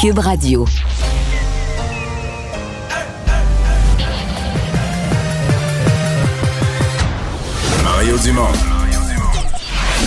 Cube 0.00 0.18
Radio. 0.18 0.66
Mario 7.84 8.18
Dumont. 8.18 8.48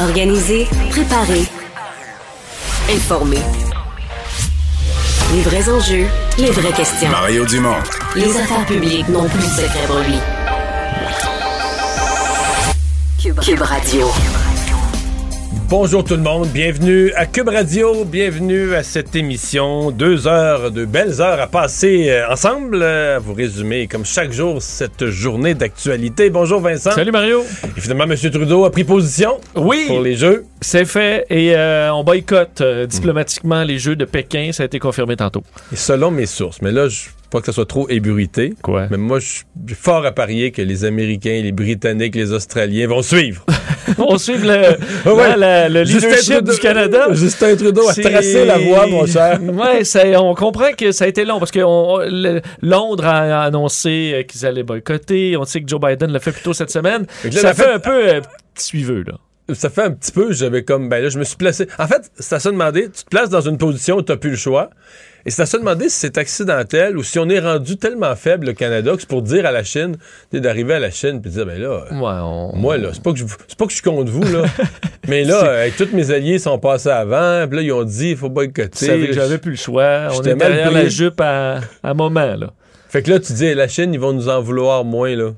Organiser, 0.02 0.68
préparer, 0.90 1.44
informer. 2.90 3.40
Les 5.34 5.42
vrais 5.42 5.70
enjeux, 5.70 6.08
les 6.38 6.52
vraies 6.52 6.74
questions. 6.74 7.10
Mario 7.10 7.46
Dumont. 7.46 7.78
Les 8.16 8.36
affaires 8.38 8.66
publiques 8.66 9.08
n'ont 9.10 9.28
plus 9.28 9.40
de 9.40 9.44
secret 9.44 9.88
pour 9.88 10.00
lui. 10.00 10.20
Cube, 13.22 13.40
Cube 13.40 13.62
Radio. 13.62 14.08
Bonjour 15.70 16.04
tout 16.04 16.16
le 16.16 16.22
monde, 16.22 16.48
bienvenue 16.50 17.12
à 17.14 17.26
Cube 17.26 17.48
Radio, 17.50 18.04
bienvenue 18.06 18.76
à 18.76 18.84
cette 18.84 19.16
émission. 19.16 19.90
Deux 19.92 20.28
heures, 20.28 20.70
de 20.72 20.86
belles 20.86 21.20
heures 21.22 21.40
à 21.42 21.48
passer 21.48 22.10
euh, 22.10 22.30
ensemble, 22.30 22.80
euh, 22.82 23.16
à 23.16 23.20
vous 23.20 23.34
résumer 23.34 23.88
comme 23.88 24.06
chaque 24.06 24.32
jour 24.32 24.62
cette 24.62 25.08
journée 25.10 25.56
d'actualité. 25.56 26.30
Bonjour 26.30 26.60
Vincent. 26.60 26.92
Salut 26.92 27.12
Mario. 27.12 27.44
Et 27.78 27.82
finalement, 27.82 28.04
M. 28.04 28.16
Trudeau 28.16 28.66
a 28.66 28.72
pris 28.72 28.84
position 28.84 29.40
Oui. 29.56 29.86
pour 29.88 30.02
les 30.02 30.16
Jeux. 30.16 30.46
C'est 30.62 30.86
fait 30.86 31.26
et 31.30 31.56
euh, 31.56 31.92
on 31.94 32.04
boycotte 32.04 32.62
euh, 32.62 32.86
diplomatiquement 32.86 33.64
les 33.64 33.80
Jeux 33.80 33.96
de 33.96 34.06
Pékin. 34.06 34.52
Ça 34.52 34.64
a 34.64 34.66
été 34.68 34.80
confirmé 34.80 35.16
tantôt. 35.16 35.44
Et 35.72 35.76
selon 35.76 36.12
mes 36.12 36.26
sources, 36.28 36.62
mais 36.62 36.72
là, 36.72 36.88
je 36.88 37.02
pas 37.34 37.40
que 37.40 37.48
ça 37.48 37.52
soit 37.52 37.66
trop 37.66 37.90
ébruité. 37.90 38.54
Quoi? 38.62 38.88
Mais 38.92 38.98
moi, 38.98 39.20
je 39.20 39.26
suis 39.28 39.44
fort 39.76 40.06
à 40.06 40.12
parier 40.12 40.52
que 40.52 40.62
les 40.62 40.86
Américains, 40.86 41.42
les 41.44 41.52
Britanniques, 41.52 42.16
les 42.16 42.32
Australiens 42.32 42.88
vont 42.88 43.02
suivre. 43.02 43.44
on 43.98 44.18
suit 44.20 44.38
le, 44.38 44.78
Ouais. 45.12 45.30
la- 45.30 45.36
la- 45.36 45.70
le 45.70 45.82
leadership 45.82 46.36
Trudeau- 46.36 46.54
du 46.54 46.60
Canada. 46.60 47.08
Justin 47.14 47.56
Trudeau 47.56 47.90
a 47.90 47.94
tracé 47.96 48.46
la 48.46 48.60
voie, 48.60 48.86
mon 48.88 49.06
cher. 49.08 49.40
Ça- 49.84 50.22
on 50.22 50.36
comprend 50.36 50.72
que 50.78 50.92
ça 50.92 51.06
a 51.06 51.08
été 51.08 51.26
long 51.26 51.40
parce 51.40 51.52
que 51.52 51.60
on- 51.60 51.98
le- 52.00 52.42
Londres 52.62 53.06
a 53.06 53.44
annoncé 53.44 54.12
euh, 54.14 54.24
qu'ils 54.24 54.46
allaient 54.46 54.64
boycotter. 54.64 55.36
On 55.36 55.44
sait 55.44 55.62
que 55.62 55.68
Joe 55.68 55.82
Biden 55.82 56.12
l'a 56.12 56.20
fait 56.20 56.32
plus 56.32 56.44
tôt 56.44 56.54
cette 56.54 56.70
semaine. 56.72 57.06
Là, 57.26 57.32
ça 57.32 57.54
fait 57.56 57.72
un 57.74 57.80
peu 57.80 58.10
euh, 58.10 58.22
suiveux, 58.56 59.04
là. 59.08 59.14
ça 59.56 59.70
fait 59.72 59.82
un 59.84 59.92
petit 59.92 60.12
peu, 60.12 60.32
j'avais 60.34 60.64
comme, 60.64 60.88
ben 60.88 61.02
là, 61.04 61.10
je 61.10 61.18
me 61.18 61.24
suis 61.24 61.36
placé. 61.38 61.68
En 61.80 61.88
fait, 61.88 62.12
à 62.32 62.40
se 62.40 62.50
demander, 62.50 62.84
tu 62.84 63.04
te 63.04 63.10
places 63.10 63.30
dans 63.30 63.42
une 63.42 63.58
position 63.58 63.98
où 63.98 64.02
tu 64.04 64.12
n'as 64.12 64.18
plus 64.18 64.30
le 64.32 64.36
choix. 64.38 64.70
Et 65.26 65.32
c'est 65.32 65.42
à 65.42 65.46
se 65.46 65.56
demander 65.56 65.88
si 65.88 66.00
c'est 66.00 66.18
accidentel 66.18 66.98
ou 66.98 67.04
si 67.04 67.18
on 67.18 67.30
est 67.30 67.40
rendu 67.40 67.78
tellement 67.78 68.14
faible, 68.16 68.48
le 68.48 68.54
Canada, 68.54 68.92
que 68.94 69.00
c'est 69.02 69.08
pour 69.10 69.22
dire 69.22 69.46
à 69.46 69.52
la 69.52 69.64
Chine, 69.64 69.96
d'arriver 70.34 70.74
à 70.74 70.80
la 70.80 70.92
Chine 70.92 71.22
puis 71.22 71.32
de 71.32 71.36
dire, 71.36 71.46
ben 71.46 71.62
là, 71.62 71.86
euh, 71.92 71.96
Ouais, 71.98 72.20
on- 72.22 72.56
moi, 72.58 72.78
là, 72.78 72.90
c'est 72.92 73.02
pas, 73.02 73.14
que 73.14 73.20
je, 73.20 73.26
c'est 73.48 73.58
pas 73.58 73.66
que 73.66 73.72
je 73.72 73.76
suis 73.78 73.84
contre 73.84 74.12
vous, 74.12 74.24
là. 74.24 74.44
mais 75.08 75.24
là, 75.24 75.46
euh, 75.46 75.70
tous 75.78 75.90
mes 75.94 76.12
alliés 76.12 76.40
sont 76.40 76.60
passés 76.60 76.90
avant, 76.90 77.48
puis 77.48 77.58
là, 77.58 77.64
ils 77.64 77.72
ont 77.72 77.86
dit, 77.86 78.12
il 78.12 78.18
faut 78.18 78.30
boycotter. 78.30 78.86
savais 78.86 79.08
que 79.08 79.14
j'avais 79.14 79.38
plus 79.38 79.52
le 79.52 79.58
choix. 79.58 80.08
On 80.12 80.22
mal 80.22 80.38
derrière 80.38 80.66
pris. 80.72 80.76
la 80.76 80.90
jupe 80.90 81.22
à, 81.22 81.62
à 81.82 81.94
moment, 81.94 82.36
là. 82.36 82.52
Fait 82.90 83.02
que 83.02 83.10
là, 83.10 83.20
tu 83.20 83.32
dis, 83.34 83.54
la 83.54 83.68
Chine, 83.70 83.94
ils 83.94 84.00
vont 84.00 84.12
nous 84.14 84.28
en 84.28 84.42
vouloir 84.42 84.84
moins, 84.84 85.16
là. 85.16 85.30
Tu 85.30 85.36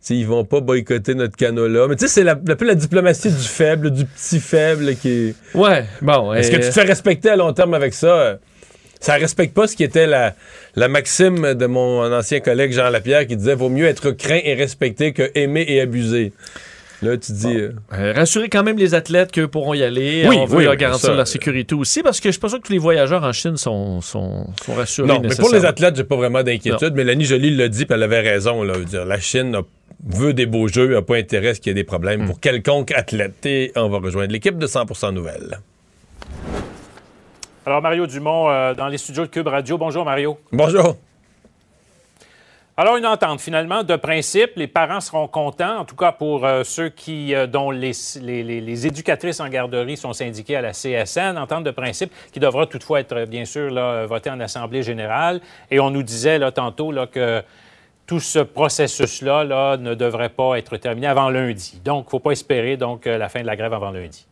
sais, 0.00 0.14
ils 0.14 0.26
vont 0.26 0.44
pas 0.44 0.60
boycotter 0.60 1.14
notre 1.14 1.36
canola. 1.36 1.88
Mais 1.88 1.96
tu 1.96 2.06
sais, 2.06 2.08
c'est 2.12 2.22
la, 2.22 2.32
un 2.32 2.54
peu 2.54 2.66
la 2.66 2.74
diplomatie 2.76 3.30
du 3.30 3.42
faible, 3.42 3.90
du 3.90 4.04
petit 4.04 4.38
faible 4.40 4.94
qui 4.94 5.08
est. 5.08 5.34
Ouais, 5.54 5.84
bon. 6.02 6.32
Est-ce 6.34 6.50
euh, 6.52 6.58
que 6.58 6.62
tu 6.62 6.68
te 6.68 6.72
fais 6.74 6.82
respecter 6.82 7.30
à 7.30 7.36
long 7.36 7.52
terme 7.54 7.72
avec 7.74 7.92
ça? 7.94 8.38
Ça 9.00 9.14
respecte 9.14 9.54
pas 9.54 9.66
ce 9.66 9.76
qui 9.76 9.84
était 9.84 10.06
la, 10.06 10.34
la 10.74 10.88
maxime 10.88 11.54
de 11.54 11.66
mon 11.66 12.10
ancien 12.12 12.40
collègue 12.40 12.72
Jean 12.72 12.88
Lapierre 12.90 13.26
qui 13.26 13.36
disait 13.36 13.54
vaut 13.54 13.68
mieux 13.68 13.86
être 13.86 14.10
craint 14.10 14.40
et 14.42 14.54
respecté 14.54 15.12
que 15.12 15.30
aimer 15.34 15.64
et 15.68 15.80
abuser. 15.80 16.32
Là, 17.02 17.18
tu 17.18 17.32
dis. 17.32 17.54
euh, 17.54 17.72
Euh, 17.92 18.14
rassurer 18.14 18.48
quand 18.48 18.62
même 18.62 18.78
les 18.78 18.94
athlètes 18.94 19.30
qu'eux 19.30 19.48
pourront 19.48 19.74
y 19.74 19.82
aller. 19.82 20.24
Oui, 20.26 20.36
on 20.40 20.46
veut 20.46 20.56
oui, 20.58 20.64
leur 20.64 20.76
garantir 20.76 21.10
ça. 21.10 21.14
leur 21.14 21.28
sécurité 21.28 21.74
aussi, 21.74 22.02
parce 22.02 22.20
que 22.20 22.30
je 22.30 22.32
suis 22.32 22.40
pas 22.40 22.48
sûr 22.48 22.58
que 22.58 22.66
tous 22.66 22.72
les 22.72 22.78
voyageurs 22.78 23.22
en 23.22 23.32
Chine 23.32 23.58
sont, 23.58 24.00
sont, 24.00 24.46
sont 24.64 24.72
rassurés. 24.74 25.06
non, 25.06 25.20
mais 25.20 25.28
pour 25.36 25.52
les 25.52 25.66
athlètes, 25.66 25.94
j'ai 25.96 26.04
pas 26.04 26.16
vraiment 26.16 26.42
d'inquiétude. 26.42 26.94
Mélanie 26.94 27.26
Joly 27.26 27.54
l'a 27.54 27.68
dit, 27.68 27.84
puis 27.84 27.94
elle 27.94 28.02
avait 28.02 28.20
raison. 28.22 28.62
Là, 28.62 28.78
dire, 28.78 29.04
la 29.04 29.20
Chine 29.20 29.54
a- 29.56 29.62
veut 30.08 30.32
des 30.32 30.46
beaux 30.46 30.68
jeux, 30.68 30.88
n'a 30.94 31.02
pas 31.02 31.16
intérêt 31.16 31.48
à 31.50 31.54
ce 31.54 31.60
qu'il 31.60 31.68
y 31.68 31.72
ait 31.72 31.74
des 31.74 31.84
problèmes 31.84 32.22
Hmm. 32.22 32.26
pour 32.28 32.40
quelconque 32.40 32.92
athlète. 32.92 33.44
Et 33.44 33.72
on 33.76 33.90
va 33.90 33.98
rejoindre 33.98 34.32
l'équipe 34.32 34.56
de 34.56 34.66
100% 34.66 35.12
Nouvelles. 35.12 35.58
Alors, 37.66 37.82
Mario 37.82 38.06
Dumont, 38.06 38.48
euh, 38.48 38.74
dans 38.74 38.86
les 38.86 38.96
studios 38.96 39.24
de 39.24 39.28
Cube 39.30 39.48
Radio. 39.48 39.76
Bonjour, 39.76 40.04
Mario. 40.04 40.38
Bonjour. 40.52 40.96
Alors, 42.76 42.96
une 42.96 43.06
entente, 43.06 43.40
finalement, 43.40 43.82
de 43.82 43.96
principe. 43.96 44.52
Les 44.54 44.68
parents 44.68 45.00
seront 45.00 45.26
contents, 45.26 45.78
en 45.78 45.84
tout 45.84 45.96
cas 45.96 46.12
pour 46.12 46.44
euh, 46.46 46.62
ceux 46.62 46.90
qui, 46.90 47.34
euh, 47.34 47.48
dont 47.48 47.72
les, 47.72 47.90
les- 48.20 48.44
les- 48.44 48.60
les 48.60 48.86
éducatrices 48.86 49.40
en 49.40 49.48
garderie 49.48 49.96
sont 49.96 50.12
syndiquées 50.12 50.54
à 50.56 50.60
la 50.60 50.72
CSN. 50.72 51.36
Entente 51.38 51.64
de 51.64 51.70
principe 51.72 52.12
qui 52.32 52.38
devra 52.38 52.66
toutefois 52.66 53.00
être, 53.00 53.24
bien 53.24 53.44
sûr, 53.44 53.68
là, 53.70 54.06
votée 54.06 54.30
en 54.30 54.38
Assemblée 54.38 54.82
générale. 54.84 55.40
Et 55.70 55.80
on 55.80 55.90
nous 55.90 56.04
disait 56.04 56.38
là, 56.38 56.52
tantôt 56.52 56.92
là, 56.92 57.08
que 57.08 57.42
tout 58.06 58.20
ce 58.20 58.38
processus-là 58.38 59.42
là, 59.42 59.76
ne 59.76 59.94
devrait 59.94 60.28
pas 60.28 60.56
être 60.56 60.76
terminé 60.76 61.08
avant 61.08 61.30
lundi. 61.30 61.80
Donc, 61.84 62.04
il 62.04 62.06
ne 62.06 62.10
faut 62.10 62.20
pas 62.20 62.30
espérer 62.30 62.76
donc, 62.76 63.06
la 63.06 63.28
fin 63.28 63.40
de 63.40 63.46
la 63.46 63.56
grève 63.56 63.72
avant 63.72 63.90
lundi. 63.90 64.24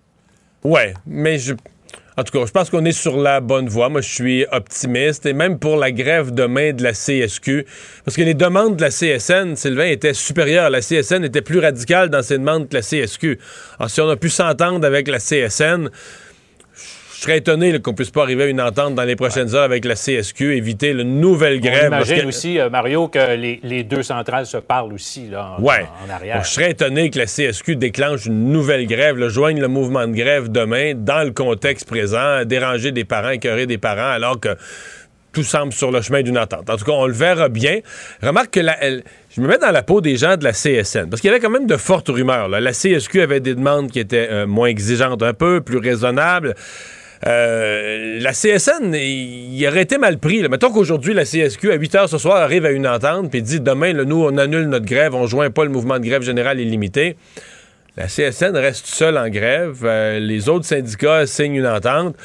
Ouais, 0.63 0.95
mais 1.05 1.39
je. 1.39 1.55
En 2.17 2.23
tout 2.23 2.39
cas, 2.39 2.47
je 2.47 2.53
pense 2.53 2.71
qu'on 2.71 2.85
est 2.85 2.93
sur 2.93 3.17
la 3.17 3.41
bonne 3.41 3.69
voie. 3.69 3.89
Moi, 3.89 4.01
je 4.01 4.09
suis 4.09 4.47
optimiste. 4.53 5.27
Et 5.27 5.33
même 5.33 5.59
pour 5.59 5.77
la 5.77 5.91
grève 5.91 6.33
demain 6.33 6.73
de 6.73 6.83
la 6.85 6.93
CSQ, 6.93 7.67
parce 8.05 8.17
que 8.17 8.23
les 8.23 8.35
demandes 8.35 8.77
de 8.77 8.83
la 8.83 8.91
CSN, 8.91 9.57
Sylvain, 9.57 9.87
étaient 9.87 10.15
supérieures. 10.15 10.71
La 10.71 10.81
CSN 10.81 11.25
était 11.25 11.43
plus 11.43 11.59
radicale 11.59 12.11
dans 12.11 12.23
ses 12.23 12.39
demandes 12.39 12.69
que 12.69 12.75
la 12.75 12.83
CSQ. 12.83 13.39
Alors, 13.79 13.91
si 13.91 14.01
on 14.01 14.09
a 14.09 14.17
pu 14.17 14.29
s'entendre 14.29 14.87
avec 14.87 15.09
la 15.09 15.19
CSN, 15.19 15.91
je 17.15 17.21
serais 17.21 17.39
étonné 17.39 17.79
qu'on 17.81 17.95
puisse 17.95 18.11
pas 18.11 18.23
arriver 18.23 18.45
à 18.45 18.47
une 18.47 18.61
entente 18.61 18.95
dans 18.95 19.05
les 19.05 19.17
prochaines 19.17 19.55
heures 19.55 19.63
avec 19.63 19.85
la 19.85 19.95
CSQ, 19.95 20.57
éviter 20.57 20.91
une 20.91 21.21
nouvelle 21.21 21.59
On 21.59 21.61
grève. 21.61 21.91
parce 21.91 22.09
imagine 22.09 22.25
que- 22.25 22.29
aussi, 22.29 22.59
euh, 22.59 22.69
Mario, 22.71 23.09
que 23.09 23.35
les, 23.37 23.61
les 23.63 23.83
deux 23.85 24.03
centrales 24.03 24.47
se 24.47 24.57
parlent 24.57 24.93
aussi 24.93 25.29
là, 25.31 25.57
en, 25.59 25.63
Ouais. 25.63 25.87
en 26.07 26.11
arrière. 26.13 26.37
Bon, 26.39 26.43
je 26.43 26.49
serais 26.51 26.71
étonné 26.73 27.11
que 27.11 27.19
la 27.19 27.27
CSQ 27.27 27.77
déclenche 27.77 28.27
une 28.27 28.51
nouvelle 28.53 28.87
grève, 28.87 29.17
là, 29.17 29.29
joigne 29.29 29.61
le 29.61 29.69
mouvement 29.69 30.07
de 30.07 30.15
grève 30.15 30.51
demain 30.51 30.93
dans 30.97 31.23
le 31.25 31.31
contexte 31.31 31.87
présent, 31.89 32.45
déranger 32.45 32.91
des 32.93 33.05
parents, 33.05 33.31
écœurer 33.31 33.67
des 33.67 33.79
parents, 33.79 34.11
alors 34.13 34.41
que 34.41 34.57
tout 35.33 35.43
semble 35.43 35.73
sur 35.73 35.91
le 35.91 36.01
chemin 36.01 36.23
d'une 36.23 36.39
entente. 36.39 36.71
En 36.71 36.77
tout 36.77 36.85
cas, 36.85 36.93
on 36.93 37.07
le 37.09 37.13
verra 37.13 37.49
bien. 37.49 37.81
Remarque 38.23 38.51
que 38.53 38.61
la, 38.61 38.77
elle- 38.81 39.03
je 39.35 39.41
me 39.41 39.49
mets 39.49 39.59
dans 39.59 39.73
la 39.73 39.83
peau 39.83 40.01
des 40.01 40.17
gens 40.17 40.37
de 40.37 40.45
la 40.45 40.53
CSN, 40.53 41.11
parce 41.11 41.21
qu'il 41.21 41.27
y 41.29 41.33
avait 41.33 41.41
quand 41.41 41.51
même 41.51 41.67
de 41.67 41.77
fortes 41.77 42.09
rumeurs. 42.09 42.49
là. 42.49 42.61
La 42.61 42.73
CSQ 42.73 43.21
avait 43.21 43.41
des 43.41 43.57
demandes 43.57 43.91
qui 43.91 43.99
étaient 43.99 44.29
euh, 44.31 44.47
moins 44.47 44.69
exigeantes 44.69 45.25
un 45.25 45.35
peu, 45.35 45.61
plus 45.61 45.79
raisonnables. 45.79 46.55
Euh, 47.27 48.21
la 48.21 48.33
CSN, 48.33 48.95
il 48.95 49.67
aurait 49.67 49.83
été 49.83 49.99
mal 49.99 50.19
pris. 50.19 50.47
Mettons 50.49 50.71
qu'aujourd'hui, 50.71 51.15
la 51.15 51.25
CSQ, 51.25 51.73
à 51.73 51.77
8 51.77 51.95
h 51.95 52.09
ce 52.09 52.19
soir, 52.19 52.37
arrive 52.37 52.67
à 52.67 52.71
une 52.71 52.87
entente, 52.87 53.31
puis 53.31 53.43
dit 53.43 53.61
demain, 53.61 53.93
nous, 53.93 54.25
on 54.25 54.37
annule 54.37 54.67
notre 54.67 54.85
grève, 54.85 55.15
on 55.15 55.27
joint 55.27 55.51
pas 55.51 55.65
le 55.65 55.71
mouvement 55.71 55.99
de 55.99 56.05
grève 56.05 56.23
générale 56.23 56.61
illimité. 56.61 57.17
La 57.97 58.07
CSN 58.07 58.57
reste 58.57 58.87
seule 58.87 59.17
en 59.17 59.29
grève. 59.29 59.83
Euh, 59.85 60.19
les 60.19 60.49
autres 60.49 60.67
syndicats 60.67 61.27
signent 61.27 61.55
une 61.55 61.67
entente. 61.67 62.17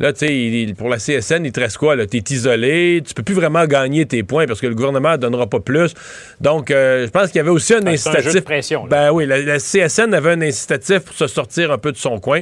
Là, 0.00 0.12
tu 0.12 0.26
sais, 0.26 0.74
pour 0.76 0.88
la 0.88 0.96
CSN, 0.96 1.44
il 1.44 1.52
te 1.52 1.60
reste 1.60 1.78
quoi? 1.78 1.96
Tu 2.06 2.16
es 2.16 2.22
isolé, 2.30 3.02
tu 3.06 3.14
peux 3.14 3.22
plus 3.22 3.34
vraiment 3.34 3.64
gagner 3.64 4.06
tes 4.06 4.24
points 4.24 4.46
parce 4.46 4.60
que 4.60 4.66
le 4.66 4.74
gouvernement 4.74 5.12
ne 5.12 5.16
donnera 5.18 5.46
pas 5.46 5.60
plus. 5.60 5.94
Donc, 6.40 6.70
euh, 6.70 7.06
je 7.06 7.10
pense 7.10 7.28
qu'il 7.28 7.36
y 7.36 7.40
avait 7.40 7.50
aussi 7.50 7.74
un 7.74 7.80
c'est 7.80 7.86
un 7.86 7.90
jeu 7.90 8.18
incitatif. 8.18 8.34
de 8.34 8.40
pression, 8.40 8.86
là. 8.86 8.88
Ben 8.90 9.12
oui, 9.12 9.26
la, 9.26 9.40
la 9.40 9.58
CSN 9.58 10.12
avait 10.12 10.32
un 10.32 10.42
incitatif 10.42 11.00
pour 11.00 11.14
se 11.14 11.28
sortir 11.28 11.70
un 11.70 11.78
peu 11.78 11.92
de 11.92 11.96
son 11.96 12.18
coin. 12.18 12.40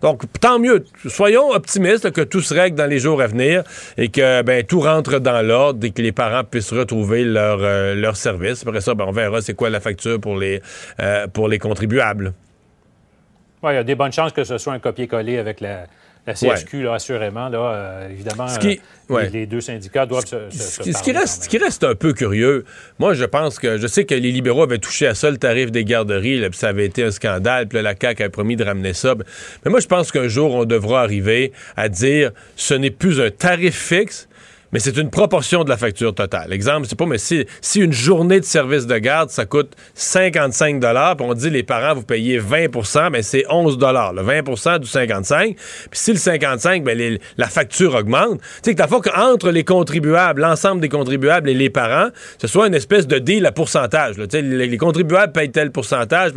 Donc, 0.00 0.22
tant 0.40 0.58
mieux. 0.58 0.84
Soyons 1.06 1.50
optimistes 1.50 2.04
là, 2.04 2.10
que 2.10 2.22
tout 2.22 2.40
se 2.40 2.54
règle 2.54 2.76
dans 2.76 2.86
les 2.86 2.98
jours 2.98 3.20
à 3.20 3.26
venir 3.26 3.64
et 3.98 4.08
que 4.08 4.42
ben, 4.42 4.64
tout 4.64 4.80
rentre 4.80 5.18
dans 5.18 5.42
l'ordre 5.46 5.84
et 5.84 5.90
que 5.90 6.00
les 6.00 6.12
parents 6.12 6.44
puissent 6.44 6.72
retrouver 6.72 7.24
leur, 7.24 7.58
euh, 7.60 7.94
leur 7.94 8.16
service. 8.16 8.66
Après 8.66 8.80
ça, 8.80 8.94
ben, 8.94 9.04
on 9.06 9.12
verra 9.12 9.42
c'est 9.42 9.54
quoi 9.54 9.68
la 9.68 9.80
facture 9.80 10.18
pour 10.20 10.38
les, 10.38 10.62
euh, 11.00 11.26
pour 11.26 11.48
les 11.48 11.58
contribuables. 11.58 12.32
Ouais, 13.62 13.74
il 13.74 13.76
y 13.76 13.78
a 13.78 13.84
des 13.84 13.94
bonnes 13.94 14.12
chances 14.12 14.32
que 14.32 14.44
ce 14.44 14.58
soit 14.58 14.72
un 14.72 14.78
copier-coller 14.78 15.38
avec 15.38 15.60
la, 15.60 15.86
la 16.26 16.34
CSQ, 16.34 16.82
là, 16.82 16.94
assurément. 16.94 17.48
Là, 17.48 17.58
euh, 17.58 18.08
évidemment, 18.10 18.48
Ce 18.48 18.58
qui- 18.58 18.80
euh, 19.10 19.14
ouais. 19.14 19.28
les, 19.30 19.46
deux 19.46 19.60
syndicats 19.60 20.06
doivent 20.06 20.24
se, 20.26 20.48
se- 20.50 20.56
Ce 20.58 20.82
se 20.82 20.92
ce 20.92 21.02
qui 21.02 21.12
reste, 21.12 21.38
quand 21.38 21.44
ce 21.44 21.48
qui 21.50 21.58
reste 21.58 21.84
un 21.84 21.94
peu 21.94 22.12
curieux, 22.14 22.64
moi, 22.98 23.12
je 23.14 23.24
pense 23.24 23.58
que 23.58 23.76
je 23.78 23.86
sais 23.86 24.04
que 24.04 24.14
les 24.14 24.32
libéraux 24.32 24.62
avaient 24.62 24.78
touché 24.78 25.06
à 25.06 25.14
ça 25.14 25.30
le 25.30 25.36
tarif 25.36 25.70
des 25.70 25.84
garderies, 25.84 26.40
là, 26.40 26.48
puis 26.48 26.58
ça 26.58 26.68
avait 26.68 26.86
été 26.86 27.04
un 27.04 27.10
scandale, 27.10 27.68
puis 27.68 27.76
là, 27.76 27.82
la 27.82 27.94
CAQ 28.00 28.22
a 28.22 28.30
promis 28.30 28.56
de 28.56 28.64
ramener 28.64 28.94
ça. 28.94 29.14
Mais 29.64 29.70
moi, 29.70 29.80
je 29.80 29.86
pense 29.86 30.10
qu'un 30.10 30.28
jour, 30.28 30.54
on 30.54 30.64
devra 30.64 31.02
arriver 31.02 31.52
à 31.76 31.88
dire 31.90 32.30
ce 32.56 32.74
n'est 32.74 32.90
plus 32.90 33.20
un 33.20 33.30
tarif 33.30 33.76
fixe. 33.76 34.28
Mais 34.74 34.80
c'est 34.80 34.96
une 34.96 35.08
proportion 35.08 35.62
de 35.62 35.70
la 35.70 35.76
facture 35.76 36.12
totale. 36.12 36.52
Exemple, 36.52 36.88
c'est 36.88 36.98
pas, 36.98 37.06
mais 37.06 37.16
si, 37.18 37.46
si 37.60 37.80
une 37.80 37.92
journée 37.92 38.40
de 38.40 38.44
service 38.44 38.86
de 38.88 38.98
garde, 38.98 39.30
ça 39.30 39.46
coûte 39.46 39.72
55 39.94 40.80
puis 40.80 40.90
on 41.20 41.32
dit 41.34 41.48
les 41.48 41.62
parents, 41.62 41.94
vous 41.94 42.02
payez 42.02 42.40
20% 42.40 43.10
mais 43.12 43.22
c'est 43.22 43.44
11 43.48 43.78
le 43.78 44.22
20% 44.22 44.80
du 44.80 44.88
55 44.88 45.54
Puis 45.54 45.60
si 45.92 46.12
le 46.12 46.18
55 46.18 46.82
ben 46.82 46.98
les- 46.98 47.20
la 47.38 47.46
facture 47.46 47.94
augmente, 47.94 48.40
tu 48.40 48.46
sais 48.64 48.74
que 48.74 48.84
fois 48.88 49.00
qu'entre 49.00 49.50
les 49.52 49.62
contribuables, 49.62 50.40
l'ensemble 50.40 50.80
des 50.80 50.88
contribuables 50.88 51.48
et 51.48 51.54
les 51.54 51.70
parents, 51.70 52.08
ce 52.40 52.48
soit 52.48 52.66
une 52.66 52.74
espèce 52.74 53.06
de 53.06 53.18
deal 53.20 53.46
à 53.46 53.52
pourcentage. 53.52 54.16
les, 54.16 54.42
les 54.66 54.76
contribuables 54.76 55.32
payent 55.32 55.52
tel 55.52 55.70
pourcentage. 55.70 56.32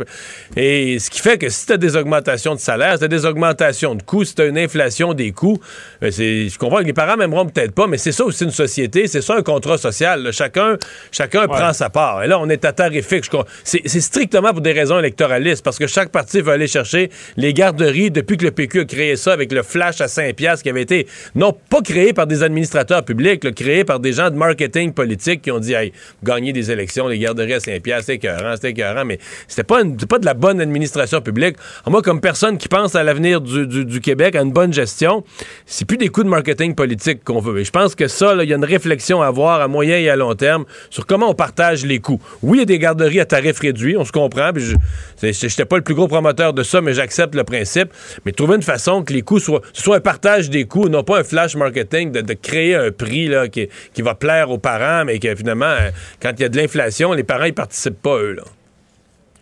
Et 0.56 1.00
ce 1.00 1.10
qui 1.10 1.20
fait 1.20 1.38
que 1.38 1.48
si 1.48 1.66
tu 1.66 1.72
as 1.72 1.76
des 1.76 1.96
augmentations 1.96 2.54
de 2.54 2.60
salaire, 2.60 2.92
si 2.92 2.98
tu 3.00 3.04
as 3.06 3.08
des 3.08 3.26
augmentations 3.26 3.96
de 3.96 4.02
coûts, 4.02 4.22
si 4.24 4.36
tu 4.36 4.42
as 4.42 4.46
une 4.46 4.58
inflation 4.58 5.12
des 5.12 5.32
coûts, 5.32 5.58
ben 6.00 6.12
je 6.12 6.56
comprends 6.56 6.78
que 6.78 6.84
les 6.84 6.92
parents 6.92 7.16
m'aimeront 7.16 7.46
peut-être 7.46 7.72
pas, 7.72 7.88
mais 7.88 7.98
c'est 7.98 8.12
ça 8.12 8.27
aussi 8.28 8.44
une 8.44 8.50
société, 8.50 9.06
c'est 9.06 9.20
ça 9.22 9.36
un 9.36 9.42
contrat 9.42 9.76
social. 9.78 10.22
là. 10.22 10.32
Chacun, 10.32 10.76
chacun 11.12 11.46
prend 11.46 11.72
sa 11.72 11.90
part. 11.90 12.22
Et 12.22 12.26
là, 12.28 12.38
on 12.38 12.48
est 12.48 12.64
à 12.64 12.72
tarif 12.72 13.06
fixe. 13.06 13.28
C'est, 13.64 13.86
strictement 14.00 14.52
pour 14.52 14.60
des 14.60 14.72
raisons 14.72 14.98
électoralistes, 14.98 15.62
parce 15.64 15.78
que 15.78 15.86
chaque 15.86 16.10
parti 16.10 16.40
veut 16.40 16.52
aller 16.52 16.66
chercher 16.66 17.10
les 17.36 17.52
garderies 17.52 18.10
depuis 18.10 18.36
que 18.36 18.44
le 18.44 18.50
PQ 18.52 18.80
a 18.80 18.84
créé 18.84 19.16
ça 19.16 19.32
avec 19.32 19.52
le 19.52 19.62
flash 19.62 20.00
à 20.00 20.08
5 20.08 20.34
piastres 20.34 20.62
qui 20.62 20.70
avait 20.70 20.82
été, 20.82 21.06
non 21.34 21.52
pas 21.68 21.80
créé 21.82 22.12
par 22.12 22.26
des 22.26 22.42
administrateurs 22.42 23.04
publics, 23.04 23.44
là, 23.44 23.52
créé 23.52 23.84
par 23.84 24.00
des 24.00 24.12
gens 24.12 24.30
de 24.30 24.36
marketing 24.36 24.92
politique 24.92 25.42
qui 25.42 25.50
ont 25.50 25.58
dit, 25.58 25.74
hey, 25.74 25.92
gagner 26.22 26.52
des 26.52 26.70
élections, 26.70 27.08
les 27.08 27.18
garderies 27.18 27.54
à 27.54 27.60
5 27.60 27.82
piastres, 27.82 28.06
c'est 28.06 28.14
écœurant, 28.14 28.54
c'est 28.60 28.70
écœurant, 28.70 29.04
mais 29.04 29.18
c'était 29.46 29.64
pas, 29.64 29.82
une- 29.82 29.96
pas 29.96 30.18
de 30.18 30.24
la 30.26 30.34
bonne 30.34 30.60
administration 30.60 31.20
publique. 31.20 31.56
Alors, 31.84 31.92
moi, 31.92 32.02
comme 32.02 32.20
personne 32.20 32.58
qui 32.58 32.68
pense 32.68 32.94
à 32.94 33.02
l'avenir 33.02 33.40
du, 33.40 33.66
du- 33.66 33.84
du 33.84 34.00
Québec, 34.00 34.34
à 34.36 34.42
une 34.42 34.52
bonne 34.52 34.72
gestion, 34.72 35.24
c'est 35.66 35.84
plus 35.84 35.96
des 35.98 36.08
coups 36.08 36.24
de 36.24 36.30
marketing 36.30 36.74
politique 36.74 37.22
qu'on 37.24 37.40
veut. 37.40 37.60
Et 37.60 37.64
je 37.64 37.70
pense 37.70 37.94
que 37.94 38.07
ça, 38.08 38.34
il 38.42 38.48
y 38.48 38.52
a 38.52 38.56
une 38.56 38.64
réflexion 38.64 39.22
à 39.22 39.26
avoir 39.26 39.60
à 39.60 39.68
moyen 39.68 39.96
et 39.98 40.08
à 40.10 40.16
long 40.16 40.34
terme 40.34 40.64
sur 40.90 41.06
comment 41.06 41.30
on 41.30 41.34
partage 41.34 41.84
les 41.84 41.98
coûts. 41.98 42.20
Oui, 42.42 42.58
il 42.58 42.60
y 42.60 42.62
a 42.62 42.66
des 42.66 42.78
garderies 42.78 43.20
à 43.20 43.26
tarif 43.26 43.60
réduit, 43.60 43.96
on 43.96 44.04
se 44.04 44.12
comprend. 44.12 44.50
Je 44.54 45.26
n'étais 45.26 45.64
pas 45.64 45.76
le 45.76 45.82
plus 45.82 45.94
gros 45.94 46.08
promoteur 46.08 46.52
de 46.52 46.62
ça, 46.62 46.80
mais 46.80 46.94
j'accepte 46.94 47.34
le 47.34 47.44
principe. 47.44 47.92
Mais 48.24 48.32
trouver 48.32 48.56
une 48.56 48.62
façon 48.62 49.02
que 49.02 49.12
les 49.12 49.22
coûts 49.22 49.38
soient, 49.38 49.60
soit 49.72 49.96
un 49.96 50.00
partage 50.00 50.50
des 50.50 50.64
coûts, 50.64 50.88
non 50.88 51.04
pas 51.04 51.20
un 51.20 51.24
flash 51.24 51.54
marketing 51.56 52.12
de, 52.12 52.20
de 52.20 52.34
créer 52.34 52.74
un 52.74 52.90
prix 52.90 53.28
là, 53.28 53.48
qui, 53.48 53.68
qui 53.94 54.02
va 54.02 54.14
plaire 54.14 54.50
aux 54.50 54.58
parents, 54.58 55.04
mais 55.04 55.18
que 55.18 55.34
finalement, 55.34 55.66
euh, 55.66 55.90
quand 56.20 56.32
il 56.36 56.40
y 56.40 56.44
a 56.44 56.48
de 56.48 56.56
l'inflation, 56.56 57.12
les 57.12 57.24
parents, 57.24 57.44
ils 57.44 57.54
participent 57.54 58.02
pas, 58.02 58.16
eux. 58.16 58.32
Là. 58.32 58.42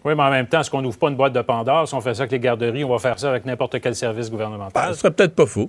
Oui, 0.04 0.14
mais 0.16 0.22
en 0.22 0.30
même 0.30 0.46
temps, 0.46 0.60
est-ce 0.60 0.70
qu'on 0.70 0.82
n'ouvre 0.82 0.98
pas 0.98 1.08
une 1.08 1.16
boîte 1.16 1.32
de 1.32 1.42
Pandore? 1.42 1.88
Si 1.88 1.94
on 1.94 2.00
fait 2.00 2.14
ça 2.14 2.22
avec 2.22 2.32
les 2.32 2.38
garderies, 2.38 2.84
on 2.84 2.90
va 2.90 2.98
faire 2.98 3.18
ça 3.18 3.30
avec 3.30 3.44
n'importe 3.44 3.80
quel 3.80 3.94
service 3.94 4.30
gouvernemental? 4.30 4.70
Ben, 4.86 4.94
ce 4.94 5.00
serait 5.00 5.10
peut-être 5.10 5.34
pas 5.34 5.46
fou. 5.46 5.68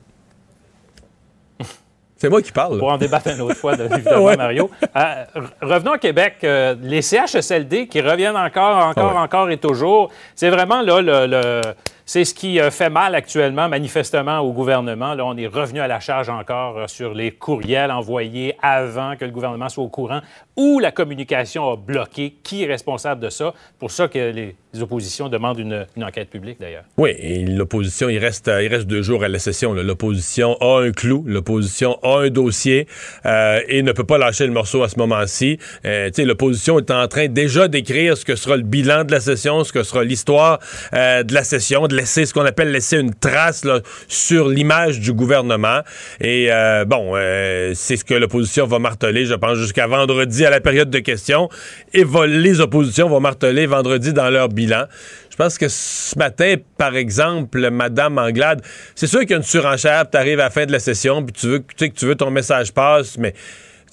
C'est 2.17 2.29
moi 2.29 2.41
qui 2.41 2.51
parle. 2.51 2.79
pour 2.79 2.89
en 2.91 2.97
débattre 2.97 3.27
une 3.27 3.41
autre 3.41 3.55
fois, 3.55 3.75
de- 3.75 3.83
évidemment, 3.93 4.23
Ouais. 4.25 4.35
Mario. 4.37 4.69
Euh, 4.95 4.99
re- 5.35 5.49
revenons 5.61 5.93
au 5.93 5.97
Québec. 5.97 6.35
Euh, 6.43 6.75
les 6.81 7.01
CHSLD 7.01 7.87
qui 7.87 8.01
reviennent 8.01 8.35
encore, 8.35 8.77
encore, 8.87 9.11
Ah 9.11 9.13
ouais. 9.15 9.19
encore 9.21 9.49
et 9.51 9.57
toujours, 9.57 10.09
c'est 10.35 10.49
vraiment 10.49 10.81
là 10.81 11.01
le. 11.01 11.27
le- 11.27 11.61
c'est 12.07 12.23
ce 12.23 12.33
qui 12.33 12.59
euh, 12.59 12.71
fait 12.71 12.89
mal 12.89 13.13
actuellement, 13.15 13.67
manifestement, 13.67 14.39
au 14.39 14.53
gouvernement. 14.53 15.13
Là, 15.13 15.25
on 15.25 15.35
est 15.35 15.45
revenu 15.45 15.81
à 15.81 15.89
la 15.89 15.99
charge 15.99 16.29
encore 16.29 16.77
euh, 16.77 16.87
sur 16.87 17.13
les 17.13 17.31
courriels 17.31 17.91
envoyés 17.91 18.55
avant 18.61 19.17
que 19.17 19.25
le 19.25 19.31
gouvernement 19.31 19.67
soit 19.67 19.83
au 19.83 19.89
courant, 19.89 20.21
où 20.55 20.79
la 20.79 20.91
communication 20.91 21.69
a 21.69 21.75
bloqué. 21.75 22.35
Qui 22.43 22.63
est 22.63 22.67
responsable 22.67 23.21
de 23.21 23.29
ça? 23.29 23.53
Pour 23.77 23.91
ça 23.91 24.07
que 24.07 24.31
les, 24.31 24.55
oppositions 24.79 25.27
demandent 25.27 25.57
une, 25.57 25.87
enquête 26.01 26.29
publique, 26.29 26.59
d'ailleurs. 26.59 26.83
Oui, 26.97 27.09
et 27.17 27.43
l'opposition, 27.43 28.09
il 28.09 28.19
reste, 28.19 28.47
euh, 28.47 28.63
il 28.63 28.73
reste 28.73 28.85
deux 28.85 29.01
jours 29.01 29.23
à 29.23 29.27
la 29.27 29.39
session. 29.39 29.73
L'opposition 29.73 30.55
a 30.61 30.83
un 30.83 30.91
clou, 30.91 31.23
l'opposition 31.25 31.97
a 32.03 32.19
un 32.19 32.29
dossier 32.29 32.87
et 33.25 33.81
ne 33.81 33.91
peut 33.91 34.03
pas 34.03 34.19
lâcher 34.19 34.45
le 34.45 34.53
morceau 34.53 34.83
à 34.83 34.89
ce 34.89 34.99
moment-ci. 34.99 35.57
L'opposition 35.83 36.77
est 36.77 36.91
en 36.91 37.07
train 37.07 37.27
déjà 37.27 37.67
d'écrire 37.67 38.15
ce 38.17 38.23
que 38.23 38.35
sera 38.35 38.55
le 38.55 38.61
bilan 38.61 39.03
de 39.03 39.11
la 39.11 39.19
session, 39.19 39.63
ce 39.63 39.73
que 39.73 39.81
sera 39.81 40.03
l'histoire 40.03 40.59
de 40.93 41.33
la 41.33 41.43
session, 41.43 41.87
laisser 41.97 42.25
ce 42.25 42.33
qu'on 42.33 42.45
appelle 42.45 42.71
laisser 42.71 42.97
une 42.97 43.13
trace 43.13 43.63
sur 44.07 44.47
l'image 44.47 44.99
du 44.99 45.11
gouvernement. 45.13 45.81
Et 46.21 46.47
euh, 46.51 46.85
bon, 46.85 47.13
euh, 47.15 47.73
c'est 47.75 47.97
ce 47.97 48.05
que 48.05 48.13
l'opposition 48.13 48.65
va 48.65 48.79
marteler, 48.79 49.25
je 49.25 49.33
pense, 49.33 49.57
jusqu'à 49.57 49.87
vendredi 49.87 50.45
à 50.45 50.49
la 50.49 50.61
période 50.61 50.89
de 50.89 50.99
questions. 50.99 51.49
Et 51.93 52.03
va- 52.05 52.25
les 52.27 52.61
oppositions 52.61 53.09
vont 53.09 53.19
marteler 53.19 53.65
vendredi 53.65 54.13
dans 54.13 54.29
leur 54.29 54.47
bilan. 54.49 54.85
Je 55.29 55.35
pense 55.35 55.57
que 55.57 55.67
ce 55.67 56.17
matin, 56.17 56.55
par 56.77 56.95
exemple, 56.95 57.69
Madame 57.69 58.17
Anglade, 58.17 58.61
c'est 58.95 59.05
sûr 59.05 59.19
qu'il 59.19 59.31
y 59.31 59.33
a 59.33 59.37
une 59.37 59.43
surenchère, 59.43 60.09
tu 60.09 60.17
arrives 60.17 60.39
à 60.39 60.45
la 60.45 60.49
fin 60.49 60.65
de 60.65 60.71
la 60.71 60.79
session, 60.79 61.23
puis 61.23 61.33
tu 61.33 61.47
veux, 61.47 61.59
tu 61.59 61.65
sais 61.77 61.89
que 61.89 61.95
tu 61.95 62.05
veux 62.07 62.15
ton 62.15 62.31
message 62.31 62.71
passe, 62.73 63.17
mais 63.19 63.33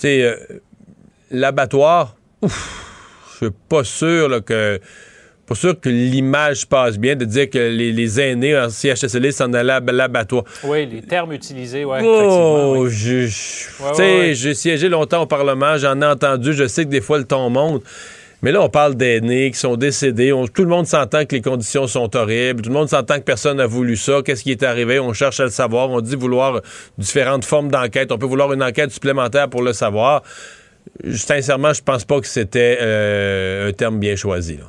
tu 0.01 0.07
euh, 0.07 0.37
l'abattoir, 1.31 2.17
ouf, 2.41 3.37
je 3.41 3.47
suis 3.47 3.55
pas 3.69 3.85
sûr 3.85 4.43
que 4.45 4.81
pas 5.47 5.55
sûr 5.55 5.79
que 5.79 5.89
l'image 5.89 6.67
passe 6.67 6.99
bien 6.99 7.17
de 7.17 7.25
dire 7.25 7.51
que 7.51 7.59
les, 7.59 7.93
les 7.93 8.21
aînés 8.21 8.57
en 8.59 8.71
CHSLD 8.71 9.31
s'en 9.33 9.53
allaient 9.53 9.73
à 9.73 9.81
l'abattoir. 9.81 10.45
Oui, 10.65 10.87
les 10.87 11.03
termes 11.03 11.33
utilisés, 11.33 11.85
oui, 11.85 11.99
Oh, 12.03 12.07
effectivement. 12.07 12.73
oui. 12.73 12.91
je- 12.91 13.27
je- 13.27 13.83
Ouais, 13.85 13.91
tu 13.91 13.97
sais, 13.97 14.03
ouais, 14.03 14.19
ouais. 14.29 14.35
j'ai 14.35 14.55
siégé 14.55 14.89
longtemps 14.89 15.23
au 15.23 15.27
Parlement, 15.27 15.77
j'en 15.77 16.01
ai 16.01 16.07
entendu, 16.07 16.53
je 16.55 16.67
sais 16.67 16.85
que 16.85 16.91
des 16.91 17.01
fois 17.01 17.19
le 17.19 17.25
ton 17.25 17.51
monte. 17.51 17.83
Mais 18.43 18.53
là, 18.53 18.61
on 18.61 18.69
parle 18.69 18.95
d'aînés 18.95 19.51
qui 19.53 19.59
sont 19.59 19.77
décédés. 19.77 20.31
On- 20.31 20.47
tout 20.47 20.65
le 20.65 20.69
monde 20.69 20.87
s'entend 20.87 21.25
que 21.25 21.35
les 21.35 21.41
conditions 21.41 21.87
sont 21.87 22.15
horribles. 22.15 22.61
Tout 22.61 22.69
le 22.69 22.75
monde 22.75 22.91
s'entend 22.91 23.15
que 23.17 23.23
personne 23.25 23.57
n'a 23.57 23.67
voulu 23.67 23.97
ça. 23.97 24.21
Qu'est-ce 24.23 24.43
qui 24.43 24.51
est 24.51 24.63
arrivé? 24.63 24.99
On 25.01 25.15
cherche 25.15 25.41
à 25.41 25.45
le 25.45 25.51
savoir. 25.51 25.89
On 25.89 26.03
dit 26.03 26.15
vouloir 26.15 26.61
différentes 26.99 27.47
formes 27.47 27.71
d'enquête. 27.71 28.13
On 28.13 28.19
peut 28.19 28.27
vouloir 28.27 28.53
une 28.53 28.63
enquête 28.63 28.91
supplémentaire 28.91 29.49
pour 29.49 29.63
le 29.63 29.73
savoir. 29.73 30.23
Sincèrement, 31.11 31.73
je 31.73 31.83
pense 31.83 32.05
pas 32.05 32.21
que 32.21 32.27
c'était 32.27 32.77
euh, 32.83 33.71
un 33.71 33.73
terme 33.73 33.99
bien 33.99 34.15
choisi. 34.17 34.59
là. 34.59 34.65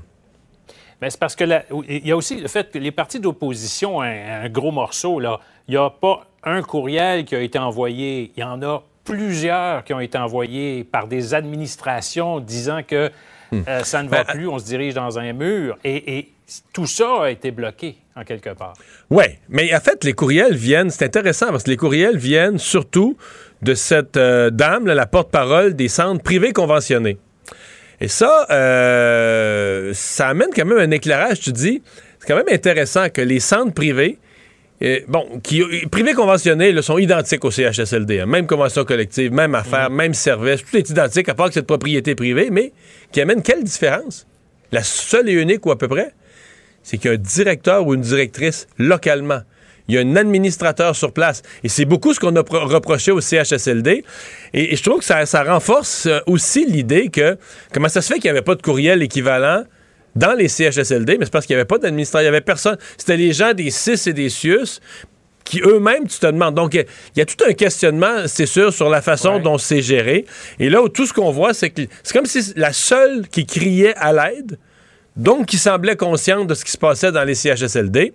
Mais 1.06 1.12
c'est 1.12 1.20
parce 1.20 1.36
que 1.36 1.44
la- 1.44 1.64
il 1.88 2.08
y 2.08 2.12
a 2.12 2.18
aussi 2.18 2.36
le 2.38 2.48
fait 2.48 2.72
que 2.72 2.80
les 2.80 2.90
partis 2.92 3.20
d'opposition 3.20 3.98
ont 3.98 4.02
un, 4.02 4.42
un 4.46 4.50
gros 4.50 4.72
morceau. 4.72 5.20
Là. 5.20 5.40
Il 5.68 5.72
n'y 5.74 5.78
a 5.78 5.92
pas 5.92 6.26
un 6.44 6.64
courriel 6.64 7.26
qui 7.26 7.36
a 7.36 7.42
été 7.42 7.60
envoyé. 7.60 8.32
Il 8.36 8.40
y 8.40 8.44
en 8.44 8.60
a 8.64 8.82
plusieurs 9.04 9.84
qui 9.84 9.94
ont 9.94 10.00
été 10.00 10.18
envoyés 10.18 10.84
par 10.84 11.06
des 11.06 11.36
administrations 11.36 12.40
disant 12.40 12.82
que 12.82 13.12
euh, 13.54 13.80
ça 13.84 14.02
ne 14.02 14.10
va 14.10 14.24
Ben, 14.24 14.34
plus, 14.34 14.48
on 14.48 14.58
se 14.58 14.66
dirige 14.66 14.96
dans 14.96 15.20
un 15.20 15.32
mur. 15.34 15.78
Et, 15.84 16.18
et 16.18 16.32
tout 16.74 16.88
ça 16.88 17.26
a 17.26 17.30
été 17.30 17.52
bloqué, 17.52 17.98
en 18.16 18.24
quelque 18.24 18.50
part. 18.56 18.74
Oui, 19.12 19.26
mais 19.48 19.76
en 19.76 19.80
fait, 19.80 20.04
les 20.04 20.14
courriels 20.14 20.56
viennent, 20.56 20.90
c'est 20.90 21.06
intéressant 21.06 21.52
parce 21.52 21.62
que 21.66 21.70
les 21.70 21.78
courriels 21.78 22.18
viennent 22.18 22.58
surtout 22.58 23.16
de 23.62 23.76
cette 23.76 24.18
euh, 24.18 24.50
dame, 24.50 24.88
là, 24.88 24.96
la 24.96 25.06
porte-parole 25.06 25.76
des 25.76 25.88
centres 25.88 26.24
privés 26.24 26.52
conventionnés. 26.52 27.20
Et 28.02 28.08
ça, 28.08 28.46
euh, 28.50 29.92
ça 29.94 30.30
amène 30.30 30.50
quand 30.56 30.66
même 30.66 30.78
un 30.78 30.92
éclairage, 30.92 31.40
tu 31.40 31.52
dis. 31.52 31.82
C'est 32.20 32.28
quand 32.28 32.36
même 32.36 32.50
intéressant 32.52 33.10
que 33.10 33.22
les 33.22 33.40
centres 33.40 33.74
privés, 33.74 34.18
euh, 34.82 35.00
bon, 35.08 35.40
qui, 35.42 35.64
privés 35.90 36.14
conventionnés 36.14 36.72
là, 36.74 36.82
sont 36.82 36.98
identiques 36.98 37.46
au 37.46 37.52
CHSLD. 37.52 38.20
hein. 38.20 38.26
Même 38.26 38.48
convention 38.48 38.84
collective, 38.84 39.32
même 39.32 39.56
affaire, 39.56 39.90
même 39.90 40.14
service, 40.14 40.64
tout 40.64 40.76
est 40.76 40.90
identique, 40.90 41.30
à 41.30 41.34
part 41.34 41.48
que 41.48 41.54
c'est 41.54 41.62
de 41.62 41.66
propriété 41.66 42.16
privée, 42.16 42.50
mais 42.52 42.74
qui 43.12 43.22
amène 43.22 43.42
quelle 43.42 43.64
différence? 43.64 44.28
La 44.72 44.84
seule 44.84 45.30
et 45.30 45.34
unique 45.34 45.66
ou 45.66 45.72
à 45.72 45.78
peu 45.78 45.88
près, 45.88 46.12
c'est 46.84 46.98
qu'il 46.98 47.10
y 47.10 47.14
a 47.14 47.18
un 47.18 47.22
directeur 47.22 47.88
ou 47.88 47.94
une 47.94 48.02
directrice 48.02 48.68
localement. 48.78 49.42
Il 49.88 49.96
y 49.96 49.98
a 49.98 50.02
un 50.02 50.16
administrateur 50.16 50.96
sur 50.96 51.12
place. 51.14 51.42
Et 51.64 51.70
c'est 51.70 51.86
beaucoup 51.86 52.14
ce 52.14 52.20
qu'on 52.20 52.36
a 52.36 52.44
pro- 52.44 52.66
reproché 52.66 53.12
au 53.12 53.22
CHSLD. 53.22 54.04
Et, 54.54 54.74
et 54.74 54.76
je 54.76 54.84
trouve 54.84 55.00
que 55.00 55.06
ça, 55.06 55.26
ça 55.26 55.44
renforce 55.44 56.08
euh, 56.08 56.20
aussi 56.26 56.66
l'idée 56.66 57.10
que 57.10 57.38
comment 57.74 57.90
ça 57.90 58.02
se 58.02 58.08
fait 58.14 58.20
qu'il 58.20 58.26
n'y 58.32 58.38
avait 58.38 58.42
pas 58.42 58.56
de 58.56 58.62
courriel 58.62 59.04
équivalent 59.04 59.64
dans 60.16 60.34
les 60.34 60.48
CHSLD, 60.48 61.18
mais 61.20 61.26
c'est 61.26 61.32
parce 61.32 61.46
qu'il 61.46 61.56
n'y 61.56 61.60
avait 61.60 61.68
pas 61.68 61.78
d'administrateur, 61.78 62.22
il 62.24 62.32
n'y 62.32 62.36
avait 62.36 62.42
personne. 62.42 62.78
C'était 62.98 63.18
les 63.18 63.34
gens 63.34 63.54
des 63.54 63.70
CIS 63.70 64.08
et 64.10 64.14
des 64.14 64.30
CIUS 64.30 64.80
qui 65.44 65.60
eux-mêmes, 65.62 66.08
tu 66.08 66.18
te 66.18 66.26
demandes. 66.26 66.56
Donc, 66.56 66.74
il 66.74 66.86
y 67.18 67.22
a 67.22 67.26
tout 67.26 67.36
un 67.48 67.54
questionnement, 67.54 68.24
c'est 68.26 68.46
sûr, 68.48 68.74
sur 68.74 68.90
la 68.90 69.02
façon 69.04 69.36
Ouais. 69.36 69.42
dont 69.42 69.58
c'est 69.60 69.82
géré. 69.82 70.26
Et 70.58 70.70
là, 70.70 70.82
où 70.82 70.90
tout 70.90 71.06
ce 71.06 71.14
qu'on 71.14 71.32
voit, 71.32 71.54
c'est 71.54 71.70
que 71.70 71.82
c'est 72.02 72.14
comme 72.14 72.26
si 72.26 72.54
la 72.56 72.74
seule 72.74 73.28
qui 73.28 73.46
criait 73.46 73.94
à 73.98 74.12
l'aide, 74.14 74.58
donc 75.18 75.46
qui 75.48 75.58
semblait 75.58 75.96
consciente 75.98 76.48
de 76.48 76.56
ce 76.56 76.66
qui 76.66 76.72
se 76.72 76.78
passait 76.78 77.12
dans 77.12 77.24
les 77.24 77.36
CHSLD, 77.36 78.14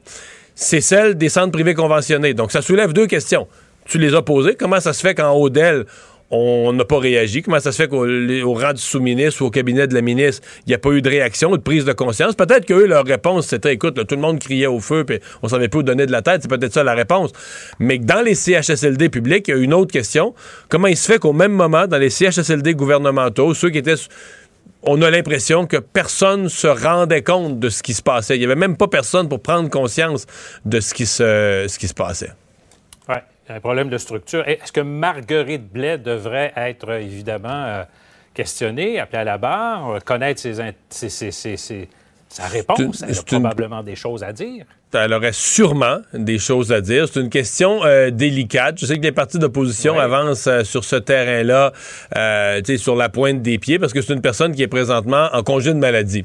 c'est 0.60 0.82
celle 0.82 1.14
des 1.14 1.30
centres 1.30 1.52
privés 1.52 1.72
conventionnés. 1.72 2.34
Donc, 2.34 2.52
ça 2.52 2.60
soulève 2.60 2.92
deux 2.92 3.06
questions. 3.06 3.48
Tu 3.86 3.96
les 3.98 4.14
as 4.14 4.20
posées. 4.20 4.56
Comment 4.56 4.78
ça 4.78 4.92
se 4.92 5.00
fait 5.00 5.14
qu'en 5.14 5.32
haut 5.32 5.48
d'elle, 5.48 5.86
on 6.30 6.74
n'a 6.74 6.84
pas 6.84 6.98
réagi? 6.98 7.40
Comment 7.40 7.60
ça 7.60 7.72
se 7.72 7.82
fait 7.82 7.88
qu'au 7.88 8.06
au 8.06 8.54
rang 8.54 8.74
du 8.74 8.80
sous-ministre 8.80 9.40
ou 9.40 9.46
au 9.46 9.50
cabinet 9.50 9.86
de 9.86 9.94
la 9.94 10.02
ministre, 10.02 10.46
il 10.66 10.68
n'y 10.68 10.74
a 10.74 10.78
pas 10.78 10.90
eu 10.90 11.00
de 11.00 11.08
réaction 11.08 11.50
ou 11.50 11.56
de 11.56 11.62
prise 11.62 11.86
de 11.86 11.94
conscience? 11.94 12.34
Peut-être 12.34 12.66
qu'eux, 12.66 12.86
leur 12.86 13.06
réponse, 13.06 13.46
c'était, 13.46 13.72
écoute, 13.72 14.06
tout 14.06 14.14
le 14.14 14.20
monde 14.20 14.38
criait 14.38 14.66
au 14.66 14.80
feu, 14.80 15.04
puis 15.04 15.18
on 15.42 15.48
savait 15.48 15.68
plus 15.68 15.80
où 15.80 15.82
donner 15.82 16.04
de 16.04 16.12
la 16.12 16.20
tête. 16.20 16.42
C'est 16.42 16.50
peut-être 16.50 16.74
ça 16.74 16.84
la 16.84 16.94
réponse. 16.94 17.32
Mais 17.78 17.96
dans 17.96 18.20
les 18.20 18.34
CHSLD 18.34 19.08
publics, 19.08 19.48
il 19.48 19.50
y 19.52 19.54
a 19.54 19.56
une 19.56 19.72
autre 19.72 19.92
question. 19.92 20.34
Comment 20.68 20.88
il 20.88 20.96
se 20.98 21.10
fait 21.10 21.18
qu'au 21.18 21.32
même 21.32 21.52
moment, 21.52 21.86
dans 21.86 21.98
les 21.98 22.10
CHSLD 22.10 22.74
gouvernementaux, 22.74 23.54
ceux 23.54 23.70
qui 23.70 23.78
étaient 23.78 23.96
on 24.82 25.00
a 25.02 25.10
l'impression 25.10 25.66
que 25.66 25.76
personne 25.76 26.48
se 26.48 26.66
rendait 26.66 27.22
compte 27.22 27.58
de 27.58 27.68
ce 27.68 27.82
qui 27.82 27.94
se 27.94 28.02
passait. 28.02 28.36
Il 28.36 28.38
n'y 28.40 28.44
avait 28.46 28.54
même 28.56 28.76
pas 28.76 28.88
personne 28.88 29.28
pour 29.28 29.40
prendre 29.40 29.68
conscience 29.68 30.26
de 30.64 30.80
ce 30.80 30.94
qui 30.94 31.06
se, 31.06 31.66
ce 31.68 31.78
qui 31.78 31.88
se 31.88 31.94
passait. 31.94 32.32
Oui, 33.08 33.16
un 33.48 33.60
problème 33.60 33.88
de 33.90 33.98
structure. 33.98 34.46
Est-ce 34.48 34.72
que 34.72 34.80
Marguerite 34.80 35.70
Blais 35.72 35.98
devrait 35.98 36.52
être 36.56 36.90
évidemment 36.92 37.48
euh, 37.66 37.82
questionnée, 38.34 38.98
appelée 39.00 39.18
à 39.18 39.24
la 39.24 39.38
barre, 39.38 40.02
connaître 40.04 40.40
ses, 40.40 40.54
ses- 40.88 41.30
ses- 41.32 41.56
ses- 41.56 41.88
sa 42.28 42.46
réponse? 42.46 43.02
Elle 43.02 43.10
a 43.10 43.18
une- 43.18 43.24
probablement 43.24 43.82
des 43.82 43.96
choses 43.96 44.22
à 44.22 44.32
dire. 44.32 44.64
Elle 44.92 45.12
aurait 45.12 45.32
sûrement 45.32 45.98
des 46.14 46.38
choses 46.38 46.72
à 46.72 46.80
dire. 46.80 47.06
C'est 47.12 47.20
une 47.20 47.30
question 47.30 47.84
euh, 47.84 48.10
délicate. 48.10 48.78
Je 48.80 48.86
sais 48.86 48.96
que 48.98 49.02
les 49.02 49.12
partis 49.12 49.38
d'opposition 49.38 49.94
Ouais. 49.94 50.00
avancent 50.02 50.46
euh, 50.48 50.64
sur 50.64 50.84
ce 50.84 50.96
terrain-là, 50.96 51.72
euh, 52.16 52.60
sur 52.76 52.96
la 52.96 53.08
pointe 53.08 53.40
des 53.42 53.58
pieds, 53.58 53.78
parce 53.78 53.92
que 53.92 54.00
c'est 54.02 54.12
une 54.12 54.20
personne 54.22 54.54
qui 54.54 54.62
est 54.62 54.68
présentement 54.68 55.28
en 55.32 55.42
congé 55.42 55.72
de 55.72 55.78
maladie. 55.78 56.24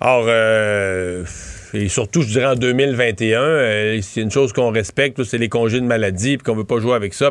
Or, 0.00 0.24
euh, 0.28 1.24
et 1.74 1.88
surtout, 1.88 2.22
je 2.22 2.28
dirais 2.28 2.46
en 2.46 2.54
2021, 2.54 3.40
euh, 3.42 3.98
c'est 4.02 4.20
une 4.20 4.30
chose 4.30 4.52
qu'on 4.52 4.70
respecte, 4.70 5.24
c'est 5.24 5.38
les 5.38 5.48
congés 5.48 5.80
de 5.80 5.86
maladie, 5.86 6.36
puis 6.36 6.44
qu'on 6.44 6.54
veut 6.56 6.64
pas 6.64 6.78
jouer 6.78 6.94
avec 6.94 7.12
ça. 7.12 7.30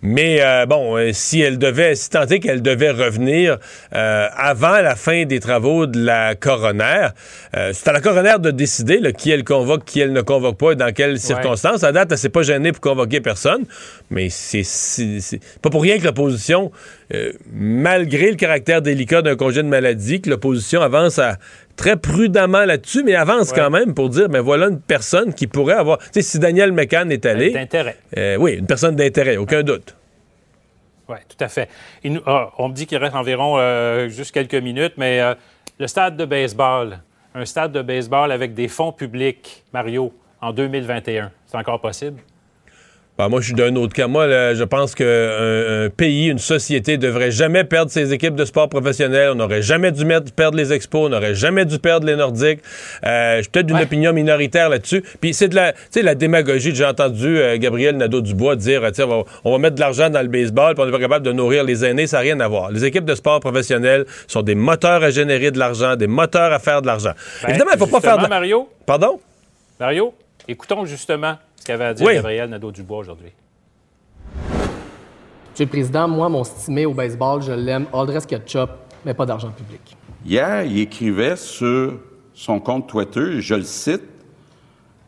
Mais 0.00 0.40
euh, 0.40 0.64
bon, 0.66 0.96
euh, 0.96 1.10
si 1.12 1.40
elle 1.40 1.58
devait, 1.58 1.96
si 1.96 2.08
tant 2.08 2.26
est 2.26 2.38
qu'elle 2.38 2.62
devait 2.62 2.90
revenir 2.90 3.58
euh, 3.94 4.28
avant 4.36 4.80
la 4.80 4.94
fin 4.94 5.24
des 5.24 5.40
travaux 5.40 5.86
de 5.86 5.98
la 6.00 6.36
coroner, 6.36 7.08
euh, 7.56 7.72
c'est 7.74 7.88
à 7.88 7.92
la 7.92 8.00
coroner 8.00 8.36
de 8.38 8.52
décider 8.52 9.00
là, 9.00 9.12
qui 9.12 9.32
elle 9.32 9.42
convoque, 9.42 9.84
qui 9.84 9.98
elle 9.98 10.12
ne 10.12 10.20
convoque 10.20 10.56
pas 10.56 10.72
et 10.72 10.76
dans 10.76 10.92
quelles 10.92 11.18
circonstances. 11.18 11.82
À 11.82 11.90
date, 11.90 12.12
elle 12.12 12.18
s'est 12.18 12.28
pas 12.28 12.42
gênée 12.42 12.70
pour 12.70 12.80
convoquer 12.80 13.20
personne, 13.20 13.64
mais 14.10 14.28
c'est 14.30 14.62
pas 15.62 15.70
pour 15.70 15.82
rien 15.82 15.98
que 15.98 16.04
l'opposition, 16.04 16.70
euh, 17.14 17.32
malgré 17.52 18.30
le 18.30 18.36
caractère 18.36 18.82
délicat 18.82 19.22
d'un 19.22 19.36
congé 19.36 19.62
de 19.62 19.68
maladie, 19.68 20.20
que 20.20 20.28
l'opposition 20.30 20.80
avance 20.82 21.18
à 21.18 21.36
très 21.76 21.96
prudemment 21.96 22.64
là-dessus, 22.64 23.02
mais 23.04 23.14
avance 23.14 23.50
Ouais. 23.50 23.56
quand 23.56 23.70
même 23.70 23.94
pour 23.94 24.08
dire, 24.10 24.28
ben 24.28 24.40
voilà 24.40 24.66
une 24.68 24.80
personne 24.80 25.32
qui 25.32 25.46
pourrait 25.46 25.74
avoir... 25.74 25.98
Tu 25.98 26.06
sais, 26.14 26.22
si 26.22 26.38
Daniel 26.38 26.72
McCann 26.72 27.10
est 27.12 27.24
allé... 27.24 27.50
D'intérêt. 27.50 27.96
euh, 28.16 28.36
oui, 28.36 28.54
une 28.54 28.66
personne 28.66 28.96
d'intérêt, 28.96 29.36
aucun 29.36 29.62
doute. 29.62 29.94
Oui, 31.08 31.16
tout 31.28 31.42
à 31.42 31.48
fait. 31.48 31.68
Nous- 32.04 32.20
ah, 32.26 32.50
on 32.58 32.68
me 32.68 32.74
dit 32.74 32.86
qu'il 32.86 32.98
reste 32.98 33.14
environ 33.14 33.56
euh, 33.58 34.08
juste 34.08 34.32
quelques 34.32 34.54
minutes, 34.54 34.94
mais 34.98 35.20
le 35.78 35.86
stade 35.86 36.16
de 36.16 36.24
baseball, 36.26 36.98
un 37.34 37.44
stade 37.46 37.72
de 37.72 37.80
baseball 37.82 38.32
avec 38.32 38.52
des 38.52 38.68
fonds 38.68 38.92
publics, 38.92 39.64
Mario, 39.72 40.12
en 40.40 40.52
2021, 40.52 41.30
c'est 41.46 41.56
encore 41.56 41.80
possible? 41.80 42.20
Ben, 43.18 43.28
moi, 43.28 43.40
je 43.40 43.46
suis 43.46 43.54
d'un 43.54 43.74
autre 43.74 43.94
cas. 43.94 44.06
Moi, 44.06 44.28
là, 44.28 44.54
je 44.54 44.62
pense 44.62 44.94
qu'un 44.94 45.04
un 45.04 45.90
pays, 45.90 46.28
une 46.28 46.38
société 46.38 46.98
devrait 46.98 47.32
jamais 47.32 47.64
perdre 47.64 47.90
ses 47.90 48.12
équipes 48.12 48.36
de 48.36 48.44
sport 48.44 48.68
professionnels. 48.68 49.30
On 49.32 49.34
n'aurait 49.34 49.60
jamais 49.60 49.90
dû 49.90 50.04
mettre- 50.04 50.30
perdre 50.32 50.56
les 50.56 50.72
expos. 50.72 51.06
On 51.06 51.08
n'aurait 51.08 51.34
jamais 51.34 51.64
dû 51.64 51.80
perdre 51.80 52.06
les 52.06 52.14
Nordiques. 52.14 52.60
Euh, 53.04 53.38
je 53.38 53.42
suis 53.42 53.50
peut-être 53.50 53.66
d'une 53.66 53.74
Ouais. 53.76 53.82
opinion 53.82 54.12
minoritaire 54.12 54.68
là-dessus. 54.68 55.02
Puis 55.20 55.34
c'est 55.34 55.48
de 55.48 55.56
la, 55.56 55.72
la 56.00 56.14
démagogie. 56.14 56.72
J'ai 56.72 56.84
entendu 56.84 57.38
euh, 57.38 57.56
Gabriel 57.58 57.96
Nadeau-Dubois 57.96 58.54
dire, 58.54 58.82
sais, 58.94 59.02
on, 59.02 59.08
va- 59.08 59.24
on 59.44 59.50
va 59.50 59.58
mettre 59.58 59.74
de 59.74 59.80
l'argent 59.80 60.10
dans 60.10 60.22
le 60.22 60.28
baseball, 60.28 60.74
puis 60.74 60.82
on 60.84 60.86
n'est 60.86 60.92
pas 60.92 61.00
capable 61.00 61.26
de 61.26 61.32
nourrir 61.32 61.64
les 61.64 61.84
aînés. 61.84 62.06
Ça 62.06 62.18
n'a 62.18 62.22
rien 62.22 62.38
à 62.38 62.46
voir. 62.46 62.70
Les 62.70 62.84
équipes 62.84 63.04
de 63.04 63.16
sport 63.16 63.40
professionnels 63.40 64.04
sont 64.28 64.42
des 64.42 64.54
moteurs 64.54 65.02
à 65.02 65.10
générer 65.10 65.50
de 65.50 65.58
l'argent, 65.58 65.96
des 65.96 66.06
moteurs 66.06 66.52
à 66.52 66.60
faire 66.60 66.82
de 66.82 66.86
l'argent. 66.86 67.14
Ben, 67.42 67.48
Évidemment, 67.48 67.72
il 67.74 67.80
ne 67.80 67.84
faut 67.84 67.90
pas 67.90 68.00
faire 68.00 68.18
de... 68.18 68.28
Mario, 68.28 68.68
Pardon? 68.86 69.18
Mario, 69.80 70.14
écoutons 70.46 70.84
justement 70.84 71.36
ce 71.58 71.64
qu'avait 71.64 71.84
à 71.84 71.94
dire 71.94 72.06
Oui. 72.06 72.14
Gabriel 72.14 72.50
Nadeau-Dubois 72.50 72.98
aujourd'hui. 72.98 73.32
Monsieur 75.50 75.64
le 75.64 75.70
Président, 75.70 76.06
moi, 76.06 76.28
mon 76.28 76.44
stimé 76.44 76.86
au 76.86 76.94
baseball, 76.94 77.42
je 77.42 77.52
l'aime, 77.52 77.86
all 77.92 78.06
dress 78.06 78.26
ketchup, 78.26 78.70
mais 79.04 79.14
pas 79.14 79.26
d'argent 79.26 79.50
public. 79.50 79.96
Hier, 80.24 80.62
il 80.64 80.78
écrivait 80.78 81.36
sur 81.36 81.94
son 82.32 82.60
compte 82.60 82.88
Twitter, 82.88 83.40
je 83.40 83.54
le 83.54 83.62
cite, 83.62 84.02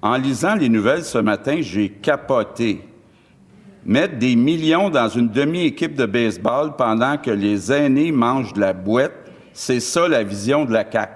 En 0.03 0.17
lisant 0.17 0.55
les 0.55 0.69
nouvelles 0.69 1.05
ce 1.05 1.19
matin, 1.19 1.59
j'ai 1.61 1.91
capoté. 1.91 2.85
Mettre 3.85 4.19
des 4.19 4.35
millions 4.35 4.91
dans 4.91 5.09
une 5.09 5.29
demi-équipe 5.29 5.95
de 5.95 6.07
baseball 6.07 6.75
pendant 6.77 7.17
que 7.17 7.31
les 7.31 7.73
aînés 7.73 8.11
mangent 8.11 8.53
de 8.53 8.61
la 8.61 8.73
boîte, 8.73 9.13
c'est 9.53 9.81
ça 9.81 10.09
la 10.09 10.23
vision 10.23 10.65
de 10.65 10.73
la 10.73 10.91
CAQ. 10.91 11.13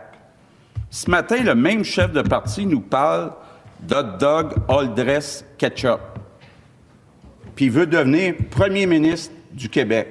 Ce 0.90 1.10
matin, 1.10 1.42
le 1.42 1.54
même 1.54 1.82
chef 1.82 2.12
de 2.12 2.22
parti 2.22 2.66
nous 2.66 2.80
parle 2.80 3.32
d'hot 3.80 4.18
dog 4.18 4.54
all 4.68 4.94
dress 4.94 5.44
ketchup. 5.58 6.00
Puis 7.54 7.66
il 7.66 7.70
veut 7.70 7.86
devenir 7.86 8.34
premier 8.50 8.86
ministre 8.86 9.32
du 9.52 9.68
Québec. 9.68 10.08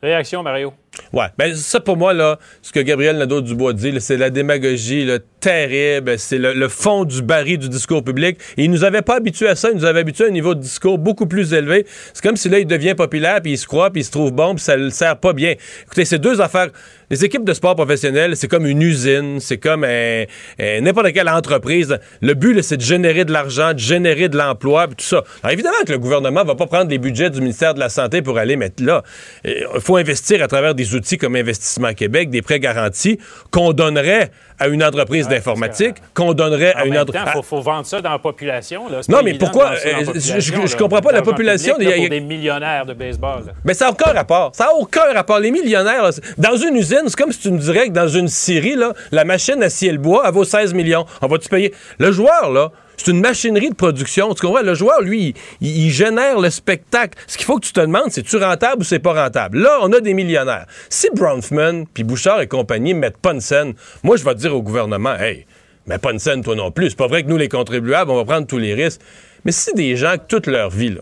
Réaction, 0.00 0.44
Mario? 0.44 0.72
Ouais, 1.12 1.26
ben 1.36 1.54
ça 1.54 1.80
pour 1.80 1.96
moi 1.96 2.12
là, 2.12 2.38
ce 2.62 2.72
que 2.72 2.80
Gabriel 2.80 3.18
Nadeau-Dubois 3.18 3.72
dit, 3.72 4.00
c'est 4.00 4.16
la 4.16 4.30
démagogie 4.30 5.04
là, 5.04 5.18
terrible, 5.40 6.18
c'est 6.18 6.38
le, 6.38 6.54
le 6.54 6.68
fond 6.68 7.04
du 7.04 7.22
baril 7.22 7.58
du 7.58 7.68
discours 7.68 8.04
public. 8.04 8.38
Et 8.56 8.64
il 8.64 8.70
nous 8.70 8.84
avait 8.84 9.02
pas 9.02 9.16
habitués 9.16 9.48
à 9.48 9.56
ça, 9.56 9.70
il 9.70 9.76
nous 9.76 9.84
avait 9.84 10.00
habitués 10.00 10.24
à 10.24 10.28
un 10.28 10.32
niveau 10.32 10.54
de 10.54 10.60
discours 10.60 10.98
beaucoup 10.98 11.26
plus 11.26 11.52
élevé. 11.52 11.84
C'est 12.14 12.22
comme 12.22 12.36
si 12.36 12.48
là 12.48 12.58
il 12.58 12.66
devient 12.66 12.94
populaire, 12.94 13.40
puis 13.42 13.52
il 13.52 13.58
se 13.58 13.66
croit, 13.66 13.90
puis 13.90 14.02
il 14.02 14.04
se 14.04 14.10
trouve 14.10 14.32
bon, 14.32 14.54
puis 14.54 14.62
ça 14.62 14.76
le 14.76 14.90
sert 14.90 15.16
pas 15.18 15.32
bien. 15.32 15.54
Écoutez, 15.82 16.04
c'est 16.04 16.18
deux 16.18 16.40
affaires. 16.40 16.68
Les 17.10 17.24
équipes 17.24 17.44
de 17.44 17.54
sport 17.54 17.74
professionnel, 17.74 18.36
c'est 18.36 18.48
comme 18.48 18.66
une 18.66 18.82
usine, 18.82 19.40
c'est 19.40 19.56
comme 19.58 19.84
un- 19.84 20.24
un- 20.60 20.80
n'importe 20.82 21.12
quelle 21.12 21.28
entreprise. 21.28 21.98
Le 22.20 22.34
but, 22.34 22.60
c'est 22.62 22.76
de 22.76 22.82
générer 22.82 23.24
de 23.24 23.32
l'argent, 23.32 23.72
de 23.72 23.78
générer 23.78 24.28
de 24.28 24.36
l'emploi, 24.36 24.86
tout 24.88 24.94
ça. 24.98 25.22
Alors 25.42 25.52
évidemment 25.52 25.76
que 25.86 25.92
le 25.92 25.98
gouvernement 25.98 26.44
va 26.44 26.54
pas 26.54 26.66
prendre 26.66 26.90
les 26.90 26.98
budgets 26.98 27.30
du 27.30 27.40
ministère 27.40 27.74
de 27.74 27.80
la 27.80 27.88
Santé 27.88 28.20
pour 28.22 28.36
aller 28.38 28.56
mettre 28.56 28.82
là. 28.84 29.02
Il 29.44 29.66
faut 29.80 29.96
investir 29.96 30.42
à 30.42 30.48
travers 30.48 30.74
des 30.74 30.94
outils 30.94 31.16
comme 31.18 31.36
Investissement 31.36 31.92
Québec, 31.94 32.30
des 32.30 32.42
prêts 32.42 32.60
garantis 32.60 33.18
qu'on 33.50 33.72
donnerait 33.72 34.30
à 34.60 34.66
une 34.66 34.82
entreprise 34.82 35.28
d'informatique, 35.28 35.94
qu'on 36.14 36.34
donnerait 36.34 36.74
à 36.74 36.84
une 36.84 36.98
entreprise. 36.98 37.22
il 37.28 37.32
faut, 37.32 37.42
faut 37.42 37.60
vendre 37.60 37.86
ça 37.86 38.00
dans 38.00 38.10
la 38.10 38.18
population. 38.18 38.88
Là. 38.88 39.00
Non, 39.08 39.20
mais 39.24 39.34
pourquoi, 39.34 39.70
euh, 39.70 39.76
je- 39.76 40.04
population, 40.04 40.34
je- 40.40 40.66
je 40.66 40.72
là. 40.72 40.78
comprends 40.78 41.00
pas 41.00 41.12
la 41.12 41.22
population, 41.22 41.74
public, 41.74 41.90
là, 41.90 41.96
il 41.96 42.02
y 42.02 42.06
a- 42.06 42.08
pour 42.08 42.18
des 42.18 42.24
millionnaires 42.24 42.84
de 42.84 42.92
baseball. 42.94 43.46
là. 43.46 43.52
Mais 43.64 43.72
ça 43.74 43.84
n'a 43.84 43.92
aucun 43.92 44.10
rapport. 44.12 44.50
Ça 44.54 44.64
n'a 44.64 44.74
aucun 44.74 45.12
rapport. 45.14 45.38
Les 45.38 45.52
millionnaires, 45.52 46.10
dans 46.36 46.56
une 46.56 46.74
usine, 46.74 46.97
c'est 47.06 47.16
comme 47.16 47.32
si 47.32 47.40
tu 47.40 47.50
me 47.50 47.58
dirais 47.58 47.88
que 47.88 47.92
dans 47.92 48.08
une 48.08 48.28
là, 48.76 48.92
la 49.12 49.24
machine 49.24 49.62
à 49.62 49.70
scier 49.70 49.92
le 49.92 49.98
bois, 49.98 50.24
elle 50.26 50.34
vaut 50.34 50.44
16 50.44 50.74
millions. 50.74 51.06
On 51.22 51.26
va-tu 51.26 51.48
payer? 51.48 51.74
Le 51.98 52.12
joueur, 52.12 52.50
là, 52.50 52.72
c'est 52.96 53.10
une 53.12 53.20
machinerie 53.20 53.70
de 53.70 53.74
production. 53.74 54.34
Le 54.62 54.74
joueur, 54.74 55.00
lui, 55.00 55.34
il, 55.60 55.90
génère 55.90 56.40
le 56.40 56.50
spectacle. 56.50 57.18
Ce 57.26 57.36
qu'il 57.36 57.46
faut 57.46 57.58
que 57.58 57.66
tu 57.66 57.72
te 57.72 57.80
demandes, 57.80 58.10
c'est 58.10 58.22
tu 58.22 58.36
rentable 58.36 58.82
ou 58.82 58.84
c'est 58.84 58.98
pas 58.98 59.14
rentable? 59.14 59.58
Là, 59.58 59.78
on 59.82 59.92
a 59.92 60.00
des 60.00 60.14
millionnaires. 60.14 60.66
Si 60.90 61.08
Bronfman 61.14 61.84
puis 61.92 62.04
Bouchard 62.04 62.40
et 62.40 62.48
compagnie 62.48 62.94
mettent 62.94 63.18
pas 63.18 63.32
une 63.32 63.40
scène, 63.40 63.74
moi, 64.02 64.16
je 64.16 64.24
vais 64.24 64.34
dire 64.34 64.54
au 64.54 64.62
gouvernement, 64.62 65.14
hey, 65.14 65.46
mets 65.86 65.98
pas 65.98 66.12
une 66.12 66.18
scène, 66.18 66.42
toi 66.42 66.56
non 66.56 66.70
plus. 66.70 66.90
C'est 66.90 66.98
pas 66.98 67.06
vrai 67.06 67.22
que 67.22 67.28
nous, 67.28 67.36
les 67.36 67.48
contribuables, 67.48 68.10
on 68.10 68.16
va 68.16 68.24
prendre 68.24 68.46
tous 68.46 68.58
les 68.58 68.74
risques. 68.74 69.00
Mais 69.44 69.52
si 69.52 69.72
des 69.74 69.96
gens, 69.96 70.16
toute 70.26 70.46
leur 70.46 70.70
vie, 70.70 70.90
là, 70.90 71.00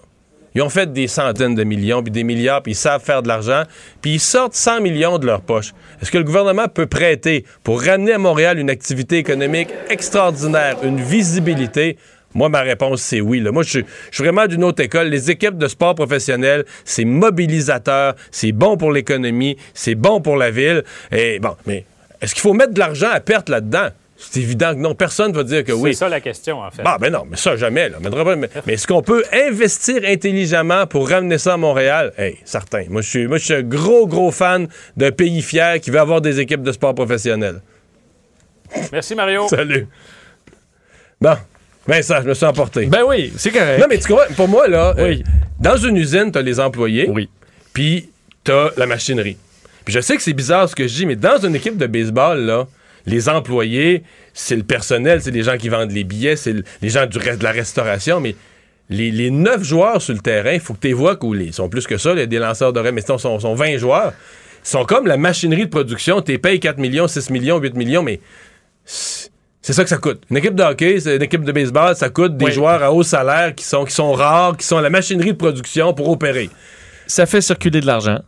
ils 0.57 0.63
ont 0.63 0.71
fait 0.71 0.91
des 0.91 1.07
centaines 1.07 1.55
de 1.55 1.65
millions, 1.65 2.03
puis 2.03 2.11
des 2.11 2.25
milliards, 2.25 2.63
puis 2.63 2.73
ils 2.73 2.77
savent 2.77 3.05
faire 3.05 3.23
de 3.23 3.29
l'argent, 3.29 3.65
puis 4.01 4.15
ils 4.15 4.21
sortent 4.21 4.55
100 4.55 4.81
millions 4.81 5.19
de 5.19 5.27
leur 5.27 5.43
poche. 5.43 5.75
Est-ce 6.01 6.11
que 6.11 6.17
le 6.17 6.25
gouvernement 6.25 6.67
peut 6.67 6.87
prêter 6.87 7.45
pour 7.63 7.83
ramener 7.83 8.15
à 8.15 8.19
Montréal 8.19 8.59
une 8.59 8.71
activité 8.71 9.19
économique 9.19 9.69
extraordinaire, 9.91 10.79
une 10.83 10.99
visibilité? 10.99 11.99
Moi, 12.33 12.49
ma 12.49 12.63
réponse, 12.63 13.03
c'est 13.03 13.21
oui. 13.21 13.43
Moi, 13.43 13.65
je 13.65 13.69
suis, 13.69 13.85
je 14.11 14.15
suis 14.15 14.25
vraiment 14.25 14.47
d'une 14.47 14.65
autre 14.65 14.83
école. 14.83 15.09
Les 15.09 15.31
équipes 15.31 15.59
de 15.59 15.69
sport 15.69 15.95
professionnel, 15.95 16.65
c'est 16.87 17.05
mobilisateur, 17.05 18.15
c'est 18.31 18.53
bon 18.53 18.79
pour 18.79 18.93
l'économie, 18.93 19.59
c'est 19.75 19.95
bon 19.95 20.23
pour 20.23 20.37
la 20.37 20.51
ville. 20.51 20.85
Et 21.13 21.39
bon, 21.39 21.55
mais 21.67 21.85
est-ce 22.23 22.35
qu'il 22.35 22.41
faut 22.41 22.55
mettre 22.55 22.73
de 22.73 22.79
l'argent 22.79 23.11
à 23.11 23.21
perte 23.21 23.51
là-dedans? 23.51 23.89
C'est 24.19 24.41
évident 24.41 24.73
que 24.75 24.79
non. 24.81 24.95
Personne 24.95 25.33
va 25.33 25.43
dire 25.43 25.63
que 25.63 25.73
oui. 25.73 25.93
C'est 25.93 26.01
ça 26.01 26.09
la 26.09 26.21
question, 26.21 26.61
en 26.61 26.71
fait. 26.71 26.83
Bah, 26.83 26.97
ben 27.01 27.13
non, 27.13 27.25
mais 27.31 27.37
ça, 27.37 27.55
jamais. 27.57 27.89
Là. 27.91 27.99
Mais, 28.01 28.37
mais- 28.37 28.49
mais 28.67 28.73
est-ce 28.75 28.87
qu'on 28.87 29.03
peut 29.03 29.23
investir 29.33 30.01
intelligemment 30.07 30.87
pour 30.87 31.09
ramener 31.11 31.37
ça 31.39 31.55
à 31.55 31.57
Montréal? 31.59 32.13
Hey, 32.17 32.39
certain. 32.45 32.85
Moi, 32.89 33.03
je 33.03 33.09
suis, 33.11 33.27
moi, 33.27 33.37
je 33.39 33.45
suis 33.45 33.55
un 33.55 33.63
gros, 33.63 34.07
gros 34.07 34.31
fan 34.31 34.69
d'un 34.97 35.13
pays 35.13 35.43
fier 35.43 35.81
qui 35.81 35.91
veut 35.91 36.01
avoir 36.01 36.21
des 36.23 36.41
équipes 36.41 36.63
de 36.63 36.73
sport 36.73 36.95
professionnelles. 36.95 37.61
Merci, 38.93 39.15
Mario. 39.15 39.49
Salut. 39.49 39.87
Bon. 41.21 41.37
Ben 41.87 42.03
ça, 42.03 42.21
je 42.21 42.27
me 42.29 42.35
suis 42.35 42.45
emporté. 42.47 42.87
Ben 42.87 43.03
oui, 43.07 43.33
c'est 43.37 43.53
correct. 43.53 43.79
non, 43.81 43.87
mais 43.89 43.99
tu 43.99 44.09
comprends, 44.09 44.25
pour 44.35 44.49
moi, 44.49 44.67
là, 44.67 44.93
Oui. 44.99 45.23
euh, 45.25 45.31
dans 45.61 45.77
une 45.77 45.97
usine, 45.97 46.33
t'as 46.33 46.43
les 46.43 46.59
employés. 46.59 47.09
Oui. 47.09 47.29
Puis 47.73 48.09
t'as 48.43 48.71
la 48.77 48.87
machinerie. 48.87 49.37
Puis 49.85 49.95
je 49.95 50.01
sais 50.01 50.17
que 50.17 50.23
c'est 50.23 50.33
bizarre 50.33 50.69
ce 50.69 50.75
que 50.75 50.89
je 50.89 50.93
dis, 50.95 51.07
mais 51.07 51.15
dans 51.15 51.39
une 51.39 51.55
équipe 51.55 51.77
de 51.77 51.87
baseball, 51.87 52.41
là, 52.41 52.67
les 53.07 53.29
employés, 53.29 54.03
c'est 54.35 54.57
le 54.57 54.63
personnel, 54.65 55.23
c'est 55.23 55.31
les 55.31 55.43
gens 55.43 55.57
qui 55.57 55.69
vendent 55.69 55.93
les 55.93 56.05
billets, 56.05 56.37
c'est 56.37 56.53
le- 56.53 56.65
les 56.83 56.89
gens 56.91 57.07
du 57.07 57.19
reste 57.19 57.39
de 57.39 57.45
la 57.45 57.53
restauration, 57.53 58.21
mais 58.21 58.35
les, 58.91 59.11
les 59.11 59.31
9 59.31 59.63
joueurs 59.63 60.03
sur 60.03 60.13
le 60.15 60.21
terrain, 60.21 60.53
il 60.53 60.61
faut 60.61 60.75
que 60.75 60.81
tu 60.87 60.93
vois, 60.93 61.17
ou 61.25 61.33
les- 61.33 61.47
ils 61.47 61.53
sont 61.55 61.69
plus 61.69 61.87
que 61.87 61.97
ça, 61.99 62.15
les, 62.15 62.27
des 62.27 62.39
lanceurs 62.39 62.73
d'oreilles, 62.73 62.93
mais 62.93 63.03
ils 63.03 63.19
sont, 63.19 63.39
sont 63.39 63.55
20 63.55 63.79
joueurs. 63.79 64.13
Ils 64.65 64.69
sont 64.69 64.85
comme 64.85 65.07
la 65.07 65.17
machinerie 65.17 65.67
de 65.67 65.71
production. 65.71 66.21
Tu 66.21 66.39
payes 66.39 66.59
4 66.61 66.79
millions, 66.79 67.07
6 67.07 67.31
millions, 67.31 67.59
8 67.59 67.75
millions, 67.75 68.03
mais 68.03 68.21
c'est 68.85 69.73
ça 69.73 69.83
que 69.85 69.89
ça 69.89 69.99
coûte. 69.99 70.23
Une 70.31 70.37
équipe 70.37 70.55
de 70.55 70.63
hockey, 70.65 70.99
c'est 71.01 71.17
une 71.17 71.23
équipe 71.23 71.45
de 71.45 71.53
baseball, 71.53 71.95
ça 71.97 72.09
coûte 72.09 72.37
des 72.37 72.47
Oui. 72.47 72.53
joueurs 72.53 72.83
à 72.83 72.93
haut 72.93 73.03
salaire 73.05 73.55
qui 73.55 73.65
sont, 73.65 73.85
qui 73.85 73.93
sont 73.95 74.13
rares, 74.13 74.57
qui 74.57 74.67
sont 74.67 74.79
la 74.81 74.91
machinerie 74.91 75.33
de 75.33 75.37
production 75.39 75.95
pour 75.95 76.09
opérer. 76.09 76.51
Ça 77.07 77.27
fait 77.27 77.41
circuler 77.41 77.81
de 77.81 77.87
l'argent. 77.87 78.19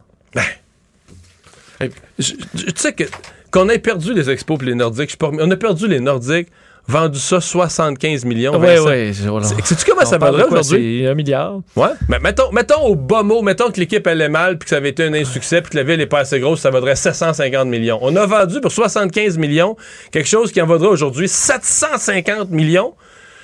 Je- 2.19 2.33
Tu 2.35 2.73
sais 2.77 2.93
que 2.93 3.05
qu'on 3.51 3.69
ait 3.69 3.79
perdu 3.79 4.15
les 4.15 4.31
expos 4.31 4.59
et 4.63 4.67
les 4.67 4.75
Nordiques, 4.75 5.17
pas 5.17 5.31
on 5.33 5.51
a 5.51 5.57
perdu 5.57 5.87
les 5.89 6.01
Nordiques, 6.01 6.49
vendu 6.87 7.19
ça 7.19 7.41
75 7.41 8.25
millions. 8.25 8.53
Oui, 8.59 8.67
oui. 8.87 9.15
C'est- 9.15 9.67
Sais-tu 9.67 9.85
comment 9.91 10.05
ça 10.07 10.17
vaudrait 10.19 10.45
aujourd'hui? 10.63 11.01
C'est 11.03 11.09
un 11.11 11.15
milliard. 11.15 11.61
Ouais. 11.77 11.89
Mais 12.09 12.19
mettons, 12.19 12.51
mettons 12.53 12.81
au 12.87 12.95
bas 12.95 13.23
mot, 13.23 13.43
mettons 13.43 13.71
que 13.71 13.79
l'équipe 13.79 14.07
allait 14.07 14.29
mal 14.31 14.57
puis 14.59 14.65
que 14.65 14.71
ça 14.71 14.77
avait 14.77 14.89
été 14.89 15.05
un 15.05 15.13
insuccès 15.13 15.61
puis 15.61 15.73
que 15.73 15.77
la 15.77 15.83
ville 15.83 15.99
n'est 15.99 16.07
pas 16.07 16.21
assez 16.21 16.41
grosse, 16.41 16.61
ça 16.61 16.71
vaudrait 16.71 16.97
750 16.97 17.69
millions. 17.69 17.99
On 18.03 18.17
a 18.17 18.25
vendu 18.25 18.61
pour 18.63 18.73
75 18.73 19.37
millions 19.37 19.77
quelque 20.13 20.29
chose 20.29 20.51
qui 20.51 20.63
en 20.63 20.67
vaudrait 20.67 20.89
aujourd'hui 20.89 21.29
750 21.29 22.51
millions. 22.51 22.95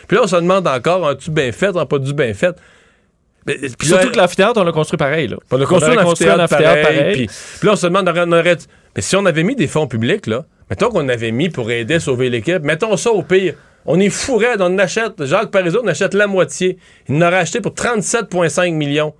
Puis 0.08 0.16
là, 0.16 0.24
on 0.24 0.26
se 0.26 0.36
demande 0.36 0.66
encore, 0.66 1.06
as-tu 1.08 1.30
bien 1.30 1.50
fait, 1.52 1.76
as 1.76 1.86
pas 1.86 1.98
du 1.98 2.12
bien 2.14 2.34
fait? 2.34 2.54
Mais- 3.46 3.54
puis 3.56 3.70
Puis 3.78 3.88
là, 3.90 3.96
surtout 3.98 4.12
que 4.12 4.18
l'amphithéâtre, 4.18 4.60
on 4.60 4.64
l'a 4.64 4.72
construit 4.72 4.96
pareil. 4.96 5.28
Là. 5.28 5.36
on 5.50 5.60
a 5.60 5.66
construit 5.66 5.96
On 5.96 6.00
un 6.00 6.04
construit 6.04 6.30
amphithéâtre 6.30 6.48
pareil. 6.64 6.82
pareil. 6.82 7.12
Puis, 7.14 7.26
puis 7.26 7.66
là, 7.66 7.72
on 7.72 7.76
se 7.76 7.86
demande, 7.86 8.08
on 8.08 8.32
aurait- 8.32 8.56
Mais 8.96 9.02
si 9.02 9.16
on 9.16 9.26
avait 9.26 9.42
mis 9.42 9.54
des 9.56 9.66
fonds 9.66 9.86
publics, 9.86 10.26
là, 10.26 10.44
mettons 10.70 10.88
qu'on 10.88 11.08
avait 11.08 11.30
mis 11.32 11.48
pour 11.50 11.70
aider 11.70 11.94
à 11.94 12.00
sauver 12.00 12.30
l'équipe, 12.30 12.62
mettons 12.62 12.96
ça 12.96 13.10
au 13.10 13.22
pire. 13.22 13.54
On 13.86 14.00
est 14.00 14.08
fourré, 14.08 14.46
on 14.60 14.78
achète, 14.78 15.24
Jacques 15.26 15.50
Parizeau, 15.50 15.82
on 15.84 15.88
achète 15.88 16.14
la 16.14 16.26
moitié. 16.26 16.78
Il 17.08 17.16
en 17.16 17.26
aurait 17.26 17.36
acheté 17.38 17.60
pour 17.60 17.74
37,5 17.74 18.72
millions. 18.74 19.14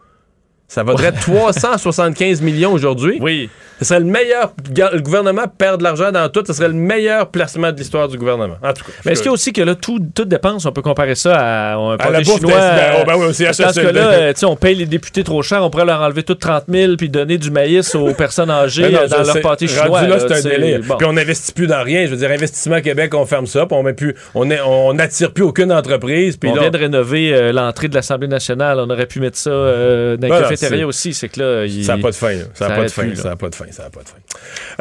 Ça 0.67 0.83
vaudrait 0.83 1.13
375 1.13 2.41
millions 2.43 2.73
aujourd'hui. 2.73 3.19
Oui. 3.21 3.49
Ce 3.81 3.87
serait 3.87 3.99
le 3.99 4.07
meilleur. 4.07 4.53
Le 4.93 5.01
gouvernement 5.01 5.43
perd 5.59 5.79
de 5.79 5.83
l'argent 5.85 6.13
dans 6.13 6.29
tout. 6.29 6.43
Ce 6.47 6.53
serait 6.53 6.69
le 6.69 6.75
meilleur 6.75 7.29
placement 7.31 7.73
de 7.73 7.77
l'histoire 7.77 8.07
du 8.09 8.17
gouvernement. 8.17 8.55
En 8.63 8.73
tout 8.73 8.85
cas. 8.85 8.93
Mais 9.05 9.13
est-ce 9.13 9.21
qu'il 9.21 9.29
y 9.29 9.31
a 9.31 9.33
aussi 9.33 9.53
que 9.53 9.63
là, 9.63 9.75
tout, 9.75 9.99
toute 10.15 10.29
dépense, 10.29 10.65
on 10.65 10.71
peut 10.73 10.81
comparer 10.81 11.17
ça 11.17 11.73
à, 11.73 11.79
on 11.79 11.97
parle 11.97 12.13
la 12.13 12.21
bouffe 12.21 12.37
Chinois. 12.37 12.53
de- 12.53 12.57
ben, 12.57 12.93
oh, 13.01 13.05
ben 13.05 13.15
oui, 13.17 13.35
c'est 13.35 13.47
dans 13.47 13.53
ça, 13.53 13.69
ce 13.69 13.75
c'est- 13.75 13.83
cas-là, 13.87 14.01
euh, 14.13 14.33
tu 14.33 14.39
sais, 14.41 14.47
on 14.47 14.55
paye 14.55 14.77
les 14.77 14.87
députés 14.87 15.25
trop 15.25 15.43
cher, 15.43 15.63
on 15.65 15.71
pourrait 15.71 15.85
leur 15.87 16.01
enlever 16.01 16.23
toutes 16.23 16.39
30 16.41 16.65
000 16.69 16.95
puis 16.97 17.09
donner 17.09 17.37
du 17.37 17.51
maïs 17.51 17.95
aux 17.97 18.15
personnes 18.15 18.51
âgées 18.51 18.83
Ben 18.83 18.93
non, 18.93 18.99
euh, 19.01 19.09
dans 19.09 19.23
leur 19.25 19.41
pâté 19.41 19.67
chinois. 19.67 20.03
là, 20.03 20.09
là, 20.09 20.19
c'est 20.21 20.47
un 20.47 20.51
délire. 20.57 20.81
bon. 20.87 20.97
Puis 20.97 21.07
on 21.09 21.13
n'investit 21.13 21.53
plus 21.53 21.67
dans 21.67 21.83
rien. 21.83 22.07
Je 22.07 22.11
veux 22.13 22.17
dire, 22.17 22.31
Investissement 22.31 22.81
Québec, 22.81 23.13
on 23.15 23.27
ferme 23.27 23.47
ça. 23.47 23.67
Puis 23.67 23.77
on 23.77 23.83
met 23.83 23.93
plus, 23.93 24.15
on 24.37 24.95
n'attire 24.95 25.33
plus 25.33 25.43
aucune 25.45 25.73
entreprise. 25.73 26.37
Puis 26.37 26.49
on 26.49 26.55
là, 26.55 26.61
vient 26.63 26.71
de 26.71 26.79
rénover 26.79 27.35
euh, 27.35 27.53
l'entrée 27.53 27.89
de 27.89 27.95
l'Assemblée 27.97 28.29
nationale. 28.29 28.79
On 28.79 28.89
aurait 28.89 29.07
pu 29.07 29.19
mettre 29.21 29.37
ça 29.37 29.51
euh, 29.51 30.17
dans 30.17 30.29
les 30.29 30.54
C'est- 30.57 30.85
aussi. 30.85 31.15
C'est 31.15 31.29
que 31.29 31.41
là, 31.41 31.65
il- 31.67 31.85
Ça 31.85 31.97
n'a 31.97 32.03
pas 32.03 32.11
de 32.11 32.15
fin. 32.17 32.33
là. 32.33 32.45
Ça 32.55 32.69
n'a 32.69 32.75
ça 32.75 32.77
pas 32.81 32.85
de 32.85 32.91
fin. 32.91 33.15
Ça 33.15 33.29
n'a 33.31 33.37
pas 33.37 33.49
de 33.49 33.55
fin. 33.55 33.65
Ça 33.71 33.83
n'a 33.85 33.91
pas 33.91 34.01
de 34.03 34.09
fin. 34.09 34.17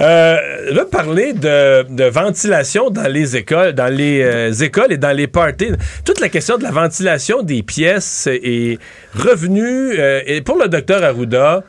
Euh, 0.03 0.71
là, 0.73 0.85
parler 0.85 1.33
de, 1.33 1.83
de 1.89 2.03
ventilation 2.05 2.89
dans 2.89 3.07
les 3.11 3.35
écoles, 3.37 3.73
dans 3.73 3.93
les 3.93 4.21
euh, 4.23 4.51
écoles 4.51 4.91
et 4.91 4.97
dans 4.97 5.15
les 5.15 5.27
parties. 5.27 5.71
Toute 6.05 6.19
la 6.19 6.29
question 6.29 6.57
de 6.57 6.63
la 6.63 6.71
ventilation 6.71 7.43
des 7.43 7.63
pièces 7.63 8.27
est 8.31 8.79
revenue. 9.15 9.93
euh, 9.99 10.21
et 10.25 10.41
pour 10.41 10.57
le 10.57 10.67
docteur 10.67 11.03
Arruda, 11.03 11.63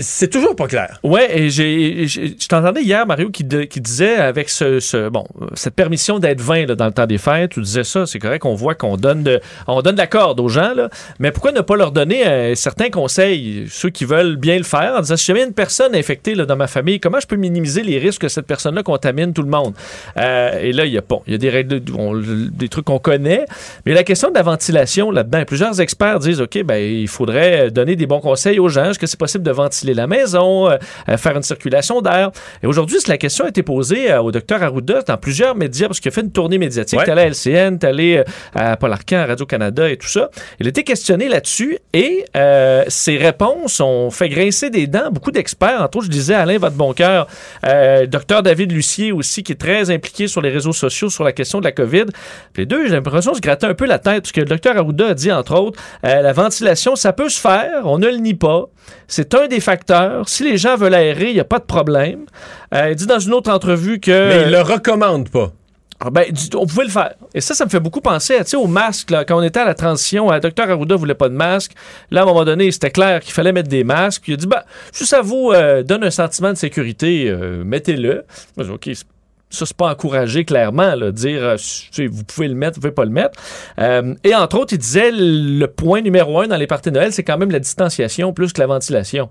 c'est 0.00 0.28
toujours 0.28 0.54
pas 0.54 0.66
clair. 0.68 0.98
Ouais, 1.02 1.36
et 1.38 1.50
j'ai, 1.50 2.06
je 2.06 2.46
t'entendais 2.48 2.82
hier, 2.82 3.06
Mario, 3.06 3.30
qui, 3.30 3.44
qui 3.68 3.80
disait 3.80 4.16
avec 4.16 4.48
ce, 4.48 4.78
ce- 4.80 5.08
bon, 5.08 5.24
euh, 5.42 5.46
cette 5.54 5.74
permission 5.74 6.18
d'être 6.18 6.40
20 6.40 6.66
là, 6.66 6.74
dans 6.76 6.86
le 6.86 6.92
temps 6.92 7.06
des 7.06 7.18
fêtes, 7.18 7.52
tu 7.52 7.60
disais 7.60 7.84
ça, 7.84 8.06
c'est 8.06 8.18
correct, 8.18 8.44
on 8.44 8.54
voit 8.54 8.74
qu'on 8.74 8.96
donne 8.96 9.22
de, 9.22 9.40
on 9.66 9.82
donne 9.82 9.94
de 9.96 10.00
la 10.00 10.06
corde 10.06 10.38
aux 10.40 10.48
gens, 10.48 10.74
là, 10.74 10.88
mais 11.18 11.32
pourquoi 11.32 11.52
ne 11.52 11.60
pas 11.60 11.76
leur 11.76 11.90
donner 11.92 12.26
euh, 12.26 12.54
certains 12.54 12.90
conseils, 12.90 13.66
ceux 13.68 13.90
qui 13.90 14.04
veulent 14.04 14.36
bien 14.36 14.56
le 14.58 14.62
faire, 14.64 14.94
en 14.96 15.00
disant, 15.00 15.16
si 15.16 15.24
jamais 15.26 15.44
une 15.44 15.52
personne 15.54 15.94
infectée 15.94 16.34
là, 16.34 16.46
dans 16.46 16.56
ma 16.56 16.66
famille, 16.68 17.00
comment 17.00 17.18
je 17.20 17.26
peux 17.26 17.36
minimiser 17.36 17.82
les 17.82 17.98
risques 17.98 18.20
que 18.22 18.28
cette 18.28 18.46
personne-là 18.46 18.82
contamine 18.84 19.32
tout 19.32 19.42
le 19.42 19.50
monde? 19.50 19.74
Euh, 20.16 20.60
et 20.60 20.72
là, 20.72 20.84
il 20.86 20.92
y 20.92 20.98
a, 20.98 21.02
bon, 21.06 21.22
il 21.26 21.32
y 21.32 21.34
a 21.34 21.38
des 21.38 21.50
règles, 21.50 21.82
on- 21.98 22.14
des 22.20 22.68
trucs 22.68 22.84
qu'on 22.84 22.98
connaît, 23.00 23.44
mais 23.86 23.94
la 23.94 24.04
question 24.04 24.28
de 24.30 24.34
la 24.34 24.42
ventilation 24.42 25.10
là-dedans, 25.10 25.42
plusieurs 25.46 25.80
experts 25.80 26.20
disent, 26.20 26.40
OK, 26.40 26.62
ben, 26.62 26.76
il 26.76 27.08
faudrait 27.08 27.70
donner 27.70 27.96
des 27.96 28.06
bons 28.06 28.20
conseils 28.20 28.58
aux 28.60 28.68
gens, 28.68 28.90
est-ce 28.90 28.98
que 28.98 29.06
c'est 29.06 29.18
possible 29.18 29.42
de 29.44 29.50
ventiler 29.50 29.79
la 29.86 30.06
maison, 30.06 30.68
euh, 30.68 30.76
euh, 31.08 31.16
faire 31.16 31.36
une 31.36 31.42
circulation 31.42 32.00
d'air. 32.00 32.30
Et 32.62 32.66
aujourd'hui, 32.66 32.98
la 33.06 33.18
question 33.18 33.44
a 33.44 33.48
été 33.48 33.62
posée 33.62 34.10
euh, 34.10 34.20
au 34.20 34.30
docteur 34.32 34.62
Arruda 34.62 35.02
dans 35.02 35.16
plusieurs 35.16 35.54
médias, 35.54 35.86
parce 35.86 36.00
qu'il 36.00 36.10
a 36.10 36.12
fait 36.12 36.20
une 36.20 36.32
tournée 36.32 36.58
médiatique. 36.58 36.98
Ouais. 36.98 37.04
T'es 37.04 37.12
allé 37.12 37.22
à 37.22 37.26
LCN, 37.26 37.78
t'es 37.78 37.86
allé 37.86 38.24
à 38.54 38.76
Paul 38.76 38.92
Arcan, 38.92 39.18
à 39.18 39.26
Radio-Canada 39.26 39.90
et 39.90 39.96
tout 39.96 40.08
ça. 40.08 40.30
Il 40.58 40.66
a 40.66 40.70
été 40.70 40.84
questionné 40.84 41.28
là-dessus 41.28 41.78
et 41.92 42.24
euh, 42.36 42.84
ses 42.88 43.16
réponses 43.16 43.80
ont 43.80 44.10
fait 44.10 44.28
grincer 44.28 44.70
des 44.70 44.86
dents 44.86 45.10
beaucoup 45.10 45.30
d'experts. 45.30 45.82
Entre 45.82 45.98
autres, 45.98 46.06
je 46.06 46.10
disais 46.10 46.34
Alain 46.34 46.58
Vadeboncoeur, 46.58 47.26
euh, 47.66 48.06
docteur 48.06 48.42
David 48.42 48.72
Lucier 48.72 49.12
aussi, 49.12 49.42
qui 49.42 49.52
est 49.52 49.60
très 49.60 49.90
impliqué 49.90 50.28
sur 50.28 50.40
les 50.40 50.50
réseaux 50.50 50.72
sociaux 50.72 51.10
sur 51.10 51.24
la 51.24 51.32
question 51.32 51.58
de 51.58 51.64
la 51.64 51.72
COVID. 51.72 52.06
Les 52.56 52.66
deux, 52.66 52.86
j'ai 52.86 52.92
l'impression 52.92 53.34
se 53.34 53.40
gratter 53.40 53.66
un 53.66 53.74
peu 53.74 53.86
la 53.86 53.98
tête, 53.98 54.22
parce 54.22 54.32
que 54.32 54.40
le 54.40 54.46
docteur 54.46 54.76
Arruda 54.76 55.08
a 55.08 55.14
dit, 55.14 55.32
entre 55.32 55.54
autres, 55.58 55.80
euh, 56.04 56.22
la 56.22 56.32
ventilation, 56.32 56.96
ça 56.96 57.12
peut 57.12 57.28
se 57.28 57.40
faire, 57.40 57.82
on 57.84 57.98
ne 57.98 58.08
le 58.08 58.16
nie 58.16 58.34
pas. 58.34 58.66
C'est 59.06 59.34
un 59.34 59.46
des 59.46 59.60
facteurs. 59.60 59.69
Si 60.26 60.44
les 60.44 60.56
gens 60.56 60.76
veulent 60.76 60.94
aérer, 60.94 61.28
il 61.28 61.34
n'y 61.34 61.40
a 61.40 61.44
pas 61.44 61.58
de 61.58 61.64
problème. 61.64 62.26
Euh, 62.74 62.90
il 62.90 62.96
dit 62.96 63.06
dans 63.06 63.18
une 63.18 63.32
autre 63.32 63.50
entrevue 63.50 64.00
que... 64.00 64.28
Mais 64.28 64.42
il 64.46 64.50
le 64.50 64.60
recommande 64.60 65.28
pas. 65.28 65.52
Ah 66.02 66.08
ben, 66.08 66.24
on 66.54 66.66
pouvait 66.66 66.84
le 66.84 66.90
faire. 66.90 67.14
Et 67.34 67.42
ça, 67.42 67.54
ça 67.54 67.66
me 67.66 67.70
fait 67.70 67.78
beaucoup 67.78 68.00
penser 68.00 68.34
à, 68.36 68.58
au 68.58 68.66
masque, 68.66 69.10
là, 69.10 69.26
quand 69.26 69.38
on 69.38 69.42
était 69.42 69.60
à 69.60 69.66
la 69.66 69.74
transition, 69.74 70.30
le 70.30 70.40
docteur 70.40 70.70
Arruda 70.70 70.96
voulait 70.96 71.14
pas 71.14 71.28
de 71.28 71.34
masque. 71.34 71.72
Là, 72.10 72.20
à 72.20 72.22
un 72.22 72.26
moment 72.26 72.46
donné, 72.46 72.70
c'était 72.70 72.90
clair 72.90 73.20
qu'il 73.20 73.34
fallait 73.34 73.52
mettre 73.52 73.68
des 73.68 73.84
masques. 73.84 74.22
Puis 74.22 74.32
il 74.32 74.34
a 74.36 74.38
dit, 74.38 74.46
bah, 74.46 74.64
si 74.92 75.04
ça 75.04 75.20
vous 75.20 75.52
euh, 75.52 75.82
donne 75.82 76.02
un 76.02 76.10
sentiment 76.10 76.52
de 76.52 76.56
sécurité, 76.56 77.28
euh, 77.28 77.64
mettez-le. 77.64 78.24
OK, 78.56 78.88
ça, 79.50 79.66
c'est 79.66 79.76
pas 79.76 79.90
encouragé 79.90 80.44
clairement, 80.44 80.94
là, 80.94 81.10
dire 81.10 81.42
euh, 81.42 81.56
vous 82.08 82.24
pouvez 82.24 82.48
le 82.48 82.54
mettre, 82.54 82.76
vous 82.76 82.82
pouvez 82.82 82.94
pas 82.94 83.04
le 83.04 83.10
mettre. 83.10 83.38
Euh, 83.78 84.14
et 84.22 84.34
entre 84.34 84.58
autres, 84.58 84.72
il 84.72 84.78
disait 84.78 85.10
le 85.12 85.66
point 85.66 86.00
numéro 86.00 86.40
un 86.40 86.46
dans 86.46 86.56
les 86.56 86.68
parties 86.68 86.90
de 86.90 86.94
Noël, 86.94 87.12
c'est 87.12 87.24
quand 87.24 87.36
même 87.36 87.50
la 87.50 87.58
distanciation 87.58 88.32
plus 88.32 88.52
que 88.52 88.60
la 88.60 88.68
ventilation. 88.68 89.28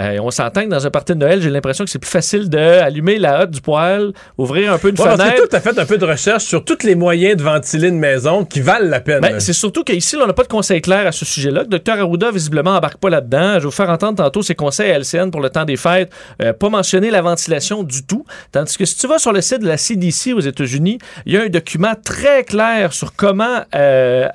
Euh, 0.00 0.18
on 0.20 0.30
s'entend 0.32 0.64
que 0.64 0.68
dans 0.70 0.84
un 0.86 0.90
party 0.90 1.12
de 1.12 1.18
Noël, 1.18 1.40
j'ai 1.40 1.50
l'impression 1.50 1.84
que 1.84 1.90
c'est 1.90 2.00
plus 2.00 2.10
facile 2.10 2.48
d'allumer 2.48 3.18
la 3.18 3.42
hotte 3.42 3.50
du 3.52 3.60
poêle, 3.60 4.12
ouvrir 4.36 4.72
un 4.72 4.78
peu 4.78 4.88
une 4.90 4.98
Ouais, 5.00 5.04
fenêtre. 5.16 5.36
toi, 5.36 5.46
t'as 5.48 5.60
fait 5.60 5.78
un 5.78 5.86
peu 5.86 5.98
de 5.98 6.04
recherche 6.04 6.42
sur 6.44 6.64
tous 6.64 6.82
les 6.82 6.96
moyens 6.96 7.36
de 7.36 7.42
ventiler 7.44 7.88
une 7.88 7.98
maison 8.00 8.44
qui 8.44 8.60
valent 8.60 8.88
la 8.88 9.00
peine. 9.00 9.20
Ben, 9.20 9.38
c'est 9.38 9.52
surtout 9.52 9.84
qu'ici, 9.84 10.16
on 10.16 10.26
n'a 10.26 10.32
pas 10.32 10.42
de 10.42 10.48
conseils 10.48 10.80
clairs 10.80 11.06
à 11.06 11.12
ce 11.12 11.24
sujet-là. 11.24 11.62
Le 11.62 11.68
docteur 11.68 11.98
Arruda, 12.00 12.32
visiblement, 12.32 12.72
embarque 12.76 12.98
pas 12.98 13.08
là-dedans. 13.10 13.54
Je 13.54 13.58
vais 13.60 13.64
vous 13.66 13.70
faire 13.70 13.88
entendre 13.90 14.16
tantôt 14.22 14.42
ses 14.42 14.56
conseils 14.56 14.90
à 14.90 14.98
LCN 14.98 15.30
pour 15.30 15.40
le 15.40 15.50
temps 15.50 15.64
des 15.64 15.76
fêtes. 15.76 16.10
Euh, 16.42 16.52
pas 16.52 16.68
mentionner 16.70 17.10
la 17.12 17.22
ventilation 17.22 17.84
du 17.84 18.04
tout. 18.04 18.24
Tandis 18.50 18.76
que 18.76 18.84
si 18.84 18.96
tu 18.96 19.06
vas 19.06 19.18
sur 19.18 19.32
le 19.32 19.40
site 19.42 19.60
de 19.60 19.68
la 19.68 19.76
CDC 19.76 20.32
aux 20.32 20.40
États-Unis, 20.40 20.98
il 21.26 21.34
y 21.34 21.36
a 21.36 21.42
un 21.42 21.48
document 21.48 21.92
très 22.04 22.42
clair 22.42 22.92
sur 22.92 23.14
comment 23.14 23.60
euh, 23.76 24.26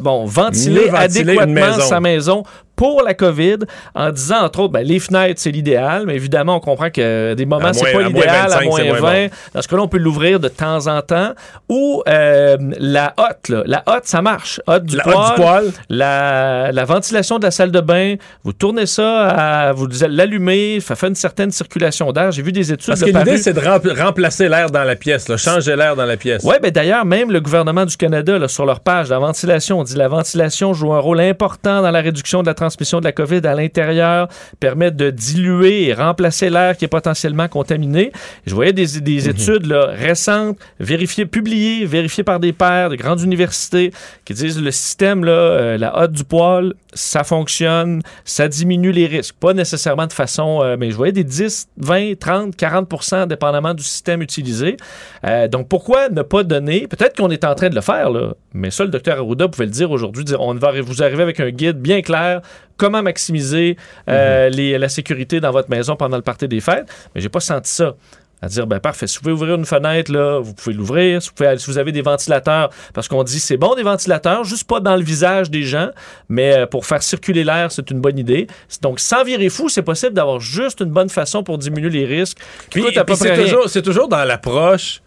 bon, 0.00 0.26
ventiler, 0.26 0.88
adéquatement 0.94 1.46
maison. 1.52 1.80
sa 1.80 2.00
maison 2.00 2.42
pour 2.78 3.02
la 3.02 3.12
COVID, 3.12 3.56
en 3.96 4.10
disant, 4.10 4.44
entre 4.44 4.60
autres, 4.60 4.72
ben, 4.72 4.86
les 4.86 5.00
fenêtres, 5.00 5.40
c'est 5.40 5.50
l'idéal, 5.50 6.04
mais 6.06 6.14
évidemment, 6.14 6.56
on 6.56 6.60
comprend 6.60 6.90
que 6.90 7.34
des 7.34 7.44
moments, 7.44 7.72
c'est 7.72 7.92
pas 7.92 8.02
l'idéal, 8.02 8.52
à 8.52 8.60
25, 8.60 8.64
moins 8.66 8.76
c'est 8.78 8.88
20. 8.88 9.00
moins 9.00 9.10
bon. 9.26 9.30
Dans 9.52 9.62
ce 9.62 9.68
cas-là, 9.68 9.82
on 9.82 9.88
peut 9.88 9.98
l'ouvrir 9.98 10.38
de 10.38 10.46
temps 10.46 10.86
en 10.86 11.02
temps. 11.02 11.32
Ou 11.68 12.04
euh, 12.08 12.56
la 12.78 13.14
hotte, 13.16 13.48
là. 13.48 13.62
La 13.66 13.82
hotte, 13.86 14.04
ça 14.04 14.22
marche. 14.22 14.60
Hotte 14.68 14.84
du 14.84 14.96
La 14.96 15.08
hotte 15.08 15.36
du 15.36 15.42
poêle. 15.42 15.70
La, 15.88 16.70
la 16.70 16.84
ventilation 16.84 17.40
de 17.40 17.44
la 17.46 17.50
salle 17.50 17.72
de 17.72 17.80
bain, 17.80 18.14
vous 18.44 18.52
tournez 18.52 18.86
ça, 18.86 19.26
à, 19.26 19.72
vous 19.72 19.88
l'allumez, 20.08 20.78
ça 20.78 20.94
fait 20.94 21.08
une 21.08 21.16
certaine 21.16 21.50
circulation 21.50 22.12
d'air. 22.12 22.30
J'ai 22.30 22.42
vu 22.42 22.52
des 22.52 22.72
études 22.72 22.86
Parce 22.86 23.00
que 23.00 23.06
l'idée, 23.06 23.38
c'est 23.38 23.54
de 23.54 23.60
rempl- 23.60 24.00
remplacer 24.00 24.48
l'air 24.48 24.70
dans 24.70 24.84
la 24.84 24.94
pièce, 24.94 25.28
là, 25.28 25.36
changer 25.36 25.74
l'air 25.74 25.96
dans 25.96 26.06
la 26.06 26.16
pièce. 26.16 26.44
Oui, 26.44 26.54
ben 26.62 26.70
d'ailleurs, 26.70 27.04
même 27.04 27.32
le 27.32 27.40
gouvernement 27.40 27.86
du 27.86 27.96
Canada, 27.96 28.38
là, 28.38 28.46
sur 28.46 28.64
leur 28.64 28.78
page, 28.78 29.08
la 29.10 29.18
ventilation, 29.18 29.80
on 29.80 29.82
dit 29.82 29.96
la 29.96 30.06
ventilation 30.06 30.74
joue 30.74 30.92
un 30.92 31.00
rôle 31.00 31.20
important 31.20 31.82
dans 31.82 31.90
la 31.90 32.00
réduction 32.00 32.42
de 32.42 32.46
la 32.46 32.54
transmission 32.68 33.00
de 33.00 33.04
la 33.04 33.12
COVID 33.12 33.46
à 33.46 33.54
l'intérieur, 33.54 34.28
permet 34.60 34.90
de 34.90 35.10
diluer 35.10 35.86
et 35.86 35.94
remplacer 35.94 36.50
l'air 36.50 36.76
qui 36.76 36.84
est 36.84 36.88
potentiellement 36.88 37.48
contaminé. 37.48 38.12
Je 38.46 38.54
voyais 38.54 38.72
des, 38.72 39.00
des 39.00 39.28
études 39.28 39.66
là, 39.66 39.86
récentes, 39.86 40.58
vérifiées, 40.78 41.26
publiées, 41.26 41.84
vérifiées 41.86 42.24
par 42.24 42.40
des 42.40 42.52
pairs 42.52 42.90
de 42.90 42.96
grandes 42.96 43.22
universités, 43.22 43.92
qui 44.24 44.34
disent 44.34 44.60
le 44.60 44.70
système, 44.70 45.24
là, 45.24 45.32
euh, 45.32 45.78
la 45.78 45.98
hotte 45.98 46.12
du 46.12 46.24
poêle, 46.24 46.74
ça 46.98 47.22
fonctionne, 47.24 48.02
ça 48.24 48.48
diminue 48.48 48.90
les 48.90 49.06
risques. 49.06 49.36
Pas 49.38 49.54
nécessairement 49.54 50.06
de 50.06 50.12
façon, 50.12 50.60
euh, 50.62 50.76
mais 50.78 50.90
je 50.90 50.96
voyais 50.96 51.12
des 51.12 51.24
10, 51.24 51.68
20, 51.76 52.18
30, 52.18 52.56
40% 52.56 53.26
dépendamment 53.26 53.72
du 53.74 53.82
système 53.84 54.20
utilisé. 54.22 54.76
Euh, 55.24 55.46
donc, 55.48 55.68
pourquoi 55.68 56.08
ne 56.08 56.22
pas 56.22 56.42
donner, 56.42 56.86
peut-être 56.88 57.16
qu'on 57.16 57.30
est 57.30 57.44
en 57.44 57.54
train 57.54 57.68
de 57.68 57.74
le 57.74 57.80
faire, 57.80 58.10
là, 58.10 58.34
mais 58.52 58.70
ça, 58.70 58.84
le 58.84 58.90
docteur 58.90 59.18
Arruda 59.18 59.46
pouvait 59.48 59.66
le 59.66 59.70
dire 59.70 59.90
aujourd'hui, 59.90 60.24
on 60.38 60.54
va 60.54 60.80
vous 60.80 61.02
arriver 61.02 61.22
avec 61.22 61.38
un 61.40 61.50
guide 61.50 61.78
bien 61.78 62.02
clair, 62.02 62.40
comment 62.76 63.02
maximiser 63.02 63.76
euh, 64.08 64.48
les- 64.48 64.76
la 64.78 64.88
sécurité 64.88 65.40
dans 65.40 65.50
votre 65.52 65.70
maison 65.70 65.94
pendant 65.96 66.16
le 66.16 66.22
party 66.22 66.48
des 66.48 66.60
fêtes, 66.60 66.86
mais 67.14 67.20
j'ai 67.20 67.28
pas 67.28 67.40
senti 67.40 67.70
ça. 67.70 67.94
À 68.40 68.46
dire, 68.46 68.68
ben 68.68 68.78
parfait, 68.78 69.06
si 69.08 69.16
vous 69.16 69.22
pouvez 69.22 69.32
ouvrir 69.32 69.56
une 69.56 69.64
fenêtre, 69.64 70.12
là, 70.12 70.38
vous 70.38 70.54
pouvez 70.54 70.72
l'ouvrir. 70.74 71.20
Si, 71.20 71.28
vous 71.28 71.34
pouvez- 71.34 71.58
si 71.58 71.66
vous 71.68 71.76
avez 71.78 71.90
des 71.90 72.02
ventilateurs, 72.02 72.70
parce 72.94 73.08
qu'on 73.08 73.24
dit 73.24 73.40
c'est 73.40 73.56
bon 73.56 73.74
des 73.74 73.82
ventilateurs, 73.82 74.44
juste 74.44 74.64
pas 74.68 74.78
dans 74.78 74.94
le 74.94 75.02
visage 75.02 75.50
des 75.50 75.62
gens, 75.64 75.88
mais 76.28 76.56
euh, 76.58 76.66
pour 76.66 76.86
faire 76.86 77.02
circuler 77.02 77.42
l'air, 77.42 77.72
c'est 77.72 77.90
une 77.90 78.00
bonne 78.00 78.16
idée. 78.18 78.46
Donc, 78.80 79.00
sans 79.00 79.24
virer 79.24 79.48
fou, 79.48 79.68
c'est 79.68 79.82
possible 79.82 80.12
d'avoir 80.12 80.38
juste 80.38 80.80
une 80.80 80.90
bonne 80.90 81.08
façon 81.08 81.42
pour 81.42 81.58
diminuer 81.58 81.90
les 81.90 82.04
risques. 82.04 82.38
Puis, 82.70 82.82
c'est 83.16 83.34
toujours, 83.44 83.68
c'est 83.68 83.82
toujours 83.82 84.06
dans 84.08 84.24
l'approche 84.24 85.02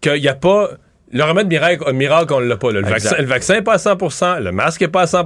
qu'il 0.00 0.14
n'y 0.20 0.28
a 0.28 0.34
pas. 0.34 0.70
Le 1.10 1.24
remède 1.24 1.48
miracle, 1.48 1.90
miracle, 1.94 2.34
on 2.34 2.40
ne 2.40 2.46
l'a 2.46 2.58
pas. 2.58 2.70
là. 2.70 2.80
Le, 2.80 2.86
Exact. 2.88 3.02
vaccin, 3.10 3.22
le 3.22 3.28
vaccin 3.28 3.54
n'est 3.54 3.62
pas 3.62 3.72
à 3.74 3.78
100% 3.78 4.40
le 4.40 4.52
masque 4.52 4.82
n'est 4.82 4.88
pas 4.88 5.02
à 5.02 5.06
100 5.06 5.24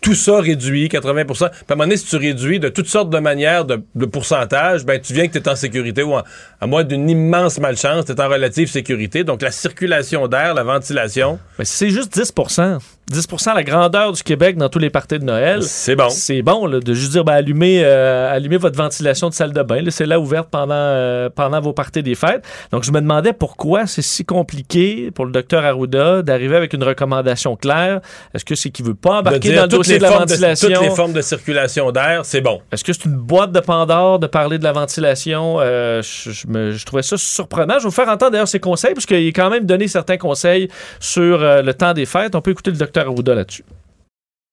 tout 0.00 0.14
ça 0.14 0.40
réduit, 0.40 0.88
80 0.88 1.24
Puis 1.24 1.44
à 1.44 1.46
un 1.46 1.50
moment 1.70 1.84
donné, 1.84 1.96
si 1.96 2.06
tu 2.06 2.16
réduis 2.16 2.60
de 2.60 2.68
toutes 2.68 2.88
sortes 2.88 3.10
de 3.10 3.18
manières 3.18 3.64
de, 3.64 3.82
de 3.94 4.06
pourcentage, 4.06 4.84
ben, 4.84 5.00
tu 5.00 5.12
viens 5.14 5.26
que 5.26 5.32
tu 5.32 5.38
es 5.38 5.48
en 5.48 5.56
sécurité 5.56 6.02
ou 6.02 6.14
en- 6.14 6.22
à 6.60 6.66
moins 6.66 6.84
d'une 6.84 7.08
immense 7.10 7.58
malchance, 7.58 8.04
tu 8.06 8.12
es 8.12 8.20
en 8.20 8.28
relative 8.28 8.68
sécurité. 8.70 9.24
Donc 9.24 9.42
la 9.42 9.50
circulation 9.50 10.28
d'air, 10.28 10.54
la 10.54 10.62
ventilation, 10.64 11.38
Mais 11.58 11.64
c'est 11.64 11.90
juste 11.90 12.16
10% 12.16 12.78
10% 13.08 13.54
la 13.54 13.62
grandeur 13.62 14.10
du 14.12 14.20
Québec 14.24 14.56
dans 14.56 14.68
tous 14.68 14.80
les 14.80 14.90
parties 14.90 15.20
de 15.20 15.24
Noël. 15.24 15.62
c'est 15.62 15.94
bon. 15.94 16.08
C'est 16.10 16.42
bon 16.42 16.66
là, 16.66 16.80
de 16.80 16.92
juste 16.92 17.12
dire 17.12 17.24
ben, 17.24 17.34
allumez, 17.34 17.82
euh, 17.84 18.32
allumez 18.34 18.56
votre 18.56 18.76
ventilation 18.76 19.28
de 19.28 19.34
salle 19.34 19.52
de 19.52 19.62
bain. 19.62 19.80
Laissez-la 19.80 20.18
ouverte 20.18 20.48
pendant, 20.50 20.74
euh, 20.74 21.28
pendant 21.32 21.60
vos 21.60 21.72
parties 21.72 22.02
des 22.02 22.16
fêtes. 22.16 22.44
Donc, 22.72 22.82
je 22.82 22.90
me 22.90 23.00
demandais 23.00 23.32
pourquoi 23.32 23.86
c'est 23.86 24.02
si 24.02 24.24
compliqué 24.24 25.12
pour 25.12 25.24
le 25.24 25.30
docteur 25.30 25.64
Arruda 25.64 26.22
d'arriver 26.22 26.56
avec 26.56 26.72
une 26.72 26.82
recommandation 26.82 27.54
claire. 27.54 28.00
Est-ce 28.34 28.44
que 28.44 28.56
c'est 28.56 28.70
qu'il 28.70 28.84
veut 28.84 28.94
pas 28.94 29.20
embarquer 29.20 29.50
dans 29.56 29.62
le 29.62 29.68
toutes 29.86 29.92
les 29.92 29.98
de 29.98 30.02
la 30.02 30.08
formes 30.10 30.24
de- 30.26 30.30
ventilation? 30.32 30.68
toutes 30.68 30.80
les 30.82 30.94
formes 30.94 31.12
de 31.12 31.20
circulation 31.22 31.90
d'air, 31.92 32.24
c'est 32.24 32.40
bon. 32.40 32.60
Est-ce 32.72 32.84
que 32.84 32.92
c'est 32.92 33.04
une 33.06 33.16
boîte 33.16 33.52
de 33.52 33.60
Pandore 33.60 34.18
de 34.18 34.26
parler 34.26 34.58
de 34.58 34.64
la 34.64 34.72
ventilation? 34.72 35.56
Euh, 35.60 36.02
je, 36.02 36.30
je 36.30 36.46
me- 36.48 36.72
je 36.72 36.84
trouvais 36.86 37.02
ça 37.02 37.16
surprenant. 37.16 37.74
Je 37.74 37.84
vais 37.84 37.88
vous 37.88 37.90
faire 37.94 38.08
entendre 38.08 38.32
d'ailleurs 38.32 38.48
ses 38.48 38.60
conseils, 38.60 38.94
parce 38.94 39.06
qu'il 39.06 39.16
a 39.26 39.30
quand 39.32 39.50
même 39.50 39.64
donné 39.66 39.88
certains 39.88 40.16
conseils 40.18 40.68
sur 41.00 41.42
euh, 41.42 41.62
le 41.62 41.74
temps 41.74 41.92
des 41.92 42.06
fêtes. 42.06 42.34
On 42.34 42.40
peut 42.40 42.50
écouter 42.52 42.70
le 42.70 42.76
docteur 42.76 43.06
Arruda 43.08 43.34
là-dessus. 43.34 43.64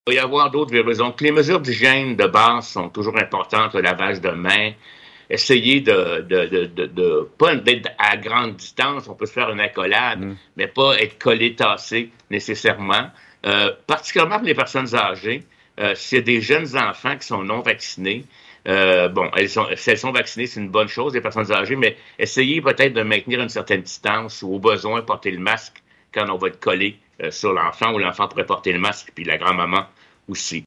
Il 0.07 0.15
va 0.15 0.21
y 0.21 0.23
avoir 0.23 0.51
d'autres 0.51 0.77
raisons. 0.77 1.13
Les 1.21 1.31
mesures 1.31 1.59
d'hygiène 1.61 2.15
de 2.17 2.25
base 2.25 2.67
sont 2.67 2.89
toujours 2.89 3.17
importantes, 3.17 3.73
le 3.73 3.81
lavage 3.81 4.19
de 4.19 4.29
mains. 4.31 4.71
Essayer 5.29 5.79
de, 5.79 6.21
de, 6.29 6.45
de, 6.47 6.65
de, 6.65 6.85
de- 6.87 7.29
pas 7.39 7.55
d'être 7.55 7.89
à 7.97 8.17
grande 8.17 8.57
distance, 8.57 9.07
on 9.07 9.13
peut 9.15 9.25
se 9.25 9.31
faire 9.31 9.49
une 9.49 9.61
accolade, 9.61 10.19
mais 10.57 10.67
pas 10.67 10.97
être 10.99 11.17
collé, 11.17 11.55
tassé 11.55 12.09
nécessairement. 12.29 13.07
Euh, 13.45 13.71
particulièrement 13.87 14.37
pour 14.37 14.47
les 14.47 14.53
personnes 14.55 14.93
âgées, 14.95 15.43
euh, 15.79 15.93
s'il 15.95 16.19
y 16.19 16.21
a 16.21 16.23
des 16.23 16.39
jeunes 16.41 16.77
enfants 16.77 17.17
qui 17.17 17.27
sont 17.27 17.43
non 17.43 17.61
vaccinés, 17.61 18.25
euh, 18.67 19.09
bon, 19.09 19.29
elles 19.35 19.49
sont, 19.49 19.65
si 19.75 19.89
elles 19.89 19.97
sont 19.97 20.11
vaccinées, 20.11 20.47
c'est 20.47 20.59
une 20.61 20.69
bonne 20.69 20.87
chose, 20.87 21.13
les 21.13 21.19
personnes 21.21 21.51
âgées, 21.51 21.75
mais 21.75 21.97
essayez 22.17 22.61
peut-être 22.61 22.93
de 22.93 23.01
maintenir 23.03 23.41
une 23.41 23.49
certaine 23.49 23.81
distance 23.81 24.41
ou 24.43 24.53
au 24.55 24.59
besoin 24.59 25.01
porter 25.01 25.31
le 25.31 25.39
masque 25.39 25.83
quand 26.13 26.25
on 26.29 26.37
va 26.37 26.47
être 26.47 26.59
collé 26.59 26.97
euh, 27.21 27.31
sur 27.31 27.51
l'enfant 27.53 27.91
ou 27.93 27.97
l'enfant 27.99 28.27
pourrait 28.27 28.45
porter 28.45 28.71
le 28.71 28.79
masque, 28.79 29.11
puis 29.13 29.25
la 29.25 29.37
grand-maman 29.37 29.85
aussi. 30.29 30.63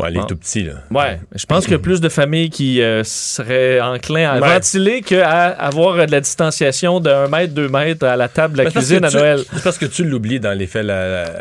Ouais, 0.00 0.10
les 0.10 0.18
Bon. 0.20 0.26
tout 0.26 0.36
petits, 0.36 0.64
là. 0.64 0.72
Ouais, 0.90 1.20
je 1.34 1.46
pense 1.46 1.64
qu'il 1.64 1.72
y 1.72 1.76
a 1.76 1.78
plus 1.78 2.00
de 2.00 2.08
familles 2.08 2.50
qui 2.50 2.82
euh, 2.82 3.04
seraient 3.04 3.80
enclins 3.80 4.28
à 4.30 4.40
Ouais. 4.40 4.54
ventiler 4.54 5.02
qu'à 5.02 5.50
avoir 5.50 6.06
de 6.06 6.10
la 6.10 6.20
distanciation 6.20 6.98
de 6.98 7.10
1 7.10 7.28
mètre, 7.28 7.54
2 7.54 7.68
mètres 7.68 8.04
à 8.06 8.16
la 8.16 8.28
table 8.28 8.56
de 8.56 8.62
la 8.64 8.70
cuisine 8.70 9.04
à 9.04 9.10
tu- 9.10 9.16
Noël. 9.18 9.40
C'est 9.52 9.62
parce 9.62 9.78
que 9.78 9.86
tu 9.86 10.02
l'oublies 10.04 10.40
dans 10.40 10.58
les 10.58 10.66
faits. 10.66 10.84
la- 10.84 11.08
la- 11.24 11.32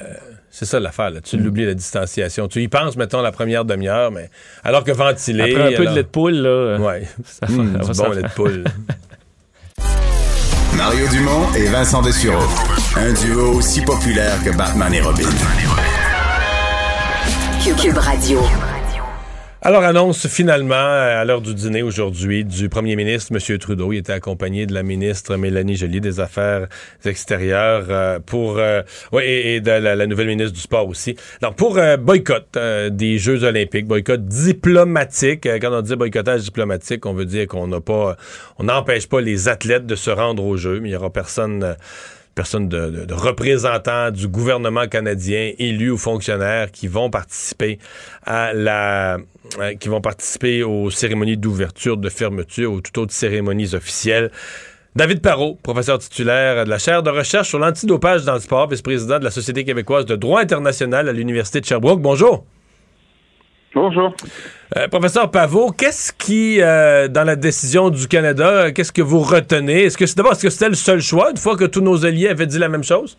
C'est 0.53 0.65
ça 0.65 0.79
l'affaire, 0.81 1.09
là. 1.11 1.21
Tu 1.21 1.37
l'oublies, 1.37 1.65
la 1.65 1.73
distanciation. 1.73 2.47
Tu 2.49 2.61
y 2.61 2.67
penses, 2.67 2.97
mettons, 2.97 3.21
la 3.21 3.31
première 3.31 3.63
demi-heure, 3.65 4.11
mais 4.11 4.29
alors 4.63 4.83
que 4.83 4.91
ventiler. 4.91 5.55
Après 5.55 5.73
un 5.73 5.77
peu 5.77 5.85
de 5.85 5.95
lait 5.95 6.03
de 6.03 6.07
poule, 6.07 6.33
là, 6.33 6.49
euh, 6.49 6.77
Ouais. 6.77 7.07
ça 7.25 7.45
va- 7.47 7.53
Mmh, 7.63 7.83
ça 7.83 7.93
va 8.03 8.09
bon 8.09 8.15
lait 8.15 8.21
de 8.23 8.27
poule. 8.29 8.63
Mario 10.75 11.07
Dumont 11.09 11.53
et 11.55 11.65
Vincent 11.67 12.01
Dessureau. 12.01 12.43
Un 12.97 13.13
duo 13.13 13.53
aussi 13.57 13.81
populaire 13.81 14.43
que 14.43 14.49
Batman 14.55 14.93
et 14.93 15.01
Robin. 15.01 15.29
Cube 17.81 17.97
Radio. 17.97 18.39
Alors, 19.63 19.83
annonce 19.83 20.25
finalement, 20.25 20.73
euh, 20.73 21.21
à 21.21 21.23
l'heure 21.23 21.39
du 21.39 21.53
dîner 21.53 21.83
aujourd'hui, 21.83 22.43
du 22.43 22.67
premier 22.67 22.95
ministre, 22.95 23.31
M. 23.31 23.59
Trudeau. 23.59 23.93
Il 23.93 23.99
était 23.99 24.11
accompagné 24.11 24.65
de 24.65 24.73
la 24.73 24.81
ministre 24.81 25.35
Mélanie 25.35 25.75
Joly 25.75 26.01
des 26.01 26.19
Affaires 26.19 26.67
extérieures 27.05 27.85
euh, 27.89 28.17
pour, 28.17 28.57
euh, 28.57 28.81
et, 29.21 29.61
de 29.61 29.69
la, 29.69 30.07
nouvelle 30.07 30.29
ministre 30.29 30.53
du 30.53 30.61
Sport 30.61 30.87
aussi. 30.87 31.15
Donc, 31.43 31.57
pour 31.57 31.77
euh, 31.77 31.95
boycott 31.95 32.47
euh, 32.57 32.89
des 32.89 33.19
Jeux 33.19 33.43
olympiques, 33.43 33.85
boycott 33.85 34.25
diplomatique. 34.25 35.47
Quand 35.61 35.71
on 35.71 35.81
dit 35.83 35.95
boycottage 35.95 36.41
diplomatique, 36.41 37.05
on 37.05 37.13
veut 37.13 37.25
dire 37.25 37.45
qu'on 37.45 37.67
n'a 37.67 37.81
pas, 37.81 38.17
on 38.57 38.63
n'empêche 38.63 39.07
pas 39.07 39.21
les 39.21 39.47
athlètes 39.47 39.85
de 39.85 39.95
se 39.95 40.09
rendre 40.09 40.43
aux 40.43 40.57
Jeux, 40.57 40.79
mais 40.79 40.89
il 40.89 40.93
y 40.93 40.95
aura 40.95 41.11
personne... 41.11 41.75
euh, 42.31 42.35
personne 42.35 42.69
de, 42.69 43.13
représentants 43.13 44.11
du 44.11 44.27
gouvernement 44.27 44.87
canadien, 44.87 45.51
élus 45.57 45.91
ou 45.91 45.97
fonctionnaires 45.97 46.71
qui 46.71 46.87
vont 46.87 47.09
participer 47.09 47.79
euh, 48.27 49.17
aux 50.65 50.89
cérémonies 50.89 51.37
d'ouverture, 51.37 51.97
de 51.97 52.09
fermeture 52.09 52.71
ou 52.71 52.81
toute 52.81 52.97
autre 52.97 53.13
cérémonies 53.13 53.75
officielles. 53.75 54.31
David 54.95 55.21
Parot, 55.21 55.57
professeur 55.63 55.99
titulaire 55.99 56.65
de 56.65 56.69
la 56.69 56.77
chaire 56.77 57.01
de 57.01 57.09
recherche 57.09 57.47
sur 57.47 57.59
l'antidopage 57.59 58.25
dans 58.25 58.33
le 58.33 58.41
sport, 58.41 58.67
vice-président 58.67 59.19
de 59.19 59.23
la 59.23 59.31
Société 59.31 59.63
québécoise 59.63 60.05
de 60.05 60.17
droit 60.17 60.41
international 60.41 61.07
à 61.07 61.13
l'Université 61.13 61.61
de 61.61 61.65
Sherbrooke. 61.65 62.01
Bonjour. 62.01 62.45
Bonjour. 63.73 64.13
Euh, 64.75 64.89
professeur 64.89 65.31
Pavot, 65.31 65.71
qu'est-ce 65.71 66.11
qui, 66.11 66.61
euh, 66.61 67.07
dans 67.07 67.23
la 67.23 67.37
décision 67.37 67.89
du 67.89 68.05
Canada, 68.07 68.71
qu'est-ce 68.73 68.91
que 68.91 69.01
vous 69.01 69.19
retenez? 69.19 69.83
Est-ce 69.83 69.97
que 69.97 70.05
c'est 70.05 70.17
d'abord, 70.17 70.33
est-ce 70.33 70.43
que 70.43 70.49
c'était 70.49 70.67
le 70.67 70.75
seul 70.75 70.99
choix, 70.99 71.31
une 71.31 71.37
fois 71.37 71.55
que 71.55 71.63
tous 71.63 71.79
nos 71.79 72.05
alliés 72.05 72.27
avaient 72.27 72.47
dit 72.47 72.59
la 72.59 72.67
même 72.67 72.83
chose? 72.83 73.17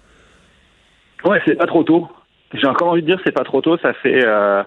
Ouais, 1.24 1.40
c'est 1.46 1.54
pas 1.54 1.64
trop 1.64 1.84
tôt. 1.84 2.06
J'ai 2.52 2.66
encore 2.66 2.88
envie 2.88 3.00
de 3.00 3.06
dire 3.06 3.18
c'est 3.24 3.32
pas 3.32 3.44
trop 3.44 3.62
tôt. 3.62 3.78
Ça 3.78 3.94
fait 3.94 4.22
euh, 4.26 4.62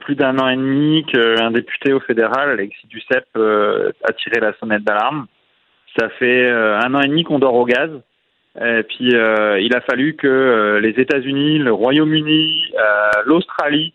plus 0.00 0.14
d'un 0.14 0.38
an 0.38 0.48
et 0.48 0.56
demi 0.56 1.04
qu'un 1.04 1.50
député 1.50 1.92
au 1.92 2.00
fédéral, 2.00 2.48
Alexis 2.48 2.86
Duceppe, 2.86 3.36
a 3.36 4.12
tiré 4.14 4.40
la 4.40 4.54
sonnette 4.58 4.84
d'alarme. 4.84 5.26
Ça 5.98 6.08
fait 6.18 6.48
un 6.48 6.94
an 6.94 7.00
et 7.00 7.08
demi 7.08 7.24
qu'on 7.24 7.38
dort 7.38 7.54
au 7.54 7.66
gaz. 7.66 7.90
Et 8.58 8.82
puis 8.84 9.10
il 9.10 9.72
a 9.74 9.80
fallu 9.82 10.16
que 10.16 10.78
les 10.80 10.90
États-Unis, 10.90 11.58
le 11.58 11.72
Royaume-Uni, 11.72 12.72
l'Australie 13.26 13.92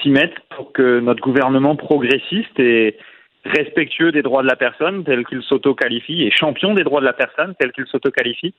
s'y 0.00 0.10
mettent 0.10 0.38
pour 0.56 0.72
que 0.72 1.00
notre 1.00 1.20
gouvernement 1.20 1.76
progressiste 1.76 2.58
et 2.58 2.96
respectueux 3.44 4.12
des 4.12 4.22
droits 4.22 4.42
de 4.42 4.48
la 4.48 4.56
personne, 4.56 5.04
tel 5.04 5.24
qu'il 5.24 5.42
s'auto-qualifie, 5.42 6.22
et 6.22 6.30
champion 6.30 6.74
des 6.74 6.84
droits 6.84 7.00
de 7.00 7.06
la 7.06 7.12
personne, 7.12 7.54
tel 7.58 7.72
qu'il 7.72 7.86
s'auto-qualifie, 7.86 8.54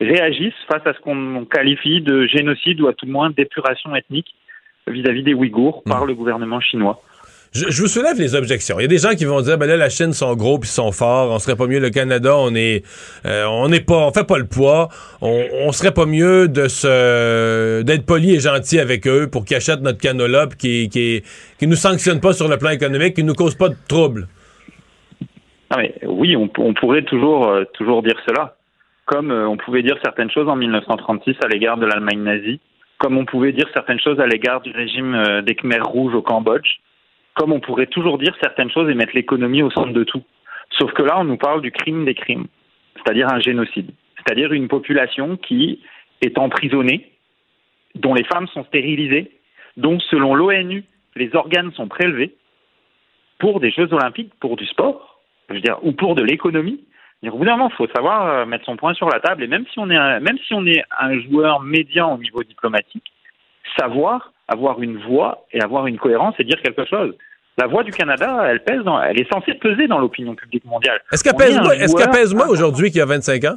réagissent 0.00 0.52
face 0.70 0.84
à 0.86 0.94
ce 0.94 1.00
qu'on 1.00 1.44
qualifie 1.44 2.00
de 2.00 2.26
génocide 2.26 2.80
ou 2.80 2.88
à 2.88 2.92
tout 2.92 3.06
le 3.06 3.12
moins 3.12 3.30
d'épuration 3.30 3.94
ethnique 3.94 4.34
vis-à-vis 4.88 5.22
des 5.22 5.34
Ouïghours 5.34 5.84
par 5.84 6.06
le 6.06 6.14
gouvernement 6.14 6.60
chinois. 6.60 7.00
Je, 7.52 7.70
je 7.70 7.82
vous 7.82 7.88
soulève 7.88 8.18
les 8.18 8.34
objections. 8.34 8.78
Il 8.78 8.82
y 8.82 8.84
a 8.86 8.88
des 8.88 8.98
gens 8.98 9.10
qui 9.10 9.26
vont 9.26 9.40
dire, 9.42 9.58
ben 9.58 9.66
là, 9.66 9.76
la 9.76 9.90
Chine 9.90 10.12
sont 10.12 10.34
gros 10.36 10.58
puis 10.58 10.70
sont 10.70 10.90
forts. 10.90 11.30
On 11.30 11.38
serait 11.38 11.56
pas 11.56 11.66
mieux 11.66 11.80
le 11.80 11.90
Canada. 11.90 12.34
On 12.36 12.54
est, 12.54 12.82
euh, 13.26 13.44
on 13.44 13.68
n'est 13.68 13.80
pas, 13.80 14.06
on 14.06 14.10
fait 14.10 14.26
pas 14.26 14.38
le 14.38 14.46
poids. 14.46 14.88
On, 15.20 15.44
on 15.66 15.72
serait 15.72 15.92
pas 15.92 16.06
mieux 16.06 16.48
de 16.48 16.66
se, 16.68 17.82
d'être 17.82 18.06
poli 18.06 18.34
et 18.34 18.40
gentil 18.40 18.78
avec 18.78 19.06
eux 19.06 19.28
pour 19.30 19.44
qu'ils 19.44 19.58
achètent 19.58 19.82
notre 19.82 20.00
canola 20.00 20.46
qu'ils, 20.46 20.88
qu'ils, 20.88 21.22
qu'ils 21.58 21.68
nous 21.68 21.76
sanctionnent 21.76 22.20
pas 22.20 22.32
sur 22.32 22.48
le 22.48 22.56
plan 22.56 22.70
économique, 22.70 23.14
qu'ils 23.14 23.26
nous 23.26 23.34
causent 23.34 23.58
pas 23.58 23.68
de 23.68 23.76
troubles. 23.86 24.28
Ah, 25.68 25.78
mais 25.78 25.94
oui, 26.06 26.36
on, 26.36 26.50
on 26.58 26.74
pourrait 26.74 27.02
toujours, 27.02 27.48
euh, 27.48 27.64
toujours 27.74 28.02
dire 28.02 28.16
cela. 28.26 28.56
Comme 29.06 29.30
euh, 29.30 29.48
on 29.48 29.56
pouvait 29.56 29.82
dire 29.82 29.96
certaines 30.02 30.30
choses 30.30 30.48
en 30.48 30.56
1936 30.56 31.36
à 31.44 31.48
l'égard 31.48 31.76
de 31.76 31.86
l'Allemagne 31.86 32.22
nazie, 32.22 32.60
comme 32.98 33.16
on 33.16 33.24
pouvait 33.24 33.52
dire 33.52 33.66
certaines 33.72 34.00
choses 34.00 34.20
à 34.20 34.26
l'égard 34.26 34.60
du 34.60 34.70
régime 34.70 35.14
euh, 35.14 35.42
des 35.42 35.54
Khmers 35.54 35.86
rouges 35.86 36.14
au 36.14 36.22
Cambodge, 36.22 36.78
comme 37.34 37.52
on 37.52 37.60
pourrait 37.60 37.86
toujours 37.86 38.18
dire 38.18 38.34
certaines 38.40 38.70
choses 38.70 38.90
et 38.90 38.94
mettre 38.94 39.14
l'économie 39.14 39.62
au 39.62 39.70
centre 39.70 39.92
de 39.92 40.04
tout. 40.04 40.22
Sauf 40.78 40.92
que 40.92 41.02
là, 41.02 41.18
on 41.18 41.24
nous 41.24 41.36
parle 41.36 41.62
du 41.62 41.70
crime 41.70 42.04
des 42.04 42.14
crimes, 42.14 42.46
c'est-à-dire 42.96 43.28
un 43.28 43.40
génocide, 43.40 43.90
c'est-à-dire 44.16 44.52
une 44.52 44.68
population 44.68 45.36
qui 45.36 45.80
est 46.20 46.38
emprisonnée, 46.38 47.12
dont 47.94 48.14
les 48.14 48.24
femmes 48.24 48.48
sont 48.48 48.64
stérilisées, 48.64 49.30
dont, 49.76 49.98
selon 50.00 50.34
l'ONU, 50.34 50.84
les 51.16 51.34
organes 51.34 51.72
sont 51.72 51.88
prélevés 51.88 52.34
pour 53.38 53.60
des 53.60 53.70
Jeux 53.70 53.92
olympiques, 53.92 54.32
pour 54.40 54.56
du 54.56 54.66
sport, 54.66 55.20
je 55.48 55.54
veux 55.54 55.60
dire, 55.60 55.78
ou 55.82 55.92
pour 55.92 56.14
de 56.14 56.22
l'économie. 56.22 56.80
Au 57.24 57.38
bout 57.38 57.44
d'un 57.44 57.52
moment, 57.52 57.70
il 57.70 57.76
faut 57.76 57.86
savoir 57.94 58.26
euh, 58.26 58.46
mettre 58.46 58.64
son 58.64 58.76
point 58.76 58.94
sur 58.94 59.08
la 59.08 59.20
table. 59.20 59.44
Et 59.44 59.46
même 59.46 59.64
si 59.72 59.78
on 59.78 59.90
est 59.90 59.96
un, 59.96 60.18
même 60.20 60.38
si 60.46 60.54
on 60.54 60.66
est 60.66 60.82
un 60.98 61.20
joueur 61.20 61.60
médian 61.60 62.14
au 62.14 62.18
niveau 62.18 62.42
diplomatique, 62.42 63.12
savoir 63.78 64.31
avoir 64.48 64.82
une 64.82 64.98
voix 64.98 65.46
et 65.52 65.60
avoir 65.62 65.86
une 65.86 65.98
cohérence 65.98 66.34
et 66.38 66.44
dire 66.44 66.60
quelque 66.62 66.84
chose. 66.86 67.14
La 67.58 67.66
voix 67.66 67.82
du 67.84 67.90
Canada, 67.92 68.44
elle 68.48 68.62
pèse 68.64 68.80
dans, 68.82 69.00
elle 69.02 69.20
est 69.20 69.30
censée 69.32 69.54
peser 69.54 69.86
dans 69.86 69.98
l'opinion 69.98 70.34
publique 70.34 70.64
mondiale. 70.64 71.00
Est-ce 71.12 71.22
qu'elle 71.22 71.34
est 71.34 71.36
pèse, 71.36 71.58
moins- 71.58 72.10
pèse 72.10 72.34
aujourd'hui 72.48 72.88
qu'il 72.90 72.98
y 72.98 73.02
a 73.02 73.06
25 73.06 73.44
ans? 73.44 73.56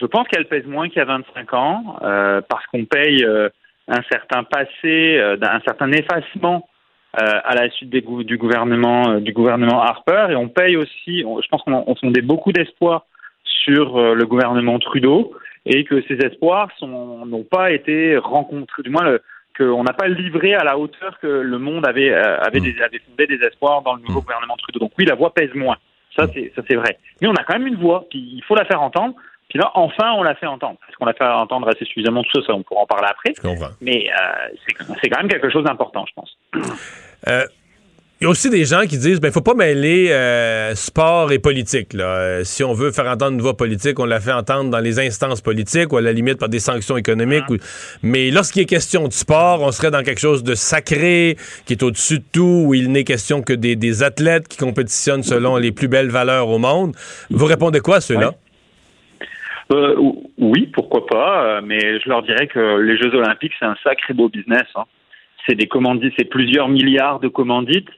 Je 0.00 0.06
pense 0.06 0.26
qu'elle 0.28 0.46
pèse 0.46 0.66
moins 0.66 0.88
qu'il 0.88 0.98
y 0.98 1.02
a 1.02 1.04
25 1.06 1.54
ans 1.54 1.96
euh, 2.02 2.40
parce 2.48 2.66
qu'on 2.66 2.84
paye 2.84 3.24
euh, 3.24 3.48
un 3.88 4.02
certain 4.10 4.42
passé, 4.44 5.16
euh, 5.18 5.36
un 5.42 5.60
certain 5.60 5.90
effacement 5.92 6.68
à 7.16 7.54
la 7.54 7.70
suite 7.70 7.90
des 7.90 8.00
du 8.00 8.36
gouvernement 8.36 9.20
du 9.20 9.32
gouvernement 9.32 9.80
Harper 9.80 10.26
et 10.30 10.34
on 10.34 10.48
paye 10.48 10.76
aussi. 10.76 11.22
on- 11.24 11.40
je 11.40 11.46
pense 11.46 11.62
qu'on 11.62 11.84
on 11.86 11.94
fondait 11.94 12.22
beaucoup 12.22 12.50
d'espoir 12.50 13.06
sur 13.44 14.00
le 14.16 14.24
gouvernement 14.26 14.80
Trudeau 14.80 15.32
et 15.66 15.84
que 15.84 16.02
ces 16.08 16.14
espoirs 16.16 16.68
n'ont 16.82 17.44
pas 17.44 17.70
été 17.72 18.16
rencontrés. 18.18 18.82
Du 18.82 18.90
moins, 18.90 19.18
qu'on 19.56 19.84
n'a 19.84 19.92
pas 19.92 20.08
livré 20.08 20.54
à 20.54 20.64
la 20.64 20.76
hauteur 20.78 21.18
que 21.20 21.26
le 21.28 21.58
monde 21.58 21.86
avait 21.86 22.10
euh, 22.12 22.38
avait, 22.40 22.60
des- 22.60 22.82
avait 22.82 22.98
fondé 23.08 23.26
des 23.26 23.44
espoirs 23.46 23.82
dans 23.82 23.94
le 23.94 24.02
nouveau 24.02 24.20
gouvernement 24.20 24.56
Trudeau. 24.56 24.80
Donc 24.80 24.92
oui, 24.98 25.04
la 25.04 25.14
voix 25.14 25.32
pèse 25.32 25.54
moins. 25.54 25.76
Ça 26.16 26.26
c'est 26.34 26.52
ça 26.56 26.62
c'est 26.68 26.76
vrai. 26.76 26.98
Mais 27.20 27.28
on 27.28 27.34
a 27.34 27.44
quand 27.44 27.54
même 27.58 27.66
une 27.68 27.76
voix. 27.76 28.04
Puis 28.10 28.18
il 28.18 28.42
faut 28.44 28.54
la 28.56 28.64
faire 28.64 28.82
entendre. 28.82 29.14
Puis 29.48 29.58
là, 29.60 29.70
enfin, 29.74 30.12
on 30.16 30.22
l'a 30.24 30.34
fait 30.34 30.46
entendre. 30.46 30.78
Est-ce 30.88 30.96
qu'on 30.96 31.04
l'a 31.04 31.12
fait 31.12 31.22
entendre 31.24 31.68
assez 31.68 31.84
suffisamment 31.84 32.22
Tout 32.24 32.40
ça, 32.40 32.46
ça, 32.48 32.54
on 32.54 32.62
pourra 32.64 32.80
en 32.82 32.86
parler 32.86 33.06
après. 33.08 33.32
Mais 33.80 34.08
euh, 34.10 34.48
c'est 34.66 34.76
c'est 35.00 35.08
quand 35.10 35.20
même 35.20 35.28
quelque 35.30 35.50
chose 35.50 35.62
d'important, 35.64 36.04
je 36.08 36.12
pense. 36.14 36.36
Euh, 37.28 37.44
Il 38.20 38.24
y 38.24 38.26
a 38.28 38.30
aussi 38.30 38.48
des 38.48 38.64
gens 38.64 38.82
qui 38.82 38.96
disent 38.96 39.20
ben 39.20 39.30
faut 39.32 39.42
pas 39.42 39.54
mêler 39.54 40.08
euh, 40.10 40.74
sport 40.76 41.32
et 41.32 41.38
politique. 41.40 41.92
Là. 41.92 42.04
Euh, 42.04 42.44
si 42.44 42.62
on 42.64 42.72
veut 42.72 42.90
faire 42.92 43.06
entendre 43.06 43.32
une 43.34 43.42
voix 43.42 43.56
politique, 43.56 43.98
on 43.98 44.04
la 44.06 44.20
fait 44.20 44.32
entendre 44.32 44.70
dans 44.70 44.78
les 44.78 44.98
instances 45.00 45.40
politiques 45.42 45.92
ou 45.92 45.96
à 45.98 46.00
la 46.00 46.12
limite 46.12 46.38
par 46.38 46.48
des 46.48 46.60
sanctions 46.60 46.96
économiques. 46.96 47.48
ou- 47.50 47.56
Mais 48.02 48.30
lorsqu'il 48.30 48.62
est 48.62 48.66
question 48.66 49.08
de 49.08 49.12
sport, 49.12 49.60
on 49.62 49.72
serait 49.72 49.90
dans 49.90 50.02
quelque 50.02 50.20
chose 50.20 50.42
de 50.44 50.54
sacré, 50.54 51.36
qui 51.66 51.72
est 51.74 51.82
au-dessus 51.82 52.18
de 52.20 52.24
tout, 52.32 52.64
où 52.68 52.72
il 52.74 52.92
n'est 52.92 53.04
question 53.04 53.42
que 53.42 53.52
des, 53.52 53.74
des 53.76 54.02
athlètes 54.04 54.46
qui 54.48 54.58
compétitionnent 54.58 55.24
selon 55.24 55.56
les 55.56 55.72
plus 55.72 55.88
belles 55.88 56.10
valeurs 56.10 56.48
au 56.48 56.58
monde. 56.58 56.94
Vous 57.30 57.46
répondez 57.46 57.80
quoi 57.80 57.96
à 57.96 58.00
ceux-là? 58.00 58.32
Euh, 59.72 59.96
ou- 59.98 60.30
oui, 60.38 60.70
pourquoi 60.72 61.04
pas, 61.06 61.44
euh, 61.44 61.60
mais 61.64 62.00
je 62.00 62.08
leur 62.08 62.22
dirais 62.22 62.46
que 62.46 62.78
les 62.80 62.96
Jeux 62.96 63.12
Olympiques, 63.14 63.52
c'est 63.58 63.66
un 63.66 63.76
sacré 63.82 64.14
beau 64.14 64.28
business. 64.28 64.66
hein. 64.76 64.84
C'est 65.46 65.56
des 65.56 65.66
commandites, 65.66 66.14
c'est 66.16 66.24
plusieurs 66.30 66.68
milliards 66.68 67.18
de 67.20 67.28
commandites. 67.28 67.88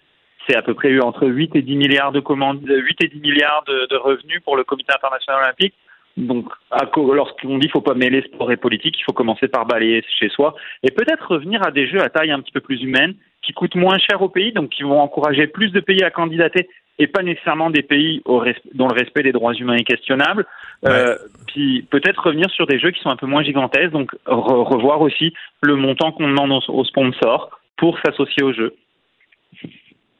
C'est 0.46 0.56
à 0.56 0.62
peu 0.62 0.74
près 0.74 0.88
eu 0.90 1.00
entre 1.00 1.26
8 1.26 1.56
et 1.56 1.62
10 1.62 1.76
milliards 1.76 2.12
de 2.12 2.20
commandes, 2.20 2.60
8 2.66 3.04
et 3.04 3.08
10 3.08 3.20
milliards 3.20 3.64
de, 3.66 3.86
de 3.88 3.96
revenus 3.96 4.40
pour 4.44 4.56
le 4.56 4.64
Comité 4.64 4.92
international 4.94 5.42
olympique. 5.44 5.74
Donc, 6.16 6.46
lorsqu'on 6.96 7.58
dit 7.58 7.66
qu'il 7.66 7.72
faut 7.72 7.82
pas 7.82 7.94
mêler 7.94 8.22
sport 8.22 8.50
et 8.50 8.56
politique, 8.56 8.96
il 8.98 9.04
faut 9.04 9.12
commencer 9.12 9.48
par 9.48 9.66
balayer 9.66 10.02
chez 10.18 10.30
soi 10.30 10.54
et 10.82 10.90
peut-être 10.90 11.30
revenir 11.30 11.62
à 11.66 11.70
des 11.70 11.86
jeux 11.86 12.00
à 12.00 12.08
taille 12.08 12.30
un 12.30 12.40
petit 12.40 12.52
peu 12.52 12.60
plus 12.60 12.82
humaine, 12.82 13.14
qui 13.42 13.52
coûtent 13.52 13.74
moins 13.74 13.98
cher 13.98 14.22
aux 14.22 14.28
pays, 14.30 14.52
donc 14.52 14.70
qui 14.70 14.82
vont 14.82 14.98
encourager 15.00 15.46
plus 15.46 15.70
de 15.72 15.80
pays 15.80 16.02
à 16.02 16.10
candidater 16.10 16.68
et 16.98 17.06
pas 17.06 17.22
nécessairement 17.22 17.68
des 17.68 17.82
pays 17.82 18.22
au 18.24 18.42
dont 18.72 18.88
le 18.88 18.94
respect 18.94 19.22
des 19.22 19.32
droits 19.32 19.52
humains 19.52 19.76
est 19.76 19.84
questionnable. 19.84 20.46
Euh, 20.86 21.16
puis 21.46 21.82
peut-être 21.90 22.26
revenir 22.26 22.50
sur 22.50 22.66
des 22.66 22.78
jeux 22.78 22.90
qui 22.90 23.00
sont 23.02 23.10
un 23.10 23.16
peu 23.16 23.26
moins 23.26 23.42
gigantesques, 23.42 23.92
donc 23.92 24.12
re- 24.26 24.64
revoir 24.64 25.02
aussi 25.02 25.34
le 25.60 25.76
montant 25.76 26.12
qu'on 26.12 26.28
demande 26.28 26.52
aux, 26.52 26.72
aux 26.72 26.84
sponsors 26.84 27.50
pour 27.76 27.98
s'associer 27.98 28.42
aux 28.42 28.54
jeux. 28.54 28.74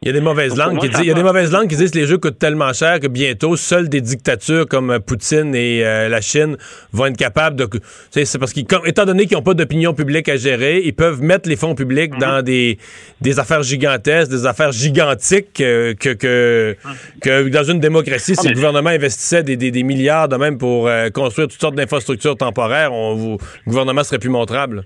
Il 0.03 0.09
y 0.09 0.11
a 0.11 0.13
des 0.13 0.21
mauvaises 0.21 0.51
Donc, 0.55 0.59
langues 0.59 0.75
moi, 0.75 0.83
qui 0.83 0.89
disent, 0.91 1.01
il 1.01 1.07
y 1.07 1.11
a 1.11 1.15
des 1.15 1.23
va. 1.23 1.29
mauvaises 1.29 1.51
langues 1.51 1.69
qui 1.69 1.75
disent 1.77 1.91
que 1.91 1.99
les 1.99 2.07
jeux 2.07 2.19
coûtent 2.19 2.39
tellement 2.39 2.71
cher 2.75 3.01
que 3.01 3.07
bientôt 3.09 3.57
seules 3.57 3.89
des 3.89 4.03
dictatures 4.03 4.67
comme 4.69 4.91
euh, 4.91 4.99
Poutine 5.01 5.55
et 5.55 5.85
euh, 5.87 6.09
la 6.11 6.21
Chine 6.21 6.59
vont 6.93 7.07
être 7.07 7.17
capables 7.17 7.57
de. 7.57 7.65
tu 7.65 7.81
sais, 8.11 8.27
C'est 8.27 8.39
parce 8.39 8.53
qu'ils, 8.53 8.67
étant 8.85 9.07
donné 9.07 9.25
qu'ils 9.27 9.39
n'ont 9.39 9.43
pas 9.43 9.55
d'opinion 9.55 9.95
publique 9.95 10.29
à 10.29 10.37
gérer, 10.37 10.83
ils 10.85 10.95
peuvent 10.95 11.23
mettre 11.23 11.49
les 11.49 11.57
fonds 11.57 11.75
publics 11.75 12.13
Mhm. 12.13 12.19
dans 12.21 12.43
des, 12.43 12.79
des 13.23 13.39
affaires 13.41 13.63
gigantesques, 13.63 14.31
des 14.31 14.45
affaires 14.45 14.71
gigantiques 14.71 15.61
euh, 15.63 15.95
que, 15.95 16.11
que, 16.13 16.77
que 17.23 17.49
dans 17.49 17.65
une 17.65 17.81
démocratie, 17.81 18.35
Ah, 18.37 18.41
si 18.43 18.47
mais- 18.49 18.51
le 18.51 18.57
gouvernement 18.57 18.91
investissait 18.91 19.43
des, 19.43 19.57
des- 19.57 19.71
des 19.71 19.83
milliards 19.83 20.29
de 20.29 20.37
même 20.37 20.59
pour 20.59 20.89
euh, 20.89 21.09
construire 21.09 21.49
toutes 21.49 21.61
sortes 21.61 21.75
d'infrastructures 21.75 22.37
temporaires, 22.37 22.93
on, 22.93 23.15
vous- 23.15 23.39
le 23.65 23.71
gouvernement 23.71 24.05
serait 24.05 24.19
plus 24.19 24.29
montrable. 24.29 24.85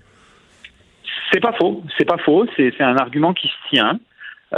C'est 1.33 1.41
pas 1.41 1.53
faux, 1.59 1.83
c'est 1.99 2.05
pas 2.07 2.19
faux, 2.25 2.47
c'est 2.57 2.73
c'est 2.79 2.85
un 2.85 2.97
argument 2.97 3.35
qui 3.35 3.49
se 3.49 3.75
tient. 3.75 3.99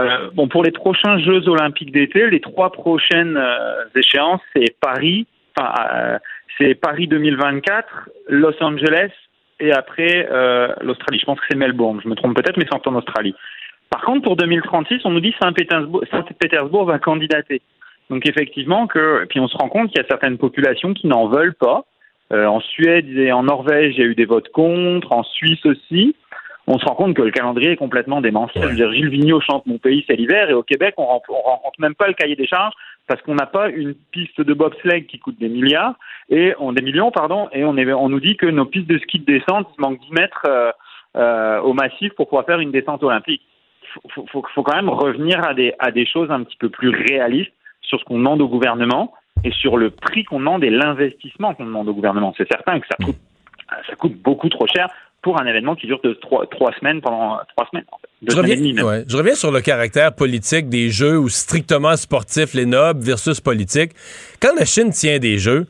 Euh, 0.00 0.31
bon, 0.33 0.48
pour 0.48 0.64
les 0.64 0.70
prochains 0.70 1.18
Jeux 1.18 1.48
Olympiques 1.48 1.92
d'été, 1.92 2.31
les 2.31 2.40
trois 2.40 2.72
prochaines 2.72 3.37
euh, 3.37 3.85
échéances, 3.94 4.40
c'est 4.55 4.74
Paris, 4.81 5.26
enfin, 5.57 5.74
euh, 5.92 6.18
c'est 6.59 6.74
Paris 6.74 7.09
2024, 7.09 8.09
Los 8.28 8.62
Angeles 8.62 9.11
et 9.61 9.72
après 9.72 10.28
euh, 10.31 10.68
l'Australie. 10.81 11.18
Je 11.20 11.26
pense 11.26 11.38
que 11.40 11.46
c'est 11.50 11.57
Melbourne, 11.57 12.00
je 12.02 12.09
me 12.09 12.14
trompe 12.14 12.35
peut-être, 12.35 12.57
mais 12.57 12.64
c'est 12.70 12.88
en 12.88 12.94
Australie. 12.94 13.35
Par 13.90 14.00
contre, 14.02 14.22
pour 14.22 14.37
2036, 14.37 15.02
on 15.05 15.11
nous 15.11 15.20
dit 15.20 15.35
Saint-Pétersbourg, 15.42 16.02
Saint-Pétersbourg 16.11 16.87
va 16.87 16.98
candidater. 16.98 17.61
Donc 18.09 18.26
effectivement 18.26 18.87
que, 18.87 19.26
puis 19.28 19.40
on 19.40 19.48
se 19.48 19.57
rend 19.57 19.68
compte 19.68 19.90
qu'il 19.90 20.00
y 20.00 20.05
a 20.05 20.09
certaines 20.09 20.38
populations 20.38 20.94
qui 20.94 21.07
n'en 21.07 21.28
veulent 21.28 21.55
pas. 21.55 21.85
Euh, 22.33 22.46
en 22.46 22.61
Suède 22.61 23.07
et 23.11 23.31
en 23.31 23.42
Norvège, 23.42 23.94
il 23.96 24.00
y 24.00 24.02
a 24.02 24.07
eu 24.07 24.14
des 24.14 24.24
votes 24.24 24.48
contre, 24.48 25.12
en 25.12 25.22
Suisse 25.22 25.64
aussi 25.66 26.16
on 26.66 26.79
se 26.79 26.85
rend 26.85 26.94
compte 26.94 27.14
que 27.14 27.22
le 27.22 27.31
calendrier 27.31 27.72
est 27.72 27.77
complètement 27.77 28.20
démentiel. 28.20 28.75
Dire, 28.75 28.92
Gilles 28.92 29.09
Vigneault 29.09 29.40
chante 29.40 29.66
Mon 29.66 29.79
pays, 29.79 30.05
c'est 30.07 30.14
l'hiver, 30.14 30.48
et 30.48 30.55
au 30.55 30.62
Québec, 30.62 30.94
on, 30.96 31.03
on 31.03 31.40
rencontre 31.42 31.81
même 31.81 31.94
pas 31.94 32.07
le 32.07 32.14
cahier 32.14 32.37
des 32.37 32.46
charges 32.46 32.75
parce 33.09 33.20
qu'on 33.22 33.35
n'a 33.35 33.46
pas 33.46 33.68
une 33.68 33.94
piste 33.94 34.40
de 34.40 34.55
bobsleigh 34.55 35.07
qui 35.07 35.18
coûte 35.18 35.38
des 35.38 35.48
milliards 35.48 35.94
et 36.29 36.55
on 36.59 36.72
des 36.72 36.83
millions, 36.83 37.11
pardon, 37.11 37.48
et 37.53 37.64
on, 37.64 37.77
est, 37.77 37.92
on 37.92 38.09
nous 38.09 38.20
dit 38.20 38.37
que 38.37 38.46
nos 38.46 38.64
pistes 38.64 38.87
de 38.87 38.98
ski 38.98 39.18
de 39.18 39.25
descente, 39.25 39.68
il 39.77 39.81
manque 39.81 40.01
10 40.01 40.12
mètres 40.12 40.42
euh, 40.46 40.70
euh, 41.16 41.61
au 41.61 41.72
massif 41.72 42.12
pour 42.14 42.29
pouvoir 42.29 42.46
faire 42.46 42.61
une 42.61 42.70
descente 42.70 43.03
olympique. 43.03 43.42
Faut, 43.92 44.09
faut, 44.09 44.27
faut, 44.31 44.46
faut 44.55 44.62
quand 44.62 44.77
même 44.77 44.88
revenir 44.88 45.44
à 45.46 45.55
des, 45.55 45.75
à 45.79 45.90
des 45.90 46.07
choses 46.07 46.31
un 46.31 46.44
petit 46.44 46.57
peu 46.57 46.68
plus 46.68 46.90
réalistes 46.90 47.53
sur 47.83 47.98
ce 47.98 48.05
qu'on 48.05 48.18
demande 48.18 48.40
au 48.40 48.48
gouvernement 48.48 49.12
et 49.44 49.51
sur 49.51 49.77
le 49.77 49.90
prix 49.90 50.25
qu'on 50.25 50.38
demande 50.38 50.62
et 50.62 50.70
l'investissement 50.70 51.55
qu'on 51.55 51.64
demande 51.64 51.88
au 51.88 51.94
gouvernement. 51.94 52.33
C'est 52.38 52.48
certain 52.48 52.79
que 52.79 52.87
ça 52.87 53.05
coûte, 53.05 53.18
ça 53.88 53.96
coûte 53.96 54.14
beaucoup 54.22 54.48
trop 54.48 54.66
cher 54.68 54.88
pour 55.22 55.40
un 55.40 55.46
événement 55.46 55.74
qui 55.76 55.87
dure 55.87 56.00
de 56.02 56.14
trois, 56.14 56.46
trois 56.46 56.72
semaines 56.80 57.00
pendant 57.00 57.38
trois 57.56 57.68
semaines. 57.70 57.85
En 57.92 57.98
fait. 57.98 58.08
Deux 58.22 58.32
Je 58.32 58.37
semaines 58.37 58.50
et 58.50 58.54
reviens, 58.54 58.62
demie 58.62 58.72
même. 58.74 58.85
ouais. 58.85 59.04
Je 59.08 59.16
reviens 59.16 59.35
sur 59.35 59.50
le 59.52 59.61
caractère 59.61 60.12
politique 60.14 60.68
des 60.68 60.90
jeux 60.90 61.18
ou 61.18 61.28
strictement 61.28 61.96
sportifs, 61.96 62.54
les 62.54 62.66
nobles 62.66 63.00
versus 63.02 63.40
politiques. 63.40 63.92
Quand 64.40 64.54
la 64.58 64.64
Chine 64.64 64.90
tient 64.90 65.18
des 65.18 65.38
jeux, 65.38 65.66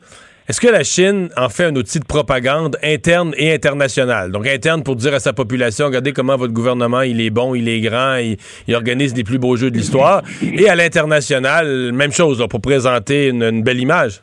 est-ce 0.49 0.59
que 0.59 0.67
la 0.67 0.83
Chine 0.83 1.29
en 1.37 1.47
fait 1.47 1.63
un 1.65 1.75
outil 1.75 1.99
de 1.99 2.05
propagande 2.05 2.77
interne 2.83 3.33
et 3.37 3.53
internationale? 3.53 4.31
Donc 4.31 4.45
interne 4.45 4.83
pour 4.83 4.95
dire 4.97 5.13
à 5.13 5.19
sa 5.19 5.31
population, 5.33 5.85
regardez 5.85 6.11
comment 6.11 6.35
votre 6.35 6.51
gouvernement, 6.51 7.01
il 7.01 7.21
est 7.21 7.29
bon, 7.29 7.55
il 7.55 7.69
est 7.69 7.79
grand, 7.79 8.15
il, 8.17 8.37
il 8.67 8.75
organise 8.75 9.15
les 9.15 9.23
plus 9.23 9.37
beaux 9.37 9.55
jeux 9.55 9.71
de 9.71 9.77
l'histoire. 9.77 10.21
Et 10.41 10.67
à 10.67 10.75
l'international, 10.75 11.91
même 11.93 12.11
chose, 12.11 12.39
là, 12.41 12.47
pour 12.49 12.59
présenter 12.59 13.27
une, 13.27 13.41
une 13.43 13.63
belle 13.63 13.79
image. 13.79 14.21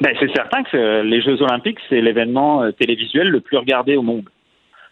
Ben, 0.00 0.14
c'est 0.20 0.32
certain 0.34 0.62
que 0.62 1.02
les 1.02 1.20
Jeux 1.20 1.42
Olympiques, 1.42 1.78
c'est 1.88 2.00
l'événement 2.00 2.62
euh, 2.62 2.70
télévisuel 2.70 3.28
le 3.28 3.40
plus 3.40 3.56
regardé 3.56 3.96
au 3.96 4.02
monde. 4.02 4.28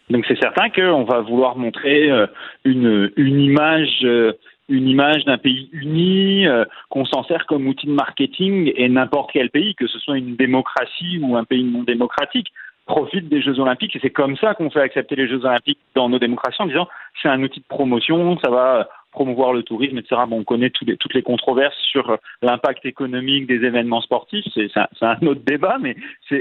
Donc 0.09 0.25
c'est 0.27 0.39
certain 0.39 0.69
qu'on 0.69 1.03
va 1.03 1.21
vouloir 1.21 1.57
montrer 1.57 2.09
euh, 2.11 2.27
une, 2.65 3.11
une 3.15 3.39
image, 3.39 3.99
euh, 4.03 4.33
une 4.67 4.87
image 4.87 5.23
d'un 5.25 5.37
pays 5.37 5.69
uni, 5.71 6.45
qu'on 6.89 7.05
s'en 7.05 7.23
sert 7.23 7.45
comme 7.45 7.67
outil 7.67 7.87
de 7.87 7.91
marketing 7.91 8.71
et 8.75 8.89
n'importe 8.89 9.31
quel 9.31 9.49
pays, 9.49 9.75
que 9.75 9.87
ce 9.87 9.97
soit 9.99 10.17
une 10.17 10.35
démocratie 10.35 11.19
ou 11.21 11.37
un 11.37 11.45
pays 11.45 11.63
non 11.63 11.83
démocratique, 11.83 12.51
profite 12.85 13.29
des 13.29 13.41
Jeux 13.41 13.59
Olympiques 13.59 13.95
et 13.95 13.99
c'est 14.01 14.09
comme 14.09 14.35
ça 14.37 14.55
qu'on 14.55 14.69
fait 14.69 14.81
accepter 14.81 15.15
les 15.15 15.27
Jeux 15.27 15.45
Olympiques 15.45 15.79
dans 15.95 16.09
nos 16.09 16.19
démocraties 16.19 16.61
en 16.61 16.65
disant 16.65 16.87
c'est 17.21 17.29
un 17.29 17.41
outil 17.43 17.61
de 17.61 17.65
promotion, 17.67 18.37
ça 18.39 18.49
va 18.49 18.89
promouvoir 19.17 19.51
le 19.53 19.63
tourisme, 19.63 19.97
etc. 19.97 20.21
Bon, 20.27 20.39
on 20.39 20.43
connaît 20.43 20.71
les- 20.85 20.97
toutes 20.97 21.15
les 21.15 21.23
controverses 21.23 21.75
sur 21.91 22.09
euh, 22.11 22.17
l'impact 22.43 22.85
économique 22.85 23.47
des 23.47 23.61
événements 23.69 24.01
sportifs. 24.01 24.45
C'est 24.53 24.69
un, 25.01 25.17
autre 25.25 25.41
débat, 25.45 25.77
mais 25.81 25.95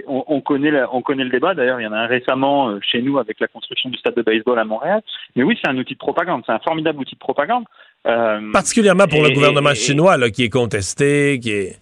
on, 0.07 0.25
on 0.29 0.41
connaît 0.43 0.71
la- 0.71 0.89
on 0.95 1.01
connaît 1.01 1.25
le 1.25 1.31
débat. 1.31 1.55
D'ailleurs, 1.55 1.81
il 1.81 1.85
y 1.85 1.87
en 1.87 1.93
a 1.93 2.01
un 2.01 2.07
récemment 2.07 2.69
euh, 2.69 2.79
chez 2.83 3.01
nous 3.01 3.19
avec 3.19 3.41
la 3.41 3.49
construction 3.49 3.89
du 3.89 3.97
stade 3.97 4.15
de 4.15 4.23
baseball 4.23 4.59
à 4.59 4.65
Montréal. 4.65 5.01
Mais 5.37 5.43
oui, 5.43 5.59
c'est 5.61 5.71
un 5.71 5.79
outil 5.79 5.95
de 5.95 5.99
propagande. 5.99 6.43
C'est 6.45 6.53
un 6.53 6.59
formidable 6.59 6.99
outil 7.01 7.15
de 7.15 7.19
propagande. 7.29 7.65
Euh, 8.07 8.53
Particulièrement 8.53 9.07
pour 9.09 9.23
le 9.23 9.31
gouvernement 9.31 9.71
et- 9.71 9.75
chinois, 9.87 10.17
là, 10.19 10.29
qui 10.31 10.45
est 10.45 10.51
contesté, 10.51 11.41
qui 11.41 11.51
est... 11.53 11.77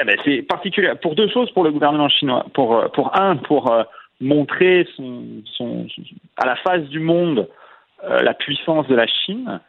Eh 0.00 0.04
ben, 0.04 0.16
c'est 0.24 0.42
particulier 0.42 0.92
pour 1.02 1.14
deux 1.14 1.28
choses 1.28 1.50
pour 1.52 1.64
le 1.64 1.70
gouvernement 1.70 2.08
chinois. 2.08 2.46
Pour, 2.54 2.90
pour 2.92 3.18
un, 3.20 3.36
pour 3.36 3.70
euh, 3.72 3.82
montrer 4.20 4.86
son, 4.96 5.22
son, 5.56 5.86
à 6.36 6.46
la 6.46 6.56
face 6.56 6.82
du 6.88 6.98
monde 7.00 7.48
la 8.08 8.34
puissance 8.34 8.86
de 8.88 8.94
la 8.94 9.06
Chine. 9.06 9.60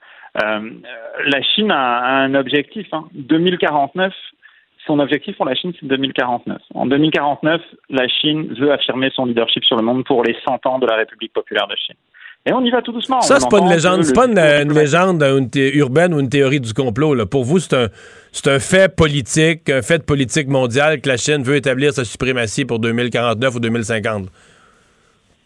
Euh, 0.42 0.44
euh, 0.44 0.70
la 1.26 1.42
Chine 1.42 1.72
a, 1.72 2.00
a 2.00 2.12
un 2.24 2.34
objectif. 2.36 2.88
Hein. 2.92 3.06
2049, 3.14 4.14
son 4.86 5.00
objectif 5.00 5.38
pour 5.38 5.46
la 5.46 5.56
Chine, 5.56 5.74
c'est 5.80 5.86
2049. 5.86 6.58
En 6.74 6.86
2049, 6.86 7.62
la 7.90 8.08
Chine 8.08 8.54
veut 8.60 8.72
affirmer 8.72 9.12
son 9.16 9.26
leadership 9.26 9.64
sur 9.64 9.78
le 9.78 9.84
monde 9.84 10.04
pour 10.06 10.24
les 10.24 10.36
100 10.46 10.66
ans 10.66 10.80
de 10.80 10.88
la 10.88 10.96
République 10.96 11.34
populaire 11.34 11.68
de 11.68 11.76
Chine. 11.76 11.96
Et 12.46 12.52
on 12.52 12.62
y 12.62 12.72
va 12.72 12.82
tout 12.82 12.92
doucement. 12.92 13.22
Ça, 13.22 13.40
c'est 13.40 13.50
pas 13.50 13.60
une 13.60 13.70
légende, 13.70 14.04
c'est 14.04 14.14
pas 14.14 14.26
une, 14.26 14.74
légende 14.74 15.24
une 15.24 15.50
urbaine 15.76 16.14
ou 16.14 16.20
une 16.20 16.28
théorie 16.28 16.60
du 16.60 16.74
complot. 16.74 17.14
Là. 17.14 17.26
Pour 17.26 17.46
vous, 17.46 17.60
c'est 17.60 17.74
un, 17.74 17.88
c'est 18.34 18.50
un 18.50 18.60
fait 18.60 18.94
politique, 18.94 19.70
un 19.70 19.82
fait 19.82 20.00
de 20.00 20.04
politique 20.04 20.50
mondiale 20.50 21.00
que 21.00 21.08
la 21.08 21.16
Chine 21.16 21.42
veut 21.42 21.56
établir 21.56 21.94
sa 21.94 22.04
suprématie 22.04 22.66
pour 22.66 22.80
2049 22.80 23.56
ou 23.56 23.60
2050. 23.62 24.28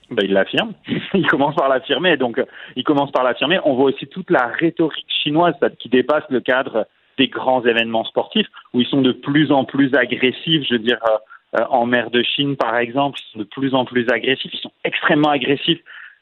Ben, 0.09 0.23
il 0.23 0.33
l'affirme. 0.33 0.73
il 1.13 1.27
commence 1.27 1.55
par 1.55 1.69
l'affirmer. 1.69 2.17
Donc, 2.17 2.41
il 2.75 2.83
commence 2.83 3.11
par 3.11 3.23
l'affirmer. 3.23 3.59
On 3.65 3.75
voit 3.75 3.85
aussi 3.85 4.07
toute 4.07 4.29
la 4.29 4.47
rhétorique 4.47 5.05
chinoise 5.09 5.55
qui 5.79 5.89
dépasse 5.89 6.23
le 6.29 6.39
cadre 6.39 6.87
des 7.17 7.27
grands 7.27 7.65
événements 7.65 8.05
sportifs, 8.05 8.47
où 8.73 8.81
ils 8.81 8.87
sont 8.87 9.01
de 9.01 9.11
plus 9.11 9.51
en 9.51 9.65
plus 9.65 9.93
agressifs. 9.95 10.63
Je 10.67 10.73
veux 10.73 10.79
dire, 10.79 10.99
euh, 11.09 11.59
euh, 11.59 11.65
en 11.69 11.85
mer 11.85 12.11
de 12.11 12.21
Chine, 12.23 12.55
par 12.55 12.77
exemple, 12.77 13.19
ils 13.19 13.31
sont 13.33 13.39
de 13.39 13.43
plus 13.45 13.73
en 13.73 13.85
plus 13.85 14.05
agressifs. 14.11 14.53
Ils 14.53 14.59
sont 14.59 14.71
extrêmement 14.83 15.29
agressifs 15.29 15.79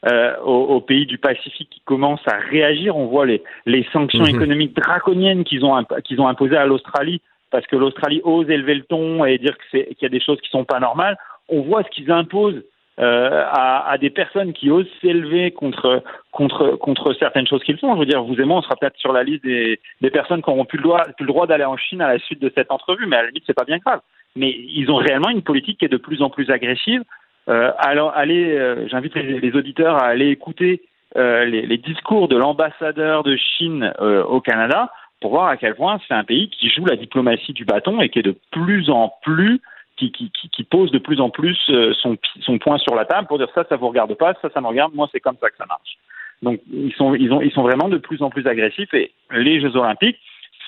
euh, 0.08 0.36
aux, 0.44 0.76
aux 0.76 0.82
pays 0.82 1.06
du 1.06 1.18
Pacifique 1.18 1.70
qui 1.70 1.82
commencent 1.86 2.28
à 2.28 2.38
réagir. 2.38 2.96
On 2.96 3.08
voit 3.08 3.26
les, 3.26 3.44
les 3.66 3.86
sanctions 3.92 4.24
Mhm. 4.24 4.36
économiques 4.36 4.76
draconiennes 4.76 5.44
qu'ils 5.44 5.66
ont, 5.66 5.84
qu'ils 6.04 6.22
ont 6.22 6.28
imposées 6.28 6.58
à 6.58 6.66
l'Australie 6.66 7.22
parce 7.52 7.66
que 7.68 7.76
l'Australie 7.76 8.22
ose 8.24 8.50
élever 8.50 8.76
le 8.76 8.84
ton 8.84 9.26
et 9.26 9.38
dire 9.38 9.56
qu'il 9.72 9.86
y 10.02 10.06
a 10.06 10.10
des 10.10 10.20
choses 10.20 10.40
qui 10.42 10.50
sont 10.50 10.66
pas 10.66 10.80
normales. 10.80 11.18
On 11.50 11.62
voit 11.62 11.84
ce 11.84 11.90
qu'ils 11.90 12.12
imposent 12.12 12.64
euh, 12.98 13.44
à, 13.52 13.98
des 14.00 14.10
personnes 14.10 14.54
qui 14.54 14.72
osent 14.72 14.88
s'élever 15.02 15.52
contre, 15.52 16.02
contre, 16.32 16.78
contre 16.78 17.14
certaines 17.14 17.46
choses 17.46 17.62
qu'ils 17.64 17.78
font. 17.78 17.94
Je 17.96 18.00
veux 18.00 18.06
dire, 18.06 18.24
vous 18.24 18.40
et 18.40 18.46
moi, 18.46 18.58
on 18.58 18.62
sera 18.62 18.78
peut-être 18.78 18.98
sur 18.98 19.12
la 19.12 19.24
liste 19.24 19.44
des, 19.44 19.80
personnes 20.14 20.42
qui 20.42 20.50
n'auront 20.50 20.64
plus 20.64 20.78
le 20.78 21.26
droit, 21.28 21.48
d'aller 21.48 21.66
en 21.66 21.76
Chine 21.76 22.02
à 22.02 22.14
la 22.14 22.20
suite 22.20 22.42
de 22.42 22.50
cette 22.56 22.72
entrevue, 22.72 23.06
mais 23.06 23.18
à 23.18 23.24
la 23.24 23.28
limite, 23.28 23.44
c'est 23.46 23.54
pas 23.54 23.66
bien 23.66 23.80
grave. 23.80 24.00
Mais 24.38 24.50
ils 24.50 24.90
ont 24.90 24.96
réellement 24.96 25.30
une 25.30 25.42
politique 25.42 25.80
qui 25.80 25.86
est 25.86 25.90
de 25.90 25.98
plus 25.98 26.22
en 26.22 26.30
plus 26.30 26.50
agressive. 26.50 27.04
Euh, 27.50 27.72
alors, 27.80 28.14
allez, 28.16 28.54
euh, 28.54 28.88
j'invite 28.88 29.16
les, 29.16 29.56
auditeurs 29.56 29.98
à 29.98 30.06
aller 30.06 30.30
écouter 30.30 30.82
les, 31.16 31.78
discours 31.78 32.30
de 32.30 32.38
l'ambassadeur 32.38 33.24
de 33.24 33.36
Chine 33.36 33.94
au 34.00 34.40
Canada 34.40 34.90
pour 35.22 35.32
voir 35.32 35.48
à 35.48 35.58
quel 35.58 35.76
point 35.76 36.00
c'est 36.08 36.14
un 36.14 36.24
pays 36.24 36.50
qui 36.50 36.70
joue 36.70 36.86
la 36.86 36.96
diplomatie 36.96 37.54
du 37.54 37.66
bâton 37.66 38.00
et 38.00 38.10
qui 38.10 38.20
est 38.20 38.24
de 38.24 38.36
plus 38.52 38.90
en 38.90 39.14
plus 39.22 39.62
qui, 39.96 40.64
pose 40.70 40.92
de 40.92 40.98
plus 40.98 41.22
en 41.22 41.30
plus 41.30 41.58
euh, 41.70 41.94
son, 42.02 42.18
son 42.42 42.58
point 42.58 42.78
sur 42.78 42.96
la 42.96 43.06
table 43.06 43.28
pour 43.28 43.38
dire 43.38 43.50
ça, 43.56 43.64
ça 43.70 43.78
vous 43.78 43.88
regarde 43.88 44.14
pas, 44.16 44.34
ça, 44.42 44.50
ça 44.54 44.62
me 44.62 44.68
regarde, 44.68 44.94
moi 44.94 45.08
c'est 45.12 45.20
comme 45.20 45.38
ça 45.40 45.50
que 45.50 45.58
ça 45.58 45.66
marche. 45.66 45.98
Donc 46.42 46.60
ils 46.72 46.94
sont, 46.94 47.16
ils, 47.16 47.32
ont, 47.32 47.42
ils 47.42 47.52
sont 47.52 47.64
vraiment 47.64 47.88
de 47.88 47.98
plus 47.98 48.22
en 48.22 48.30
plus 48.30 48.46
agressifs 48.48 48.94
et 48.94 49.12
les 49.32 49.62
Jeux 49.62 49.76
Olympiques 49.76 50.20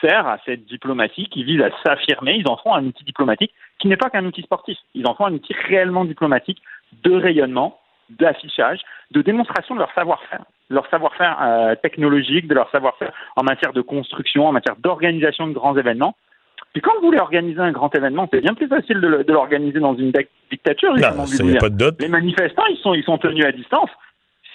servent 0.02 0.28
à 0.28 0.40
cette 0.46 0.66
diplomatie 0.66 1.26
qui 1.26 1.44
vise 1.44 1.62
à 1.62 1.70
s'affirmer. 1.84 2.36
Ils 2.36 2.48
en 2.48 2.58
font 2.58 2.74
un 2.74 2.86
outil 2.86 3.04
diplomatique 3.04 3.54
qui 3.80 3.88
n'est 3.88 3.98
pas 3.98 4.10
qu'un 4.10 4.26
outil 4.26 4.42
sportif. 4.44 4.78
Ils 4.94 5.08
en 5.08 5.16
font 5.16 5.26
un 5.26 5.34
outil 5.34 5.54
réellement 5.68 6.06
diplomatique 6.06 6.62
de 7.04 7.12
rayonnement, 7.12 7.80
d'affichage, 8.10 8.80
de 9.12 9.22
démonstration 9.22 9.76
de 9.76 9.80
leur 9.80 9.94
savoir-faire, 9.94 10.44
leur 10.70 10.88
savoir-faire 10.90 11.38
euh, 11.42 11.76
technologique, 11.76 12.48
de 12.48 12.54
leur 12.54 12.70
savoir-faire 12.72 13.12
en 13.36 13.44
matière 13.44 13.74
de 13.74 13.82
construction, 13.82 14.48
en 14.48 14.52
matière 14.52 14.76
d'organisation 14.78 15.48
de 15.48 15.54
grands 15.54 15.78
événements. 15.78 16.16
Puis 16.74 16.82
quand 16.82 16.92
vous 17.00 17.08
voulez 17.08 17.20
organiser 17.20 17.60
un 17.60 17.72
grand 17.72 17.94
événement, 17.96 18.28
c'est 18.32 18.42
bien 18.42 18.54
plus 18.54 18.68
facile 18.68 19.00
de, 19.02 19.32
l'organiser 19.32 19.80
dans 19.80 19.96
une 19.96 20.12
dic- 20.12 20.30
dictature. 20.52 20.94
Non, 20.94 21.20
envie 21.20 21.32
ça, 21.32 21.44
y 21.44 21.58
a 21.58 21.60
pas 21.60 21.70
de 21.70 21.78
doute. 21.78 22.02
Les 22.02 22.08
manifestants, 22.08 22.66
ils 22.70 22.78
sont, 22.78 22.94
ils 22.94 23.04
sont 23.04 23.18
tenus 23.18 23.46
à 23.46 23.52
distance. 23.52 23.90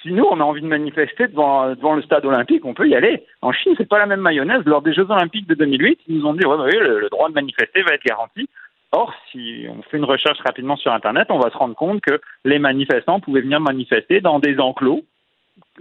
Si 0.03 0.12
nous, 0.12 0.25
on 0.25 0.40
a 0.40 0.44
envie 0.44 0.62
de 0.62 0.66
manifester 0.66 1.29
devant, 1.29 1.70
devant 1.70 1.94
le 1.94 2.03
stade 2.03 2.25
olympique, 2.25 2.64
on 2.64 2.75
peut 2.75 2.88
y 2.88 2.94
aller. 2.94 3.25
En 3.40 3.53
Chine, 3.53 3.75
c'est 3.79 3.88
pas 3.88 3.98
la 3.98 4.07
même 4.07 4.20
mayonnaise. 4.20 4.62
Lors 4.66 4.83
des 4.83 4.92
Jeux 4.92 5.09
olympiques 5.09 5.46
de 5.46 5.55
2008, 5.55 6.01
ils 6.09 6.18
nous 6.18 6.27
ont 6.27 6.35
dit, 6.35 6.44
ouais, 6.44 6.57
bah 6.57 6.64
oui, 6.66 6.79
le, 6.79 7.01
le 7.01 7.09
droit 7.09 7.29
de 7.29 7.35
manifester 7.35 7.83
va 7.83 7.94
être 7.94 8.05
garanti. 8.05 8.48
Or, 8.92 9.14
si 9.31 9.64
on 9.70 9.81
fait 9.83 9.96
une 9.96 10.05
recherche 10.05 10.38
rapidement 10.44 10.77
sur 10.77 10.92
Internet, 10.92 11.29
on 11.31 11.38
va 11.38 11.51
se 11.51 11.57
rendre 11.57 11.75
compte 11.75 12.03
que 12.03 12.20
les 12.44 12.59
manifestants 12.59 13.20
pouvaient 13.20 13.40
venir 13.40 13.59
manifester 13.59 14.20
dans 14.20 14.38
des 14.38 14.59
enclos 14.59 15.03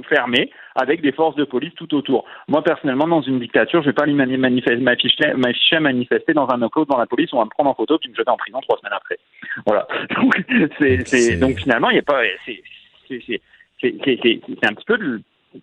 fermés 0.07 0.51
avec 0.75 1.01
des 1.01 1.11
forces 1.11 1.35
de 1.35 1.43
police 1.43 1.73
tout 1.75 1.93
autour. 1.95 2.25
Moi, 2.47 2.63
personnellement, 2.63 3.07
dans 3.07 3.21
une 3.21 3.39
dictature, 3.39 3.81
je 3.81 3.87
vais 3.87 3.93
pas 3.93 4.03
aller 4.03 4.13
mani- 4.13 4.37
manifester- 4.37 5.33
m'afficher 5.35 5.79
manifester 5.79 6.33
dans 6.33 6.49
un 6.49 6.61
enclos 6.61 6.85
devant 6.85 6.97
la 6.97 7.05
police, 7.05 7.29
on 7.33 7.37
va 7.39 7.45
me 7.45 7.49
prendre 7.49 7.69
en 7.69 7.75
photo 7.75 7.97
puis 7.99 8.09
me 8.09 8.15
jeter 8.15 8.29
en 8.29 8.37
prison 8.37 8.59
trois 8.61 8.77
semaines 8.79 8.93
après. 8.95 9.17
Voilà. 9.65 9.87
Donc, 11.39 11.59
finalement, 11.59 11.89
il 11.89 11.93
n'y 11.93 11.99
a 11.99 12.03
pas, 12.03 12.21
c'est, 12.45 12.61
un 13.09 14.73
petit 14.73 14.85
peu, 14.85 14.97
de- 14.97 15.21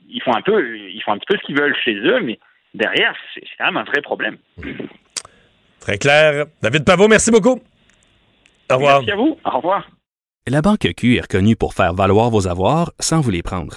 ils 0.08 0.22
font 0.22 0.34
un 0.34 0.42
peu, 0.42 0.76
ils 0.78 1.02
font 1.02 1.12
un 1.12 1.18
petit 1.18 1.26
peu 1.26 1.36
ce 1.38 1.46
qu'ils 1.46 1.58
veulent 1.58 1.76
chez 1.84 1.94
eux, 1.94 2.20
mais 2.20 2.38
derrière, 2.74 3.14
c'est, 3.34 3.40
c'est 3.40 3.56
quand 3.58 3.66
même 3.66 3.78
un 3.78 3.84
vrai 3.84 4.02
problème. 4.02 4.36
Très 5.80 5.96
clair. 5.98 6.46
David 6.62 6.84
Pavot, 6.84 7.08
merci 7.08 7.30
beaucoup. 7.30 7.60
Au 8.70 8.74
revoir. 8.74 8.98
Merci 9.00 9.12
à 9.12 9.16
vous. 9.16 9.38
Au 9.44 9.50
revoir. 9.56 9.88
La 10.46 10.60
Banque 10.62 10.86
Q 10.96 11.16
est 11.16 11.20
reconnue 11.22 11.56
pour 11.56 11.74
faire 11.74 11.94
valoir 11.94 12.30
vos 12.30 12.46
avoirs 12.48 12.92
sans 13.00 13.20
vous 13.20 13.30
les 13.30 13.42
prendre. 13.42 13.76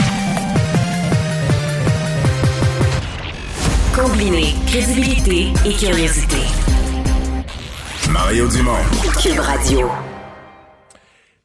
Combiner 4.05 4.55
crédibilité 4.65 5.49
et 5.63 5.73
curiosité. 5.73 6.37
Mario 8.09 8.47
Dumont. 8.47 8.71
Cube 9.21 9.39
Radio. 9.39 9.91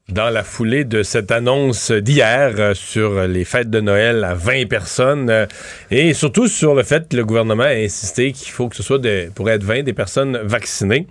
Dans 0.09 0.31
la 0.31 0.43
foulée 0.43 0.85
de 0.85 1.03
cette 1.03 1.31
annonce 1.33 1.91
d'hier 1.91 2.55
euh, 2.59 2.73
sur 2.73 3.25
les 3.27 3.45
fêtes 3.45 3.69
de 3.69 3.81
Noël 3.81 4.25
à 4.25 4.33
20 4.33 4.69
personnes 4.71 5.29
euh, 5.29 5.45
et 5.91 6.15
surtout 6.15 6.49
sur 6.49 6.75
le 6.75 6.83
fait 6.83 7.07
que 7.11 7.17
le 7.17 7.27
gouvernement 7.27 7.65
a 7.65 7.75
insisté 7.75 8.33
qu'il 8.33 8.51
faut 8.53 8.69
que 8.71 8.77
ce 8.77 8.83
soit 8.83 8.99
de, 9.01 9.29
pour 9.35 9.51
être 9.51 9.63
20 9.65 9.83
des 9.83 9.93
personnes 9.93 10.39
vaccinées. 10.43 11.07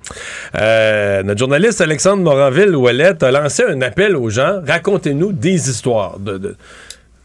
Euh, 0.56 1.22
notre 1.22 1.38
journaliste 1.38 1.80
Alexandre 1.80 2.24
Moranville-Ouellette 2.24 3.22
a 3.22 3.30
lancé 3.30 3.64
un 3.70 3.82
appel 3.82 4.16
aux 4.16 4.32
gens. 4.32 4.62
Racontez-nous 4.66 5.32
des 5.32 5.70
histoires 5.70 6.18
de, 6.18 6.40
de- 6.40 6.56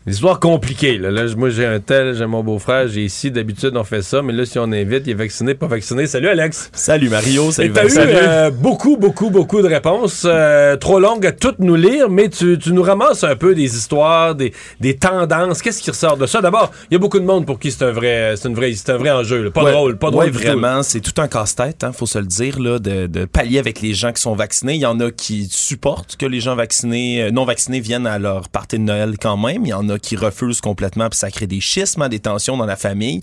des 0.06 0.14
histoires 0.14 0.40
compliquées. 0.40 0.96
Là, 0.98 1.10
Là, 1.10 1.24
moi, 1.36 1.50
j'ai 1.50 1.66
un 1.66 1.78
tel, 1.80 2.14
j'ai 2.14 2.24
mon 2.26 2.42
beau-frère, 2.42 2.88
j'ai 2.88 3.04
ici. 3.04 3.30
D'habitude, 3.30 3.76
on 3.76 3.84
fait 3.84 4.02
ça. 4.02 4.22
Mais 4.22 4.32
là, 4.32 4.46
si 4.46 4.58
on 4.58 4.64
invite, 4.72 5.02
il 5.06 5.10
est 5.10 5.14
vacciné, 5.14 5.54
pas 5.54 5.66
vacciné. 5.66 6.06
Salut, 6.06 6.28
Alex. 6.28 6.70
Salut 6.72 7.08
Mario, 7.10 7.50
salut 7.50 7.72
t'as 7.72 7.84
eu 7.84 7.90
euh, 7.98 8.50
beaucoup, 8.50 8.96
beaucoup, 8.96 9.28
beaucoup 9.30 9.60
de 9.60 9.66
réponses. 9.68 10.22
euh, 10.24 10.76
trop 10.76 10.98
longues 11.00 11.26
à 11.26 11.32
toutes 11.32 11.58
nous 11.58 11.74
lire, 11.76 12.08
mais 12.08 12.28
tu, 12.30 12.58
tu 12.58 12.72
nous 12.72 12.82
ramasses 12.82 13.24
un 13.24 13.36
peu 13.36 13.54
des 13.54 13.76
histoires, 13.76 14.34
des, 14.34 14.52
des 14.80 14.96
tendances. 14.96 15.60
Qu'est-ce 15.60 15.82
qui 15.82 15.90
ressort 15.90 16.16
de 16.16 16.26
ça? 16.26 16.40
D'abord, 16.40 16.70
il 16.90 16.94
y 16.94 16.96
a 16.96 16.98
beaucoup 16.98 17.20
de 17.20 17.24
monde 17.26 17.44
pour 17.44 17.58
qui 17.58 17.70
c'est 17.70 17.84
un 17.84 17.90
vrai, 17.92 18.34
c'est 18.36 18.48
une 18.48 18.54
vraie, 18.54 18.72
c'est 18.74 18.90
un 18.90 18.96
vrai 18.96 19.10
enjeu. 19.10 19.42
là. 19.44 19.50
Pas 19.50 19.64
Ouais, 19.64 19.72
drôle, 19.72 19.98
pas 19.98 20.10
drôle. 20.10 20.30
tout. 20.30 20.38
vraiment, 20.38 20.82
c'est 20.82 21.00
tout 21.00 21.20
un 21.20 21.28
casse-tête, 21.28 21.84
hein, 21.84 21.92
faut 21.92 22.06
se 22.06 22.18
le 22.18 22.24
dire, 22.26 22.58
là, 22.58 22.78
de, 22.78 23.06
de 23.06 23.24
pallier 23.26 23.58
avec 23.58 23.80
les 23.82 23.92
gens 23.92 24.12
qui 24.12 24.22
sont 24.22 24.34
vaccinés. 24.34 24.74
Il 24.74 24.80
y 24.80 24.86
en 24.86 24.98
a 25.00 25.10
qui 25.10 25.46
supportent 25.50 26.16
que 26.16 26.24
les 26.26 26.40
gens 26.40 26.56
vaccinés, 26.56 27.24
euh, 27.24 27.30
non 27.30 27.44
vaccinés 27.44 27.80
viennent 27.80 28.06
à 28.06 28.18
leur 28.18 28.48
partie 28.48 28.78
de 28.78 28.84
Noël 28.84 29.16
quand 29.20 29.36
même. 29.36 29.66
Il 29.66 29.68
y 29.68 29.74
en 29.74 29.88
a 29.88 29.89
qui 29.98 30.16
refusent 30.16 30.61
complètement, 30.61 31.09
puis 31.09 31.18
ça 31.18 31.31
crée 31.31 31.46
des 31.46 31.61
schismes, 31.61 32.03
hein, 32.03 32.09
des 32.09 32.18
tensions 32.20 32.57
dans 32.57 32.66
la 32.66 32.76
famille. 32.76 33.20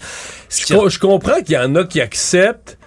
Je, 0.49 0.99
comprends 0.99 1.41
qu'il 1.41 1.56
y 1.56 1.58
en 1.58 1.75
a 1.75 1.84
qui 1.84 2.01
acceptent, 2.01 2.77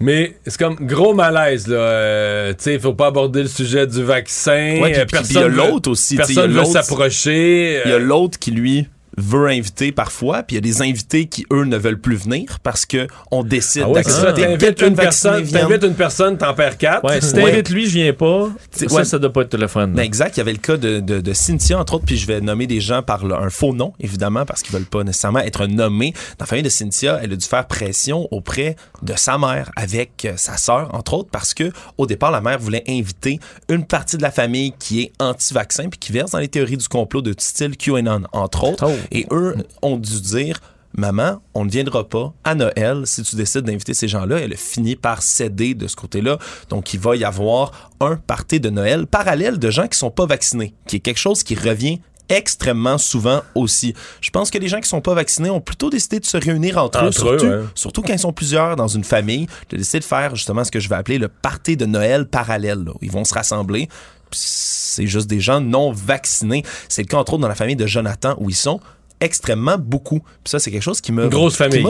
mais 0.00 0.36
c'est 0.46 0.58
comme 0.58 0.76
gros 0.80 1.14
malaise. 1.14 1.66
là. 1.68 1.76
Euh, 1.76 2.48
tu 2.50 2.56
sais, 2.64 2.74
il 2.74 2.80
faut 2.80 2.94
pas 2.94 3.06
aborder 3.06 3.42
le 3.42 3.48
sujet 3.48 3.86
du 3.86 4.02
vaccin. 4.02 4.78
Ouais, 4.80 5.04
puis- 5.06 5.18
il 5.30 5.34
y 5.34 5.38
a 5.38 5.42
veut- 5.48 5.48
l'autre 5.48 5.90
aussi, 5.90 6.16
Personne 6.16 6.50
veut 6.50 6.56
l'autre- 6.58 6.72
s'approcher. 6.72 7.82
Il 7.84 7.90
y 7.90 7.92
a 7.92 7.96
euh, 7.96 7.98
l'autre 8.00 8.38
qui, 8.38 8.50
lui, 8.50 8.88
veut 9.18 9.48
inviter 9.48 9.92
parfois, 9.92 10.42
puis 10.42 10.54
il 10.54 10.56
y 10.56 10.58
a 10.58 10.60
des 10.60 10.82
invités 10.82 11.26
qui, 11.26 11.46
eux, 11.52 11.64
ne 11.64 11.76
veulent 11.76 12.00
plus 12.00 12.16
venir 12.16 12.58
parce 12.62 12.84
que 12.86 13.06
on 13.30 13.42
décide 13.42 13.82
Ah 13.84 13.88
ouais, 13.88 13.94
d'accepter 14.02 14.42
que 14.42 14.56
t'invites 14.56 14.82
une 14.82 14.94
personne, 14.96 15.46
t'invites 15.46 15.84
une 15.84 15.94
personne, 15.94 16.38
t'en 16.38 16.54
perds 16.54 16.78
quatre. 16.78 17.04
Ouais, 17.04 17.20
si 17.20 17.34
Ouais. 17.34 17.50
t'invites 17.50 17.70
lui, 17.70 17.86
je 17.86 17.92
viens 17.94 18.12
pas. 18.12 18.48
Ça, 18.70 18.86
ouais. 18.86 19.04
ça 19.04 19.18
doit 19.18 19.32
pas 19.32 19.42
être 19.42 19.56
le 19.56 19.66
fun. 19.68 19.88
Ben 19.88 20.02
exact, 20.02 20.36
il 20.36 20.38
y 20.38 20.42
avait 20.42 20.52
le 20.52 20.58
cas 20.58 20.76
de, 20.76 21.00
de, 21.00 21.20
de 21.20 21.32
Cynthia, 21.32 21.78
entre 21.78 21.94
autres, 21.94 22.04
puis 22.06 22.16
je 22.16 22.26
vais 22.26 22.40
nommer 22.40 22.66
des 22.66 22.80
gens 22.80 23.02
par 23.02 23.24
le- 23.24 23.34
un 23.34 23.50
faux 23.50 23.72
nom, 23.74 23.92
évidemment, 24.00 24.44
parce 24.44 24.62
qu'ils 24.62 24.74
veulent 24.74 24.84
pas 24.86 25.04
nécessairement 25.04 25.40
être 25.40 25.66
nommés. 25.66 26.12
Dans 26.38 26.44
la 26.44 26.46
famille 26.46 26.62
de 26.64 26.68
Cynthia, 26.68 27.20
elle 27.22 27.32
a 27.32 27.36
dû 27.36 27.46
faire 27.46 27.66
pression 27.66 28.28
auprès 28.30 28.76
de 29.02 29.14
sa 29.16 29.38
mère 29.38 29.70
avec 29.76 30.24
euh, 30.24 30.34
sa 30.36 30.56
sœur, 30.56 30.94
entre 30.94 31.14
autres, 31.14 31.28
parce 31.30 31.54
que 31.54 31.70
au 31.98 32.06
départ, 32.06 32.30
la 32.30 32.40
mère 32.40 32.58
voulait 32.58 32.84
inviter 32.88 33.38
une 33.68 33.84
partie 33.84 34.16
de 34.16 34.22
la 34.22 34.30
famille 34.30 34.72
qui 34.78 35.02
est 35.02 35.12
anti-vaccin, 35.20 35.88
puis 35.88 35.98
qui 35.98 36.12
verse 36.12 36.30
dans 36.32 36.38
les 36.38 36.48
théories 36.48 36.76
du 36.76 36.88
complot 36.88 37.22
de 37.22 37.34
style 37.38 37.76
QAnon, 37.76 38.22
entre 38.32 38.64
autres. 38.64 38.86
Oh. 38.88 38.94
Et 39.10 39.26
eux 39.30 39.56
ont 39.82 39.96
dû 39.96 40.20
dire... 40.20 40.60
Maman, 40.96 41.42
on 41.54 41.64
ne 41.64 41.70
viendra 41.70 42.08
pas 42.08 42.32
à 42.44 42.54
Noël 42.54 43.02
si 43.04 43.24
tu 43.24 43.34
décides 43.34 43.62
d'inviter 43.62 43.94
ces 43.94 44.06
gens-là. 44.06 44.38
Elle 44.38 44.52
a 44.52 44.56
fini 44.56 44.94
par 44.94 45.22
céder 45.22 45.74
de 45.74 45.88
ce 45.88 45.96
côté-là. 45.96 46.38
Donc, 46.68 46.94
il 46.94 47.00
va 47.00 47.16
y 47.16 47.24
avoir 47.24 47.90
un 47.98 48.14
party 48.14 48.60
de 48.60 48.70
Noël 48.70 49.08
parallèle 49.08 49.58
de 49.58 49.70
gens 49.70 49.88
qui 49.88 49.98
sont 49.98 50.12
pas 50.12 50.26
vaccinés, 50.26 50.72
qui 50.86 50.94
est 50.94 51.00
quelque 51.00 51.18
chose 51.18 51.42
qui 51.42 51.56
revient 51.56 51.98
extrêmement 52.28 52.96
souvent 52.96 53.42
aussi. 53.56 53.92
Je 54.20 54.30
pense 54.30 54.52
que 54.52 54.58
les 54.58 54.68
gens 54.68 54.78
qui 54.78 54.88
sont 54.88 55.00
pas 55.00 55.14
vaccinés 55.14 55.50
ont 55.50 55.60
plutôt 55.60 55.90
décidé 55.90 56.20
de 56.20 56.26
se 56.26 56.36
réunir 56.36 56.78
entre, 56.78 57.02
eux, 57.02 57.08
Entre 57.08 57.28
eux, 57.28 57.38
surtout, 57.38 57.46
ouais. 57.46 57.62
surtout 57.74 58.02
quand 58.02 58.12
ils 58.12 58.18
sont 58.20 58.32
plusieurs 58.32 58.76
dans 58.76 58.86
une 58.86 59.02
famille, 59.02 59.48
de 59.70 59.76
décider 59.76 59.98
de 59.98 60.04
faire 60.04 60.36
justement 60.36 60.62
ce 60.62 60.70
que 60.70 60.78
je 60.78 60.88
vais 60.88 60.94
appeler 60.94 61.18
le 61.18 61.26
party 61.26 61.76
de 61.76 61.86
Noël 61.86 62.26
parallèle. 62.28 62.84
là. 62.84 62.92
Ils 63.02 63.10
vont 63.10 63.24
se 63.24 63.34
rassembler. 63.34 63.88
C'est 64.30 65.06
juste 65.08 65.28
des 65.28 65.40
gens 65.40 65.60
non 65.60 65.90
vaccinés. 65.92 66.62
C'est 66.88 67.02
le 67.02 67.08
cas 67.08 67.16
entre 67.18 67.32
autres 67.34 67.42
dans 67.42 67.48
la 67.48 67.54
famille 67.56 67.76
de 67.76 67.86
Jonathan 67.86 68.36
où 68.38 68.48
ils 68.48 68.56
sont 68.56 68.80
extrêmement 69.20 69.78
beaucoup. 69.78 70.20
Puis 70.20 70.50
ça, 70.50 70.58
c'est 70.58 70.70
quelque 70.70 70.82
chose 70.82 71.00
qui 71.00 71.12
m'a 71.12 71.28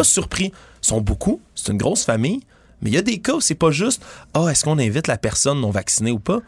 surpris. 0.04 0.52
Ils 0.82 0.86
sont 0.86 1.00
beaucoup, 1.00 1.40
c'est 1.54 1.72
une 1.72 1.78
grosse 1.78 2.04
famille, 2.04 2.40
mais 2.82 2.90
il 2.90 2.94
y 2.94 2.98
a 2.98 3.02
des 3.02 3.18
cas 3.18 3.34
où 3.34 3.40
c'est 3.40 3.54
pas 3.54 3.70
juste 3.70 4.02
ah 4.34 4.46
est-ce 4.50 4.64
qu'on 4.64 4.78
invite 4.78 5.06
la 5.06 5.16
personne 5.18 5.60
non 5.60 5.70
vaccinée 5.70 6.10
ou 6.10 6.18
pas. 6.18 6.40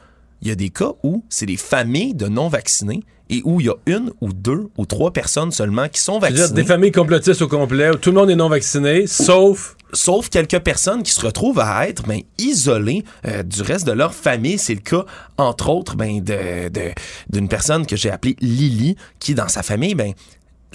Il 0.43 0.49
y 0.49 0.51
a 0.51 0.55
des 0.55 0.69
cas 0.71 0.93
où 1.03 1.25
c'est 1.31 1.47
des 1.47 1.57
familles 1.57 2.15
de 2.15 2.27
non 2.29 2.49
vaccinés 2.49 3.03
et 3.31 3.41
où 3.45 3.61
il 3.61 3.67
y 3.67 3.71
a 3.71 3.75
une 3.87 4.13
ou 4.21 4.33
deux 4.33 4.69
ou 4.77 4.87
trois 4.87 5.13
personnes 5.13 5.51
seulement 5.51 5.89
qui 5.89 6.01
sont 6.01 6.21
C'est-à-dire 6.21 6.43
vaccinées. 6.43 6.63
des 6.63 6.69
familles 6.69 6.93
complotistes 6.93 7.43
au 7.43 7.49
complet, 7.49 7.91
où 7.91 7.97
tout 7.97 8.11
le 8.11 8.17
monde 8.17 8.31
est 8.31 8.37
non 8.37 8.49
vacciné, 8.49 9.07
sauf... 9.07 9.73
Sauf 9.93 10.29
quelques 10.31 10.59
personnes 10.59 11.05
qui 11.05 11.13
se 11.13 11.25
retrouvent 11.25 11.61
à 11.61 11.89
être 11.89 12.03
ben, 12.03 12.21
isolées 12.39 13.05
euh, 13.25 13.45
du 13.45 13.63
reste 13.63 13.87
de 13.87 13.93
leur 13.93 14.13
famille. 14.15 14.59
C'est 14.59 14.75
le 14.75 14.81
cas, 14.81 15.05
entre 15.39 15.71
autres, 15.71 15.95
ben, 15.95 16.19
de, 16.21 16.69
de- 16.69 16.91
d'une 17.31 17.47
personne 17.49 17.87
que 17.87 17.95
j'ai 17.95 18.11
appelée 18.11 18.35
Lily, 18.41 18.97
qui, 19.21 19.35
dans 19.37 19.47
sa 19.47 19.63
famille, 19.63 19.95
ben, 19.95 20.13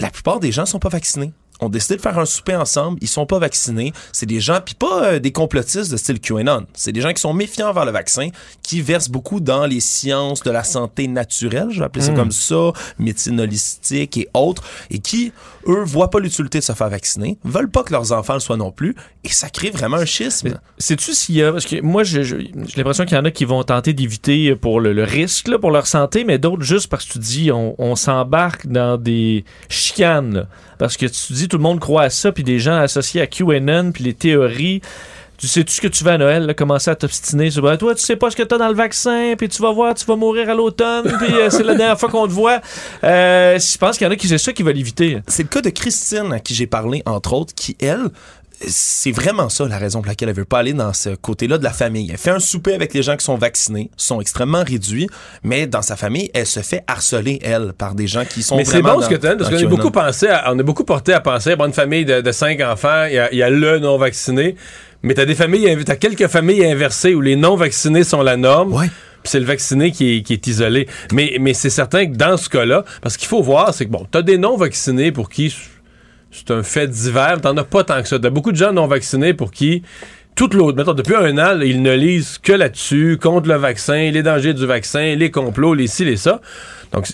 la 0.02 0.10
plupart 0.10 0.40
des 0.40 0.50
gens 0.50 0.66
sont 0.66 0.80
pas 0.80 0.88
vaccinés. 0.88 1.32
Ont 1.62 1.68
décidé 1.68 1.96
de 1.96 2.00
faire 2.02 2.18
un 2.18 2.24
souper 2.26 2.56
ensemble, 2.56 2.98
ils 3.00 3.08
sont 3.08 3.26
pas 3.26 3.38
vaccinés. 3.38 3.92
C'est 4.12 4.26
des 4.26 4.40
gens, 4.40 4.60
puis 4.64 4.74
pas 4.74 5.04
euh, 5.04 5.18
des 5.18 5.32
complotistes 5.32 5.90
de 5.90 5.96
style 5.96 6.20
QAnon. 6.20 6.66
C'est 6.74 6.92
des 6.92 7.00
gens 7.00 7.12
qui 7.12 7.20
sont 7.20 7.32
méfiants 7.34 7.68
envers 7.70 7.84
le 7.84 7.92
vaccin, 7.92 8.28
qui 8.62 8.80
versent 8.80 9.08
beaucoup 9.08 9.40
dans 9.40 9.66
les 9.66 9.80
sciences 9.80 10.42
de 10.42 10.50
la 10.50 10.64
santé 10.64 11.08
naturelle, 11.08 11.68
je 11.70 11.78
vais 11.80 11.84
appeler 11.86 12.04
ça 12.04 12.12
Mm. 12.12 12.16
comme 12.16 12.32
ça, 12.32 12.72
médecine 12.98 13.40
holistique 13.40 14.16
et 14.16 14.28
autres, 14.34 14.62
et 14.90 14.98
qui, 14.98 15.32
eux, 15.66 15.82
voient 15.84 16.10
pas 16.10 16.18
l'utilité 16.20 16.58
de 16.58 16.64
se 16.64 16.72
faire 16.72 16.88
vacciner, 16.88 17.38
veulent 17.44 17.70
pas 17.70 17.82
que 17.84 17.92
leurs 17.92 18.12
enfants 18.12 18.34
le 18.34 18.40
soient 18.40 18.56
non 18.56 18.70
plus, 18.72 18.94
et 19.24 19.28
ça 19.28 19.48
crée 19.48 19.70
vraiment 19.70 19.96
un 19.98 20.04
schisme. 20.04 20.58
Sais-tu 20.78 21.12
s'il 21.14 21.36
y 21.36 21.42
a. 21.42 21.52
Parce 21.52 21.66
que 21.66 21.80
moi, 21.80 22.02
j'ai 22.02 22.22
l'impression 22.76 23.04
qu'il 23.04 23.16
y 23.16 23.20
en 23.20 23.24
a 23.24 23.30
qui 23.30 23.44
vont 23.44 23.62
tenter 23.62 23.92
d'éviter 23.92 24.56
pour 24.56 24.80
le, 24.80 24.92
le 24.92 25.04
risque, 25.04 25.48
là, 25.48 25.58
pour 25.58 25.70
leur 25.70 25.86
santé, 25.86 26.24
mais 26.24 26.38
d'autres 26.38 26.62
juste 26.64 26.88
parce 26.88 27.04
que 27.04 27.12
tu 27.12 27.18
dis, 27.18 27.52
on, 27.52 27.74
on 27.78 27.94
s'embarque 27.96 28.66
dans 28.66 28.96
des 28.96 29.44
chicanes. 29.68 30.34
là. 30.34 30.46
Parce 30.78 30.96
que 30.96 31.06
tu 31.06 31.32
dis, 31.32 31.46
tout 31.52 31.58
le 31.58 31.64
monde 31.64 31.80
croit 31.80 32.04
à 32.04 32.10
ça, 32.10 32.32
puis 32.32 32.44
des 32.44 32.58
gens 32.58 32.76
associés 32.76 33.20
à 33.20 33.26
QAnon, 33.26 33.92
puis 33.92 34.04
les 34.04 34.14
théories. 34.14 34.80
Tu 35.36 35.46
sais-tu 35.48 35.74
ce 35.74 35.80
que 35.82 35.88
tu 35.88 36.02
vas 36.02 36.12
à 36.12 36.18
Noël, 36.18 36.46
là, 36.46 36.54
commencer 36.54 36.90
à 36.90 36.94
t'obstiner 36.94 37.50
sur 37.50 37.62
Ben, 37.62 37.76
toi, 37.76 37.94
tu 37.94 38.00
sais 38.00 38.16
pas 38.16 38.30
ce 38.30 38.36
que 38.36 38.42
t'as 38.42 38.56
dans 38.56 38.68
le 38.68 38.74
vaccin, 38.74 39.34
puis 39.36 39.50
tu 39.50 39.60
vas 39.60 39.70
voir, 39.70 39.92
tu 39.92 40.06
vas 40.06 40.16
mourir 40.16 40.48
à 40.48 40.54
l'automne, 40.54 41.04
puis 41.20 41.34
euh, 41.34 41.50
c'est 41.50 41.62
la 41.62 41.74
dernière 41.74 42.00
fois 42.00 42.08
qu'on 42.08 42.26
te 42.26 42.32
voit. 42.32 42.62
Euh, 43.04 43.58
je 43.58 43.76
pense 43.76 43.98
qu'il 43.98 44.06
y 44.06 44.08
en 44.08 44.12
a 44.12 44.16
qui 44.16 44.28
c'est 44.28 44.38
ça 44.38 44.54
qui 44.54 44.62
veulent 44.62 44.78
éviter. 44.78 45.18
C'est 45.26 45.42
le 45.42 45.50
cas 45.50 45.60
de 45.60 45.68
Christine 45.68 46.32
à 46.32 46.40
qui 46.40 46.54
j'ai 46.54 46.66
parlé, 46.66 47.02
entre 47.04 47.34
autres, 47.34 47.54
qui, 47.54 47.76
elle, 47.82 48.08
c'est 48.66 49.12
vraiment 49.12 49.48
ça 49.48 49.66
la 49.66 49.78
raison 49.78 50.00
pour 50.00 50.08
laquelle 50.08 50.28
elle 50.28 50.34
veut 50.34 50.44
pas 50.44 50.58
aller 50.58 50.72
dans 50.72 50.92
ce 50.92 51.10
côté-là 51.10 51.58
de 51.58 51.64
la 51.64 51.72
famille. 51.72 52.08
Elle 52.10 52.18
fait 52.18 52.30
un 52.30 52.38
souper 52.38 52.74
avec 52.74 52.94
les 52.94 53.02
gens 53.02 53.16
qui 53.16 53.24
sont 53.24 53.36
vaccinés, 53.36 53.90
sont 53.96 54.20
extrêmement 54.20 54.62
réduits, 54.64 55.08
mais 55.42 55.66
dans 55.66 55.82
sa 55.82 55.96
famille, 55.96 56.30
elle 56.34 56.46
se 56.46 56.60
fait 56.60 56.84
harceler, 56.86 57.38
elle, 57.42 57.72
par 57.76 57.94
des 57.94 58.06
gens 58.06 58.24
qui 58.24 58.42
sont 58.42 58.56
Mais 58.56 58.64
c'est 58.64 58.82
bon 58.82 59.00
ce 59.00 59.08
que 59.08 59.14
tu 59.16 59.26
as 59.26 59.36
parce 59.36 59.50
qu'on 59.50 59.56
a 59.56 59.58
beaucoup 59.68 59.90
pensé, 59.90 60.28
à- 60.28 60.52
on 60.52 60.58
a 60.58 60.62
beaucoup 60.62 60.84
porté 60.84 61.12
à 61.12 61.20
penser, 61.20 61.56
bon, 61.56 61.66
une 61.66 61.72
famille 61.72 62.04
de, 62.04 62.20
de 62.20 62.32
cinq 62.32 62.60
enfants, 62.60 63.04
il 63.06 63.14
y 63.14 63.18
a, 63.18 63.32
il 63.32 63.38
y 63.38 63.42
a 63.42 63.50
le 63.50 63.78
non 63.78 63.96
vacciné, 63.98 64.56
mais 65.02 65.14
t'as 65.14 65.24
des 65.24 65.34
familles, 65.34 65.76
t'as 65.84 65.96
quelques 65.96 66.28
familles 66.28 66.64
inversées 66.64 67.14
où 67.14 67.20
les 67.20 67.36
non 67.36 67.56
vaccinés 67.56 68.04
sont 68.04 68.22
la 68.22 68.36
norme. 68.36 68.72
puis 69.22 69.30
C'est 69.30 69.40
le 69.40 69.46
vacciné 69.46 69.90
qui 69.92 70.16
est, 70.18 70.22
qui 70.22 70.32
est 70.32 70.46
isolé. 70.46 70.88
Mais, 71.12 71.36
mais 71.40 71.54
c'est 71.54 71.70
certain 71.70 72.06
que 72.06 72.16
dans 72.16 72.36
ce 72.36 72.48
cas-là, 72.48 72.84
parce 73.02 73.16
qu'il 73.16 73.28
faut 73.28 73.42
voir, 73.42 73.72
c'est 73.74 73.86
que 73.86 73.90
bon, 73.90 74.06
t'as 74.10 74.22
des 74.22 74.38
non 74.38 74.56
vaccinés 74.56 75.10
pour 75.12 75.28
qui 75.28 75.54
c'est 76.32 76.50
un 76.50 76.62
fait 76.62 76.88
divers, 76.88 77.40
t'en 77.40 77.56
as 77.56 77.64
pas 77.64 77.84
tant 77.84 78.02
que 78.02 78.08
ça. 78.08 78.18
T'as 78.18 78.30
beaucoup 78.30 78.52
de 78.52 78.56
gens 78.56 78.72
non 78.72 78.86
vaccinés 78.86 79.34
pour 79.34 79.50
qui 79.50 79.82
toute 80.34 80.54
l'autre, 80.54 80.78
mettons, 80.78 80.94
depuis 80.94 81.14
un 81.14 81.36
an, 81.36 81.54
là, 81.54 81.64
ils 81.64 81.82
ne 81.82 81.94
lisent 81.94 82.38
que 82.38 82.52
là-dessus, 82.52 83.18
contre 83.20 83.48
le 83.48 83.56
vaccin, 83.56 84.10
les 84.10 84.22
dangers 84.22 84.54
du 84.54 84.66
vaccin, 84.66 85.14
les 85.14 85.30
complots, 85.30 85.74
les 85.74 85.86
ci, 85.86 86.04
les 86.04 86.16
ça. 86.16 86.40
Donc, 86.92 87.06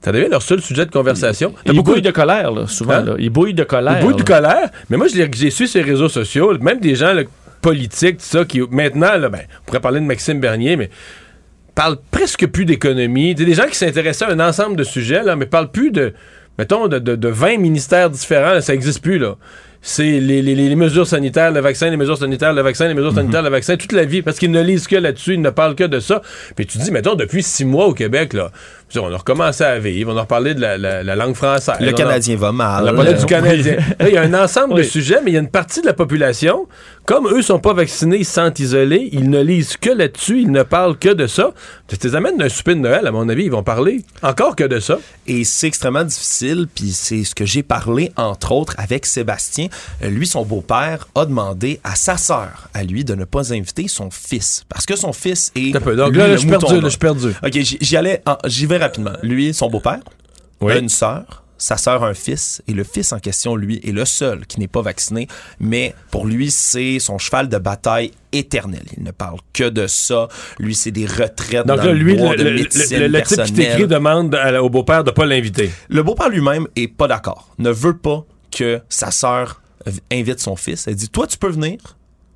ça 0.00 0.12
devient 0.12 0.28
leur 0.30 0.42
seul 0.42 0.62
sujet 0.62 0.86
de 0.86 0.90
conversation. 0.90 1.52
Ils 1.66 1.72
beaucoup 1.74 1.92
bouillent 1.92 2.02
de 2.02 2.10
colère, 2.10 2.50
là, 2.52 2.66
souvent. 2.66 2.94
Hein? 2.94 3.04
là. 3.04 3.14
Ils 3.18 3.30
bouillent 3.30 3.54
de 3.54 3.64
colère. 3.64 3.98
Ils 4.00 4.04
bouillent 4.04 4.16
de 4.16 4.22
colère. 4.22 4.70
Mais 4.88 4.96
moi, 4.96 5.06
j'ai 5.08 5.50
su 5.50 5.66
sur 5.66 5.82
les 5.82 5.90
réseaux 5.90 6.08
sociaux, 6.08 6.56
même 6.58 6.80
des 6.80 6.94
gens 6.94 7.14
politiques, 7.60 8.18
tout 8.18 8.24
ça, 8.24 8.44
qui 8.44 8.60
maintenant, 8.70 9.18
ben, 9.18 9.40
on 9.60 9.64
pourrait 9.66 9.80
parler 9.80 10.00
de 10.00 10.06
Maxime 10.06 10.40
Bernier, 10.40 10.76
mais 10.76 10.90
parlent 11.74 11.98
presque 12.10 12.46
plus 12.46 12.64
d'économie. 12.64 13.34
Des 13.34 13.52
gens 13.52 13.66
qui 13.66 13.76
s'intéressaient 13.76 14.24
à 14.24 14.30
un 14.30 14.40
ensemble 14.40 14.76
de 14.76 14.84
sujets, 14.84 15.22
là, 15.22 15.36
mais 15.36 15.46
parlent 15.46 15.70
plus 15.70 15.90
de, 15.90 16.14
mettons, 16.58 16.88
de, 16.88 16.98
de, 16.98 17.16
de 17.16 17.28
20 17.28 17.58
ministères 17.58 18.10
différents. 18.10 18.52
là, 18.52 18.60
ça 18.60 18.72
n'existe 18.72 19.02
plus, 19.02 19.18
là. 19.18 19.36
C'est 19.82 20.18
les, 20.18 20.42
les- 20.42 20.56
les 20.56 20.74
mesures 20.74 21.06
sanitaires, 21.06 21.52
le 21.52 21.60
vaccin, 21.60 21.88
les 21.90 21.96
mesures 21.96 22.18
sanitaires, 22.18 22.52
le 22.52 22.62
vaccin, 22.62 22.88
les 22.88 22.94
mesures 22.94 23.14
sanitaires, 23.14 23.42
le 23.42 23.50
vaccin, 23.50 23.76
toute 23.76 23.92
la 23.92 24.04
vie, 24.04 24.20
parce 24.20 24.36
qu'ils 24.38 24.50
ne 24.50 24.60
lisent 24.60 24.88
que 24.88 24.96
là-dessus, 24.96 25.34
ils 25.34 25.40
ne 25.40 25.50
parlent 25.50 25.76
que 25.76 25.84
de 25.84 26.00
ça. 26.00 26.22
Puis 26.56 26.66
tu 26.66 26.78
dis, 26.78 26.90
mettons, 26.90 27.14
depuis 27.14 27.42
six 27.44 27.64
mois 27.64 27.86
au 27.86 27.94
Québec, 27.94 28.32
là, 28.32 28.50
dire, 28.92 29.04
on 29.04 29.12
a 29.12 29.16
recommencé 29.16 29.64
à 29.64 29.78
vivre, 29.78 30.12
on 30.12 30.16
a 30.16 30.22
reparlé 30.22 30.54
de 30.54 30.60
la, 30.60 30.78
la- 30.78 31.02
la 31.02 31.16
langue 31.16 31.34
française. 31.34 31.76
Le 31.80 31.88
a- 31.88 31.92
Canadien 31.92 32.36
va 32.36 32.52
mal. 32.52 32.84
on 32.84 32.88
a 32.88 32.92
parlé 32.92 33.14
du 33.14 33.26
Canadien. 33.26 33.76
il 34.00 34.08
y 34.08 34.16
a 34.16 34.22
un 34.22 34.34
ensemble 34.34 34.74
de 34.76 34.82
sujets, 34.82 35.18
mais 35.24 35.30
il 35.32 35.34
y 35.34 35.36
a 35.36 35.40
une 35.40 35.50
partie 35.50 35.80
de 35.80 35.86
la 35.86 35.92
population, 35.94 36.66
comme 37.04 37.26
eux 37.28 37.42
sont 37.42 37.58
pas 37.58 37.72
vaccinés, 37.72 38.18
ils 38.18 38.24
se 38.24 38.32
sentent 38.34 38.58
isolés, 38.58 39.08
ils 39.12 39.28
ne 39.30 39.42
lisent 39.42 39.76
que 39.76 39.90
là-dessus, 39.90 40.42
ils 40.42 40.50
ne 40.50 40.62
parlent 40.62 40.96
que 40.98 41.08
de 41.12 41.26
ça. 41.26 41.52
Tu 41.88 41.96
les 42.02 42.14
amènes 42.14 42.36
d'un 42.36 42.48
souper 42.48 42.74
de 42.74 42.80
Noël, 42.80 43.06
à 43.06 43.12
mon 43.12 43.28
avis, 43.28 43.44
ils 43.44 43.50
vont 43.50 43.62
parler 43.62 44.02
encore 44.22 44.56
que 44.56 44.64
de 44.64 44.80
ça. 44.80 44.98
Et 45.26 45.44
c'est 45.44 45.66
extrêmement 45.68 46.04
difficile, 46.04 46.66
puis 46.72 46.90
c'est 46.92 47.24
ce 47.24 47.34
que 47.34 47.44
j'ai 47.44 47.62
parlé, 47.62 48.12
entre 48.16 48.52
autres, 48.52 48.74
avec 48.78 49.06
Sébastien. 49.06 49.66
Euh, 50.04 50.08
lui, 50.08 50.26
son 50.26 50.44
beau-père 50.44 51.08
a 51.14 51.26
demandé 51.26 51.80
à 51.84 51.94
sa 51.96 52.16
sœur, 52.16 52.68
à 52.74 52.82
lui, 52.84 53.04
de 53.04 53.14
ne 53.14 53.24
pas 53.24 53.52
inviter 53.52 53.88
son 53.88 54.10
fils. 54.10 54.64
Parce 54.68 54.86
que 54.86 54.96
son 54.96 55.12
fils 55.12 55.52
est... 55.56 55.74
Un 55.76 55.80
peu. 55.80 55.94
Donc 55.96 56.10
lui, 56.12 56.18
là, 56.18 56.32
je 56.32 56.36
suis 56.38 56.48
perdu, 56.48 56.74
là, 56.74 56.80
je 56.84 56.88
suis 56.88 56.98
perdu. 56.98 57.28
OK, 57.44 57.52
j'y 57.52 57.96
allais, 57.96 58.22
j'y 58.46 58.66
vais 58.66 58.75
rapidement. 58.78 59.12
Lui, 59.22 59.52
son 59.54 59.68
beau-père, 59.68 60.00
a 60.60 60.76
une 60.78 60.88
sœur. 60.88 61.42
Sa 61.58 61.78
sœur 61.78 62.04
a 62.04 62.08
un 62.08 62.14
fils, 62.14 62.60
et 62.68 62.74
le 62.74 62.84
fils 62.84 63.12
en 63.14 63.18
question, 63.18 63.56
lui, 63.56 63.80
est 63.82 63.90
le 63.92 64.04
seul 64.04 64.44
qui 64.46 64.60
n'est 64.60 64.68
pas 64.68 64.82
vacciné, 64.82 65.26
mais 65.58 65.94
pour 66.10 66.26
lui, 66.26 66.50
c'est 66.50 66.98
son 66.98 67.16
cheval 67.16 67.48
de 67.48 67.56
bataille 67.56 68.10
éternel. 68.32 68.82
Il 68.98 69.02
ne 69.04 69.10
parle 69.10 69.38
que 69.54 69.64
de 69.70 69.86
ça. 69.86 70.28
Lui, 70.58 70.74
c'est 70.74 70.90
des 70.90 71.06
retraites 71.06 71.66
Donc 71.66 71.78
dans 71.78 71.84
là, 71.84 71.92
le 71.92 71.98
lui, 71.98 72.14
le, 72.14 72.36
de 72.36 72.42
le- 72.44 72.50
le- 72.50 72.56
médecine 72.56 72.98
le- 72.98 73.06
le 73.08 73.22
type 73.22 73.42
qui 73.44 73.52
t'écrit 73.54 73.86
demande 73.86 74.34
à- 74.34 74.62
au 74.62 74.68
beau-père 74.68 75.02
de 75.02 75.10
pas 75.10 75.24
l'inviter. 75.24 75.70
Le 75.88 76.02
beau-père 76.02 76.28
lui-même 76.28 76.66
est 76.76 76.88
pas 76.88 77.08
d'accord. 77.08 77.48
Ne 77.56 77.70
veut 77.70 77.96
pas 77.96 78.26
que 78.50 78.82
sa 78.90 79.10
sœur 79.10 79.62
invite 80.12 80.40
son 80.40 80.56
fils. 80.56 80.86
Elle 80.86 80.96
dit 80.96 81.08
Toi, 81.08 81.26
tu 81.26 81.38
peux 81.38 81.48
venir, 81.50 81.78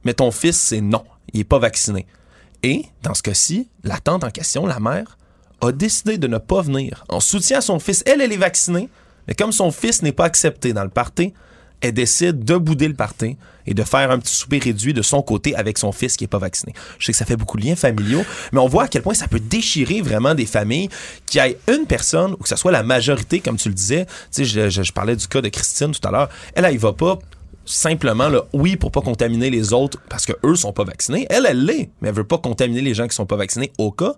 mais 0.05 0.15
ton 0.15 0.31
fils, 0.31 0.57
c'est 0.59 0.81
non. 0.81 1.05
Il 1.35 1.41
est 1.41 1.45
pas 1.45 1.59
vacciné. 1.59 2.07
Et, 2.63 2.87
dans 3.03 3.13
ce 3.13 3.23
cas-ci, 3.23 3.69
la 3.85 3.99
tante 3.99 4.25
en 4.25 4.31
question, 4.31 4.65
la 4.67 4.81
mère, 4.81 5.19
a 5.61 5.73
décidé 5.73 6.19
de 6.19 6.27
ne 6.27 6.39
pas 6.39 6.63
venir. 6.63 7.05
En 7.09 7.21
soutien 7.21 7.59
à 7.59 7.61
son 7.61 7.79
fils, 7.79 8.03
elle, 8.07 8.21
elle 8.21 8.33
est 8.33 8.37
vaccinée, 8.37 8.89
mais 9.29 9.35
comme 9.35 9.53
son 9.53 9.71
fils 9.71 10.03
n'est 10.03 10.13
pas 10.13 10.25
accepté 10.25 10.73
dans 10.73 10.85
le 10.85 10.91
party, 10.91 11.33
elle 11.81 11.93
décide 11.93 12.45
de 12.45 12.57
bouder 12.57 12.89
le 12.89 12.95
party 12.95 13.37
et 13.67 13.75
de 13.75 13.83
faire 13.83 14.11
un 14.11 14.19
petit 14.19 14.35
souper 14.35 14.59
réduit 14.59 14.93
de 14.93 15.03
son 15.03 15.23
côté 15.23 15.55
avec 15.55 15.79
son 15.79 15.93
fils 15.93 16.17
qui 16.17 16.25
est 16.25 16.29
pas 16.29 16.39
vacciné. 16.39 16.75
Je 16.99 17.07
sais 17.07 17.13
que 17.13 17.19
ça 17.19 17.25
fait 17.25 17.37
beaucoup 17.37 17.57
de 17.57 17.65
liens 17.65 17.77
familiaux, 17.77 18.25
mais 18.53 18.61
on 18.61 18.67
voit 18.67 18.85
à 18.85 18.89
quel 18.89 19.03
point 19.03 19.15
ça 19.15 19.29
peut 19.29 19.41
déchirer 19.41 20.03
vraiment 20.03 20.35
des 20.35 20.47
familles 20.47 20.89
qui 21.27 21.39
aient 21.39 21.59
une 21.69 21.87
personne 21.87 22.33
ou 22.33 22.37
que 22.37 22.49
ce 22.49 22.57
soit 22.57 22.73
la 22.73 22.83
majorité, 22.83 23.41
comme 23.41 23.57
tu 23.57 23.69
le 23.69 23.75
disais. 23.75 24.07
Tu 24.35 24.45
sais, 24.45 24.71
je 24.71 24.93
parlais 24.93 25.17
du 25.17 25.27
cas 25.27 25.41
de 25.41 25.49
Christine 25.49 25.93
tout 25.93 26.07
à 26.07 26.11
l'heure. 26.11 26.29
Elle, 26.55 26.65
elle 26.65 26.75
y 26.75 26.79
va 26.79 26.93
pas 26.93 27.19
simplement 27.65 28.29
là, 28.29 28.43
oui 28.53 28.77
pour 28.77 28.91
pas 28.91 29.01
contaminer 29.01 29.49
les 29.49 29.73
autres 29.73 29.99
parce 30.09 30.27
que 30.27 30.33
eux 30.45 30.57
sont 30.57 30.73
pas 30.73 30.85
vaccinés. 30.85 31.27
Elle, 31.31 31.47
elle 31.49 31.65
l'est, 31.65 31.91
mais 32.01 32.09
elle 32.09 32.15
veut 32.15 32.25
pas 32.25 32.39
contaminer 32.39 32.81
les 32.81 32.95
gens 32.95 33.07
qui 33.07 33.15
sont 33.15 33.27
pas 33.27 33.37
vaccinés 33.37 33.73
au 33.79 33.91
cas. 33.91 34.15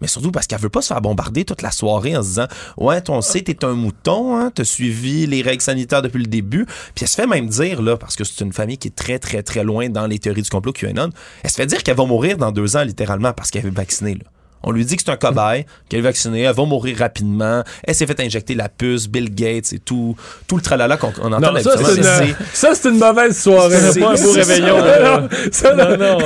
Mais 0.00 0.08
surtout 0.08 0.30
parce 0.30 0.46
qu'elle 0.46 0.60
veut 0.60 0.68
pas 0.68 0.82
se 0.82 0.88
faire 0.88 1.00
bombarder 1.00 1.44
toute 1.44 1.62
la 1.62 1.70
soirée 1.70 2.16
en 2.16 2.22
se 2.22 2.28
disant 2.28 2.46
Ouais, 2.76 3.00
toi, 3.00 3.16
on 3.16 3.20
sait, 3.20 3.42
t'es 3.42 3.64
un 3.64 3.74
mouton, 3.74 4.36
hein, 4.36 4.50
t'as 4.54 4.64
suivi 4.64 5.26
les 5.26 5.42
règles 5.42 5.62
sanitaires 5.62 6.02
depuis 6.02 6.18
le 6.18 6.26
début. 6.26 6.66
Puis 6.94 7.02
elle 7.02 7.08
se 7.08 7.14
fait 7.14 7.26
même 7.26 7.48
dire, 7.48 7.82
là, 7.82 7.96
parce 7.96 8.16
que 8.16 8.24
c'est 8.24 8.44
une 8.44 8.52
famille 8.52 8.78
qui 8.78 8.88
est 8.88 8.96
très, 8.96 9.18
très, 9.18 9.42
très 9.42 9.64
loin 9.64 9.88
dans 9.88 10.06
les 10.06 10.18
théories 10.18 10.42
du 10.42 10.50
complot 10.50 10.72
QAnon, 10.72 11.10
elle 11.42 11.50
se 11.50 11.56
fait 11.56 11.66
dire 11.66 11.82
qu'elle 11.82 11.96
va 11.96 12.04
mourir 12.04 12.36
dans 12.36 12.52
deux 12.52 12.76
ans, 12.76 12.82
littéralement, 12.82 13.32
parce 13.32 13.50
qu'elle 13.50 13.66
est 13.66 13.70
vaccinée, 13.70 14.14
là. 14.14 14.35
On 14.62 14.72
lui 14.72 14.84
dit 14.84 14.96
que 14.96 15.02
c'est 15.04 15.12
un 15.12 15.16
cobaye, 15.16 15.64
qu'elle 15.88 16.00
est 16.00 16.02
vaccinée, 16.02 16.42
elle 16.42 16.54
va 16.54 16.64
mourir 16.64 16.98
rapidement. 16.98 17.62
Elle 17.84 17.94
s'est 17.94 18.06
fait 18.06 18.18
injecter 18.20 18.54
la 18.54 18.68
puce, 18.68 19.06
Bill 19.08 19.32
Gates 19.32 19.72
et 19.72 19.78
tout, 19.78 20.16
tout 20.48 20.56
le 20.56 20.62
tralala 20.62 20.96
qu'on 20.96 21.12
on 21.22 21.32
entend 21.32 21.52
Non, 21.52 21.60
ça, 21.60 21.76
d'habitude. 21.76 22.02
c'est 22.04 22.26
une, 22.28 22.34
ça, 22.52 22.74
c'est 22.74 22.88
une 22.88 22.98
mauvaise 22.98 23.38
soirée. 23.40 23.76
C'est 23.92 24.00
pas 24.00 24.10
un 24.12 24.14
beau 24.14 24.32
réveillon, 24.32 24.78
ça. 24.80 24.98
là. 24.98 25.20
Non, 25.20 25.28
ça, 25.52 25.74
non, 25.74 26.18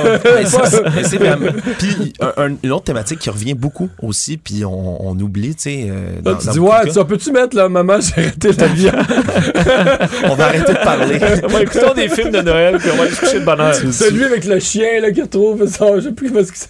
Puis 1.77 2.13
un- 2.19 2.33
un- 2.45 2.55
une 2.63 2.71
autre 2.71 2.85
thématique 2.85 3.19
qui 3.19 3.29
revient 3.29 3.53
beaucoup 3.53 3.89
aussi, 4.01 4.37
puis 4.37 4.65
on, 4.65 5.07
on 5.09 5.19
oublie, 5.19 5.55
tu 5.55 5.61
sais. 5.63 5.87
euh, 5.89 6.15
Là, 6.23 6.33
dans- 6.33 6.37
tu 6.37 6.49
dis, 6.49 6.59
ouais, 6.59 6.87
tu 6.91 7.05
peux-tu 7.05 7.31
mettre, 7.31 7.55
là, 7.55 7.69
maman, 7.69 7.99
j'ai 8.01 8.21
arrêté 8.21 8.51
la 8.53 8.67
viande? 8.67 8.95
On 10.23 10.35
va 10.35 10.45
arrêter 10.45 10.73
de 10.73 10.77
parler. 10.83 11.19
Ouais, 11.51 11.63
écoutons 11.63 11.93
des 11.93 12.07
films 12.09 12.31
de 12.31 12.41
Noël, 12.41 12.77
puis 12.79 12.89
on 12.93 12.95
va 12.97 13.03
aller 13.03 13.11
se 13.11 13.19
coucher 13.19 13.39
de 13.39 13.45
bonne 13.45 13.59
heure. 13.59 13.75
Celui 13.75 14.23
avec 14.23 14.45
le 14.45 14.59
chien, 14.59 14.99
là, 15.01 15.11
qui 15.11 15.21
retrouve 15.21 15.67
son, 15.67 15.95
je 15.97 16.01
sais 16.01 16.11
plus 16.11 16.31
parce 16.31 16.51
que 16.51 16.57
c'est- 16.57 16.69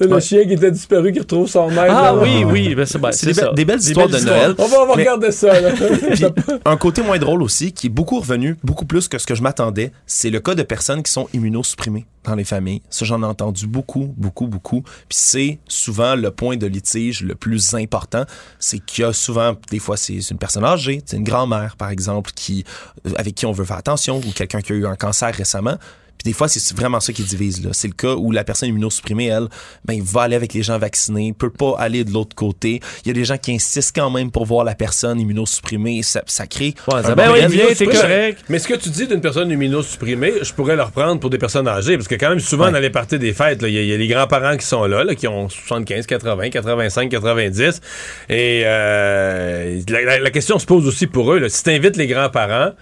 le 0.00 0.06
Ouais. 0.14 0.20
chien 0.20 0.44
qui 0.44 0.52
était 0.54 0.70
disparu, 0.70 1.12
qui 1.12 1.20
retrouve 1.20 1.48
son 1.48 1.68
maître. 1.68 1.84
Ah 1.94 2.12
là. 2.12 2.14
oui, 2.16 2.44
oui, 2.44 2.74
ben 2.74 2.84
c'est 2.86 2.98
ben, 2.98 3.10
des, 3.10 3.54
des 3.54 3.64
belles 3.64 3.78
histoires 3.80 4.08
de 4.08 4.18
Noël. 4.18 4.54
On 4.58 4.66
va, 4.66 4.82
on 4.82 4.86
va 4.86 4.96
Mais- 4.96 5.02
regarder 5.02 5.30
ça, 5.32 5.60
là. 5.60 5.70
Puis, 6.12 6.24
un 6.64 6.76
côté 6.76 7.02
moins 7.02 7.18
drôle 7.18 7.42
aussi, 7.42 7.72
qui 7.72 7.86
est 7.86 7.90
beaucoup 7.90 8.20
revenu, 8.20 8.56
beaucoup 8.64 8.84
plus 8.86 9.08
que 9.08 9.18
ce 9.18 9.26
que 9.26 9.34
je 9.34 9.42
m'attendais, 9.42 9.92
c'est 10.06 10.30
le 10.30 10.40
cas 10.40 10.54
de 10.54 10.62
personnes 10.62 11.02
qui 11.02 11.12
sont 11.12 11.28
immunosupprimées 11.32 12.06
dans 12.24 12.34
les 12.36 12.44
familles. 12.44 12.82
Ça, 12.88 13.04
j'en 13.04 13.22
ai 13.22 13.26
entendu 13.26 13.66
beaucoup, 13.66 14.14
beaucoup, 14.16 14.46
beaucoup. 14.46 14.82
Puis 14.82 15.18
c'est 15.18 15.58
souvent 15.66 16.14
le 16.14 16.30
point 16.30 16.56
de 16.56 16.66
litige 16.66 17.22
le 17.22 17.34
plus 17.34 17.74
important. 17.74 18.24
C'est 18.60 18.78
qu'il 18.78 19.02
y 19.02 19.04
a 19.06 19.12
souvent, 19.12 19.54
des 19.70 19.78
fois, 19.80 19.96
c'est 19.96 20.18
une 20.30 20.38
personne 20.38 20.64
âgée, 20.64 21.02
c'est 21.04 21.16
une 21.16 21.24
grand-mère, 21.24 21.76
par 21.76 21.90
exemple, 21.90 22.30
qui, 22.34 22.64
euh, 23.06 23.10
avec 23.16 23.34
qui 23.34 23.46
on 23.46 23.52
veut 23.52 23.64
faire 23.64 23.76
attention, 23.78 24.18
ou 24.18 24.30
quelqu'un 24.34 24.60
qui 24.60 24.72
a 24.72 24.76
eu 24.76 24.86
un 24.86 24.94
cancer 24.96 25.34
récemment. 25.34 25.76
Puis 26.22 26.30
des 26.30 26.36
fois, 26.36 26.46
c'est 26.48 26.76
vraiment 26.76 27.00
ça 27.00 27.12
qui 27.12 27.22
divise. 27.24 27.64
là. 27.64 27.70
C'est 27.72 27.88
le 27.88 27.94
cas 27.94 28.14
où 28.14 28.30
la 28.30 28.44
personne 28.44 28.68
immunosupprimée, 28.68 29.26
elle, 29.26 29.48
ben, 29.84 30.00
va 30.02 30.22
aller 30.22 30.36
avec 30.36 30.54
les 30.54 30.62
gens 30.62 30.78
vaccinés, 30.78 31.32
peut 31.36 31.50
pas 31.50 31.74
aller 31.78 32.04
de 32.04 32.12
l'autre 32.12 32.36
côté. 32.36 32.80
Il 33.04 33.08
y 33.08 33.10
a 33.10 33.14
des 33.14 33.24
gens 33.24 33.38
qui 33.38 33.52
insistent 33.52 33.94
quand 33.96 34.10
même 34.10 34.30
pour 34.30 34.44
voir 34.46 34.64
la 34.64 34.74
personne 34.76 35.18
immunosupprimée. 35.18 36.02
Ça, 36.02 36.22
ça 36.26 36.46
crée. 36.46 36.74
ben 37.14 37.32
oui, 37.32 37.40
viens, 37.48 37.66
t'es 37.74 37.86
Oui, 37.86 37.94
correct. 37.94 38.44
Mais 38.48 38.58
ce 38.60 38.68
que 38.68 38.74
tu 38.74 38.88
dis 38.90 39.06
d'une 39.08 39.20
personne 39.20 39.50
immunosupprimée, 39.50 40.32
je 40.42 40.52
pourrais 40.52 40.76
le 40.76 40.82
reprendre 40.82 41.20
pour 41.20 41.30
des 41.30 41.38
personnes 41.38 41.66
âgées, 41.66 41.96
parce 41.96 42.06
que 42.08 42.14
quand 42.14 42.28
même, 42.28 42.40
souvent, 42.40 42.70
dans 42.70 42.78
les 42.78 42.90
parties 42.90 43.18
des 43.18 43.32
fêtes, 43.32 43.60
là, 43.62 43.68
il 43.68 43.74
y, 43.74 43.78
a- 43.78 43.82
il 43.82 43.88
y 43.88 43.92
a 43.92 43.96
les 43.96 44.06
grands-parents 44.08 44.56
qui 44.56 44.66
sont 44.66 44.84
là, 44.84 45.02
là, 45.04 45.14
qui 45.14 45.26
ont 45.26 45.48
75, 45.48 46.06
80, 46.06 46.50
85, 46.50 47.08
90. 47.10 47.80
Et 48.28 48.62
euh, 48.64 49.80
la, 49.88 50.02
la- 50.02 50.18
la 50.20 50.30
question 50.30 50.58
se 50.58 50.66
pose 50.66 50.86
aussi 50.86 51.06
pour 51.06 51.32
eux. 51.32 51.38
là. 51.38 51.48
Si 51.48 51.62
tu 51.62 51.70
invites 51.70 51.96
les 51.96 52.06
grands-parents, 52.06 52.72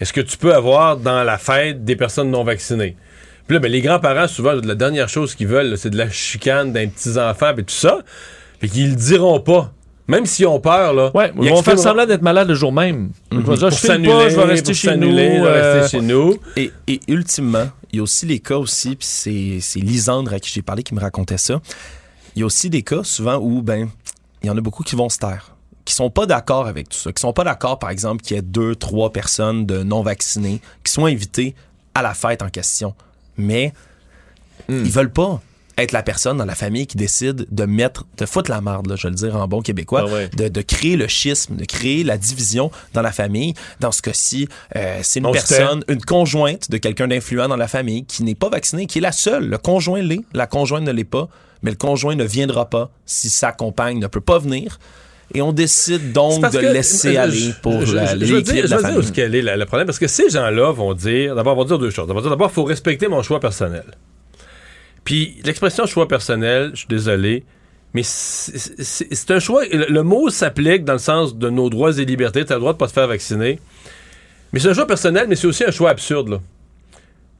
est-ce 0.00 0.12
que 0.12 0.20
tu 0.20 0.36
peux 0.36 0.54
avoir 0.54 0.96
dans 0.96 1.22
la 1.22 1.38
fête 1.38 1.84
des 1.84 1.96
personnes 1.96 2.30
non 2.30 2.44
vaccinées? 2.44 2.96
Puis 3.46 3.54
là, 3.54 3.60
ben, 3.60 3.70
les 3.70 3.80
grands-parents, 3.80 4.28
souvent, 4.28 4.52
la 4.52 4.74
dernière 4.74 5.08
chose 5.08 5.34
qu'ils 5.34 5.48
veulent, 5.48 5.76
c'est 5.76 5.90
de 5.90 5.98
la 5.98 6.08
chicane 6.08 6.72
d'un 6.72 6.86
petits-enfants 6.88 7.52
et 7.56 7.64
tout 7.64 7.74
ça. 7.74 7.98
Puis 8.60 8.70
qu'ils 8.70 8.90
le 8.90 8.96
diront 8.96 9.40
pas. 9.40 9.72
Même 10.06 10.26
s'ils 10.26 10.46
ont 10.46 10.58
peur, 10.60 10.92
là. 10.92 11.10
Ouais, 11.14 11.32
ils 11.40 11.50
vont 11.50 11.62
faire 11.62 11.78
semblant 11.78 12.04
d'être 12.04 12.22
malades 12.22 12.48
le 12.48 12.54
jour 12.54 12.72
même. 12.72 13.10
Ils 13.30 13.38
vont 13.38 13.54
dire, 13.54 13.68
Pour 13.68 13.70
je 13.70 13.76
filme 13.76 13.92
s'annuler, 13.92 14.12
pas, 14.12 14.28
je 14.28 14.36
vais 14.36 14.42
rester 14.44 14.74
chez 14.74 14.96
nous. 14.96 15.16
euh, 15.16 15.80
rester 15.80 15.98
chez 15.98 16.02
nous. 16.04 16.36
Et, 16.56 16.72
et 16.88 17.00
ultimement, 17.06 17.68
il 17.92 17.96
y 17.96 18.00
a 18.00 18.02
aussi 18.02 18.26
les 18.26 18.40
cas 18.40 18.56
aussi, 18.56 18.96
puis 18.96 19.06
c'est, 19.08 19.58
c'est 19.60 19.78
Lisandre 19.80 20.32
à 20.34 20.40
qui 20.40 20.50
j'ai 20.52 20.62
parlé 20.62 20.82
qui 20.82 20.94
me 20.94 21.00
racontait 21.00 21.38
ça. 21.38 21.60
Il 22.34 22.40
y 22.40 22.42
a 22.42 22.46
aussi 22.46 22.70
des 22.70 22.82
cas 22.82 23.04
souvent 23.04 23.36
où, 23.36 23.62
ben, 23.62 23.88
il 24.42 24.46
y 24.48 24.50
en 24.50 24.56
a 24.56 24.60
beaucoup 24.60 24.82
qui 24.82 24.96
vont 24.96 25.08
se 25.08 25.18
taire, 25.18 25.54
qui 25.90 25.96
sont 25.96 26.08
pas 26.10 26.24
d'accord 26.26 26.66
avec 26.68 26.88
tout 26.88 26.96
ça, 26.98 27.12
qui 27.12 27.20
sont 27.20 27.32
pas 27.32 27.42
d'accord, 27.42 27.78
par 27.80 27.90
exemple, 27.90 28.22
qu'il 28.22 28.36
y 28.36 28.38
ait 28.38 28.42
deux, 28.42 28.76
trois 28.76 29.12
personnes 29.12 29.66
de 29.66 29.82
non 29.82 30.02
vaccinés 30.02 30.60
qui 30.84 30.92
soient 30.92 31.08
invitées 31.08 31.54
à 31.96 32.02
la 32.02 32.14
fête 32.14 32.42
en 32.42 32.48
question. 32.48 32.94
Mais 33.36 33.72
ils 34.68 34.90
veulent 34.90 35.10
pas 35.12 35.42
être 35.78 35.90
la 35.92 36.02
personne 36.02 36.36
dans 36.36 36.44
la 36.44 36.54
famille 36.54 36.86
qui 36.86 36.96
décide 36.96 37.46
de 37.50 37.64
mettre, 37.64 38.04
de 38.18 38.26
foutre 38.26 38.50
la 38.50 38.60
marde, 38.60 38.86
là, 38.86 38.94
je 38.96 39.04
vais 39.04 39.10
le 39.10 39.16
dire 39.16 39.34
en 39.34 39.48
bon 39.48 39.62
québécois, 39.62 40.04
Ah 40.06 40.12
ouais. 40.12 40.28
de, 40.28 40.46
de 40.48 40.60
créer 40.62 40.96
le 40.96 41.08
schisme, 41.08 41.56
de 41.56 41.64
créer 41.64 42.04
la 42.04 42.18
division 42.18 42.70
dans 42.92 43.02
la 43.02 43.10
famille. 43.12 43.54
Dans 43.80 43.90
ce 43.90 44.00
cas-ci, 44.02 44.46
euh, 44.76 45.00
c'est 45.02 45.18
une 45.20 45.26
On 45.26 45.32
personne, 45.32 45.82
une 45.88 46.02
conjointe 46.02 46.70
de 46.70 46.76
quelqu'un 46.76 47.08
d'influent 47.08 47.48
dans 47.48 47.56
la 47.56 47.66
famille 47.66 48.04
qui 48.04 48.22
n'est 48.22 48.34
pas 48.36 48.50
vaccinée, 48.50 48.86
qui 48.86 48.98
est 48.98 49.00
la 49.00 49.10
seule. 49.12 49.46
Le 49.48 49.58
conjoint 49.58 50.02
l'est, 50.02 50.20
la 50.34 50.46
conjointe 50.46 50.84
ne 50.84 50.92
l'est 50.92 51.02
pas, 51.04 51.28
mais 51.62 51.70
le 51.70 51.76
conjoint 51.76 52.14
ne 52.14 52.24
viendra 52.24 52.68
pas 52.70 52.90
si 53.06 53.28
sa 53.30 53.50
compagne 53.50 53.98
ne 53.98 54.06
peut 54.06 54.20
pas 54.20 54.38
venir. 54.38 54.78
Et 55.34 55.42
on 55.42 55.52
décide 55.52 56.12
donc 56.12 56.40
de 56.50 56.58
laisser 56.72 57.16
aller 57.16 57.36
je- 57.38 57.52
pour 57.62 57.86
je- 57.86 57.94
la, 57.94 58.06
je- 58.06 58.24
je 58.24 58.34
veux 58.34 58.42
dire, 58.42 58.54
l'équilibre 58.54 58.62
de 58.62 58.66
je 58.68 58.74
la 58.74 58.90
dire 58.90 58.98
où 59.10 59.12
qu'elle 59.12 59.34
est 59.34 59.56
le 59.56 59.64
problème, 59.66 59.86
parce 59.86 59.98
que 60.00 60.08
ces 60.08 60.28
gens-là 60.28 60.72
vont 60.72 60.92
dire, 60.94 61.34
d'abord, 61.36 61.54
vont 61.54 61.64
dire 61.64 61.78
deux 61.78 61.90
choses. 61.90 62.08
D'abord, 62.08 62.50
il 62.50 62.54
faut 62.54 62.64
respecter 62.64 63.06
mon 63.08 63.22
choix 63.22 63.38
personnel. 63.38 63.84
Puis 65.04 65.36
l'expression 65.44 65.86
choix 65.86 66.08
personnel, 66.08 66.70
je 66.74 66.78
suis 66.80 66.88
désolé, 66.88 67.44
mais 67.94 68.02
c'est 68.04 69.30
un 69.30 69.38
choix. 69.40 69.64
Le, 69.66 69.86
le 69.88 70.02
mot 70.02 70.30
s'applique 70.30 70.84
dans 70.84 70.92
le 70.94 70.98
sens 70.98 71.36
de 71.36 71.48
nos 71.48 71.70
droits 71.70 71.96
et 71.98 72.04
libertés. 72.04 72.44
Tu 72.44 72.52
as 72.52 72.56
le 72.56 72.60
droit 72.60 72.72
de 72.72 72.78
pas 72.78 72.86
te 72.86 72.92
faire 72.92 73.06
vacciner. 73.08 73.58
Mais 74.52 74.58
c'est 74.60 74.68
un 74.68 74.74
choix 74.74 74.86
personnel, 74.86 75.26
mais 75.28 75.36
c'est 75.36 75.46
aussi 75.46 75.64
un 75.64 75.70
choix 75.70 75.90
absurde, 75.90 76.28
là. 76.28 76.40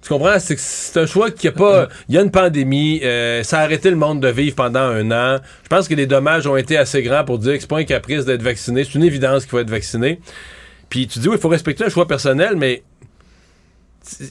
Tu 0.02 0.08
comprends? 0.08 0.38
C'est 0.38 0.58
c'est 0.58 0.98
un 0.98 1.06
choix 1.06 1.30
qui 1.30 1.48
a 1.48 1.52
pas. 1.52 1.88
Il 2.08 2.14
y 2.14 2.18
a 2.18 2.22
une 2.22 2.30
pandémie, 2.30 3.00
euh, 3.04 3.42
ça 3.42 3.58
a 3.58 3.62
arrêté 3.62 3.90
le 3.90 3.96
monde 3.96 4.20
de 4.20 4.28
vivre 4.28 4.56
pendant 4.56 4.80
un 4.80 5.10
an. 5.10 5.40
Je 5.62 5.68
pense 5.68 5.88
que 5.88 5.94
les 5.94 6.06
dommages 6.06 6.46
ont 6.46 6.56
été 6.56 6.76
assez 6.78 7.02
grands 7.02 7.24
pour 7.24 7.38
dire 7.38 7.54
que 7.54 7.60
c'est 7.60 7.68
pas 7.68 7.78
un 7.78 7.84
caprice 7.84 8.24
d'être 8.24 8.42
vacciné. 8.42 8.84
C'est 8.84 8.94
une 8.94 9.04
évidence 9.04 9.42
qu'il 9.42 9.50
faut 9.50 9.58
être 9.58 9.70
vacciné. 9.70 10.20
Puis 10.88 11.06
tu 11.06 11.20
dis, 11.20 11.28
oui, 11.28 11.36
il 11.36 11.40
faut 11.40 11.48
respecter 11.48 11.84
un 11.84 11.88
choix 11.88 12.08
personnel, 12.08 12.56
mais 12.56 12.82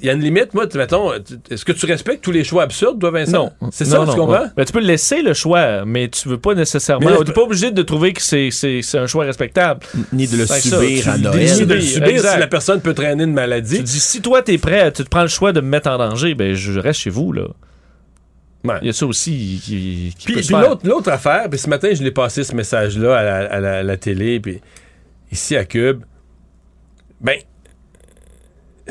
il 0.01 0.05
y 0.05 0.09
a 0.09 0.13
une 0.13 0.21
limite. 0.21 0.53
Moi, 0.53 0.67
tu- 0.67 0.77
mettons, 0.77 1.11
est-ce 1.13 1.63
que 1.65 1.71
tu 1.71 1.85
respectes 1.85 2.23
tous 2.23 2.31
les 2.31 2.43
choix 2.43 2.63
absurdes, 2.63 2.99
toi, 2.99 3.11
Vincent? 3.11 3.51
Non. 3.61 3.69
C'est 3.71 3.85
ça, 3.85 3.97
Non, 3.99 4.03
tu 4.05 4.09
non, 4.11 4.15
comprends? 4.25 4.41
ouais. 4.43 4.47
Ben, 4.57 4.65
tu 4.65 4.73
peux 4.73 4.79
laisser 4.79 5.21
le 5.21 5.33
choix, 5.33 5.85
mais 5.85 6.07
tu 6.09 6.27
veux 6.29 6.37
pas 6.39 6.53
nécessairement. 6.55 7.09
Tu 7.17 7.23
n'es 7.25 7.33
pas 7.33 7.41
obligé 7.43 7.71
de 7.71 7.81
trouver 7.81 8.13
que 8.13 8.21
c'est, 8.21 8.49
c'est, 8.51 8.81
c'est 8.81 8.97
un 8.97 9.07
choix 9.07 9.25
respectable. 9.25 9.81
Ni 10.13 10.27
de 10.27 10.37
le 10.37 10.45
ça, 10.45 10.59
subir 10.59 11.07
à 11.09 11.17
Noël. 11.17 11.39
Ni 11.59 11.65
de 11.65 11.73
le 11.73 11.81
subir 11.81 12.07
Exact. 12.07 12.33
si 12.33 12.39
la 12.39 12.47
personne 12.47 12.81
peut 12.81 12.93
traîner 12.93 13.23
une 13.23 13.33
maladie. 13.33 13.77
Tu 13.77 13.83
dis, 13.83 13.99
si 13.99 14.21
toi, 14.21 14.41
t'es 14.41 14.57
prêt, 14.57 14.91
tu 14.91 15.03
te 15.03 15.09
prends 15.09 15.21
le 15.23 15.27
choix 15.27 15.51
de 15.53 15.61
me 15.61 15.67
mettre 15.67 15.89
en 15.89 15.97
danger, 15.97 16.33
ben, 16.35 16.53
je 16.53 16.79
reste 16.79 17.01
chez 17.01 17.09
vous, 17.09 17.31
là. 17.33 17.43
Ouais. 18.65 18.75
Il 18.81 18.87
y 18.87 18.89
a 18.89 18.93
ça 18.93 19.05
aussi 19.05 19.61
qui, 19.63 20.13
qui 20.17 20.25
Puis, 20.25 20.33
peut 20.35 20.41
se 20.41 20.47
puis 20.53 20.61
l'autre, 20.61 20.81
l'autre 20.85 21.09
affaire, 21.09 21.49
puis 21.49 21.57
ce 21.57 21.69
matin, 21.69 21.89
je 21.93 22.03
l'ai 22.03 22.11
passé 22.11 22.43
ce 22.43 22.53
message-là 22.53 23.17
à 23.17 23.23
la, 23.23 23.35
à 23.37 23.59
la- 23.61 23.77
à 23.77 23.83
la 23.83 23.95
télé, 23.95 24.41
puis 24.41 24.59
ici 25.31 25.55
à 25.55 25.63
Cube. 25.63 26.01
Ben, 27.21 27.37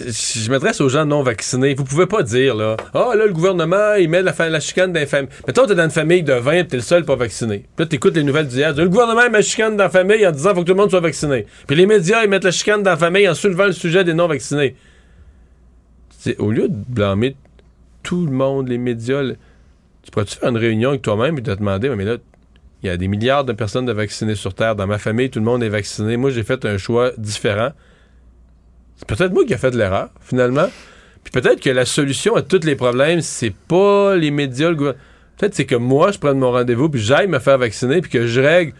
je 0.07 0.51
m'adresse 0.51 0.80
aux 0.80 0.88
gens 0.88 1.05
non 1.05 1.22
vaccinés. 1.22 1.74
Vous 1.74 1.84
pouvez 1.84 2.07
pas 2.07 2.22
dire, 2.22 2.55
là, 2.55 2.76
ah, 2.94 3.12
là, 3.16 3.26
le 3.26 3.32
gouvernement, 3.32 3.94
il 3.94 4.09
met 4.09 4.22
la, 4.22 4.32
la 4.49 4.61
chicane 4.61 4.92
dans 4.92 5.01
les 5.01 5.07
familles. 5.07 5.30
Mettons, 5.46 5.66
t'es 5.66 5.74
dans 5.74 5.84
une 5.84 5.90
famille 5.90 6.22
de 6.22 6.32
20 6.32 6.64
t'es 6.64 6.76
le 6.76 6.82
seul 6.82 7.05
pas 7.05 7.16
vacciné. 7.16 7.59
Puis 7.76 7.84
là, 7.84 7.86
t'écoutes 7.86 8.16
les 8.16 8.22
nouvelles 8.22 8.46
d'hier. 8.46 8.74
Le 8.74 8.88
gouvernement 8.88 9.22
met 9.24 9.38
la 9.38 9.42
chicane 9.42 9.76
dans 9.76 9.84
la 9.84 9.90
famille 9.90 10.26
en 10.26 10.32
disant 10.32 10.55
faut 10.55 10.62
que 10.62 10.66
tout 10.66 10.72
le 10.72 10.80
monde 10.80 10.90
soit 10.90 11.01
vacciné. 11.01 11.46
Puis 11.66 11.76
les 11.76 11.86
médias, 11.86 12.22
ils 12.24 12.30
mettent 12.30 12.44
la 12.44 12.51
chicane 12.51 12.82
dans 12.82 12.90
la 12.90 12.96
famille 12.96 13.28
en 13.28 13.34
soulevant 13.34 13.66
le 13.66 13.72
sujet 13.72 14.05
des 14.05 14.14
non 14.14 14.26
vaccinés. 14.26 14.76
C'est 16.18 16.38
au 16.38 16.51
lieu 16.51 16.68
de 16.68 16.76
blâmer 16.88 17.36
tout 18.03 18.26
le 18.26 18.32
monde, 18.32 18.68
les 18.68 18.78
médias, 18.78 19.22
tu 20.03 20.11
pourrais-tu 20.11 20.38
faire 20.38 20.51
une 20.51 20.57
réunion 20.57 20.90
avec 20.90 21.03
toi-même 21.03 21.38
et 21.38 21.42
te 21.42 21.51
demander, 21.51 21.90
mais 21.90 22.05
là, 22.05 22.16
il 22.82 22.86
y 22.86 22.90
a 22.90 22.96
des 22.96 23.09
milliards 23.09 23.44
de 23.44 23.53
personnes 23.53 23.90
vaccinées 23.90 24.36
sur 24.36 24.55
Terre. 24.55 24.76
Dans 24.76 24.86
ma 24.86 24.99
famille, 24.99 25.30
tout 25.30 25.40
le 25.40 25.44
monde 25.44 25.62
est 25.62 25.68
vacciné. 25.68 26.16
Moi, 26.16 26.30
j'ai 26.30 26.44
fait 26.44 26.64
un 26.64 26.78
choix 26.78 27.11
différent. 27.18 27.70
C'est 28.99 29.07
peut-être 29.09 29.32
moi 29.32 29.44
qui 29.46 29.53
ai 29.55 29.57
fait 29.59 29.70
de 29.70 29.78
l'erreur, 29.78 30.11
finalement. 30.20 30.68
Puis 31.24 31.32
peut-être 31.32 31.61
que 31.61 31.70
la 31.70 31.84
solution 31.84 32.36
à 32.36 32.42
tous 32.42 32.64
les 32.64 32.74
problèmes, 32.76 33.20
c'est 33.20 33.55
pas 33.68 34.16
les 34.16 34.30
médias, 34.30 34.68
le 34.70 34.74
gouvernement. 34.76 35.03
Peut-être 35.38 35.55
c'est 35.55 35.66
que 35.66 35.76
moi, 35.76 36.11
je 36.11 36.18
prenne 36.18 36.38
mon 36.38 36.51
rendez-vous, 36.51 36.88
puis 36.88 37.01
j'aille 37.01 37.28
me 37.28 37.38
faire 37.38 37.59
vacciner, 37.59 38.01
puis 38.01 38.11
que 38.11 38.26
je 38.26 38.40
règle 38.40 38.72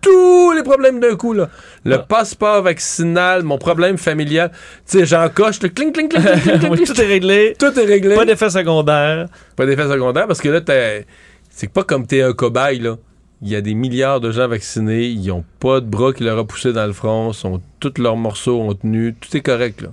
tous 0.00 0.50
les 0.52 0.62
problèmes 0.62 0.98
d'un 0.98 1.14
coup. 1.14 1.34
Là. 1.34 1.50
Le 1.84 1.98
passeport 1.98 2.62
vaccinal, 2.62 3.42
mon 3.42 3.58
problème 3.58 3.96
familial. 3.98 4.50
Tu 4.90 4.98
sais, 4.98 5.06
j'en 5.06 5.28
coche, 5.28 5.60
le 5.62 5.68
cling, 5.68 5.92
cling, 5.92 6.08
cling, 6.08 6.22
cling, 6.24 6.40
cling, 6.40 6.58
cling, 6.58 6.70
Oui, 6.72 6.76
cling. 6.78 6.86
tout 6.88 7.00
est 7.00 7.06
réglé. 7.06 7.54
Tout 7.58 7.78
est 7.78 7.84
réglé. 7.84 8.14
Pas 8.16 8.24
d'effet 8.24 8.50
secondaire. 8.50 9.26
Pas 9.56 9.66
d'effet 9.66 9.88
secondaire 9.88 10.26
parce 10.26 10.40
que 10.40 10.48
là, 10.48 10.60
t'as- 10.62 11.04
c'est 11.50 11.70
pas 11.72 11.84
comme 11.84 12.06
t'es 12.06 12.22
un 12.22 12.32
cobaye, 12.32 12.78
là. 12.80 12.96
Il 13.42 13.48
y 13.48 13.56
a 13.56 13.60
des 13.62 13.74
milliards 13.74 14.20
de 14.20 14.30
gens 14.32 14.48
vaccinés, 14.48 15.06
ils 15.08 15.30
ont 15.30 15.44
pas 15.60 15.80
de 15.80 15.86
bras 15.86 16.12
qui 16.12 16.24
leur 16.24 16.38
a 16.38 16.46
poussé 16.46 16.72
dans 16.72 16.86
le 16.86 16.92
front, 16.92 17.32
sont, 17.32 17.60
tous 17.80 17.94
leurs 17.98 18.16
morceaux 18.16 18.60
ont 18.60 18.74
tenu, 18.74 19.14
tout 19.18 19.34
est 19.36 19.40
correct, 19.40 19.80
là. 19.82 19.88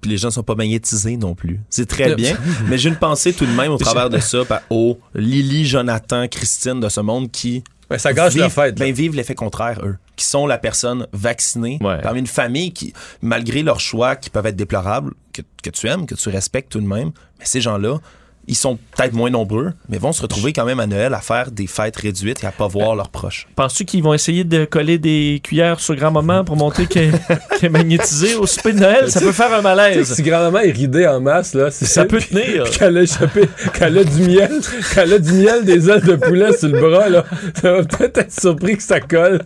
Puis 0.00 0.10
les 0.10 0.16
gens 0.16 0.30
sont 0.30 0.42
pas 0.42 0.54
magnétisés 0.54 1.16
non 1.18 1.34
plus. 1.34 1.60
C'est 1.68 1.84
très 1.86 2.14
bien. 2.14 2.34
mais 2.68 2.78
j'ai 2.78 2.88
une 2.88 2.96
pensée 2.96 3.34
tout 3.34 3.44
de 3.44 3.50
même 3.52 3.70
au 3.72 3.76
travers 3.76 4.08
de 4.08 4.18
ça 4.18 4.44
par- 4.46 4.62
aux 4.70 4.98
Lily, 5.14 5.66
Jonathan, 5.66 6.26
Christine 6.26 6.80
de 6.80 6.88
ce 6.88 7.00
monde 7.00 7.30
qui 7.30 7.62
Ben, 7.90 7.98
ça 7.98 8.14
gâche 8.14 8.32
vivent, 8.32 8.42
la 8.42 8.48
fête. 8.48 8.78
là. 8.78 8.86
ben, 8.86 8.94
vivent 8.94 9.14
l'effet 9.14 9.34
contraire, 9.34 9.80
eux. 9.84 9.96
Qui 10.16 10.24
sont 10.24 10.46
la 10.46 10.56
personne 10.56 11.06
vaccinée 11.12 11.78
Ouais. 11.82 12.00
parmi 12.00 12.20
une 12.20 12.26
famille 12.26 12.72
qui, 12.72 12.94
malgré 13.20 13.62
leurs 13.62 13.80
choix 13.80 14.16
qui 14.16 14.30
peuvent 14.30 14.46
être 14.46 14.56
déplorables, 14.56 15.12
que, 15.34 15.42
que 15.62 15.68
tu 15.68 15.86
aimes, 15.86 16.06
que 16.06 16.14
tu 16.14 16.30
respectes 16.30 16.72
tout 16.72 16.80
de 16.80 16.86
même, 16.86 17.10
mais 17.38 17.44
ces 17.44 17.60
gens-là, 17.60 17.98
ils 18.46 18.56
sont 18.56 18.78
peut-être 18.96 19.12
moins 19.12 19.30
nombreux, 19.30 19.72
mais 19.88 19.98
vont 19.98 20.12
se 20.12 20.22
retrouver 20.22 20.52
quand 20.52 20.64
même 20.64 20.80
à 20.80 20.86
Noël 20.86 21.14
à 21.14 21.20
faire 21.20 21.50
des 21.50 21.66
fêtes 21.66 21.96
réduites 21.96 22.42
et 22.42 22.46
à 22.46 22.52
pas 22.52 22.66
voir 22.66 22.96
leurs 22.96 23.08
proches. 23.10 23.46
Penses-tu 23.54 23.84
qu'ils 23.84 24.02
vont 24.02 24.14
essayer 24.14 24.44
de 24.44 24.64
coller 24.64 24.98
des 24.98 25.40
cuillères 25.42 25.78
sur 25.78 25.94
grand-maman 25.94 26.44
pour 26.44 26.56
montrer 26.56 26.86
qu'elle 26.86 27.12
est 27.62 27.68
magnétisée 27.68 28.34
au 28.34 28.46
souper 28.46 28.72
de 28.72 28.80
Noël? 28.80 29.10
Ça 29.10 29.20
peut 29.20 29.32
faire 29.32 29.52
un 29.52 29.62
malaise. 29.62 30.12
si 30.14 30.22
grand-maman 30.22 30.60
est 30.60 30.72
ridée 30.72 31.06
en 31.06 31.20
masse, 31.20 31.54
là, 31.54 31.70
c'est 31.70 31.84
Ça 31.84 32.04
peut 32.04 32.20
tenir. 32.20 32.68
Qu'elle 32.70 32.96
a 32.98 33.02
échappé, 33.02 33.48
qu'elle 33.72 33.98
a 33.98 34.04
du 34.04 34.22
miel, 34.22 34.60
qu'elle 34.94 35.12
a 35.12 35.18
du 35.18 35.32
miel 35.32 35.64
des 35.64 35.88
ailes 35.88 36.02
de 36.02 36.16
poulet 36.16 36.56
sur 36.56 36.68
le 36.68 36.80
bras, 36.80 37.08
là. 37.08 37.24
Ça 37.60 37.72
va 37.72 37.84
peut-être 37.84 38.18
être 38.18 38.40
surpris 38.40 38.76
que 38.76 38.82
ça 38.82 39.00
colle. 39.00 39.42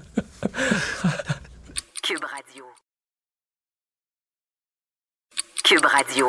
Cube 2.03 2.20
Radio. 2.22 2.64
Cube 5.64 5.84
Radio. 5.84 6.26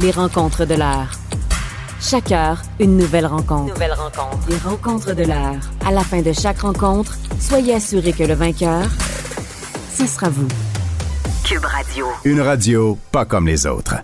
Les 0.00 0.10
rencontres 0.10 0.64
de 0.64 0.74
l'heure. 0.74 1.10
Chaque 2.00 2.32
heure, 2.32 2.62
une 2.78 2.96
nouvelle 2.96 3.26
rencontre. 3.26 3.74
Nouvelle 3.74 3.92
rencontre. 3.92 4.38
Les 4.48 4.56
rencontres 4.56 5.14
de 5.14 5.24
l'heure. 5.24 5.60
À 5.86 5.92
la 5.92 6.00
fin 6.00 6.22
de 6.22 6.32
chaque 6.32 6.60
rencontre, 6.60 7.18
soyez 7.38 7.74
assurés 7.74 8.14
que 8.14 8.22
le 8.22 8.32
vainqueur, 8.32 8.84
ce 9.92 10.06
sera 10.06 10.30
vous. 10.30 10.48
Cube 11.44 11.64
Radio. 11.64 12.06
Une 12.24 12.40
radio 12.40 12.98
pas 13.12 13.26
comme 13.26 13.48
les 13.48 13.66
autres. 13.66 13.96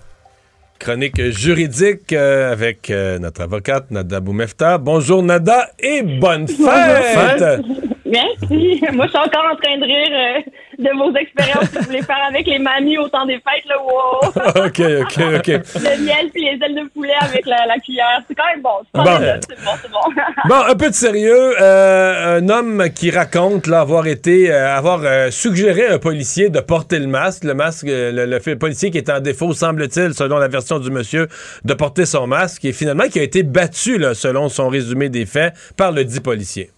Chronique 0.78 1.30
juridique 1.30 2.12
euh, 2.12 2.52
avec 2.52 2.90
euh, 2.90 3.18
notre 3.18 3.40
avocate 3.40 3.90
Nada 3.90 4.20
Boumefta. 4.20 4.76
Bonjour 4.76 5.22
Nada 5.22 5.70
et 5.78 6.02
bonne 6.02 6.46
fête! 6.46 7.62
Merci. 8.06 8.80
Moi, 8.92 9.06
je 9.06 9.10
suis 9.10 9.18
encore 9.18 9.46
en 9.52 9.56
train 9.56 9.78
de 9.78 9.84
rire 9.84 10.10
euh, 10.10 10.40
de 10.78 10.90
vos 10.96 11.16
expériences 11.16 11.68
que 11.70 11.78
vous 11.78 11.84
voulez 11.86 12.02
faire 12.02 12.22
avec 12.28 12.46
les 12.46 12.58
mamies 12.58 12.98
au 12.98 13.08
temps 13.08 13.26
des 13.26 13.34
fêtes. 13.34 13.66
Là, 13.68 13.76
wow. 13.82 14.28
OK, 14.66 14.80
OK, 15.02 15.38
OK. 15.38 15.48
Le 15.48 16.04
miel 16.04 16.30
puis 16.32 16.44
les 16.44 16.58
ailes 16.64 16.74
de 16.74 16.88
poulet 16.90 17.14
avec 17.20 17.46
la, 17.46 17.66
la 17.66 17.78
cuillère. 17.78 18.22
C'est 18.28 18.34
quand 18.34 18.46
même 18.46 18.62
bon. 18.62 18.70
C'est 18.94 19.02
Bon. 19.02 19.04
bon, 19.04 19.40
c'est 19.48 19.64
bon. 19.64 19.70
C'est 19.82 19.90
bon. 19.90 19.98
Bon, 20.48 20.62
un 20.68 20.74
peu 20.76 20.90
de 20.90 20.94
sérieux. 20.94 21.60
Euh, 21.60 22.38
un 22.38 22.48
homme 22.48 22.88
qui 22.94 23.10
raconte 23.10 23.66
là, 23.66 23.80
avoir 23.80 24.06
été, 24.06 24.52
euh, 24.52 24.76
avoir 24.76 25.32
suggéré 25.32 25.86
à 25.86 25.94
un 25.94 25.98
policier 25.98 26.50
de 26.50 26.60
porter 26.60 26.98
le 26.98 27.06
masque. 27.06 27.44
Le 27.44 27.54
masque, 27.54 27.86
le, 27.88 28.54
policier 28.56 28.90
qui 28.90 28.98
est 28.98 29.10
en 29.10 29.20
défaut, 29.20 29.52
semble-t-il, 29.52 30.14
selon 30.14 30.38
la 30.38 30.48
version 30.48 30.78
du 30.78 30.90
monsieur, 30.90 31.28
de 31.64 31.74
porter 31.74 32.06
son 32.06 32.26
masque 32.26 32.64
et 32.64 32.72
finalement 32.72 33.04
qui 33.08 33.18
a 33.18 33.22
été 33.22 33.42
battu, 33.42 33.98
là, 33.98 34.14
selon 34.14 34.48
son 34.48 34.68
résumé 34.68 35.08
des 35.08 35.26
faits, 35.26 35.54
par 35.76 35.92
le 35.92 36.04
dit 36.04 36.20
policier. 36.20 36.70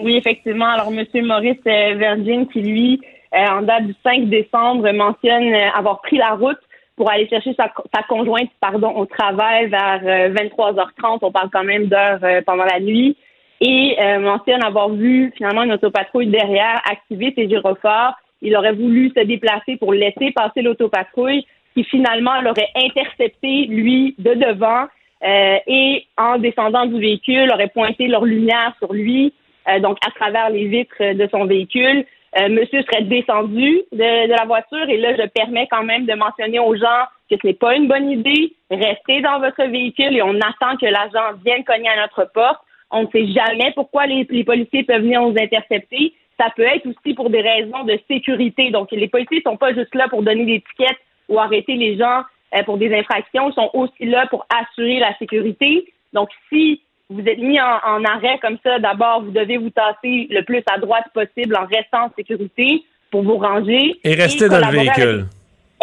Oui, 0.00 0.16
effectivement. 0.16 0.66
Alors, 0.66 0.92
M. 0.92 1.04
Maurice 1.26 1.56
euh, 1.66 1.94
Virgin, 1.94 2.46
qui 2.48 2.62
lui, 2.62 3.00
euh, 3.34 3.46
en 3.46 3.62
date 3.62 3.86
du 3.86 3.94
5 4.02 4.28
décembre, 4.28 4.90
mentionne 4.92 5.52
euh, 5.52 5.70
avoir 5.74 6.00
pris 6.00 6.16
la 6.16 6.30
route 6.30 6.58
pour 6.96 7.10
aller 7.10 7.28
chercher 7.28 7.54
sa, 7.54 7.68
conjointe 8.08 8.50
pardon, 8.60 8.90
au 8.96 9.06
travail 9.06 9.68
vers 9.68 10.00
euh, 10.04 10.34
23h30. 10.34 11.18
On 11.22 11.32
parle 11.32 11.50
quand 11.50 11.64
même 11.64 11.86
d'heures 11.86 12.20
pendant 12.44 12.64
la 12.64 12.80
nuit. 12.80 13.16
Et 13.60 13.96
euh, 14.02 14.18
mentionne 14.18 14.62
avoir 14.64 14.88
vu 14.90 15.32
finalement 15.36 15.62
une 15.62 15.72
autopatrouille 15.72 16.26
derrière 16.26 16.82
activer 16.90 17.32
ses 17.36 17.48
gyrophares. 17.48 18.18
Il 18.40 18.56
aurait 18.56 18.72
voulu 18.72 19.12
se 19.16 19.22
déplacer 19.22 19.76
pour 19.76 19.92
laisser 19.92 20.32
passer 20.32 20.62
l'autopatrouille 20.62 21.46
qui 21.74 21.84
finalement 21.84 22.40
l'aurait 22.40 22.68
intercepté, 22.74 23.66
lui, 23.66 24.14
de 24.18 24.34
devant. 24.34 24.86
euh, 25.24 25.58
et 25.68 26.04
en 26.18 26.38
descendant 26.38 26.86
du 26.86 27.00
véhicule, 27.00 27.50
aurait 27.52 27.68
pointé 27.68 28.08
leur 28.08 28.24
lumière 28.24 28.74
sur 28.78 28.92
lui, 28.92 29.32
euh, 29.68 29.78
donc 29.80 29.98
à 30.06 30.10
travers 30.10 30.50
les 30.50 30.66
vitres 30.66 31.14
de 31.14 31.28
son 31.30 31.46
véhicule. 31.46 32.04
Euh, 32.38 32.48
monsieur 32.48 32.82
serait 32.82 33.02
descendu 33.04 33.82
de, 33.92 34.26
de 34.26 34.30
la 34.30 34.46
voiture 34.46 34.88
et 34.88 34.96
là, 34.96 35.14
je 35.14 35.26
permets 35.28 35.68
quand 35.70 35.84
même 35.84 36.06
de 36.06 36.14
mentionner 36.14 36.58
aux 36.58 36.74
gens 36.74 37.04
que 37.30 37.36
ce 37.40 37.46
n'est 37.46 37.54
pas 37.54 37.76
une 37.76 37.88
bonne 37.88 38.10
idée. 38.10 38.54
Restez 38.70 39.20
dans 39.20 39.38
votre 39.38 39.62
véhicule 39.64 40.16
et 40.16 40.22
on 40.22 40.36
attend 40.36 40.76
que 40.80 40.86
l'agent 40.86 41.36
vienne 41.44 41.64
cogner 41.64 41.90
à 41.90 42.00
notre 42.00 42.30
porte. 42.32 42.60
On 42.90 43.02
ne 43.02 43.08
sait 43.08 43.26
jamais 43.26 43.72
pourquoi 43.74 44.06
les, 44.06 44.26
les 44.30 44.44
policiers 44.44 44.84
peuvent 44.84 45.02
venir 45.02 45.20
nous 45.22 45.36
intercepter. 45.38 46.14
Ça 46.40 46.48
peut 46.56 46.62
être 46.62 46.86
aussi 46.86 47.14
pour 47.14 47.28
des 47.28 47.42
raisons 47.42 47.84
de 47.84 47.98
sécurité. 48.08 48.70
Donc, 48.70 48.90
les 48.92 49.08
policiers 49.08 49.42
sont 49.44 49.58
pas 49.58 49.74
juste 49.74 49.94
là 49.94 50.08
pour 50.08 50.22
donner 50.22 50.46
des 50.46 50.62
tickets 50.62 50.98
ou 51.28 51.38
arrêter 51.38 51.74
les 51.74 51.98
gens 51.98 52.22
euh, 52.54 52.62
pour 52.64 52.78
des 52.78 52.94
infractions. 52.94 53.50
Ils 53.50 53.54
sont 53.54 53.70
aussi 53.74 54.06
là 54.06 54.26
pour 54.28 54.46
assurer 54.54 54.98
la 54.98 55.16
sécurité. 55.18 55.92
Donc, 56.14 56.30
si 56.48 56.80
vous 57.12 57.26
êtes 57.28 57.38
mis 57.38 57.60
en, 57.60 57.78
en 57.84 58.04
arrêt 58.04 58.38
comme 58.40 58.58
ça, 58.64 58.78
d'abord, 58.78 59.22
vous 59.22 59.30
devez 59.30 59.58
vous 59.58 59.70
tasser 59.70 60.26
le 60.30 60.42
plus 60.42 60.62
à 60.72 60.78
droite 60.78 61.04
possible 61.14 61.56
en 61.56 61.66
restant 61.66 62.06
en 62.06 62.10
sécurité 62.16 62.82
pour 63.10 63.22
vous 63.22 63.36
ranger. 63.38 63.94
Et 64.04 64.14
rester 64.14 64.48
dans 64.48 64.58
le 64.58 64.64
avec- 64.64 64.80
véhicule. 64.96 65.26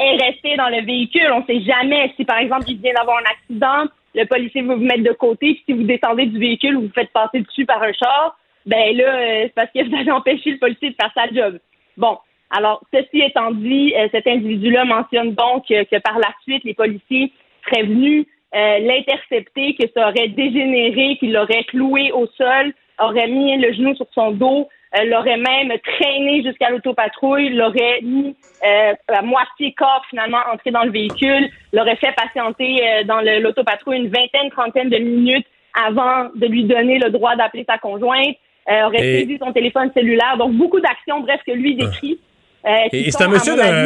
et 0.01 0.17
rester 0.23 0.55
dans 0.57 0.69
le 0.69 0.83
véhicule. 0.85 1.29
On 1.33 1.41
ne 1.41 1.45
sait 1.45 1.61
jamais 1.61 2.11
si, 2.15 2.25
par 2.25 2.39
exemple, 2.39 2.65
il 2.67 2.77
vient 2.79 2.93
d'avoir 2.93 3.17
un 3.17 3.29
accident, 3.31 3.91
le 4.15 4.25
policier 4.25 4.61
veut 4.61 4.75
vous 4.75 4.83
mettre 4.83 5.03
de 5.03 5.11
côté, 5.13 5.53
puis 5.53 5.63
si 5.67 5.73
vous 5.73 5.83
descendez 5.83 6.25
du 6.25 6.39
véhicule, 6.39 6.75
vous 6.75 6.81
vous 6.83 6.91
faites 6.95 7.11
passer 7.11 7.41
dessus 7.41 7.65
par 7.65 7.81
un 7.83 7.93
char, 7.93 8.37
ben 8.65 8.95
là, 8.97 9.03
euh, 9.15 9.41
c'est 9.43 9.53
parce 9.53 9.69
que 9.73 9.87
vous 9.87 9.95
avez 9.95 10.11
empêché 10.19 10.51
le 10.51 10.57
policier 10.57 10.89
de 10.89 10.95
faire 10.99 11.11
sa 11.15 11.27
job. 11.33 11.59
Bon. 11.97 12.17
Alors, 12.51 12.81
ceci 12.91 13.21
étant 13.21 13.51
dit, 13.51 13.93
euh, 13.95 14.07
cet 14.11 14.25
individu-là 14.25 14.83
mentionne 14.83 15.35
donc 15.35 15.65
que 15.67 15.99
par 15.99 16.17
la 16.17 16.29
suite, 16.41 16.63
les 16.63 16.73
policiers 16.73 17.31
seraient 17.63 17.83
venus 17.83 18.25
euh, 18.55 18.79
l'intercepter, 18.79 19.75
que 19.79 19.87
ça 19.93 20.09
aurait 20.09 20.27
dégénéré, 20.29 21.17
qu'il 21.19 21.33
l'aurait 21.33 21.63
cloué 21.65 22.11
au 22.11 22.27
sol, 22.37 22.73
aurait 22.99 23.27
mis 23.27 23.57
le 23.57 23.71
genou 23.73 23.95
sur 23.95 24.07
son 24.13 24.31
dos, 24.31 24.67
euh, 24.97 25.03
l'aurait 25.05 25.37
même 25.37 25.71
traîné 25.83 26.43
jusqu'à 26.43 26.69
l'autopatrouille, 26.71 27.49
l'aurait 27.49 27.99
mis 28.01 28.35
euh, 28.65 28.93
à 29.07 29.21
moitié 29.21 29.73
corps 29.77 30.03
finalement 30.09 30.39
entré 30.51 30.71
dans 30.71 30.83
le 30.83 30.91
véhicule, 30.91 31.49
l'aurait 31.73 31.95
fait 31.97 32.11
patienter 32.15 32.81
euh, 32.83 33.03
dans 33.03 33.21
le- 33.21 33.39
l'autopatrouille 33.39 33.97
une 33.97 34.09
vingtaine, 34.09 34.49
trentaine 34.49 34.89
de 34.89 34.97
minutes 34.97 35.45
avant 35.87 36.29
de 36.35 36.45
lui 36.47 36.63
donner 36.63 36.97
le 36.97 37.09
droit 37.11 37.35
d'appeler 37.35 37.65
sa 37.69 37.77
conjointe, 37.77 38.35
euh, 38.69 38.85
aurait 38.87 38.97
Et- 39.07 39.19
saisi 39.19 39.37
son 39.39 39.53
téléphone 39.53 39.91
cellulaire, 39.93 40.35
donc 40.37 40.53
beaucoup 40.53 40.79
d'actions, 40.79 41.19
bref, 41.21 41.39
que 41.45 41.51
lui 41.51 41.75
décrit. 41.75 42.19
euh, 42.65 42.69
qui 42.89 42.97
Et, 42.97 43.11
c'est 43.11 43.23
un 43.23 43.29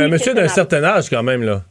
monsieur 0.07 0.33
mon 0.33 0.39
d'un 0.41 0.47
certain 0.47 0.83
âge, 0.83 1.09
quand 1.09 1.21
même, 1.21 1.43
là. 1.43 1.61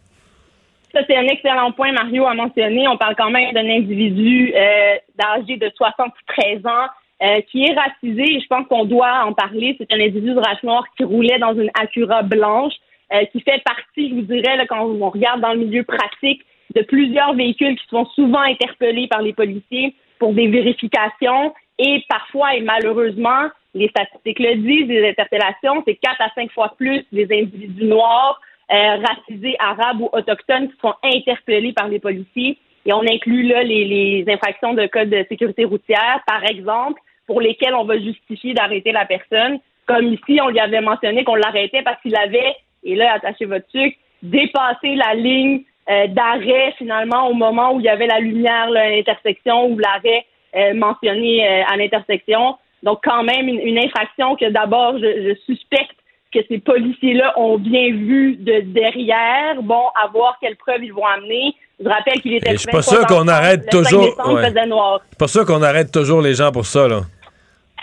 Ça, 0.92 1.00
c'est 1.06 1.16
un 1.16 1.26
excellent 1.26 1.72
point, 1.72 1.92
Mario 1.92 2.26
a 2.26 2.34
mentionné. 2.34 2.86
On 2.86 2.98
parle 2.98 3.14
quand 3.16 3.30
même 3.30 3.52
d'un 3.52 3.68
individu 3.68 4.52
euh, 4.54 4.96
d'âge 5.16 5.46
de 5.46 5.70
73 5.74 6.66
ans 6.66 6.88
euh, 7.22 7.40
qui 7.50 7.64
est 7.64 7.74
racisé 7.74 8.40
je 8.40 8.46
pense 8.46 8.66
qu'on 8.68 8.84
doit 8.84 9.24
en 9.24 9.32
parler. 9.32 9.76
C'est 9.78 9.92
un 9.92 10.00
individu 10.00 10.34
de 10.34 10.38
race 10.38 10.62
noire 10.62 10.84
qui 10.96 11.04
roulait 11.04 11.38
dans 11.38 11.54
une 11.54 11.70
Acura 11.80 12.22
blanche, 12.22 12.74
euh, 13.12 13.24
qui 13.26 13.40
fait 13.40 13.62
partie, 13.64 14.10
je 14.10 14.14
vous 14.16 14.22
dirais, 14.22 14.56
là, 14.56 14.66
quand 14.66 14.84
on 14.84 15.08
regarde 15.08 15.40
dans 15.40 15.52
le 15.52 15.60
milieu 15.60 15.84
pratique, 15.84 16.42
de 16.74 16.82
plusieurs 16.82 17.34
véhicules 17.34 17.76
qui 17.76 17.86
sont 17.88 18.06
souvent 18.14 18.40
interpellés 18.40 19.06
par 19.06 19.22
les 19.22 19.32
policiers 19.32 19.94
pour 20.18 20.32
des 20.32 20.48
vérifications 20.48 21.52
et 21.78 22.04
parfois 22.08 22.54
et 22.54 22.60
malheureusement, 22.60 23.48
les 23.74 23.88
statistiques 23.88 24.38
le 24.38 24.56
disent, 24.56 24.88
les 24.88 25.08
interpellations, 25.10 25.82
c'est 25.86 25.96
quatre 25.96 26.20
à 26.20 26.30
cinq 26.34 26.50
fois 26.52 26.74
plus 26.76 27.04
des 27.12 27.24
individus 27.24 27.84
noirs, 27.84 28.40
euh, 28.72 28.96
racisés, 28.96 29.56
arabes 29.58 30.00
ou 30.00 30.08
autochtones 30.12 30.68
qui 30.68 30.78
sont 30.80 30.94
interpellés 31.02 31.72
par 31.72 31.88
les 31.88 31.98
policiers. 31.98 32.58
Et 32.84 32.92
on 32.92 33.02
inclut 33.02 33.42
là 33.42 33.62
les, 33.62 33.84
les 33.84 34.24
infractions 34.28 34.74
de 34.74 34.86
code 34.86 35.10
de 35.10 35.24
sécurité 35.28 35.64
routière, 35.64 36.20
par 36.26 36.44
exemple, 36.44 37.00
pour 37.26 37.40
lesquelles 37.40 37.74
on 37.74 37.84
va 37.84 37.98
justifier 37.98 38.54
d'arrêter 38.54 38.92
la 38.92 39.04
personne. 39.04 39.58
Comme 39.86 40.12
ici, 40.12 40.40
on 40.42 40.48
lui 40.48 40.60
avait 40.60 40.80
mentionné 40.80 41.24
qu'on 41.24 41.34
l'arrêtait 41.34 41.82
parce 41.82 42.00
qu'il 42.02 42.16
avait, 42.16 42.56
et 42.82 42.94
là, 42.94 43.14
attachez 43.14 43.44
votre 43.44 43.68
sucre, 43.70 43.96
dépassé 44.22 44.94
la 44.94 45.14
ligne 45.14 45.62
euh, 45.90 46.06
d'arrêt 46.08 46.74
finalement 46.78 47.28
au 47.28 47.34
moment 47.34 47.74
où 47.74 47.80
il 47.80 47.86
y 47.86 47.88
avait 47.88 48.06
la 48.06 48.20
lumière 48.20 48.70
là, 48.70 48.82
à 48.82 48.90
l'intersection 48.90 49.66
ou 49.66 49.78
l'arrêt 49.78 50.24
euh, 50.54 50.74
mentionné 50.74 51.46
euh, 51.46 51.62
à 51.66 51.76
l'intersection. 51.76 52.56
Donc 52.82 53.00
quand 53.02 53.24
même 53.24 53.48
une, 53.48 53.60
une 53.60 53.78
infraction 53.78 54.36
que 54.36 54.48
d'abord 54.48 54.98
je, 54.98 55.28
je 55.28 55.34
suspecte 55.52 55.96
que 56.32 56.38
ces 56.48 56.58
policiers-là 56.58 57.32
ont 57.38 57.58
bien 57.58 57.90
vu 57.92 58.36
de 58.36 58.60
derrière. 58.60 59.60
Bon, 59.62 59.82
à 60.02 60.08
voir 60.08 60.38
quelles 60.40 60.56
preuves 60.56 60.82
ils 60.84 60.92
vont 60.92 61.04
amener. 61.06 61.54
Je 61.82 61.88
rappelle 61.88 62.20
qu'il 62.22 62.34
était. 62.34 62.52
Je 62.52 62.56
suis 62.58 62.66
pas 62.70 62.78
23 62.80 62.98
sûr 62.98 63.06
qu'on 63.06 63.28
arrête 63.28 63.60
le 63.72 63.82
5 63.82 63.90
toujours- 63.90 64.02
ouais. 64.34 64.42
C'est 65.10 65.18
pas 65.18 65.28
sûr 65.28 65.44
qu'on 65.46 65.62
arrête 65.62 65.90
toujours 65.92 66.22
les 66.22 66.34
gens 66.34 66.52
pour 66.52 66.64
ça, 66.66 66.86
là. 66.88 67.00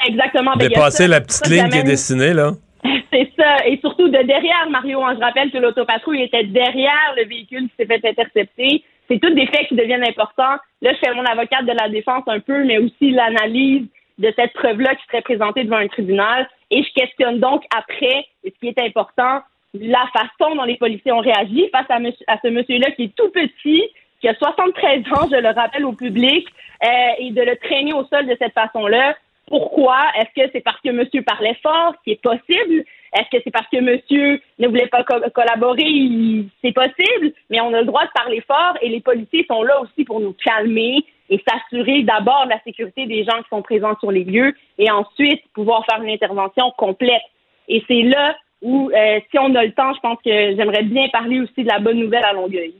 Exactement. 0.07 0.51
Ben, 0.55 0.67
Dépasser 0.69 1.07
la 1.07 1.21
petite 1.21 1.45
ça 1.45 1.49
ligne 1.53 1.69
qui 1.69 1.77
est 1.79 1.83
dessinée, 1.83 2.33
là. 2.33 2.51
C'est 3.11 3.29
ça. 3.37 3.65
Et 3.67 3.77
surtout 3.81 4.07
de 4.07 4.21
derrière, 4.23 4.69
Mario. 4.69 5.03
hein. 5.03 5.15
Je 5.19 5.23
rappelle 5.23 5.51
que 5.51 5.57
l'autopatrouille 5.57 6.23
était 6.23 6.43
derrière 6.45 7.13
le 7.17 7.27
véhicule 7.27 7.63
qui 7.63 7.71
s'est 7.77 7.85
fait 7.85 8.07
intercepter. 8.07 8.83
C'est 9.09 9.19
tous 9.19 9.33
des 9.33 9.47
faits 9.47 9.67
qui 9.67 9.75
deviennent 9.75 10.05
importants. 10.07 10.57
Là, 10.81 10.93
je 10.93 10.97
fais 11.03 11.13
mon 11.13 11.25
avocate 11.25 11.65
de 11.65 11.73
la 11.73 11.89
défense 11.89 12.23
un 12.27 12.39
peu, 12.39 12.63
mais 12.63 12.77
aussi 12.77 13.11
l'analyse 13.11 13.83
de 14.19 14.31
cette 14.35 14.53
preuve-là 14.53 14.95
qui 14.95 15.03
serait 15.07 15.21
présentée 15.21 15.63
devant 15.63 15.77
un 15.77 15.87
tribunal. 15.87 16.47
Et 16.71 16.83
je 16.83 16.93
questionne 16.93 17.39
donc 17.39 17.63
après, 17.75 18.25
ce 18.43 18.49
qui 18.59 18.67
est 18.67 18.81
important, 18.81 19.41
la 19.73 20.05
façon 20.13 20.55
dont 20.55 20.63
les 20.63 20.77
policiers 20.77 21.11
ont 21.11 21.19
réagi 21.19 21.69
face 21.71 21.85
à, 21.89 22.37
ce 22.43 22.47
monsieur-là 22.49 22.91
qui 22.91 23.03
est 23.05 23.15
tout 23.15 23.29
petit, 23.29 23.83
qui 24.21 24.27
a 24.27 24.35
73 24.35 24.99
ans, 25.13 25.27
je 25.31 25.37
le 25.37 25.49
rappelle 25.49 25.85
au 25.85 25.93
public, 25.93 26.47
euh, 26.83 26.87
et 27.19 27.31
de 27.31 27.41
le 27.41 27.55
traîner 27.57 27.93
au 27.93 28.05
sol 28.05 28.25
de 28.25 28.35
cette 28.39 28.53
façon-là. 28.53 29.15
Pourquoi? 29.47 29.97
Est-ce 30.15 30.43
que 30.43 30.49
c'est 30.53 30.61
parce 30.61 30.79
que 30.81 30.89
monsieur 30.89 31.23
parlait 31.23 31.57
fort, 31.63 31.93
ce 31.97 32.03
qui 32.03 32.11
est 32.11 32.21
possible? 32.21 32.83
Est-ce 33.13 33.29
que 33.35 33.41
c'est 33.43 33.51
parce 33.51 33.67
que 33.69 33.79
monsieur 33.81 34.39
ne 34.59 34.67
voulait 34.67 34.87
pas 34.87 35.03
co- 35.03 35.29
collaborer? 35.33 36.45
C'est 36.63 36.73
possible, 36.73 37.33
mais 37.49 37.59
on 37.61 37.73
a 37.73 37.79
le 37.79 37.85
droit 37.85 38.05
de 38.05 38.11
parler 38.13 38.41
fort 38.41 38.75
et 38.81 38.89
les 38.89 39.01
policiers 39.01 39.45
sont 39.49 39.63
là 39.63 39.81
aussi 39.81 40.03
pour 40.03 40.19
nous 40.19 40.33
calmer 40.33 41.03
et 41.29 41.41
s'assurer 41.47 42.03
d'abord 42.03 42.45
de 42.45 42.49
la 42.49 42.61
sécurité 42.63 43.05
des 43.05 43.23
gens 43.23 43.37
qui 43.43 43.49
sont 43.49 43.61
présents 43.61 43.97
sur 43.99 44.11
les 44.11 44.23
lieux 44.23 44.53
et 44.77 44.89
ensuite 44.89 45.41
pouvoir 45.53 45.85
faire 45.85 46.01
une 46.01 46.09
intervention 46.09 46.71
complète. 46.77 47.21
Et 47.67 47.83
c'est 47.87 48.01
là 48.03 48.35
où, 48.61 48.89
euh, 48.93 49.19
si 49.29 49.39
on 49.39 49.53
a 49.55 49.63
le 49.63 49.71
temps, 49.71 49.93
je 49.93 49.99
pense 49.99 50.17
que 50.23 50.55
j'aimerais 50.55 50.83
bien 50.83 51.07
parler 51.09 51.39
aussi 51.39 51.63
de 51.63 51.67
la 51.67 51.79
bonne 51.79 51.99
nouvelle 51.99 52.25
à 52.25 52.33
Longueuil. 52.33 52.73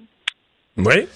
Oui. 0.77 0.95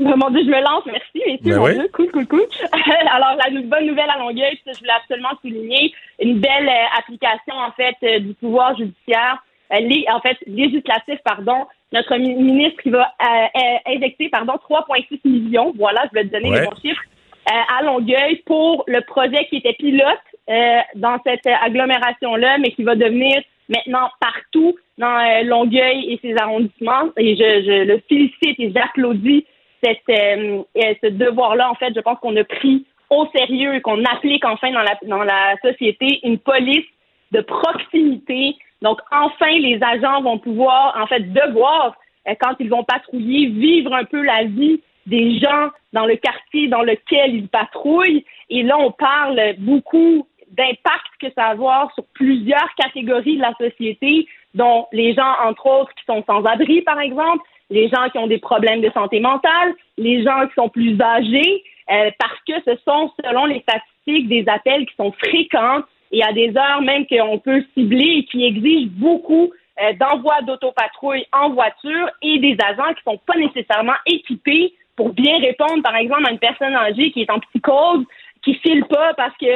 Oh 0.00 0.14
Mon 0.16 0.30
Dieu, 0.30 0.42
je 0.44 0.48
me 0.48 0.60
lance, 0.60 0.84
merci, 0.86 1.18
messieurs, 1.26 1.38
Ben 1.42 1.56
mon 1.56 1.64
oui. 1.64 1.74
Dieu, 1.74 1.88
cool, 1.92 2.10
cool, 2.12 2.26
cool. 2.28 2.46
Alors, 3.10 3.34
la 3.34 3.60
bonne 3.62 3.86
nouvelle 3.86 4.08
à 4.08 4.16
Longueuil, 4.16 4.56
je 4.64 4.78
voulais 4.78 4.92
absolument 4.92 5.30
souligner, 5.40 5.92
une 6.20 6.38
belle 6.38 6.68
euh, 6.68 6.98
application, 6.98 7.54
en 7.54 7.72
fait, 7.72 7.96
euh, 8.04 8.20
du 8.20 8.32
pouvoir 8.34 8.76
judiciaire, 8.76 9.42
en 9.72 10.20
fait, 10.20 10.36
législatif, 10.46 11.18
pardon, 11.24 11.66
notre 11.92 12.16
mi- 12.16 12.34
ministre 12.34 12.82
qui 12.82 12.90
va 12.90 13.12
euh, 13.22 13.26
euh, 13.56 13.94
injecter, 13.94 14.28
pardon, 14.28 14.54
3,6 14.68 15.20
millions, 15.24 15.72
voilà, 15.76 16.04
je 16.12 16.18
vais 16.20 16.24
te 16.26 16.32
donner 16.32 16.50
Ouais. 16.50 16.60
les 16.60 16.66
bons 16.66 16.80
chiffres, 16.82 17.02
euh, 17.50 17.78
à 17.78 17.82
Longueuil 17.82 18.36
pour 18.46 18.84
le 18.86 19.00
projet 19.02 19.46
qui 19.48 19.56
était 19.56 19.72
pilote 19.72 20.04
euh, 20.50 20.78
dans 20.96 21.18
cette 21.24 21.46
euh, 21.46 21.54
agglomération-là, 21.62 22.58
mais 22.58 22.70
qui 22.72 22.82
va 22.84 22.94
devenir 22.94 23.40
maintenant 23.68 24.08
partout 24.20 24.76
dans 24.98 25.18
euh, 25.18 25.42
Longueuil 25.44 26.12
et 26.12 26.18
ses 26.22 26.36
arrondissements. 26.36 27.08
Et 27.16 27.36
je, 27.36 27.62
je 27.64 27.84
le 27.84 28.02
félicite 28.08 28.58
et 28.60 28.72
j'applaudis 28.74 29.46
cette, 29.82 30.02
ce 30.08 31.06
devoir-là. 31.08 31.70
En 31.70 31.74
fait, 31.76 31.92
je 31.94 32.00
pense 32.00 32.18
qu'on 32.20 32.36
a 32.36 32.44
pris 32.44 32.84
au 33.10 33.26
sérieux 33.34 33.74
et 33.76 33.80
qu'on 33.80 34.04
applique 34.04 34.44
enfin 34.44 34.70
dans 34.72 34.82
la, 34.82 34.98
dans 35.04 35.22
la 35.22 35.54
société 35.62 36.20
une 36.24 36.38
police 36.38 36.84
de 37.32 37.40
proximité. 37.40 38.56
Donc, 38.82 39.00
enfin, 39.10 39.50
les 39.58 39.78
agents 39.82 40.22
vont 40.22 40.38
pouvoir, 40.38 40.96
en 41.00 41.06
fait, 41.06 41.32
devoir, 41.32 41.96
euh, 42.28 42.34
quand 42.40 42.54
ils 42.60 42.70
vont 42.70 42.84
patrouiller, 42.84 43.46
vivre 43.46 43.94
un 43.94 44.04
peu 44.04 44.22
la 44.22 44.44
vie 44.44 44.80
des 45.06 45.38
gens 45.38 45.70
dans 45.92 46.06
le 46.06 46.16
quartier 46.16 46.68
dans 46.68 46.82
lequel 46.82 47.34
ils 47.34 47.48
patrouillent. 47.48 48.24
Et 48.50 48.62
là, 48.62 48.78
on 48.78 48.92
parle 48.92 49.54
beaucoup 49.58 50.26
d'impact 50.50 51.12
que 51.20 51.28
ça 51.34 51.42
va 51.42 51.48
avoir 51.48 51.92
sur 51.94 52.04
plusieurs 52.14 52.74
catégories 52.76 53.36
de 53.36 53.42
la 53.42 53.54
société, 53.58 54.26
dont 54.54 54.86
les 54.92 55.14
gens, 55.14 55.34
entre 55.44 55.66
autres, 55.66 55.92
qui 55.94 56.04
sont 56.06 56.22
sans 56.26 56.44
abri, 56.44 56.82
par 56.82 57.00
exemple, 57.00 57.42
les 57.70 57.88
gens 57.88 58.08
qui 58.10 58.18
ont 58.18 58.26
des 58.26 58.38
problèmes 58.38 58.80
de 58.80 58.90
santé 58.90 59.20
mentale, 59.20 59.74
les 59.98 60.22
gens 60.22 60.46
qui 60.46 60.54
sont 60.54 60.68
plus 60.68 60.98
âgés, 61.00 61.62
euh, 61.90 62.10
parce 62.18 62.38
que 62.46 62.54
ce 62.66 62.76
sont, 62.84 63.12
selon 63.22 63.46
les 63.46 63.60
statistiques, 63.60 64.28
des 64.28 64.44
appels 64.48 64.86
qui 64.86 64.94
sont 64.96 65.12
fréquents 65.12 65.82
et 66.12 66.22
à 66.22 66.32
des 66.32 66.56
heures 66.56 66.82
même 66.82 67.06
qu'on 67.06 67.38
peut 67.38 67.64
cibler 67.74 68.18
et 68.18 68.24
qui 68.24 68.44
exigent 68.44 68.90
beaucoup 68.92 69.50
euh, 69.80 69.92
d'envoi 69.94 70.42
d'autopatrouille 70.42 71.26
en 71.32 71.50
voiture 71.50 72.10
et 72.22 72.38
des 72.38 72.56
agents 72.64 72.94
qui 72.94 73.02
sont 73.04 73.20
pas 73.26 73.38
nécessairement 73.38 73.98
équipés 74.06 74.74
pour 74.96 75.12
bien 75.12 75.38
répondre, 75.38 75.82
par 75.82 75.94
exemple, 75.94 76.26
à 76.26 76.32
une 76.32 76.40
personne 76.40 76.74
âgée 76.74 77.12
qui 77.12 77.22
est 77.22 77.30
en 77.30 77.38
psychose, 77.38 78.04
qui 78.42 78.54
file 78.54 78.84
pas 78.86 79.14
parce 79.14 79.36
que 79.36 79.46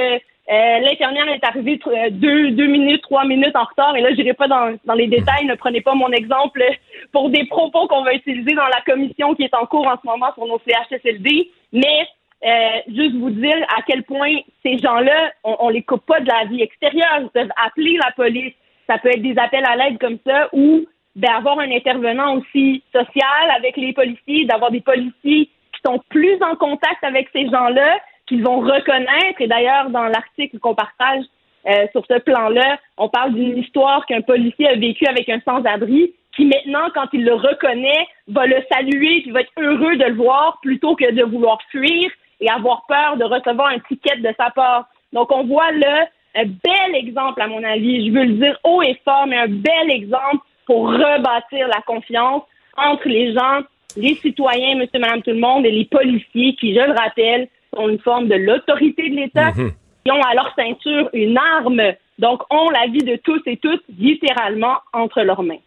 euh, 0.51 0.79
l'infirmière 0.81 1.29
est 1.29 1.45
arrivée 1.45 1.81
euh, 1.87 2.11
deux, 2.11 2.53
deux 2.53 2.67
minutes, 2.67 3.03
trois 3.03 3.25
minutes 3.25 3.57
en 3.57 3.65
retard. 3.65 3.97
Et 3.97 4.01
là, 4.01 4.11
je 4.11 4.17
n'irai 4.17 4.35
pas 4.35 4.49
dans, 4.49 4.77
dans 4.85 4.95
les 4.95 5.09
détails. 5.09 5.47
Ne 5.47 5.55
prenez 5.55 5.81
pas 5.81 5.95
mon 5.95 6.11
exemple 6.11 6.63
pour 7.11 7.31
des 7.31 7.45
propos 7.47 7.89
qu'on 7.89 8.03
va 8.03 8.15
utiliser 8.15 8.55
dans 8.55 8.67
la 8.67 8.81
commission 8.87 9.35
qui 9.35 9.43
est 9.43 9.55
en 9.55 9.67
cours 9.67 9.87
en 9.87 9.97
ce 10.01 10.07
moment 10.07 10.33
sur 10.35 10.47
nos 10.47 10.61
CHSLD. 10.67 11.51
Mais 11.73 12.07
euh, 12.45 12.81
juste 12.89 13.15
vous 13.15 13.31
dire 13.31 13.57
à 13.77 13.83
quel 13.87 14.03
point 14.03 14.35
ces 14.65 14.79
gens-là, 14.79 15.33
on, 15.45 15.57
on 15.61 15.69
les 15.69 15.83
coupe 15.83 16.05
pas 16.07 16.21
de 16.21 16.29
la 16.29 16.45
vie 16.47 16.63
extérieure. 16.63 17.21
Ils 17.21 17.29
peuvent 17.29 17.53
appeler 17.65 17.99
la 18.05 18.11
police. 18.13 18.55
Ça 18.89 18.99
peut 18.99 19.11
être 19.11 19.23
des 19.23 19.39
appels 19.39 19.65
à 19.65 19.77
l'aide 19.77 19.99
comme 19.99 20.19
ça 20.27 20.49
ou 20.53 20.85
ben, 21.15 21.31
avoir 21.31 21.59
un 21.61 21.71
intervenant 21.71 22.37
aussi 22.37 22.83
social 22.93 23.51
avec 23.57 23.77
les 23.77 23.93
policiers, 23.93 24.45
d'avoir 24.47 24.71
des 24.71 24.81
policiers 24.81 25.47
qui 25.47 25.81
sont 25.85 26.01
plus 26.09 26.37
en 26.43 26.57
contact 26.57 27.03
avec 27.03 27.29
ces 27.33 27.49
gens-là 27.49 27.99
qu'ils 28.27 28.43
vont 28.43 28.61
reconnaître. 28.61 29.41
Et 29.41 29.47
d'ailleurs, 29.47 29.91
dans 29.91 30.05
l'article 30.05 30.59
qu'on 30.59 30.75
partage 30.75 31.25
euh, 31.67 31.87
sur 31.93 32.05
ce 32.07 32.19
plan-là, 32.19 32.79
on 32.97 33.09
parle 33.09 33.35
d'une 33.35 33.59
histoire 33.59 34.05
qu'un 34.07 34.23
policier 34.23 34.69
a 34.69 34.75
vécue 34.75 35.07
avec 35.07 35.29
un 35.29 35.41
sans-abri 35.45 36.15
qui 36.35 36.47
maintenant, 36.47 36.89
quand 36.95 37.09
il 37.13 37.25
le 37.25 37.35
reconnaît, 37.35 38.07
va 38.27 38.47
le 38.47 38.57
saluer, 38.73 39.21
puis 39.21 39.31
va 39.33 39.43
être 39.43 39.53
heureux 39.59 39.97
de 39.97 40.05
le 40.05 40.15
voir 40.15 40.59
plutôt 40.63 40.97
que 40.97 41.13
de 41.13 41.23
vouloir 41.23 41.59
fuir 41.71 42.11
et 42.43 42.51
avoir 42.51 42.83
peur 42.87 43.17
de 43.17 43.25
recevoir 43.25 43.69
un 43.69 43.79
ticket 43.79 44.17
de 44.19 44.29
sa 44.37 44.51
part. 44.51 44.87
Donc, 45.13 45.31
on 45.33 45.45
voit 45.45 45.71
là 45.73 46.07
un 46.35 46.45
bel 46.45 46.95
exemple, 46.95 47.41
à 47.41 47.47
mon 47.47 47.63
avis, 47.63 48.07
je 48.07 48.13
veux 48.13 48.25
le 48.25 48.33
dire 48.35 48.59
haut 48.65 48.83
et 48.83 48.99
fort, 49.05 49.27
mais 49.27 49.37
un 49.37 49.49
bel 49.49 49.91
exemple 49.91 50.45
pour 50.67 50.89
rebâtir 50.91 51.69
la 51.69 51.81
confiance 51.87 52.43
entre 52.77 53.07
les 53.09 53.33
gens, 53.35 53.61
les 53.97 54.15
citoyens, 54.17 54.77
monsieur, 54.77 54.99
madame, 54.99 55.23
tout 55.23 55.31
le 55.31 55.39
monde, 55.39 55.67
et 55.67 55.71
les 55.71 55.85
policiers 55.85 56.55
qui, 56.57 56.75
je 56.75 56.81
le 56.81 56.93
rappelle, 56.93 57.49
sont 57.75 57.89
une 57.89 57.99
forme 57.99 58.29
de 58.29 58.35
l'autorité 58.37 59.09
de 59.11 59.17
l'État, 59.17 59.51
Mhm. 59.55 59.73
qui 60.05 60.11
ont 60.13 60.23
à 60.23 60.35
leur 60.35 60.53
ceinture 60.57 61.11
une 61.13 61.37
arme, 61.39 61.83
donc 62.19 62.43
ont 62.51 62.71
la 62.71 62.87
vie 62.91 63.05
de 63.05 63.17
tous 63.17 63.41
et 63.47 63.59
toutes 63.59 63.85
littéralement 63.99 64.77
entre 64.95 65.21
leurs 65.23 65.43
mains. 65.43 65.61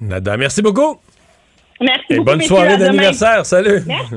Nada, 0.00 0.36
merci 0.36 0.60
beaucoup. 0.60 0.96
Merci 1.80 2.04
Et 2.10 2.14
beaucoup, 2.16 2.24
bonne 2.26 2.38
messieurs, 2.38 2.56
soirée 2.56 2.76
d'anniversaire. 2.76 3.46
Salut. 3.46 3.80
Merci. 3.86 4.16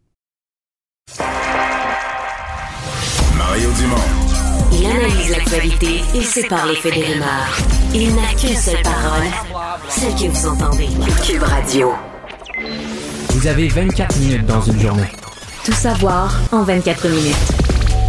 Mario 3.51 3.69
Dumont. 3.73 3.95
Il 4.71 4.85
analyse 4.85 5.29
l'actualité 5.29 6.01
et 6.15 6.21
sépare 6.21 6.65
les 6.67 6.75
faits 6.75 6.93
des 6.93 7.03
rumeurs. 7.03 7.57
Il 7.93 8.15
n'a 8.15 8.33
qu'une 8.39 8.55
seule 8.55 8.81
parole, 8.81 9.27
celle 9.89 10.15
que 10.15 10.31
vous 10.31 10.47
entendez. 10.47 10.87
Cube 11.25 11.43
Radio. 11.43 11.91
Vous 13.31 13.47
avez 13.47 13.67
24 13.67 14.17
minutes 14.19 14.45
dans 14.45 14.61
une 14.61 14.79
journée. 14.79 15.11
Tout 15.65 15.73
savoir 15.73 16.39
en 16.51 16.63
24 16.63 17.09
minutes. 17.09 17.35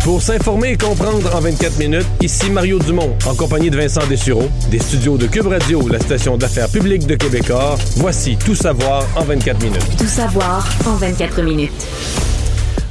Pour 0.05 0.23
s'informer 0.23 0.73
et 0.73 0.79
comprendre 0.79 1.35
en 1.35 1.41
24 1.41 1.79
minutes, 1.79 2.07
ici 2.21 2.51
Mario 2.51 2.79
Dumont, 2.79 3.17
en 3.27 3.35
compagnie 3.35 3.71
de 3.71 3.77
Vincent 3.77 4.07
Dessureau, 4.09 4.49
des 4.71 4.79
studios 4.79 5.17
de 5.17 5.27
Cube 5.27 5.47
Radio, 5.49 5.89
la 5.89 5.99
station 5.99 6.37
d'affaires 6.37 6.69
publique 6.69 7.07
de 7.07 7.17
Québecor. 7.17 7.79
Voici 7.97 8.37
Tout 8.37 8.55
savoir 8.55 9.05
en 9.17 9.25
24 9.25 9.63
minutes. 9.63 9.97
Tout 9.99 10.07
savoir 10.07 10.65
en 10.87 10.95
24 10.95 11.43
minutes. 11.43 11.87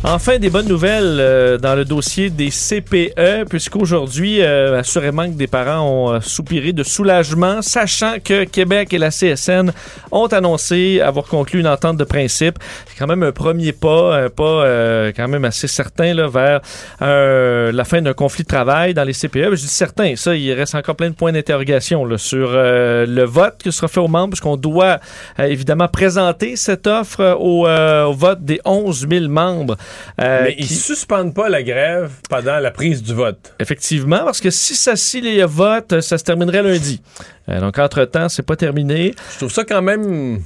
Enfin, 0.03 0.39
des 0.39 0.49
bonnes 0.49 0.67
nouvelles 0.67 1.17
euh, 1.19 1.57
dans 1.59 1.75
le 1.75 1.85
dossier 1.85 2.31
des 2.31 2.49
CPE, 2.49 3.47
puisqu'aujourd'hui, 3.47 4.41
euh, 4.41 4.79
assurément 4.79 5.25
que 5.27 5.35
des 5.35 5.45
parents 5.45 5.87
ont 5.87 6.13
euh, 6.13 6.19
soupiré 6.21 6.73
de 6.73 6.81
soulagement, 6.81 7.61
sachant 7.61 8.15
que 8.23 8.45
Québec 8.45 8.95
et 8.95 8.97
la 8.97 9.11
CSN 9.11 9.71
ont 10.11 10.25
annoncé 10.25 11.01
avoir 11.01 11.25
conclu 11.25 11.59
une 11.59 11.67
entente 11.67 11.97
de 11.97 12.03
principe. 12.03 12.57
C'est 12.87 12.97
quand 12.97 13.05
même 13.05 13.21
un 13.21 13.31
premier 13.31 13.73
pas, 13.73 14.23
un 14.23 14.29
pas 14.29 15.11
quand 15.15 15.27
même 15.27 15.45
assez 15.45 15.67
certain 15.67 16.15
vers 16.27 16.61
la 16.99 17.83
fin 17.83 18.01
d'un 18.01 18.13
conflit 18.13 18.43
de 18.43 18.49
travail 18.49 18.95
dans 18.95 19.03
les 19.03 19.13
CPE. 19.13 19.51
Je 19.51 19.61
dis 19.61 19.67
certain, 19.67 20.15
ça, 20.15 20.35
il 20.35 20.51
reste 20.53 20.73
encore 20.73 20.95
plein 20.95 21.11
de 21.11 21.15
points 21.15 21.31
d'interrogation 21.31 22.07
sur 22.17 22.51
le 22.53 23.23
vote 23.23 23.57
qui 23.59 23.71
sera 23.71 23.87
fait 23.87 23.99
aux 23.99 24.07
membres, 24.07 24.31
puisqu'on 24.31 24.57
doit 24.57 24.99
évidemment 25.37 25.87
présenter 25.87 26.55
cette 26.55 26.87
offre 26.87 27.37
au, 27.39 27.67
au 27.67 28.13
vote 28.13 28.43
des 28.43 28.59
11 28.65 29.07
000 29.09 29.27
membres. 29.29 29.77
Euh, 30.19 30.41
Mais 30.45 30.55
ils 30.57 30.67
suspendent 30.67 31.33
pas 31.33 31.49
la 31.49 31.63
grève 31.63 32.11
pendant 32.29 32.59
la 32.59 32.71
prise 32.71 33.01
du 33.01 33.13
vote. 33.13 33.53
Effectivement, 33.59 34.19
parce 34.25 34.39
que 34.41 34.49
si 34.49 34.75
ça 34.75 34.95
si 34.95 35.21
les 35.21 35.43
votes, 35.45 36.01
ça 36.01 36.17
se 36.17 36.23
terminerait 36.23 36.63
lundi. 36.63 37.01
Euh, 37.49 37.59
donc, 37.59 37.77
entre-temps, 37.79 38.29
c'est 38.29 38.45
pas 38.45 38.55
terminé. 38.55 39.13
Je 39.33 39.37
trouve 39.37 39.51
ça 39.51 39.63
quand 39.63 39.81
même. 39.81 40.41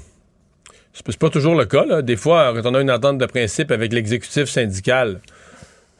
C'est 0.93 1.17
pas 1.17 1.29
toujours 1.29 1.55
le 1.55 1.65
cas. 1.65 1.83
Là. 1.85 2.01
Des 2.01 2.15
fois, 2.15 2.53
quand 2.55 2.69
on 2.69 2.75
a 2.75 2.81
une 2.81 2.91
entente 2.91 3.17
de 3.17 3.25
principe 3.25 3.71
avec 3.71 3.91
l'exécutif 3.91 4.45
syndical, 4.45 5.19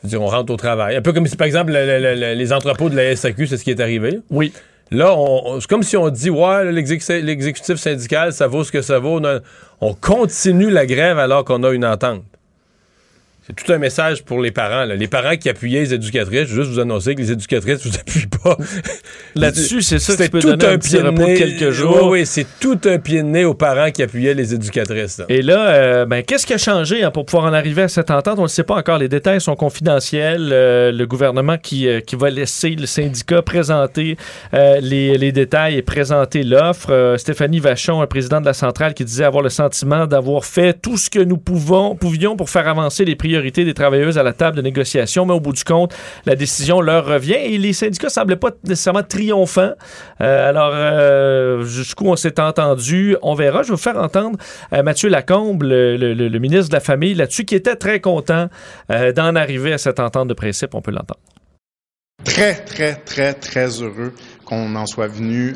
dire, 0.04 0.22
on 0.22 0.28
rentre 0.28 0.54
au 0.54 0.58
travail. 0.58 0.96
Un 0.96 1.02
peu 1.02 1.12
comme 1.12 1.28
si, 1.28 1.36
par 1.36 1.48
exemple, 1.48 1.74
le- 1.74 2.00
le- 2.00 2.16
le- 2.16 2.34
les 2.34 2.54
entrepôts 2.54 2.90
de 2.90 2.96
la 2.96 3.12
SAQ, 3.16 3.48
c'est 3.48 3.58
ce 3.58 3.64
qui 3.64 3.72
est 3.72 3.80
arrivé. 3.82 4.20
Oui. 4.30 4.54
Là, 4.92 5.14
c'est 5.60 5.68
comme 5.68 5.82
si 5.84 5.98
on 5.98 6.10
dit, 6.10 6.30
ouais, 6.30 6.72
l'exécu- 6.72 7.22
l'exécutif 7.22 7.76
syndical, 7.78 8.32
ça 8.32 8.46
vaut 8.48 8.64
ce 8.64 8.72
que 8.72 8.82
ça 8.84 9.00
vaut. 9.00 9.20
On, 9.20 9.26
a- 9.26 9.40
on 9.82 9.94
continue 9.96 10.70
la 10.70 10.86
grève 10.86 11.18
alors 11.18 11.44
qu'on 11.44 11.64
a 11.64 11.72
une 11.72 11.84
entente. 11.86 12.22
C'est 13.48 13.56
tout 13.56 13.72
un 13.72 13.78
message 13.78 14.24
pour 14.24 14.42
les 14.42 14.50
parents. 14.50 14.86
là. 14.86 14.96
Les 14.96 15.08
parents 15.08 15.36
qui 15.38 15.50
appuyaient 15.50 15.82
les 15.82 15.94
éducatrices, 15.94 16.48
je 16.48 16.56
veux 16.56 16.64
juste 16.64 16.74
vous 16.74 16.80
annoncer 16.80 17.14
que 17.14 17.22
les 17.22 17.32
éducatrices 17.32 17.86
ne 17.86 17.92
vous 17.92 17.98
appuient 18.00 18.28
pas. 18.44 18.58
Là-dessus, 19.36 19.84
c'est 19.84 20.00
ça 20.00 20.18
que 20.18 20.24
tu 20.24 20.30
peux 20.32 20.40
tout 20.40 20.48
donner 20.56 20.66
un 20.66 20.74
un 20.74 20.78
pied 20.80 21.00
de 21.00 21.10
nez. 21.12 21.34
quelques 21.36 21.70
jours. 21.70 22.06
Oui, 22.06 22.22
oui, 22.22 22.26
c'est 22.26 22.48
tout 22.60 22.80
un 22.86 22.98
pied 22.98 23.22
de 23.22 23.28
nez 23.28 23.46
aux 23.46 23.54
parents 23.54 23.92
qui 23.92 24.02
appuyaient 24.02 24.34
les 24.34 24.56
éducatrices. 24.56 25.20
là. 25.20 25.26
Et 25.30 25.44
là, 25.44 25.68
euh, 25.68 26.06
ben, 26.08 26.24
qu'est-ce 26.24 26.48
qui 26.48 26.54
a 26.54 26.58
changé 26.58 27.04
hein, 27.04 27.12
pour 27.12 27.24
pouvoir 27.28 27.46
en 27.46 27.54
arriver 27.54 27.84
à 27.84 27.88
cette 27.88 28.10
entente? 28.10 28.40
On 28.40 28.44
ne 28.44 28.48
le 28.48 28.50
sait 28.50 28.64
pas 28.64 28.78
encore. 28.78 28.98
Les 28.98 29.10
détails 29.10 29.40
sont 29.40 29.56
confidentiels. 29.56 30.50
Euh, 30.52 30.92
le 30.92 31.06
gouvernement 31.06 31.60
qui, 31.60 31.88
euh, 31.88 32.00
qui 32.00 32.16
va 32.16 32.32
laisser 32.32 32.72
le 32.72 32.88
syndicat 32.88 33.44
présenter 33.44 34.18
les, 34.54 35.20
les 35.20 35.32
détails 35.32 35.76
et 35.76 35.84
présenter 35.84 36.42
l'offre. 36.42 37.16
Stéphanie 37.20 37.60
Vachon, 37.60 38.02
un 38.02 38.08
président 38.08 38.42
de 38.42 38.46
la 38.48 38.54
centrale, 38.54 38.96
qui 38.96 39.06
disait 39.06 39.24
avoir 39.24 39.44
le 39.44 39.50
sentiment 39.50 40.08
d'avoir 40.08 40.46
fait 40.46 40.74
tout 40.74 40.98
ce 40.98 41.12
que 41.12 41.20
nous 41.20 41.38
pouvons, 41.38 41.96
pouvions 41.96 42.36
pour 42.36 42.50
faire 42.50 42.68
avancer 42.68 43.06
les 43.06 43.16
priorités 43.16 43.35
des 43.42 43.74
travailleuses 43.74 44.18
à 44.18 44.24
la 44.24 44.34
table 44.34 44.58
de 44.58 44.62
négociation. 44.62 45.26
Mais 45.26 45.34
au 45.34 45.40
bout 45.40 45.54
du 45.54 45.64
compte, 45.64 45.96
la 46.26 46.36
décision 46.36 46.82
leur 46.82 47.06
revient 47.06 47.34
et 47.34 47.58
les 47.58 47.74
syndicats 47.74 48.10
semblaient 48.10 48.36
pas 48.36 48.52
nécessairement 48.64 49.04
triomphants. 49.04 49.74
Euh, 50.22 50.50
alors, 50.50 50.72
euh, 50.74 51.64
jusqu'où 51.64 52.08
on 52.08 52.16
s'est 52.16 52.40
entendu, 52.40 53.16
on 53.22 53.34
verra. 53.36 53.64
Je 53.64 53.70
vais 53.70 53.74
vous 53.74 53.82
faire 53.82 53.98
entendre 53.98 54.38
euh, 54.74 54.84
Mathieu 54.84 55.10
Lacombe, 55.10 55.64
le, 55.64 56.40
ministre 56.40 56.70
de 56.70 56.74
la 56.76 56.80
Famille, 56.80 57.14
là-dessus, 57.14 57.46
qui 57.46 57.56
était 57.56 57.76
très 57.76 58.00
content 58.00 58.48
euh, 58.92 59.12
d'en 59.12 59.36
arriver 59.36 59.74
à 59.74 59.78
cette 59.78 60.00
entente 60.00 60.28
de 60.28 60.34
principe. 60.34 60.76
On 60.76 60.82
peut 60.82 60.92
l'entendre. 60.92 61.20
très, 62.24 62.56
très, 62.56 62.96
très, 62.96 63.34
très 63.34 63.68
heureux 63.82 64.14
qu'on 64.46 64.76
en 64.76 64.86
soit 64.86 65.08
venu, 65.08 65.56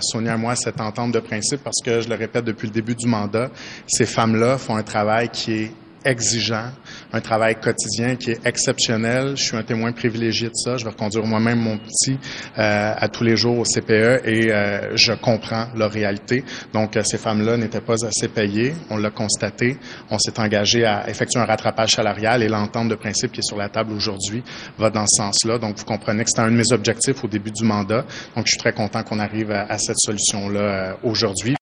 Sonia 0.00 0.34
et 0.34 0.38
moi, 0.38 0.52
à 0.52 0.56
cette 0.56 0.80
entente 0.80 1.12
de 1.12 1.20
principe 1.20 1.60
parce 1.62 1.82
que, 1.84 2.00
je 2.00 2.08
le 2.08 2.14
répète 2.14 2.44
depuis 2.44 2.68
le 2.68 2.72
début 2.72 2.94
du 2.94 3.06
mandat, 3.06 3.50
ces 3.86 4.06
femmes-là 4.06 4.56
font 4.56 4.76
un 4.76 4.82
travail 4.82 5.28
qui 5.28 5.52
est 5.52 5.72
exigeant, 6.04 6.70
un 7.12 7.20
travail 7.20 7.56
quotidien 7.56 8.16
qui 8.16 8.32
est 8.32 8.46
exceptionnel. 8.46 9.36
Je 9.36 9.42
suis 9.42 9.56
un 9.56 9.62
témoin 9.62 9.92
privilégié 9.92 10.48
de 10.48 10.54
ça. 10.54 10.76
Je 10.76 10.84
vais 10.84 10.90
reconduire 10.90 11.24
moi-même 11.24 11.58
mon 11.58 11.78
petit 11.78 12.18
euh, 12.58 12.94
à 12.96 13.08
tous 13.08 13.24
les 13.24 13.36
jours 13.36 13.58
au 13.58 13.64
CPE 13.64 14.26
et 14.26 14.52
euh, 14.52 14.96
je 14.96 15.12
comprends 15.12 15.66
leur 15.74 15.90
réalité. 15.90 16.44
Donc, 16.72 16.96
euh, 16.96 17.02
ces 17.02 17.18
femmes-là 17.18 17.56
n'étaient 17.56 17.80
pas 17.80 18.04
assez 18.04 18.28
payées. 18.28 18.74
On 18.90 18.96
l'a 18.96 19.10
constaté. 19.10 19.76
On 20.10 20.18
s'est 20.18 20.38
engagé 20.38 20.84
à 20.84 21.08
effectuer 21.08 21.40
un 21.40 21.44
rattrapage 21.44 21.92
salarial 21.92 22.42
et 22.42 22.48
l'entente 22.48 22.88
de 22.88 22.94
principe 22.94 23.32
qui 23.32 23.40
est 23.40 23.46
sur 23.46 23.56
la 23.56 23.68
table 23.68 23.92
aujourd'hui 23.92 24.42
va 24.78 24.90
dans 24.90 25.06
ce 25.06 25.16
sens-là. 25.16 25.58
Donc, 25.58 25.76
vous 25.78 25.84
comprenez 25.84 26.24
que 26.24 26.30
c'était 26.30 26.42
un 26.42 26.50
de 26.50 26.56
mes 26.56 26.72
objectifs 26.72 27.22
au 27.24 27.28
début 27.28 27.50
du 27.50 27.64
mandat. 27.64 28.04
Donc, 28.36 28.46
je 28.46 28.50
suis 28.50 28.58
très 28.58 28.72
content 28.72 29.02
qu'on 29.02 29.18
arrive 29.18 29.50
à, 29.50 29.78
cette 29.78 29.98
solution-là 29.98 30.60
euh, 30.60 30.94
aujourd'hui. 31.02 31.59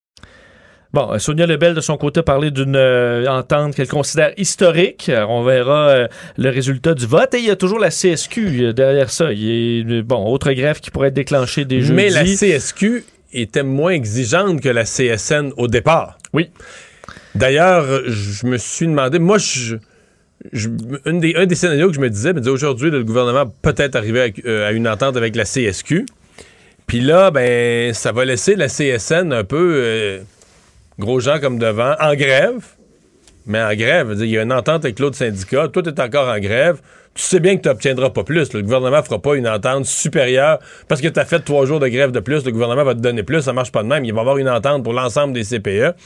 Bon, 0.95 1.13
euh, 1.13 1.19
Sonia 1.19 1.47
Lebel, 1.47 1.75
de 1.75 1.81
son 1.83 1.97
côté, 1.99 2.21
a 2.21 2.23
parlé 2.23 2.51
d'une 2.51 2.75
euh, 2.77 3.27
entente 3.27 3.75
qu'elle 3.75 3.89
considère 3.89 4.33
historique. 4.39 5.09
Alors, 5.11 5.31
on 5.31 5.45
verra 5.45 5.89
euh, 5.89 6.09
le 6.39 6.49
résultat 6.49 6.95
du 6.95 7.07
vote. 7.07 7.35
Et 7.35 7.39
il 7.39 7.45
y 7.45 7.51
a 7.51 7.57
toujours 7.57 7.79
la 7.79 7.91
CSQ 7.91 8.39
euh, 8.63 8.73
derrière 8.73 9.11
ça. 9.11 9.33
Il 9.33 9.91
y 9.93 9.99
a, 9.99 10.03
bon, 10.03 10.25
autre 10.27 10.51
grève 10.53 10.81
qui 10.81 10.91
pourrait 10.91 11.09
être 11.09 11.15
déclenchée 11.15 11.65
des 11.67 11.81
jeudis. 11.83 11.93
Mais 11.93 12.09
la 12.09 12.25
CSQ 12.25 13.05
était 13.35 13.63
moins 13.63 13.91
exigeante 13.93 14.63
que 14.63 14.71
la 14.71 14.85
CSN 14.85 15.53
au 15.59 15.69
départ. 15.69 16.17
Oui. 16.33 16.49
D'ailleurs, 17.35 17.85
je 18.07 18.47
me 18.47 18.57
suis 18.57 18.87
demandé, 18.87 19.19
moi, 19.19 19.37
je, 19.37 19.77
je- 20.53 20.69
une 21.05 21.21
des, 21.21 21.35
un 21.37 21.45
des 21.45 21.55
scénarios 21.55 21.89
que 21.89 21.95
je 21.95 22.01
me 22.01 22.09
disais, 22.09 22.33
me 22.33 22.39
disais 22.41 22.51
aujourd'hui, 22.51 22.91
le 22.91 23.05
gouvernement 23.05 23.45
peut-être 23.63 23.95
arriver 23.97 24.33
euh, 24.47 24.67
à 24.67 24.73
une 24.73 24.89
entente 24.89 25.17
avec 25.19 25.37
la 25.37 25.45
CSQ. 25.45 26.07
Puis 26.87 27.01
là, 27.03 27.31
ben, 27.31 27.93
ça 27.93 28.13
va 28.13 28.25
laisser 28.25 28.55
la 28.57 28.69
CSN 28.69 29.35
un 29.35 29.45
peu, 29.45 29.75
euh, 29.77 30.21
gros 30.99 31.21
gens 31.21 31.41
comme 31.41 31.59
devant, 31.59 31.95
en 32.01 32.15
grève. 32.15 32.65
Mais 33.47 33.63
en 33.63 33.75
grève, 33.75 34.15
il 34.19 34.27
y 34.27 34.39
a 34.39 34.43
une 34.43 34.53
entente 34.53 34.85
avec 34.85 34.99
l'autre 34.99 35.17
syndicat, 35.17 35.69
tout 35.69 35.89
est 35.89 35.99
encore 36.01 36.29
en 36.29 36.39
grève. 36.39 36.81
Tu 37.15 37.23
sais 37.23 37.41
bien 37.41 37.57
que 37.57 37.63
tu 37.63 37.69
n'obtiendras 37.69 38.11
pas 38.11 38.23
plus. 38.23 38.53
Le 38.53 38.63
gouvernement 38.63 39.03
fera 39.03 39.21
pas 39.21 39.35
une 39.35 39.49
entente 39.49 39.87
supérieure 39.87 40.59
parce 40.87 41.01
que 41.01 41.09
tu 41.09 41.19
as 41.19 41.25
fait 41.25 41.41
trois 41.41 41.67
jours 41.67 41.81
de 41.81 41.89
grève 41.89 42.13
de 42.13 42.21
plus. 42.21 42.45
Le 42.45 42.53
gouvernement 42.53 42.85
va 42.85 42.95
te 42.95 43.01
donner 43.01 43.25
plus. 43.25 43.41
Ça 43.41 43.53
marche 43.53 43.73
pas 43.73 43.83
de 43.83 43.89
même. 43.89 44.05
Il 44.05 44.13
va 44.13 44.19
y 44.19 44.21
avoir 44.21 44.37
une 44.37 44.49
entente 44.49 44.85
pour 44.85 44.93
l'ensemble 44.93 45.33
des 45.33 45.43
CPE. 45.43 45.97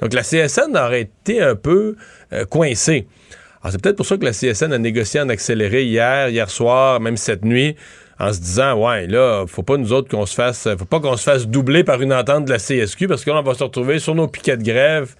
Donc 0.00 0.14
la 0.14 0.22
CSN 0.22 0.74
aurait 0.76 1.02
été 1.02 1.42
un 1.42 1.56
peu 1.56 1.96
euh, 2.32 2.46
coincée. 2.46 3.06
C'est 3.68 3.80
peut-être 3.80 3.96
pour 3.96 4.06
ça 4.06 4.16
que 4.16 4.24
la 4.24 4.32
CSN 4.32 4.72
a 4.72 4.78
négocié 4.78 5.20
en 5.20 5.28
accéléré 5.28 5.84
hier, 5.84 6.28
hier 6.28 6.50
soir, 6.50 7.00
même 7.00 7.16
cette 7.16 7.44
nuit, 7.44 7.76
en 8.22 8.32
se 8.32 8.38
disant, 8.38 8.74
ouais, 8.74 9.08
là, 9.08 9.44
faut 9.48 9.64
pas 9.64 9.76
nous 9.76 9.92
autres 9.92 10.08
qu'on 10.08 10.26
se 10.26 10.34
fasse, 10.34 10.68
faut 10.78 10.84
pas 10.84 11.00
qu'on 11.00 11.16
se 11.16 11.24
fasse 11.24 11.48
doubler 11.48 11.82
par 11.82 12.00
une 12.00 12.14
entente 12.14 12.44
de 12.44 12.50
la 12.50 12.58
CSQ 12.58 13.08
parce 13.08 13.24
que 13.24 13.30
là, 13.30 13.40
on 13.40 13.42
va 13.42 13.54
se 13.54 13.64
retrouver 13.64 13.98
sur 13.98 14.14
nos 14.14 14.28
piquets 14.28 14.56
de 14.56 14.62
grève 14.62 15.16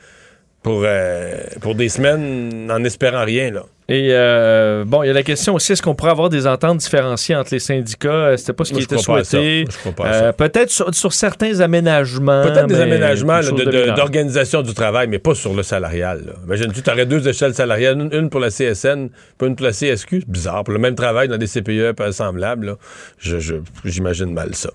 pour, 0.62 0.82
euh, 0.84 1.42
des 1.74 1.88
semaines 1.88 2.70
en 2.70 2.84
espérant 2.84 3.24
rien. 3.24 3.64
Et 3.89 4.09
euh, 4.12 4.85
bon, 4.87 5.03
il 5.03 5.09
y 5.09 5.11
a 5.11 5.12
la 5.12 5.24
question 5.24 5.55
aussi, 5.55 5.72
est-ce 5.72 5.83
qu'on 5.83 5.95
pourrait 5.95 6.12
avoir 6.12 6.28
des 6.30 6.47
ententes 6.47 6.78
différenciées 6.78 7.35
entre 7.35 7.51
les 7.53 7.59
syndicats? 7.59 8.09
Euh, 8.09 8.37
C'était 8.37 8.53
pas 8.53 8.64
ce 8.64 8.70
qui 8.70 8.74
Moi, 8.76 8.85
était 8.85 8.97
souhaité. 8.99 9.64
Euh. 10.01 10.33
Peut-être 10.33 10.70
sur, 10.70 10.95
sur 10.95 11.12
certains 11.12 11.59
aménagements. 11.61 12.43
Peut-être 12.45 12.68
des 12.68 12.80
aménagements 12.80 13.41
de- 13.41 13.64
de- 13.64 13.91
d'organisation 13.97 14.62
du 14.62 14.72
travail, 14.72 15.09
mais 15.09 15.18
pas 15.18 15.35
sur 15.35 15.53
le 15.53 15.62
salarial. 15.64 16.22
là. 16.26 16.33
Imagine-tu, 16.47 16.80
tu 16.83 16.91
aurais 16.91 17.07
deux 17.07 17.26
échelles 17.28 17.55
salariales, 17.55 18.01
une, 18.01 18.14
une 18.14 18.30
pour 18.30 18.41
la 18.41 18.51
CSN, 18.51 19.09
puis 19.37 19.49
une 19.49 19.57
pour 19.57 19.66
la 19.66 19.72
CSQ. 19.72 20.20
C'est 20.20 20.28
bizarre. 20.30 20.62
Pour 20.64 20.72
le 20.74 20.80
même 20.80 20.95
travail 20.95 21.26
dans 21.28 21.37
des 21.39 21.47
CPE 21.49 21.93
pas 21.93 22.12
semblables, 22.12 22.66
là, 22.66 22.76
je- 23.18 23.57
j'imagine 23.85 24.33
mal 24.33 24.55
ça. 24.55 24.70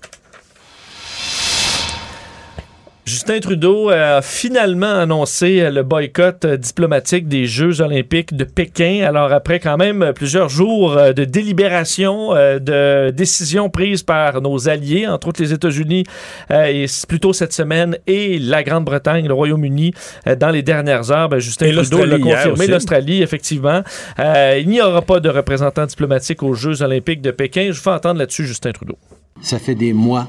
Justin 3.08 3.40
Trudeau 3.40 3.88
a 3.88 4.20
finalement 4.20 5.00
annoncé 5.00 5.60
euh, 5.60 5.70
le 5.70 5.82
boycott 5.82 6.44
euh, 6.44 6.56
diplomatique 6.58 7.26
des 7.26 7.46
Jeux 7.46 7.80
olympiques 7.80 8.36
de 8.36 8.44
Pékin. 8.44 9.02
Alors 9.02 9.32
après 9.32 9.60
quand 9.60 9.78
même 9.78 10.02
euh, 10.02 10.12
plusieurs 10.12 10.50
jours 10.50 10.94
de 10.94 11.24
délibération, 11.24 12.32
de 12.34 13.10
décisions 13.10 13.70
prises 13.70 14.02
par 14.02 14.42
nos 14.42 14.68
alliés, 14.68 15.06
entre 15.06 15.28
autres 15.28 15.42
les 15.42 15.54
États-Unis 15.54 16.04
et 16.50 16.84
plutôt 17.08 17.32
cette 17.32 17.52
semaine, 17.52 17.96
et 18.06 18.38
la 18.38 18.62
Grande-Bretagne, 18.62 19.26
le 19.26 19.34
Royaume-Uni, 19.34 19.92
dans 20.38 20.50
les 20.50 20.62
dernières 20.62 21.10
heures, 21.10 21.28
ben, 21.28 21.38
Justin 21.38 21.66
Et 21.66 21.72
Trudeau 21.72 22.04
l'a 22.04 22.18
confirmé. 22.18 22.66
L'Australie, 22.66 23.22
effectivement. 23.22 23.82
Euh, 24.18 24.58
il 24.60 24.68
n'y 24.68 24.80
aura 24.80 25.02
pas 25.02 25.20
de 25.20 25.28
représentant 25.28 25.86
diplomatique 25.86 26.42
aux 26.42 26.54
Jeux 26.54 26.82
olympiques 26.82 27.22
de 27.22 27.30
Pékin. 27.30 27.68
Je 27.68 27.76
vous 27.76 27.82
fais 27.82 27.90
entendre 27.90 28.18
là-dessus 28.18 28.46
Justin 28.46 28.72
Trudeau. 28.72 28.98
Ça 29.40 29.58
fait 29.58 29.74
des 29.74 29.92
mois 29.92 30.28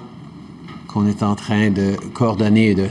qu'on 0.92 1.06
est 1.08 1.24
en 1.24 1.36
train 1.36 1.70
de 1.70 1.96
coordonner 2.14 2.72
et 2.72 2.76
de 2.76 2.88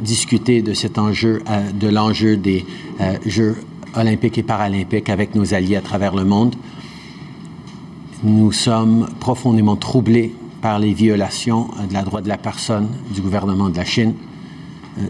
discuter 0.00 0.62
de 0.62 0.74
cet 0.74 0.98
enjeu, 0.98 1.42
euh, 1.48 1.70
de 1.72 1.88
l'enjeu 1.88 2.36
des 2.36 2.64
euh, 3.00 3.14
Jeux 3.26 3.56
olympiques 3.94 4.38
et 4.38 4.42
paralympiques 4.42 5.08
avec 5.08 5.34
nos 5.34 5.54
alliés 5.54 5.76
à 5.76 5.80
travers 5.80 6.14
le 6.14 6.24
monde. 6.24 6.54
Nous 8.22 8.52
sommes 8.52 9.08
profondément 9.20 9.76
troublés 9.76 10.34
par 10.60 10.78
les 10.78 10.92
violations 10.92 11.68
euh, 11.78 11.86
de 11.86 11.92
la 11.92 12.02
droit 12.02 12.20
de 12.20 12.28
la 12.28 12.38
personne 12.38 12.88
du 13.12 13.20
gouvernement 13.20 13.68
de 13.68 13.76
la 13.76 13.84
Chine. 13.84 14.14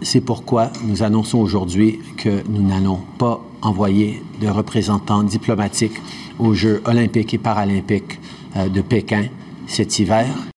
C'est 0.01 0.21
pourquoi 0.21 0.71
nous 0.85 1.03
annonçons 1.03 1.39
aujourd'hui 1.39 1.99
que 2.15 2.41
nous 2.47 2.61
n'allons 2.61 3.01
pas 3.17 3.41
envoyer 3.61 4.23
de 4.39 4.47
représentants 4.47 5.23
diplomatiques 5.23 5.99
aux 6.39 6.53
Jeux 6.53 6.81
olympiques 6.85 7.33
et 7.33 7.37
paralympiques 7.37 8.17
de 8.55 8.79
Pékin 8.79 9.25
cet 9.67 9.99
hiver. 9.99 10.52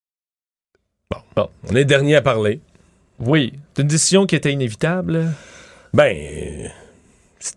Bon, 1.36 1.48
on 1.70 1.76
est 1.76 1.84
dernier 1.84 2.16
à 2.16 2.22
parler. 2.22 2.60
Oui, 3.20 3.52
c'est 3.74 3.82
une 3.82 3.88
décision 3.88 4.26
qui 4.26 4.34
était 4.34 4.52
inévitable. 4.52 5.26
Ben, 5.94 6.70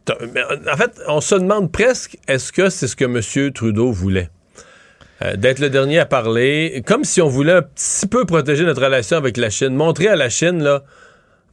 un- 0.10 0.74
en 0.74 0.78
fait, 0.78 1.02
on 1.08 1.20
se 1.22 1.36
demande 1.36 1.72
presque 1.72 2.18
est-ce 2.28 2.52
que 2.52 2.70
c'est 2.70 2.88
ce 2.88 2.96
que 2.96 3.06
M. 3.06 3.52
Trudeau 3.54 3.92
voulait? 3.92 4.30
Euh, 5.22 5.36
D'être 5.36 5.60
le 5.60 5.70
dernier 5.70 6.00
à 6.00 6.06
parler, 6.06 6.82
comme 6.86 7.04
si 7.04 7.22
on 7.22 7.28
voulait 7.28 7.54
un 7.54 7.62
petit 7.64 8.08
peu 8.08 8.26
protéger 8.26 8.64
notre 8.64 8.84
relation 8.84 9.18
avec 9.18 9.36
la 9.36 9.50
Chine, 9.50 9.70
montrer 9.76 10.08
à 10.08 10.16
la 10.16 10.30
Chine, 10.30 10.64
là, 10.64 10.84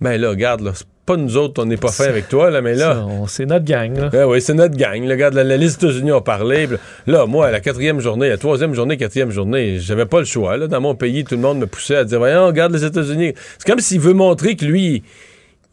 ben 0.00 0.20
là, 0.20 0.28
regarde, 0.30 0.60
là, 0.60 0.72
pas 1.06 1.16
nous 1.16 1.36
autres, 1.36 1.62
on 1.62 1.66
n'est 1.66 1.76
pas 1.76 1.92
fin 1.92 2.04
avec 2.04 2.28
toi, 2.28 2.50
là, 2.50 2.60
mais 2.60 2.74
là. 2.74 3.06
C'est 3.28 3.46
notre 3.46 3.64
gang. 3.64 3.96
Là. 3.96 4.08
Ben 4.08 4.26
oui, 4.26 4.42
c'est 4.42 4.54
notre 4.54 4.76
gang. 4.76 5.02
Le 5.06 5.14
gars 5.14 5.30
de 5.30 5.40
la, 5.40 5.54
États-Unis 5.54 6.12
ont 6.12 6.20
parlé. 6.20 6.68
Là, 7.06 7.26
moi, 7.26 7.46
à 7.46 7.50
la 7.52 7.60
quatrième 7.60 8.00
journée, 8.00 8.28
la 8.28 8.38
troisième 8.38 8.74
journée, 8.74 8.96
quatrième 8.96 9.30
journée, 9.30 9.78
j'avais 9.78 10.06
pas 10.06 10.18
le 10.18 10.24
choix. 10.24 10.56
Là. 10.56 10.66
Dans 10.66 10.80
mon 10.80 10.96
pays, 10.96 11.24
tout 11.24 11.36
le 11.36 11.40
monde 11.40 11.58
me 11.58 11.66
poussait 11.66 11.96
à 11.96 12.04
dire 12.04 12.18
Voyons, 12.18 12.48
regarde 12.48 12.72
les 12.72 12.84
États-Unis. 12.84 13.34
C'est 13.58 13.66
comme 13.66 13.78
s'il 13.78 14.00
veut 14.00 14.14
montrer 14.14 14.56
que 14.56 14.64
lui, 14.64 15.04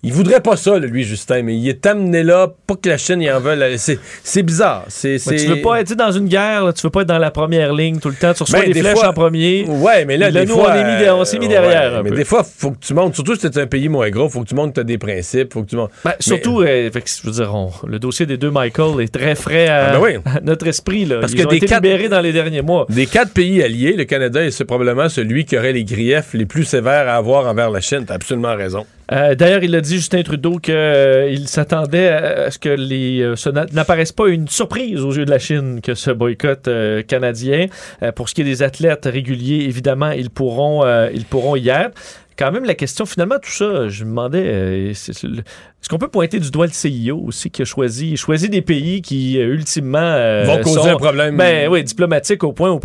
il 0.04 0.12
voudrait 0.14 0.42
pas 0.42 0.58
ça, 0.58 0.78
lui, 0.80 1.04
Justin, 1.04 1.44
mais 1.44 1.56
il 1.56 1.68
est 1.70 1.86
amené 1.86 2.24
là, 2.24 2.48
pas 2.68 2.76
que 2.76 2.90
la 2.90 2.98
Chine 2.98 3.22
y 3.22 3.32
en 3.32 3.40
veuille. 3.40 3.78
C'est, 3.78 4.00
c'est 4.24 4.44
bizarre. 4.44 4.84
C'est, 4.90 5.18
tu 5.18 5.46
veux 5.48 5.62
pas 5.62 5.80
être 5.82 5.94
dans 5.96 6.12
une 6.12 6.28
guerre, 6.28 6.66
là, 6.66 6.74
tu 6.74 6.82
veux 6.82 6.90
pas 6.90 7.02
être 7.02 7.08
dans 7.08 7.18
la 7.20 7.32
première 7.32 7.74
ligne 7.74 8.00
tout 8.00 8.10
le 8.10 8.16
temps. 8.16 8.34
Tu 8.34 8.44
reçois 8.44 8.60
Ben, 8.60 8.68
des, 8.68 8.74
des 8.74 8.80
flèches 8.82 8.98
fois- 9.00 9.10
en 9.10 9.14
premier. 9.14 9.66
Ouais, 9.68 10.06
mais 10.06 10.18
là, 10.18 10.32
des 10.32 10.46
nous, 10.46 10.54
fois, 10.56 10.72
on, 10.74 11.20
mis 11.20 11.26
s'est 11.26 11.40
mis 11.40 11.46
euh, 11.46 11.50
derrière. 11.50 11.92
ouais, 11.94 11.98
un 12.00 12.04
mais 12.04 12.10
peu. 12.10 12.16
des 12.18 12.26
fois, 12.26 12.44
faut 12.44 12.72
que 12.72 12.80
tu 12.80 12.94
montres, 12.94 13.16
surtout 13.16 13.36
si 13.36 13.50
t'es 13.50 13.60
un 13.60 13.68
pays 13.68 13.88
moins 13.90 14.10
gros, 14.10 14.28
faut 14.30 14.42
que 14.42 14.48
tu 14.50 14.56
montres 14.56 14.74
que 14.74 14.82
t'as 14.82 14.84
des 14.84 14.98
principes, 14.98 15.54
faut 15.54 15.64
que 15.64 15.70
tu 15.70 15.76
montres. 15.76 15.94
Ben, 16.04 16.14
surtout, 16.20 16.62
euh, 16.62 16.90
fait 16.92 17.04
je 17.22 17.28
veux 17.28 17.34
dire, 17.34 17.54
on- 17.56 17.72
le 17.88 18.00
dossier 18.00 18.26
des 18.26 18.38
deux 18.38 18.52
Michael 18.52 19.02
est 19.02 19.14
très 19.14 19.36
frais 19.36 19.68
à, 19.68 19.90
Ah, 19.90 19.92
ben 19.94 20.00
oui. 20.02 20.12
à 20.26 20.42
notre 20.42 20.68
esprit. 20.68 21.06
Là. 21.06 21.20
Parce 21.22 21.32
Ils 21.32 21.40
que 21.42 21.46
ont 21.46 21.50
des 21.50 21.58
été 21.58 21.66
quatre- 21.68 21.84
libérés 21.84 22.10
dans 22.10 22.22
les 22.22 22.34
derniers 22.34 22.62
mois. 22.62 22.86
Des 22.90 23.06
quatre 23.06 23.32
pays 23.32 23.64
alliés, 23.64 23.94
le 23.94 24.04
Canada 24.04 24.44
est 24.44 24.64
probablement 24.66 25.08
celui 25.10 25.46
qui 25.46 25.58
aurait 25.58 25.74
les 25.74 25.84
griefs 25.86 26.34
les 26.34 26.46
plus 26.46 26.66
sévères 26.66 27.08
à 27.08 27.16
avoir 27.16 27.48
envers 27.48 27.70
la 27.70 27.80
Chine. 27.82 28.04
T'as 28.06 28.16
absolument 28.16 28.56
raison. 28.56 28.86
Euh, 29.12 29.36
D'ailleurs, 29.36 29.64
il 29.64 29.76
a 29.76 29.82
dit, 29.82 29.96
Justin 29.96 30.24
Trudeau, 30.24 30.58
qu'il 30.58 31.48
s'attendait 31.48 32.10
à 32.10 32.52
ce 32.52 32.60
que 32.60 32.70
les, 32.70 33.22
euh, 33.22 33.36
n'apparaisse 33.74 34.12
pas 34.12 34.28
une 34.28 34.48
surprise 34.48 35.02
aux 35.02 35.12
yeux 35.12 35.26
de 35.26 35.32
la 35.32 35.40
Chine 35.40 35.82
que 35.82 35.94
ce 35.94 36.12
boycott 36.12 36.68
euh, 36.68 37.02
canadien. 37.04 37.68
Euh, 38.02 38.12
pour 38.12 38.30
ce 38.30 38.34
qui 38.34 38.42
est 38.42 38.46
des 38.46 38.64
athlètes 38.64 39.06
réguliers, 39.06 39.66
évidemment, 39.66 40.12
ils 40.12 40.30
pourront, 40.30 40.86
euh, 40.86 41.10
ils 41.14 41.26
pourront 41.26 41.56
y 41.56 41.70
être. 41.70 41.92
Quand 42.38 42.52
même, 42.52 42.66
la 42.66 42.74
question, 42.76 43.06
finalement, 43.06 43.36
tout 43.42 43.52
ça, 43.52 43.88
je 43.90 44.04
me 44.04 44.10
demandais, 44.10 44.44
euh, 44.46 44.90
est-ce 44.92 45.90
qu'on 45.90 45.98
peut 45.98 46.08
pointer 46.08 46.40
du 46.40 46.50
doigt 46.50 46.66
le 46.66 46.72
CIO 46.72 47.18
aussi 47.28 47.50
qui 47.52 47.62
a 47.62 47.66
choisi, 47.66 48.16
choisi 48.18 48.50
des 48.50 48.62
pays 48.62 49.02
qui, 49.02 49.38
euh, 49.38 49.54
ultimement, 49.54 49.98
euh, 50.00 50.44
Vont 50.46 50.62
causer 50.62 50.80
sont- 50.82 50.88
un 50.88 50.96
problème. 50.96 51.38
Ben 51.38 51.68
oui, 51.70 51.84
diplomatique 51.84 52.44
au 52.44 52.54
point 52.54 52.72
où 52.72 52.80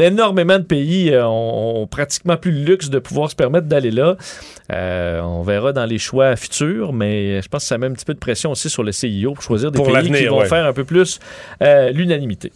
énormément 0.00 0.58
de 0.58 0.64
pays 0.64 1.10
euh, 1.12 1.26
ont, 1.26 1.82
ont 1.82 1.86
pratiquement 1.86 2.36
plus 2.36 2.52
le 2.52 2.64
luxe 2.64 2.88
de 2.88 2.98
pouvoir 2.98 3.30
se 3.30 3.36
permettre 3.36 3.66
d'aller 3.66 3.90
là. 3.90 4.16
On 4.70 5.42
verra 5.42 5.72
dans 5.72 5.86
les 5.86 5.98
choix 5.98 6.34
futurs, 6.36 6.92
mais 6.92 7.42
je 7.42 7.48
pense 7.48 7.62
que 7.64 7.68
ça 7.68 7.78
met 7.78 7.86
un 7.86 7.92
petit 7.92 8.04
peu 8.04 8.14
de 8.14 8.18
pression 8.18 8.50
aussi 8.52 8.70
sur 8.70 8.82
le 8.82 8.92
CIO 8.92 9.32
pour 9.34 9.42
choisir 9.42 9.70
des 9.70 9.76
Pour 9.76 9.92
pays 9.92 10.10
qui 10.10 10.26
vont 10.26 10.38
ouais. 10.40 10.46
faire 10.46 10.64
un 10.66 10.72
peu 10.72 10.84
plus 10.84 11.18
l'unanimité. 11.92 12.52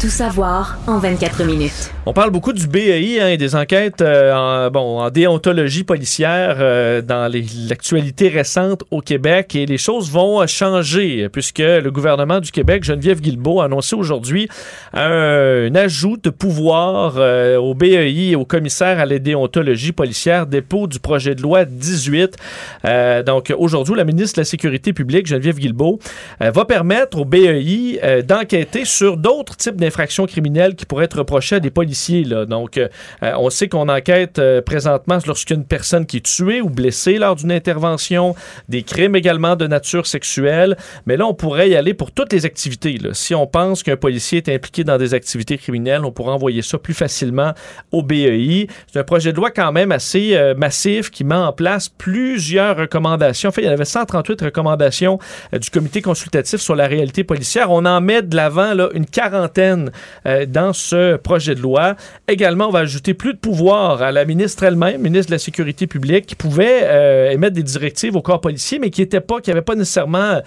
Tout 0.00 0.10
savoir 0.10 0.78
en 0.86 0.98
24 0.98 1.42
minutes. 1.42 1.92
On 2.06 2.12
parle 2.12 2.30
beaucoup 2.30 2.52
du 2.52 2.68
BEI 2.68 3.20
hein, 3.20 3.28
et 3.28 3.36
des 3.36 3.56
enquêtes 3.56 4.00
euh, 4.00 4.32
en, 4.32 4.70
bon, 4.70 5.00
en 5.00 5.10
déontologie 5.10 5.82
policière 5.82 6.58
euh, 6.60 7.02
dans 7.02 7.30
l'actualité 7.68 8.28
récente 8.28 8.84
au 8.92 9.00
Québec 9.00 9.56
et 9.56 9.66
les 9.66 9.76
choses 9.76 10.08
vont 10.10 10.46
changer 10.46 11.28
puisque 11.28 11.58
le 11.58 11.90
gouvernement 11.90 12.38
du 12.38 12.52
Québec, 12.52 12.84
Geneviève 12.84 13.20
Guilbeault, 13.20 13.60
a 13.60 13.64
annoncé 13.64 13.96
aujourd'hui 13.96 14.48
un, 14.92 15.74
ajout 15.74 16.16
de 16.16 16.30
pouvoir 16.30 17.14
euh, 17.16 17.56
au 17.56 17.74
BEI 17.74 18.30
et 18.30 18.36
au 18.36 18.44
commissaire 18.44 19.00
à 19.00 19.06
la 19.06 19.18
déontologie 19.18 19.92
policière, 19.92 20.46
dépôt 20.46 20.86
du 20.86 21.00
projet 21.00 21.34
de 21.34 21.42
loi 21.42 21.64
18. 21.64 22.36
Euh, 22.84 23.22
donc 23.24 23.52
aujourd'hui, 23.58 23.96
la 23.96 24.04
ministre 24.04 24.36
de 24.36 24.42
la 24.42 24.44
Sécurité 24.44 24.92
publique, 24.92 25.26
Geneviève 25.26 25.58
Guilbeault, 25.58 25.98
va 26.40 26.64
permettre 26.64 27.18
au 27.18 27.24
BEI 27.24 27.98
euh, 28.02 28.22
d'enquêter 28.22 28.84
sur 28.84 29.16
d'autres 29.16 29.56
types 29.56 29.76
criminelles 30.26 30.74
qui 30.74 30.86
pourraient 30.86 31.04
être 31.04 31.18
reprochées 31.18 31.56
à 31.56 31.60
des 31.60 31.70
policiers. 31.70 32.24
Là. 32.24 32.46
Donc, 32.46 32.78
euh, 32.78 32.88
euh, 33.22 33.32
on 33.38 33.50
sait 33.50 33.68
qu'on 33.68 33.88
enquête 33.88 34.38
euh, 34.38 34.62
présentement 34.62 35.18
lorsqu'il 35.26 35.56
y 35.56 35.58
a 35.58 35.60
une 35.60 35.66
personne 35.66 36.06
qui 36.06 36.18
est 36.18 36.24
tuée 36.24 36.60
ou 36.60 36.70
blessée 36.70 37.18
lors 37.18 37.36
d'une 37.36 37.52
intervention, 37.52 38.34
des 38.68 38.82
crimes 38.82 39.16
également 39.16 39.56
de 39.56 39.66
nature 39.66 40.06
sexuelle, 40.06 40.76
mais 41.06 41.16
là, 41.16 41.26
on 41.26 41.34
pourrait 41.34 41.70
y 41.70 41.76
aller 41.76 41.94
pour 41.94 42.12
toutes 42.12 42.32
les 42.32 42.46
activités. 42.46 42.98
Si 43.12 43.34
on 43.34 43.46
pense 43.46 43.82
qu'un 43.82 43.96
policier 43.96 44.38
est 44.38 44.54
impliqué 44.54 44.84
dans 44.84 44.98
des 44.98 45.14
activités 45.14 45.58
criminelles, 45.58 46.04
on 46.04 46.12
pourrait 46.12 46.32
envoyer 46.32 46.62
ça 46.62 46.78
plus 46.78 46.94
facilement 46.94 47.52
au 47.92 48.02
BEI. 48.02 48.68
C'est 48.92 48.98
un 48.98 49.04
projet 49.04 49.32
de 49.32 49.36
loi 49.36 49.50
quand 49.50 49.72
même 49.72 49.92
assez 49.92 50.38
massif 50.56 51.10
qui 51.10 51.24
met 51.24 51.34
en 51.34 51.52
place 51.52 51.88
plusieurs 51.88 52.76
recommandations. 52.76 53.48
En 53.48 53.52
fait, 53.52 53.62
il 53.62 53.66
y 53.66 53.68
en 53.68 53.72
avait 53.72 53.84
138 53.84 54.42
recommandations 54.42 55.18
du 55.52 55.70
comité 55.70 56.02
consultatif 56.02 56.60
sur 56.60 56.74
la 56.74 56.86
réalité 56.86 57.24
policière. 57.24 57.70
On 57.70 57.84
en 57.84 58.00
met 58.00 58.22
de 58.22 58.36
l'avant 58.36 58.74
une 58.92 59.06
quarantaine 59.06 59.77
euh, 60.26 60.46
dans 60.46 60.72
ce 60.72 61.16
projet 61.16 61.54
de 61.54 61.60
loi. 61.60 61.96
Également, 62.26 62.68
on 62.68 62.72
va 62.72 62.80
ajouter 62.80 63.14
plus 63.14 63.34
de 63.34 63.38
pouvoir 63.38 64.02
à 64.02 64.12
la 64.12 64.24
ministre 64.24 64.62
elle-même, 64.64 65.00
ministre 65.00 65.30
de 65.30 65.34
la 65.34 65.38
Sécurité 65.38 65.86
publique, 65.86 66.26
qui 66.26 66.34
pouvait 66.34 66.80
euh, 66.84 67.30
émettre 67.30 67.54
des 67.54 67.62
directives 67.62 68.16
au 68.16 68.22
corps 68.22 68.40
policier, 68.40 68.78
mais 68.78 68.90
qui 68.90 69.00
n'était 69.00 69.20
pas, 69.20 69.40
qui 69.40 69.50
n'avait 69.50 69.62
pas 69.62 69.74
nécessairement 69.74 70.40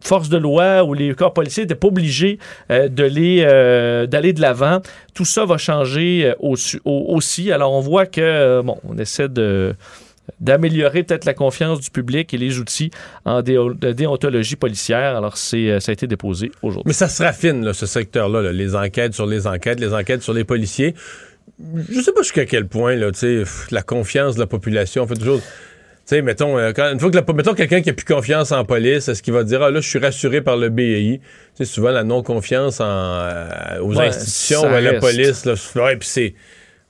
force 0.00 0.28
de 0.28 0.38
loi 0.38 0.84
ou 0.84 0.94
les 0.94 1.12
corps 1.14 1.32
policiers 1.34 1.64
n'étaient 1.64 1.74
pas 1.74 1.88
obligés 1.88 2.38
euh, 2.70 2.88
d'aller 2.88 4.32
de 4.32 4.40
l'avant. 4.40 4.78
Tout 5.14 5.24
ça 5.24 5.44
va 5.44 5.56
changer 5.58 6.26
euh, 6.26 6.34
au- 6.38 6.54
au- 6.84 7.14
aussi. 7.16 7.50
Alors, 7.50 7.72
on 7.72 7.80
voit 7.80 8.06
que, 8.06 8.60
bon, 8.62 8.78
on 8.88 8.96
essaie 8.98 9.28
de 9.28 9.74
d'améliorer 10.40 11.02
peut-être 11.02 11.24
la 11.24 11.34
confiance 11.34 11.80
du 11.80 11.90
public 11.90 12.32
et 12.34 12.38
les 12.38 12.58
outils 12.58 12.90
en 13.24 13.42
déontologie 13.42 14.56
policière. 14.56 15.16
Alors, 15.16 15.36
c'est, 15.36 15.70
euh, 15.70 15.80
ça 15.80 15.90
a 15.90 15.92
été 15.94 16.06
déposé 16.06 16.50
aujourd'hui. 16.62 16.84
Mais 16.86 16.92
ça 16.92 17.08
se 17.08 17.22
raffine, 17.22 17.64
là, 17.64 17.72
ce 17.72 17.86
secteur-là, 17.86 18.42
là, 18.42 18.52
les 18.52 18.74
enquêtes 18.76 19.14
sur 19.14 19.26
les 19.26 19.46
enquêtes, 19.46 19.80
les 19.80 19.94
enquêtes 19.94 20.22
sur 20.22 20.32
les 20.34 20.44
policiers. 20.44 20.94
Je 21.90 22.00
sais 22.00 22.12
pas 22.12 22.22
jusqu'à 22.22 22.44
quel 22.46 22.66
point, 22.68 22.94
là, 22.94 23.10
la 23.70 23.82
confiance 23.82 24.34
de 24.36 24.40
la 24.40 24.46
population 24.46 25.06
fait 25.06 25.14
toujours. 25.14 25.40
Tu 25.40 26.14
sais, 26.14 26.22
mettons, 26.22 26.56
euh, 26.56 26.72
quand- 26.72 26.90
une 26.92 27.00
fois 27.00 27.10
que 27.10 27.16
la, 27.16 27.24
mettons 27.34 27.52
quelqu'un 27.54 27.82
qui 27.82 27.90
a 27.90 27.92
plus 27.92 28.04
confiance 28.06 28.50
en 28.52 28.64
police, 28.64 29.08
est-ce 29.08 29.22
qu'il 29.22 29.34
va 29.34 29.44
dire, 29.44 29.62
ah 29.62 29.70
là, 29.70 29.80
je 29.80 29.88
suis 29.88 29.98
rassuré 29.98 30.40
par 30.40 30.56
le 30.56 30.68
BEI? 30.70 31.20
Tu 31.20 31.24
sais, 31.54 31.64
souvent, 31.66 31.90
la 31.90 32.04
non-confiance 32.04 32.78
euh, 32.80 33.78
aux 33.82 33.94
Ouais, 33.96 34.06
institutions 34.06 34.62
ou 34.62 34.66
à 34.66 34.80
la 34.80 34.90
reste. 34.92 35.00
police, 35.02 35.44
là, 35.44 35.54
ouais, 35.82 35.96
puis 35.96 36.08
c'est, 36.08 36.34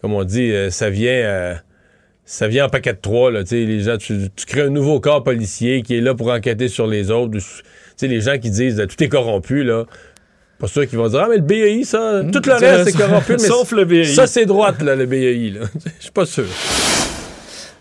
comme 0.00 0.12
on 0.12 0.22
dit, 0.22 0.52
euh, 0.52 0.70
ça 0.70 0.90
vient. 0.90 1.10
euh, 1.12 1.54
ça 2.30 2.46
vient 2.46 2.66
en 2.66 2.68
paquet 2.68 2.92
de 2.92 2.98
trois, 3.00 3.30
là, 3.30 3.42
tu 3.42 3.48
sais, 3.48 3.64
les 3.64 3.80
gens, 3.80 3.96
tu, 3.96 4.28
tu 4.36 4.44
crées 4.44 4.60
un 4.60 4.68
nouveau 4.68 5.00
corps 5.00 5.24
policier 5.24 5.80
qui 5.80 5.96
est 5.96 6.02
là 6.02 6.14
pour 6.14 6.30
enquêter 6.30 6.68
sur 6.68 6.86
les 6.86 7.10
autres. 7.10 7.38
Tu 7.38 7.40
sais, 7.96 8.06
les 8.06 8.20
gens 8.20 8.38
qui 8.38 8.50
disent, 8.50 8.84
tout 8.86 9.02
est 9.02 9.08
corrompu, 9.08 9.64
là. 9.64 9.86
Pas 10.58 10.66
sûr 10.66 10.86
qu'ils 10.86 10.98
vont 10.98 11.08
dire, 11.08 11.20
ah, 11.24 11.28
mais 11.30 11.36
le 11.36 11.42
BEI, 11.42 11.84
ça, 11.84 12.20
tout 12.30 12.42
le 12.44 12.52
reste, 12.52 12.90
c'est 12.90 12.98
corrompu, 12.98 13.32
mais 13.32 13.38
Sauf 13.38 13.72
le 13.72 13.86
BEI. 13.86 14.04
Ça, 14.04 14.26
c'est 14.26 14.44
droite, 14.44 14.82
là, 14.82 14.94
le 14.94 15.06
BEI, 15.06 15.52
là. 15.58 15.60
Je 15.98 16.02
suis 16.02 16.12
pas 16.12 16.26
sûr. 16.26 16.44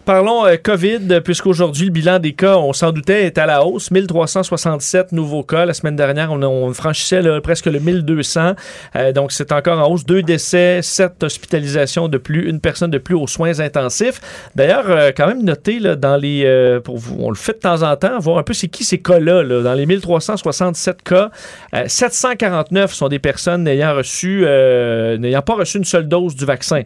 Parlons 0.08 0.46
euh, 0.46 0.56
COVID, 0.56 1.20
puisqu'aujourd'hui, 1.22 1.88
le 1.88 1.92
bilan 1.92 2.20
des 2.20 2.32
cas, 2.32 2.56
on 2.56 2.72
s'en 2.72 2.94
doutait, 2.94 3.26
est 3.26 3.38
à 3.38 3.46
la 3.46 3.66
hausse. 3.66 3.92
1367 3.92 5.12
nouveaux 5.12 5.44
cas. 5.44 5.66
La 5.66 5.74
semaine 5.74 5.98
dernière, 5.98 6.32
on, 6.32 6.42
on 6.44 6.72
franchissait 6.74 7.22
là, 7.22 7.42
presque 7.42 7.66
le 7.66 7.78
1200. 7.80 8.54
Euh, 8.96 9.12
donc, 9.12 9.34
c'est 9.34 9.52
encore 9.52 9.86
en 9.86 9.92
hausse. 9.92 10.06
Deux 10.06 10.24
décès, 10.24 10.80
sept 10.82 11.22
hospitalisations 11.22 12.08
de 12.08 12.18
plus, 12.18 12.50
une 12.50 12.62
personne 12.62 12.90
de 12.90 13.00
plus 13.00 13.16
aux 13.16 13.28
soins 13.28 13.60
intensifs. 13.60 14.22
D'ailleurs, 14.56 14.86
euh, 14.88 15.12
quand 15.14 15.28
même 15.28 15.44
noté 15.44 15.78
là, 15.80 15.98
dans 15.98 16.16
les... 16.16 16.80
pour 16.86 16.98
vous, 16.98 17.18
on 17.20 17.30
le 17.30 17.36
fait 17.36 17.56
de 17.56 17.60
temps 17.60 17.84
en 17.84 17.94
temps, 17.98 18.18
voir 18.20 18.38
un 18.38 18.44
peu 18.44 18.54
c'est 18.54 18.70
qui 18.70 18.86
ces 18.86 19.00
cas-là. 19.00 19.44
là. 19.44 19.62
Dans 19.62 19.74
les 19.74 19.86
1367 19.86 21.02
cas, 21.04 21.32
euh, 21.76 21.84
749 21.86 22.94
sont 22.94 23.10
des 23.10 23.20
personnes 23.20 23.64
n'ayant 23.64 23.94
reçu, 23.94 24.46
n'ayant 25.20 25.42
pas 25.42 25.56
reçu 25.56 25.80
une 25.80 25.84
seule 25.84 26.08
dose 26.08 26.34
du 26.34 26.46
vaccin. 26.46 26.84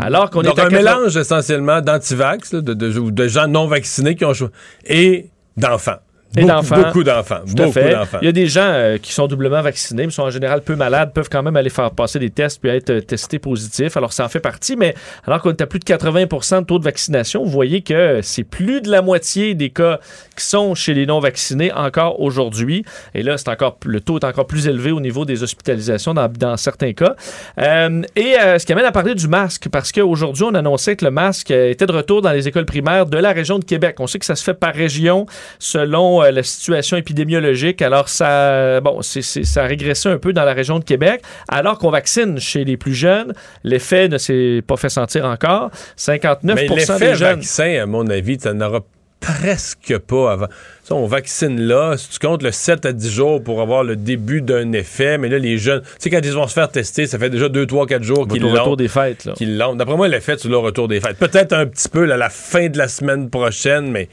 Alors 0.00 0.30
qu'on 0.30 0.42
est 0.42 0.48
un 0.48 0.54
80 0.54 0.76
mélange 0.76 1.16
essentiellement 1.16 1.80
d'antivax, 1.80 2.52
de, 2.64 3.10
de, 3.10 3.28
gens 3.28 3.46
non 3.46 3.66
vaccinés 3.66 4.14
qui 4.16 4.24
ont 4.24 4.34
choisi, 4.34 4.52
et 4.86 5.26
d'enfants. 5.56 5.98
Et 6.36 6.40
Beaucoup- 6.40 6.52
d'enfants. 6.52 6.76
Beaucoup 6.82 7.04
d'enfants. 7.04 7.40
Beaucoup 7.46 7.78
d'enfants. 7.78 8.18
Il 8.22 8.26
y 8.26 8.28
a 8.28 8.32
des 8.32 8.46
gens 8.46 8.66
euh, 8.66 8.98
qui 8.98 9.12
sont 9.12 9.26
doublement 9.28 9.62
vaccinés, 9.62 10.06
mais 10.06 10.12
sont 10.12 10.22
en 10.22 10.30
général 10.30 10.62
peu 10.62 10.74
malades, 10.74 11.12
peuvent 11.12 11.28
quand 11.30 11.42
même 11.42 11.56
aller 11.56 11.70
faire 11.70 11.90
passer 11.92 12.18
des 12.18 12.30
tests 12.30 12.60
puis 12.60 12.70
être 12.70 12.90
euh, 12.90 13.00
testés 13.00 13.38
positifs. 13.38 13.96
Alors, 13.96 14.12
ça 14.12 14.24
en 14.24 14.28
fait 14.28 14.40
partie, 14.40 14.74
mais 14.76 14.94
alors 15.26 15.40
qu'on 15.42 15.50
est 15.50 15.60
à 15.60 15.66
plus 15.66 15.78
de 15.78 15.84
80% 15.84 16.60
de 16.60 16.64
taux 16.66 16.78
de 16.78 16.84
vaccination, 16.84 17.44
vous 17.44 17.50
voyez 17.50 17.82
que 17.82 18.20
c'est 18.22 18.42
plus 18.44 18.80
de 18.80 18.90
la 18.90 19.02
moitié 19.02 19.54
des 19.54 19.70
cas 19.70 20.00
qui 20.36 20.44
sont 20.44 20.74
chez 20.74 20.94
les 20.94 21.06
non-vaccinés 21.06 21.72
encore 21.72 22.20
aujourd'hui. 22.20 22.84
Et 23.14 23.22
là, 23.22 23.38
c'est 23.38 23.48
encore 23.48 23.78
le 23.84 24.00
taux 24.00 24.18
est 24.18 24.24
encore 24.24 24.46
plus 24.46 24.66
élevé 24.66 24.90
au 24.90 25.00
niveau 25.00 25.24
des 25.24 25.42
hospitalisations 25.42 26.14
dans, 26.14 26.28
dans 26.28 26.56
certains 26.56 26.92
cas. 26.92 27.14
Euh, 27.58 28.02
et 28.16 28.34
euh, 28.40 28.58
ce 28.58 28.66
qui 28.66 28.72
amène 28.72 28.84
à 28.86 28.92
parler 28.92 29.14
du 29.14 29.28
masque, 29.28 29.68
parce 29.70 29.92
qu'aujourd'hui, 29.92 30.44
on 30.44 30.54
annonçait 30.54 30.96
que 30.96 31.04
le 31.04 31.10
masque 31.10 31.50
était 31.50 31.86
de 31.86 31.92
retour 31.92 32.22
dans 32.22 32.32
les 32.32 32.48
écoles 32.48 32.66
primaires 32.66 33.06
de 33.06 33.18
la 33.18 33.32
région 33.32 33.58
de 33.58 33.64
Québec. 33.64 33.96
On 34.00 34.06
sait 34.06 34.18
que 34.18 34.26
ça 34.26 34.34
se 34.34 34.42
fait 34.42 34.54
par 34.54 34.74
région 34.74 35.26
selon 35.58 36.23
euh, 36.24 36.30
la 36.30 36.42
situation 36.42 36.96
épidémiologique. 36.96 37.82
Alors, 37.82 38.08
ça, 38.08 38.80
bon, 38.80 39.00
ça 39.02 39.62
a 39.62 39.66
régressé 39.66 40.08
un 40.08 40.18
peu 40.18 40.32
dans 40.32 40.44
la 40.44 40.52
région 40.52 40.78
de 40.78 40.84
Québec, 40.84 41.22
alors 41.48 41.78
qu'on 41.78 41.90
vaccine 41.90 42.38
chez 42.38 42.64
les 42.64 42.76
plus 42.76 42.94
jeunes. 42.94 43.32
L'effet 43.62 44.08
ne 44.08 44.18
s'est 44.18 44.62
pas 44.66 44.76
fait 44.76 44.88
sentir 44.88 45.24
encore. 45.24 45.70
59 45.96 46.56
Mais 46.56 46.68
des 46.98 47.14
jeunes. 47.14 47.36
vaccin, 47.36 47.82
à 47.82 47.86
mon 47.86 48.08
avis, 48.08 48.38
ça 48.40 48.52
n'aura 48.52 48.80
presque 49.24 49.98
pas 49.98 50.32
avant. 50.32 50.48
Ça, 50.82 50.94
on 50.94 51.06
vaccine 51.06 51.60
là, 51.60 51.96
si 51.96 52.10
tu 52.10 52.18
comptes 52.18 52.42
le 52.42 52.50
7 52.50 52.84
à 52.84 52.92
10 52.92 53.10
jours 53.10 53.42
pour 53.42 53.62
avoir 53.62 53.82
le 53.82 53.96
début 53.96 54.42
d'un 54.42 54.72
effet, 54.72 55.16
mais 55.16 55.28
là, 55.28 55.38
les 55.38 55.56
jeunes, 55.56 55.80
tu 55.80 55.88
sais, 55.98 56.10
quand 56.10 56.20
ils 56.22 56.32
vont 56.32 56.46
se 56.46 56.52
faire 56.52 56.68
tester, 56.68 57.06
ça 57.06 57.18
fait 57.18 57.30
déjà 57.30 57.48
2, 57.48 57.66
3, 57.66 57.86
4 57.86 58.02
jours 58.02 58.28
qu'ils 58.28 58.42
l'ont. 58.42 58.52
retour 58.52 58.76
des 58.76 58.88
fêtes, 58.88 59.24
là. 59.24 59.32
qu'ils 59.32 59.56
l'ont. 59.56 59.74
D'après 59.74 59.96
moi, 59.96 60.08
l'effet, 60.08 60.36
tu 60.36 60.48
l'as 60.48 60.58
au 60.58 60.62
retour 60.62 60.88
des 60.88 61.00
fêtes. 61.00 61.16
Peut-être 61.16 61.54
un 61.54 61.66
petit 61.66 61.88
peu 61.88 62.04
là, 62.04 62.14
à 62.14 62.18
la 62.18 62.28
fin 62.28 62.68
de 62.68 62.76
la 62.76 62.88
semaine 62.88 63.30
prochaine, 63.30 63.90
mais 63.90 64.08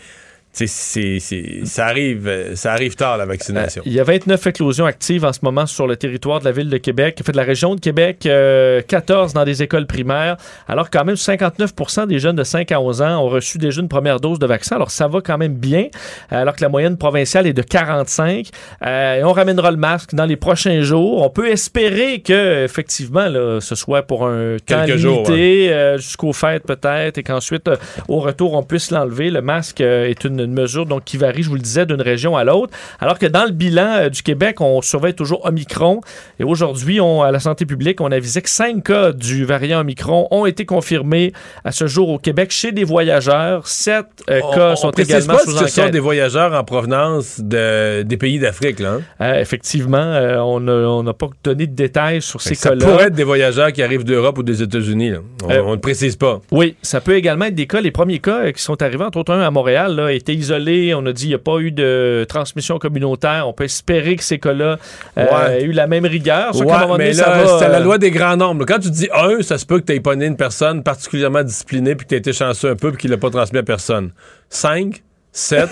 ça, 0.53 1.85
arrive, 1.85 2.27
euh, 2.27 2.55
ça 2.55 2.73
arrive 2.73 2.95
tard, 2.95 3.17
la 3.17 3.25
vaccination. 3.25 3.81
Euh, 3.81 3.89
Il 3.89 3.93
y 3.93 3.99
a 3.99 4.03
29 4.03 4.47
éclosions 4.47 4.85
actives 4.85 5.23
en 5.25 5.33
ce 5.33 5.39
moment 5.43 5.65
sur 5.65 5.87
le 5.87 5.95
territoire 5.95 6.39
de 6.39 6.45
la 6.45 6.51
ville 6.51 6.69
de 6.69 6.77
Québec. 6.77 7.17
En 7.21 7.23
fait, 7.23 7.31
de 7.31 7.37
la 7.37 7.43
région 7.43 7.75
de 7.75 7.79
Québec, 7.79 8.25
euh, 8.25 8.81
14 8.81 9.33
dans 9.33 9.45
des 9.45 9.63
écoles 9.63 9.87
primaires. 9.87 10.37
Alors, 10.67 10.89
quand 10.89 11.05
même, 11.05 11.15
59% 11.15 12.07
des 12.07 12.19
jeunes 12.19 12.35
de 12.35 12.43
5 12.43 12.71
à 12.71 12.81
11 12.81 13.01
ans 13.01 13.25
ont 13.25 13.29
reçu 13.29 13.57
déjà 13.57 13.81
une 13.81 13.89
première 13.89 14.19
dose 14.19 14.39
de 14.39 14.45
vaccin. 14.45 14.75
Alors, 14.75 14.91
ça 14.91 15.07
va 15.07 15.21
quand 15.21 15.37
même 15.37 15.55
bien, 15.55 15.87
alors 16.29 16.55
que 16.55 16.61
la 16.61 16.69
moyenne 16.69 16.97
provinciale 16.97 17.47
est 17.47 17.53
de 17.53 17.61
45. 17.61 18.49
Euh, 18.85 19.19
et 19.19 19.23
on 19.23 19.33
ramènera 19.33 19.71
le 19.71 19.77
masque 19.77 20.13
dans 20.13 20.25
les 20.25 20.35
prochains 20.35 20.81
jours. 20.81 21.21
On 21.21 21.29
peut 21.29 21.49
espérer 21.49 22.21
que, 22.21 22.63
effectivement, 22.65 23.27
là, 23.27 23.59
ce 23.61 23.75
soit 23.75 24.03
pour 24.03 24.27
un 24.27 24.57
temps 24.65 24.85
Quelques 24.85 25.03
limité, 25.03 25.73
euh, 25.73 25.97
jusqu'aux 25.97 26.33
fêtes 26.33 26.63
peut-être, 26.63 27.17
et 27.17 27.23
qu'ensuite, 27.23 27.67
euh, 27.67 27.75
au 28.07 28.19
retour, 28.19 28.53
on 28.53 28.63
puisse 28.63 28.91
l'enlever. 28.91 29.29
Le 29.29 29.41
masque 29.41 29.81
euh, 29.81 30.09
est 30.09 30.23
une, 30.23 30.40
une 30.43 30.53
mesure 30.53 30.85
donc, 30.85 31.03
qui 31.05 31.17
varie, 31.17 31.43
je 31.43 31.49
vous 31.49 31.55
le 31.55 31.61
disais, 31.61 31.85
d'une 31.85 32.01
région 32.01 32.35
à 32.37 32.43
l'autre. 32.43 32.73
Alors 32.99 33.17
que 33.19 33.25
dans 33.25 33.45
le 33.45 33.51
bilan 33.51 33.93
euh, 33.97 34.09
du 34.09 34.23
Québec, 34.23 34.61
on 34.61 34.81
surveille 34.81 35.13
toujours 35.13 35.45
Omicron. 35.45 36.01
Et 36.39 36.43
aujourd'hui, 36.43 36.99
on- 37.01 37.21
à 37.21 37.31
la 37.31 37.39
santé 37.39 37.65
publique, 37.65 38.01
on 38.01 38.11
avisait 38.11 38.41
que 38.41 38.49
cinq 38.49 38.83
cas 38.85 39.11
du 39.11 39.45
variant 39.45 39.81
Omicron 39.81 40.27
ont 40.31 40.45
été 40.45 40.65
confirmés 40.65 41.33
à 41.63 41.71
ce 41.71 41.87
jour 41.87 42.09
au 42.09 42.17
Québec 42.17 42.51
chez 42.51 42.71
des 42.71 42.83
voyageurs. 42.83 43.67
Sept 43.67 44.05
euh, 44.29 44.39
On- 44.43 44.55
cas 44.55 44.71
on 44.71 44.75
sont 44.75 44.91
précise 44.91 45.15
également 45.15 45.33
pas 45.35 45.39
sous 45.43 45.51
si 45.51 45.57
ce 45.57 45.67
sont 45.67 45.81
enquête. 45.81 45.93
des 45.93 45.99
voyageurs 45.99 46.53
en 46.53 46.63
provenance 46.63 47.39
de- 47.39 48.01
des 48.03 48.17
pays 48.17 48.39
d'Afrique, 48.39 48.79
là. 48.79 48.93
hein? 48.93 49.01
Euh, 49.21 49.39
effectivement, 49.39 49.97
euh, 49.97 50.37
on 50.39 50.59
n'a 50.59 50.71
on 50.73 51.03
pas 51.13 51.27
donné 51.43 51.67
de 51.67 51.75
détails 51.75 52.21
sur 52.21 52.41
ces 52.41 52.55
ça 52.55 52.69
cas-là. 52.69 52.85
pourrait 52.85 53.03
être 53.07 53.13
des 53.15 53.23
voyageurs 53.23 53.71
qui 53.71 53.81
arrivent 53.83 54.03
d'Europe 54.03 54.37
ou 54.37 54.43
des 54.43 54.61
États-Unis. 54.63 55.13
On 55.43 55.51
on 55.71 55.71
ne 55.71 55.75
précise 55.81 56.15
pas. 56.15 56.39
Oui, 56.51 56.75
ça 56.81 57.01
peut 57.01 57.15
également 57.15 57.45
être 57.45 57.55
des 57.55 57.67
cas. 57.67 57.81
Les 57.81 57.91
premiers 57.91 58.19
cas 58.19 58.51
qui 58.51 58.61
sont 58.61 58.81
arrivés, 58.81 59.03
entre 59.03 59.19
autres 59.19 59.31
un 59.33 59.41
à 59.41 59.51
Montréal, 59.51 59.95
là, 59.95 60.11
étaient 60.31 60.39
isolés. 60.39 60.93
On 60.95 61.05
a 61.05 61.13
dit 61.13 61.23
qu'il 61.23 61.29
n'y 61.29 61.35
a 61.35 61.39
pas 61.39 61.59
eu 61.59 61.71
de 61.71 62.25
transmission 62.27 62.79
communautaire. 62.79 63.47
On 63.47 63.53
peut 63.53 63.63
espérer 63.65 64.15
que 64.15 64.23
ces 64.23 64.39
cas-là 64.39 64.77
euh, 65.17 65.25
Ouais. 65.25 65.61
aient 65.61 65.63
eu 65.63 65.71
la 65.71 65.87
même 65.87 66.05
rigueur. 66.05 66.55
Ouais, 66.55 66.71
un 66.71 66.97
mais 66.97 67.11
donné, 67.11 67.21
là, 67.21 67.57
c'est 67.59 67.67
la 67.69 67.79
euh, 67.79 67.83
loi 67.83 67.97
des 67.97 68.11
grands 68.11 68.37
nombres. 68.37 68.65
Quand 68.65 68.79
tu 68.79 68.89
dis 68.89 69.09
un, 69.13 69.41
ça 69.41 69.57
se 69.57 69.65
peut 69.65 69.79
que 69.79 69.85
tu 69.85 69.93
aies 69.93 69.99
pas 69.99 70.13
une 70.13 70.37
personne 70.37 70.83
particulièrement 70.83 71.43
disciplinée 71.43 71.95
puis 71.95 72.05
que 72.05 72.09
tu 72.09 72.15
été 72.15 72.33
chanceux 72.33 72.69
un 72.69 72.75
peu 72.75 72.91
puis 72.91 73.01
qu'il 73.01 73.11
l'a 73.11 73.17
pas 73.17 73.29
transmis 73.29 73.59
à 73.59 73.63
personne. 73.63 74.11
5, 74.49 75.01
7, 75.31 75.69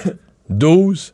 12. 0.49 1.14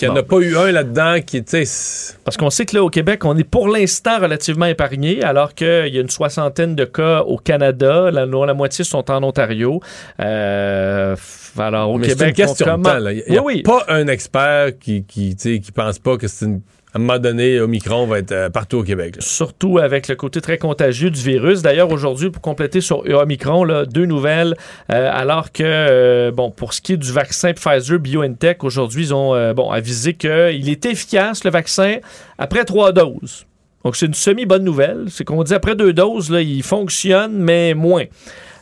Qu'il 0.00 0.08
n'y 0.08 0.14
en 0.14 0.20
a 0.20 0.22
pas 0.22 0.38
eu 0.38 0.56
un 0.56 0.72
là-dedans 0.72 1.16
qui, 1.20 1.44
tu 1.44 1.66
sais... 1.66 2.14
Parce 2.24 2.38
qu'on 2.38 2.48
sait 2.48 2.64
que 2.64 2.74
là, 2.74 2.82
au 2.82 2.88
Québec, 2.88 3.24
on 3.26 3.36
est 3.36 3.44
pour 3.44 3.68
l'instant 3.68 4.18
relativement 4.18 4.64
épargné, 4.64 5.22
alors 5.22 5.54
qu'il 5.54 5.66
y 5.94 5.98
a 5.98 6.00
une 6.00 6.08
soixantaine 6.08 6.74
de 6.74 6.86
cas 6.86 7.20
au 7.20 7.36
Canada, 7.36 8.10
la, 8.10 8.24
la 8.24 8.54
moitié 8.54 8.82
sont 8.82 9.10
en 9.10 9.22
Ontario. 9.22 9.80
Euh, 10.20 11.16
alors, 11.58 11.90
au 11.90 11.98
Mais 11.98 12.08
c'est 12.08 12.16
Québec, 12.16 12.28
une 12.38 12.46
question 12.46 12.74
on 12.74 12.78
de 12.78 12.82
temps. 12.82 12.98
là. 12.98 13.12
Il 13.12 13.24
n'y 13.28 13.36
a 13.36 13.42
Oui, 13.42 13.56
oui. 13.56 13.62
pas 13.62 13.84
un 13.88 14.06
expert 14.06 14.70
qui, 14.78 15.04
qui, 15.04 15.36
qui 15.36 15.72
pense 15.72 15.98
pas 15.98 16.16
que 16.16 16.28
c'est 16.28 16.46
une... 16.46 16.62
À 16.92 16.98
un 16.98 17.00
moment 17.00 17.20
donné, 17.20 17.60
Omicron 17.60 18.06
va 18.06 18.18
être 18.18 18.32
euh, 18.32 18.50
partout 18.50 18.78
au 18.78 18.82
Québec. 18.82 19.14
surtout 19.20 19.78
avec 19.78 20.08
le 20.08 20.16
côté 20.16 20.40
très 20.40 20.58
contagieux 20.58 21.10
du 21.10 21.20
virus. 21.20 21.62
D'ailleurs, 21.62 21.92
aujourd'hui, 21.92 22.30
pour 22.30 22.42
compléter 22.42 22.80
sur 22.80 23.04
Omicron, 23.08 23.64
deux 23.86 24.06
nouvelles. 24.06 24.56
euh, 24.92 25.08
alors 25.12 25.52
que, 25.52 25.62
euh, 25.62 26.32
bon, 26.32 26.50
pour 26.50 26.72
ce 26.72 26.80
qui 26.80 26.94
est 26.94 26.96
du 26.96 27.12
vaccin 27.12 27.52
Pfizer 27.52 28.00
BioNTech, 28.00 28.64
aujourd'hui, 28.64 29.04
ils 29.04 29.14
ont 29.14 29.54
bon, 29.54 29.70
avisé 29.70 30.14
qu'il 30.14 30.68
est 30.68 30.84
efficace, 30.84 31.44
le 31.44 31.50
vaccin, 31.50 31.98
après 32.38 32.64
trois 32.64 32.90
doses. 32.90 33.46
Donc, 33.84 33.94
c'est 33.94 34.06
une 34.06 34.14
semi-bonne 34.14 34.64
nouvelle. 34.64 35.04
C'est 35.10 35.24
qu'on 35.24 35.44
dit 35.44 35.54
après 35.54 35.76
deux 35.76 35.92
doses, 35.92 36.34
il 36.40 36.62
fonctionne, 36.64 37.34
mais 37.38 37.74
moins. 37.74 38.04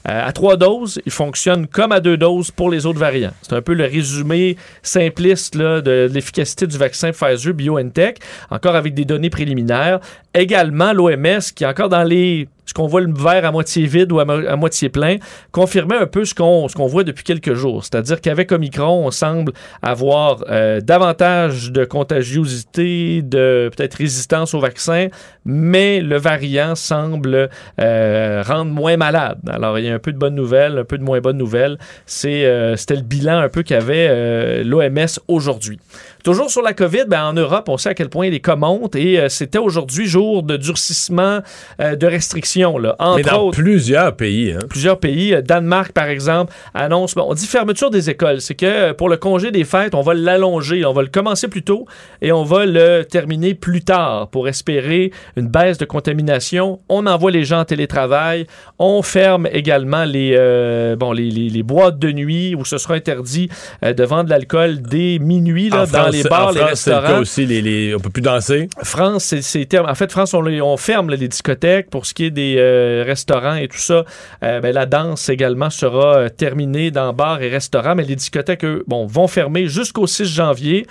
Euh, 0.06 0.26
à 0.26 0.32
trois 0.32 0.56
doses, 0.56 1.00
il 1.06 1.12
fonctionne 1.12 1.66
comme 1.66 1.92
à 1.92 2.00
deux 2.00 2.16
doses 2.16 2.50
pour 2.50 2.70
les 2.70 2.86
autres 2.86 2.98
variants. 2.98 3.32
C'est 3.42 3.54
un 3.54 3.62
peu 3.62 3.74
le 3.74 3.84
résumé 3.84 4.56
simpliste 4.82 5.56
de 5.56 6.08
l'efficacité 6.12 6.66
du 6.66 6.76
vaccin 6.78 7.12
Pfizer 7.12 7.54
BioNTech, 7.54 8.18
encore 8.50 8.76
avec 8.76 8.94
des 8.94 9.04
données 9.04 9.30
préliminaires. 9.30 10.00
Également, 10.34 10.92
l'OMS, 10.92 11.40
qui 11.54 11.64
est 11.64 11.66
encore 11.66 11.88
dans 11.88 12.04
les 12.04 12.48
ce 12.68 12.74
qu'on 12.74 12.86
voit 12.86 13.00
le 13.00 13.12
verre 13.14 13.46
à 13.46 13.50
moitié 13.50 13.86
vide 13.86 14.12
ou 14.12 14.20
à, 14.20 14.26
mo- 14.26 14.46
à 14.46 14.56
moitié 14.56 14.90
plein, 14.90 15.16
confirmait 15.52 15.96
un 15.96 16.06
peu 16.06 16.26
ce 16.26 16.34
qu'on 16.34 16.86
voit 16.86 17.02
depuis 17.02 17.24
quelques 17.24 17.54
jours. 17.54 17.82
C'est-à-dire 17.82 18.20
qu'avec 18.20 18.52
Omicron, 18.52 19.06
on 19.06 19.10
semble 19.10 19.52
avoir 19.80 20.44
euh, 20.50 20.80
davantage 20.82 21.72
de 21.72 21.86
contagiosité, 21.86 23.22
de 23.22 23.70
peut-être 23.74 23.94
résistance 23.94 24.52
au 24.52 24.60
vaccin, 24.60 25.08
mais 25.46 26.00
le 26.00 26.18
variant 26.18 26.74
semble 26.74 27.48
euh, 27.80 28.42
rendre 28.46 28.70
moins 28.70 28.98
malade. 28.98 29.38
Alors, 29.48 29.78
il 29.78 29.86
y 29.86 29.88
a 29.88 29.94
un 29.94 29.98
peu 29.98 30.12
de 30.12 30.18
bonnes 30.18 30.34
nouvelles, 30.34 30.76
un 30.76 30.84
peu 30.84 30.98
de 30.98 31.04
moins 31.04 31.20
bonnes 31.20 31.38
nouvelles. 31.38 31.78
Euh, 32.26 32.76
c'était 32.76 32.96
le 32.96 33.02
bilan 33.02 33.38
un 33.38 33.48
peu 33.48 33.62
qu'avait 33.62 34.62
l'OMS 34.62 35.18
aujourd'hui. 35.26 35.80
Toujours 36.22 36.50
sur 36.50 36.60
la 36.60 36.74
COVID, 36.74 37.04
ben, 37.08 37.24
en 37.24 37.32
Europe, 37.32 37.70
on 37.70 37.78
sait 37.78 37.88
à 37.90 37.94
quel 37.94 38.10
point 38.10 38.28
les 38.28 38.40
cas 38.40 38.56
montent 38.56 38.96
et 38.96 39.28
c'était 39.30 39.58
aujourd'hui 39.58 40.06
jour 40.06 40.42
de 40.42 40.58
durcissement 40.58 41.38
de 41.78 42.06
restrictions. 42.06 42.57
Là. 42.78 42.96
Entre 42.98 43.16
Mais 43.16 43.22
dans 43.22 43.42
autres, 43.46 43.58
plusieurs 43.58 44.14
pays. 44.16 44.52
Hein. 44.52 44.58
plusieurs 44.68 44.98
pays. 44.98 45.34
Euh, 45.34 45.42
Danemark, 45.42 45.92
par 45.92 46.06
exemple, 46.08 46.52
annonce, 46.74 47.14
bon, 47.14 47.26
on 47.28 47.34
dit 47.34 47.46
fermeture 47.46 47.90
des 47.90 48.10
écoles. 48.10 48.40
C'est 48.40 48.54
que 48.54 48.66
euh, 48.66 48.94
pour 48.94 49.08
le 49.08 49.16
congé 49.16 49.50
des 49.50 49.64
fêtes, 49.64 49.94
on 49.94 50.02
va 50.02 50.14
l'allonger. 50.14 50.84
On 50.84 50.92
va 50.92 51.02
le 51.02 51.08
commencer 51.08 51.48
plus 51.48 51.62
tôt 51.62 51.86
et 52.22 52.32
on 52.32 52.42
va 52.44 52.66
le 52.66 53.04
terminer 53.04 53.54
plus 53.54 53.82
tard 53.82 54.28
pour 54.28 54.48
espérer 54.48 55.12
une 55.36 55.46
baisse 55.48 55.78
de 55.78 55.84
contamination. 55.84 56.80
On 56.88 57.06
envoie 57.06 57.30
les 57.30 57.44
gens 57.44 57.60
en 57.60 57.64
télétravail. 57.64 58.46
On 58.78 59.02
ferme 59.02 59.46
également 59.52 60.04
les, 60.04 60.34
euh, 60.36 60.96
bon, 60.96 61.12
les, 61.12 61.30
les- 61.30 61.48
les 61.50 61.62
boîtes 61.62 61.98
de 61.98 62.10
nuit 62.12 62.54
où 62.56 62.64
ce 62.64 62.78
sera 62.78 62.94
interdit 62.94 63.48
euh, 63.84 63.92
de 63.92 64.04
vendre 64.04 64.24
de 64.24 64.30
l'alcool 64.30 64.80
dès 64.82 65.18
minuit 65.20 65.68
là, 65.70 65.78
En 65.78 65.80
dans 65.82 65.86
France, 65.86 66.12
les 66.12 66.22
bars, 66.24 66.48
en 66.48 66.50
les 66.52 66.58
France, 66.60 66.80
c'est 66.80 66.90
le 66.90 66.96
restaurants. 66.96 67.14
cas 67.16 67.20
aussi, 67.20 67.46
les, 67.46 67.62
les- 67.62 67.94
on 67.94 67.98
peut 68.00 68.10
plus 68.10 68.22
danser. 68.22 68.68
France, 68.82 69.34
c'est, 69.40 69.64
terme- 69.66 69.88
en 69.88 69.94
fait, 69.94 70.10
France, 70.10 70.34
on, 70.34 70.76
ferme 70.76 71.10
là, 71.10 71.16
les 71.16 71.28
discothèques 71.28 71.90
pour 71.90 72.06
ce 72.06 72.14
qui 72.14 72.24
est 72.24 72.30
des 72.30 72.47
euh, 72.56 73.04
restaurants 73.06 73.54
et 73.54 73.68
tout 73.68 73.78
ça. 73.78 74.04
Euh, 74.42 74.60
ben, 74.60 74.72
la 74.72 74.86
danse 74.86 75.28
également 75.28 75.70
sera 75.70 76.16
euh, 76.16 76.28
terminée 76.28 76.90
dans 76.90 77.12
bars 77.12 77.42
et 77.42 77.48
restaurants, 77.48 77.94
mais 77.94 78.04
les 78.04 78.16
discothèques, 78.16 78.64
eux, 78.64 78.84
bon, 78.86 79.06
vont 79.06 79.28
fermer 79.28 79.66
jusqu'au 79.66 80.06
6 80.06 80.24
janvier. 80.26 80.86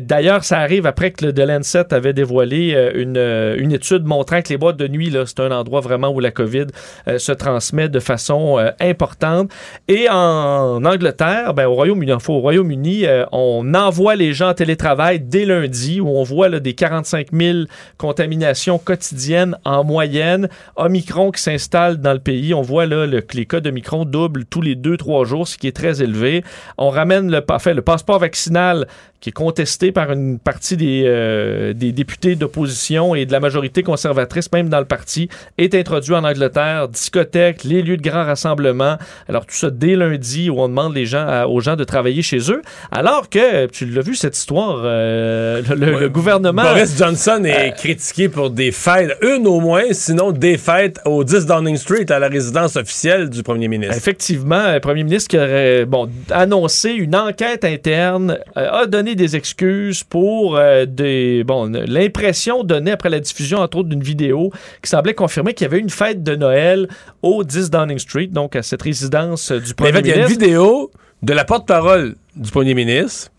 D'ailleurs, 0.00 0.44
ça 0.44 0.58
arrive 0.58 0.86
après 0.86 1.10
que 1.10 1.24
le 1.26 1.32
The 1.32 1.40
Lancet 1.40 1.92
avait 1.92 2.12
dévoilé 2.12 2.92
une, 2.94 3.16
une 3.16 3.72
étude 3.72 4.04
montrant 4.04 4.40
que 4.42 4.48
les 4.50 4.56
boîtes 4.56 4.76
de 4.76 4.88
nuit, 4.88 5.14
c'est 5.26 5.40
un 5.40 5.50
endroit 5.50 5.80
vraiment 5.80 6.10
où 6.10 6.20
la 6.20 6.30
COVID 6.30 6.66
se 7.06 7.32
transmet 7.32 7.88
de 7.88 8.00
façon 8.00 8.64
importante. 8.80 9.50
Et 9.88 10.08
en 10.08 10.84
Angleterre, 10.84 11.54
ben, 11.54 11.66
au 11.66 11.74
Royaume-Uni, 11.74 12.12
Royaume-Uni, 12.12 13.04
on 13.32 13.74
envoie 13.74 14.16
les 14.16 14.32
gens 14.32 14.50
en 14.50 14.54
télétravail 14.54 15.20
dès 15.20 15.44
lundi, 15.44 16.00
où 16.00 16.08
on 16.08 16.22
voit 16.22 16.48
des 16.60 16.74
45 16.74 17.28
000 17.32 17.58
contaminations 17.98 18.78
quotidiennes 18.78 19.56
en 19.64 19.84
moyenne. 19.84 20.48
Omicron 20.84 21.30
qui 21.30 21.40
s'installe 21.42 21.98
dans 21.98 22.12
le 22.12 22.18
pays, 22.18 22.54
on 22.54 22.62
voit 22.62 22.86
là, 22.86 23.06
le- 23.06 23.22
les 23.34 23.46
cas 23.46 23.60
d'Omicron 23.60 24.04
doublent 24.04 24.44
tous 24.44 24.60
les 24.60 24.74
2-3 24.76 25.24
jours, 25.24 25.48
ce 25.48 25.56
qui 25.58 25.66
est 25.66 25.76
très 25.76 26.02
élevé. 26.02 26.44
On 26.78 26.90
ramène 26.90 27.30
le, 27.30 27.40
le 27.72 27.82
passeport 27.82 28.18
vaccinal 28.18 28.86
qui 29.24 29.30
est 29.30 29.32
contesté 29.32 29.90
par 29.90 30.12
une 30.12 30.38
partie 30.38 30.76
des, 30.76 31.04
euh, 31.06 31.72
des 31.72 31.92
députés 31.92 32.34
d'opposition 32.36 33.14
et 33.14 33.24
de 33.24 33.32
la 33.32 33.40
majorité 33.40 33.82
conservatrice, 33.82 34.52
même 34.52 34.68
dans 34.68 34.80
le 34.80 34.84
parti, 34.84 35.30
est 35.56 35.74
introduit 35.74 36.12
en 36.14 36.24
Angleterre. 36.24 36.88
Discothèques, 36.88 37.64
les 37.64 37.80
lieux 37.80 37.96
de 37.96 38.02
grand 38.02 38.24
rassemblement. 38.24 38.98
Alors 39.26 39.46
tout 39.46 39.54
ça 39.54 39.70
dès 39.70 39.96
lundi 39.96 40.50
où 40.50 40.60
on 40.60 40.68
demande 40.68 40.94
les 40.94 41.06
gens 41.06 41.26
à- 41.26 41.46
aux 41.46 41.60
gens 41.62 41.74
de 41.74 41.84
travailler 41.84 42.20
chez 42.20 42.50
eux. 42.52 42.60
Alors 42.92 43.30
que, 43.30 43.64
tu 43.68 43.86
l'as 43.86 44.02
vu 44.02 44.14
cette 44.14 44.36
histoire, 44.36 44.82
euh, 44.84 45.62
le, 45.70 45.74
le- 45.74 46.00
le 46.00 46.08
gouvernement... 46.10 46.62
Boris 46.62 46.94
Johnson 46.98 47.40
est 47.46 47.68
Euh, 47.68 47.70
critiqué 47.70 48.28
pour 48.28 48.50
des 48.50 48.72
fêtes, 48.72 49.16
une 49.22 49.46
au 49.46 49.58
moins, 49.60 49.84
sinon 49.92 50.32
des 50.32 50.58
fêtes 50.58 51.00
au 51.06 51.24
10 51.24 51.46
Downing 51.46 51.78
Street, 51.78 52.12
à 52.12 52.18
la 52.18 52.28
résidence 52.28 52.76
officielle 52.76 53.30
du 53.30 53.42
premier 53.42 53.68
ministre. 53.68 53.96
Effectivement, 53.96 54.70
le 54.74 54.80
premier 54.80 55.02
ministre 55.04 55.30
qui 55.30 55.38
aurait 55.38 55.86
bon, 55.86 56.10
annoncé 56.30 56.90
une 56.90 57.16
enquête 57.16 57.64
interne 57.64 58.38
euh, 58.58 58.68
a 58.82 58.86
donné 58.86 59.13
des 59.14 59.36
excuses 59.36 60.04
pour 60.04 60.56
euh, 60.56 60.86
des, 60.86 61.44
bon, 61.44 61.70
l'impression 61.86 62.64
donnée 62.64 62.92
après 62.92 63.10
la 63.10 63.20
diffusion, 63.20 63.58
entre 63.58 63.78
autres, 63.78 63.88
d'une 63.88 64.02
vidéo 64.02 64.50
qui 64.82 64.90
semblait 64.90 65.14
confirmer 65.14 65.54
qu'il 65.54 65.64
y 65.64 65.68
avait 65.68 65.80
une 65.80 65.90
fête 65.90 66.22
de 66.22 66.36
Noël 66.36 66.88
au 67.22 67.44
10 67.44 67.70
Downing 67.70 67.98
Street, 67.98 68.28
donc 68.28 68.56
à 68.56 68.62
cette 68.62 68.82
résidence 68.82 69.50
euh, 69.50 69.60
du 69.60 69.68
Mais 69.68 69.74
premier 69.74 69.90
en 69.90 69.94
fait, 69.94 70.00
il 70.00 70.06
y 70.06 70.12
a 70.12 70.14
une 70.16 70.22
ministre. 70.22 70.44
vidéo 70.44 70.90
de 71.22 71.32
la 71.32 71.44
porte-parole 71.44 72.16
du 72.36 72.50
premier 72.50 72.74
ministre 72.74 73.30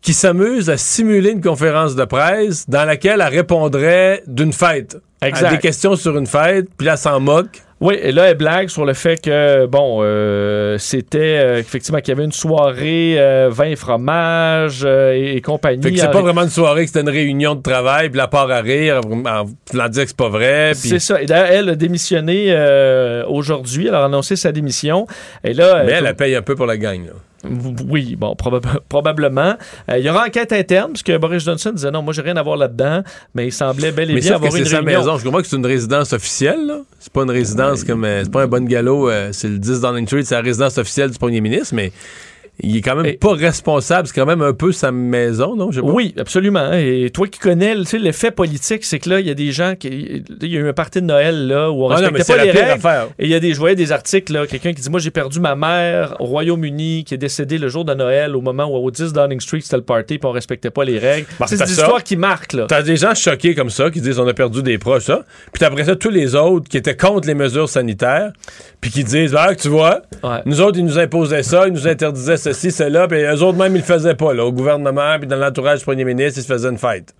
qui 0.00 0.12
s'amuse 0.12 0.68
à 0.68 0.76
simuler 0.76 1.30
une 1.30 1.40
conférence 1.40 1.96
de 1.96 2.04
presse 2.04 2.68
dans 2.68 2.84
laquelle 2.84 3.22
elle 3.22 3.34
répondrait 3.34 4.22
d'une 4.26 4.52
fête. 4.52 4.98
Exact. 5.22 5.46
À 5.46 5.50
des 5.52 5.58
questions 5.58 5.96
sur 5.96 6.16
une 6.18 6.26
fête, 6.26 6.68
puis 6.76 6.86
là, 6.86 6.92
elle 6.92 6.98
s'en 6.98 7.20
moque. 7.20 7.62
Oui, 7.80 7.96
et 8.00 8.12
là, 8.12 8.30
elle 8.30 8.36
blague 8.36 8.68
sur 8.68 8.84
le 8.84 8.94
fait 8.94 9.20
que, 9.20 9.66
bon, 9.66 9.98
euh, 10.02 10.78
c'était 10.78 11.18
euh, 11.44 11.58
effectivement 11.58 11.98
qu'il 12.00 12.08
y 12.10 12.12
avait 12.12 12.24
une 12.24 12.32
soirée 12.32 13.16
euh, 13.18 13.48
vin, 13.50 13.74
fromage 13.76 14.82
euh, 14.84 15.12
et, 15.12 15.36
et 15.36 15.40
compagnie. 15.40 15.82
Fait 15.82 15.92
que 15.92 15.98
c'est 15.98 16.10
pas 16.10 16.22
vraiment 16.22 16.42
une 16.42 16.48
soirée, 16.50 16.82
que 16.82 16.86
c'était 16.86 17.00
une 17.00 17.10
réunion 17.10 17.54
de 17.56 17.62
travail, 17.62 18.08
puis 18.10 18.18
la 18.18 18.28
part 18.28 18.50
à 18.50 18.60
rire, 18.60 19.00
en 19.04 19.44
voulant 19.72 19.88
dire 19.88 20.02
que 20.04 20.08
c'est 20.08 20.16
pas 20.16 20.28
vrai. 20.28 20.72
C'est 20.74 20.98
ça. 21.00 21.20
Et 21.20 21.26
d'ailleurs, 21.26 21.50
elle 21.50 21.68
a 21.70 21.74
démissionné 21.74 22.54
aujourd'hui. 23.28 23.88
Elle 23.88 23.94
a 23.94 24.04
annoncé 24.04 24.36
sa 24.36 24.52
démission. 24.52 25.06
Et 25.42 25.52
là, 25.52 25.82
Mais 25.84 25.92
euh, 25.92 25.96
elle, 25.98 26.06
elle 26.06 26.16
paye 26.16 26.34
un 26.36 26.42
peu 26.42 26.54
pour 26.54 26.66
la 26.66 26.76
gang. 26.76 27.06
là. 27.06 27.12
Oui, 27.88 28.16
bon, 28.16 28.34
probab- 28.34 28.80
probablement. 28.88 29.56
Euh, 29.90 29.98
il 29.98 30.04
y 30.04 30.10
aura 30.10 30.24
enquête 30.26 30.52
interne, 30.52 30.92
puisque 30.92 31.12
Boris 31.18 31.44
Johnson 31.44 31.72
disait 31.72 31.90
non, 31.90 32.02
moi, 32.02 32.12
j'ai 32.12 32.22
rien 32.22 32.36
à 32.36 32.42
voir 32.42 32.56
là-dedans, 32.56 33.02
mais 33.34 33.46
il 33.48 33.52
semblait 33.52 33.92
bel 33.92 34.10
et 34.10 34.14
Mais 34.14 34.20
bien 34.20 34.28
sauf 34.32 34.36
avoir 34.36 34.56
une 34.56 34.64
sa 34.64 34.78
réunion. 34.80 34.98
maison. 35.00 35.18
Je 35.18 35.24
comprends 35.24 35.40
que 35.40 35.46
c'est 35.46 35.56
une 35.56 35.66
résidence 35.66 36.12
officielle. 36.12 36.66
là. 36.66 36.78
C'est 36.98 37.12
pas 37.12 37.22
une 37.22 37.30
résidence 37.30 37.84
comme. 37.84 38.04
euh, 38.04 38.22
c'est 38.24 38.32
pas 38.32 38.42
un 38.42 38.46
bon 38.46 38.64
galop. 38.66 39.08
euh, 39.10 39.28
c'est 39.32 39.48
le 39.48 39.58
10 39.58 39.80
Downing 39.80 40.06
Street, 40.06 40.22
c'est 40.24 40.34
la 40.34 40.40
résidence 40.40 40.78
officielle 40.78 41.10
du 41.10 41.18
premier 41.18 41.40
ministre, 41.40 41.74
mais 41.74 41.92
il 42.60 42.76
est 42.76 42.80
quand 42.82 42.94
même 42.94 43.16
pas 43.16 43.32
responsable. 43.32 44.06
C'est 44.06 44.14
quand 44.14 44.26
même 44.26 44.42
un 44.42 44.52
peu 44.52 44.70
sa 44.72 44.92
maison, 44.92 45.56
non? 45.56 45.70
Oui, 45.82 46.14
absolument. 46.18 46.72
Et 46.72 47.10
toi 47.12 47.26
qui 47.26 47.38
connais 47.40 47.74
tu 47.76 47.84
sais, 47.86 47.98
l'effet 47.98 48.30
politique, 48.30 48.84
c'est 48.84 48.98
que 49.00 49.10
là, 49.10 49.20
il 49.20 49.26
y 49.26 49.30
a 49.30 49.34
des 49.34 49.50
gens 49.52 49.74
qui. 49.74 50.22
Il 50.40 50.48
y 50.52 50.56
a 50.56 50.60
eu 50.60 50.68
un 50.68 50.72
party 50.72 51.00
de 51.00 51.06
Noël 51.06 51.48
là, 51.48 51.70
où 51.70 51.84
on 51.84 51.90
Ah 51.90 51.96
non, 52.00 52.08
respectait 52.12 52.22
c'est 52.24 52.36
pas 52.36 52.44
les 52.44 52.50
règles. 52.52 52.70
affaire. 52.72 53.06
Et 53.18 53.24
il 53.24 53.30
y 53.30 53.34
a 53.34 53.40
des, 53.40 53.52
je 53.54 53.58
voyais 53.58 53.74
des 53.74 53.90
articles, 53.92 54.32
là, 54.32 54.46
quelqu'un 54.46 54.72
qui 54.72 54.80
dit 54.82 54.90
Moi, 54.90 55.00
j'ai 55.00 55.10
perdu 55.10 55.40
ma 55.40 55.54
mère 55.56 56.16
au 56.20 56.24
Royaume-Uni, 56.26 57.04
qui 57.04 57.14
est 57.14 57.18
décédée 57.18 57.58
le 57.58 57.68
jour 57.68 57.84
de 57.84 57.94
Noël, 57.94 58.36
au 58.36 58.40
moment 58.40 58.64
où 58.66 58.76
au 58.76 58.90
10 58.90 59.12
Downing 59.12 59.40
Street, 59.40 59.60
c'était 59.60 59.76
le 59.76 59.82
party, 59.82 60.18
puis 60.18 60.26
on 60.28 60.32
respectait 60.32 60.70
pas 60.70 60.84
les 60.84 60.98
règles. 60.98 61.26
C'est 61.46 61.58
des 61.58 61.66
ça. 61.66 61.82
histoires 61.82 62.04
qui 62.04 62.16
marquent, 62.16 62.52
là. 62.52 62.66
T'as 62.68 62.82
des 62.82 62.96
gens 62.96 63.14
choqués 63.14 63.54
comme 63.54 63.70
ça 63.70 63.90
qui 63.90 64.00
disent 64.00 64.18
on 64.20 64.28
a 64.28 64.34
perdu 64.34 64.62
des 64.62 64.78
proches, 64.78 65.04
ça. 65.04 65.24
Puis 65.52 65.64
après 65.64 65.84
ça, 65.84 65.96
tous 65.96 66.10
les 66.10 66.34
autres 66.34 66.68
qui 66.68 66.76
étaient 66.76 66.96
contre 66.96 67.26
les 67.26 67.34
mesures 67.34 67.68
sanitaires, 67.68 68.30
puis 68.80 68.90
qui 68.90 69.02
disent 69.04 69.34
ah, 69.36 69.54
tu 69.56 69.68
vois, 69.68 70.02
Ouais. 70.22 70.40
nous 70.46 70.60
autres, 70.60 70.78
ils 70.78 70.84
nous 70.84 70.98
imposaient 70.98 71.42
ça, 71.42 71.66
ils 71.66 71.72
nous 71.72 71.88
interdisaient 71.88 72.36
ceci, 72.52 72.70
cela, 72.70 73.08
puis 73.08 73.22
eux 73.22 73.42
autres 73.42 73.58
même, 73.58 73.74
ils 73.74 73.78
le 73.78 73.84
faisaient 73.84 74.14
pas, 74.14 74.34
là. 74.34 74.44
Au 74.44 74.52
gouvernement, 74.52 75.18
puis 75.18 75.26
dans 75.26 75.36
l'entourage 75.36 75.80
du 75.80 75.84
premier 75.84 76.04
ministre, 76.04 76.38
ils 76.38 76.42
se 76.42 76.52
faisaient 76.52 76.68
une 76.68 76.78
fête. 76.78 77.14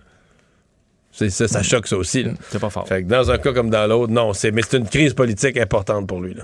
C'est 1.11 1.29
ça, 1.29 1.47
ça 1.47 1.63
choque 1.63 1.87
ça 1.87 1.97
aussi. 1.97 2.23
là. 2.23 2.31
C'est 2.49 2.59
pas 2.59 2.69
fort. 2.69 2.87
Fait 2.87 3.03
que 3.03 3.07
dans 3.07 3.31
un 3.31 3.37
cas 3.37 3.53
comme 3.53 3.69
dans 3.69 3.87
l'autre, 3.87 4.11
non, 4.11 4.33
c'est 4.33 4.51
mais 4.51 4.61
c'est 4.61 4.77
une 4.77 4.87
crise 4.87 5.13
politique 5.13 5.57
importante 5.57 6.07
pour 6.07 6.21
lui. 6.21 6.33
Là. 6.33 6.43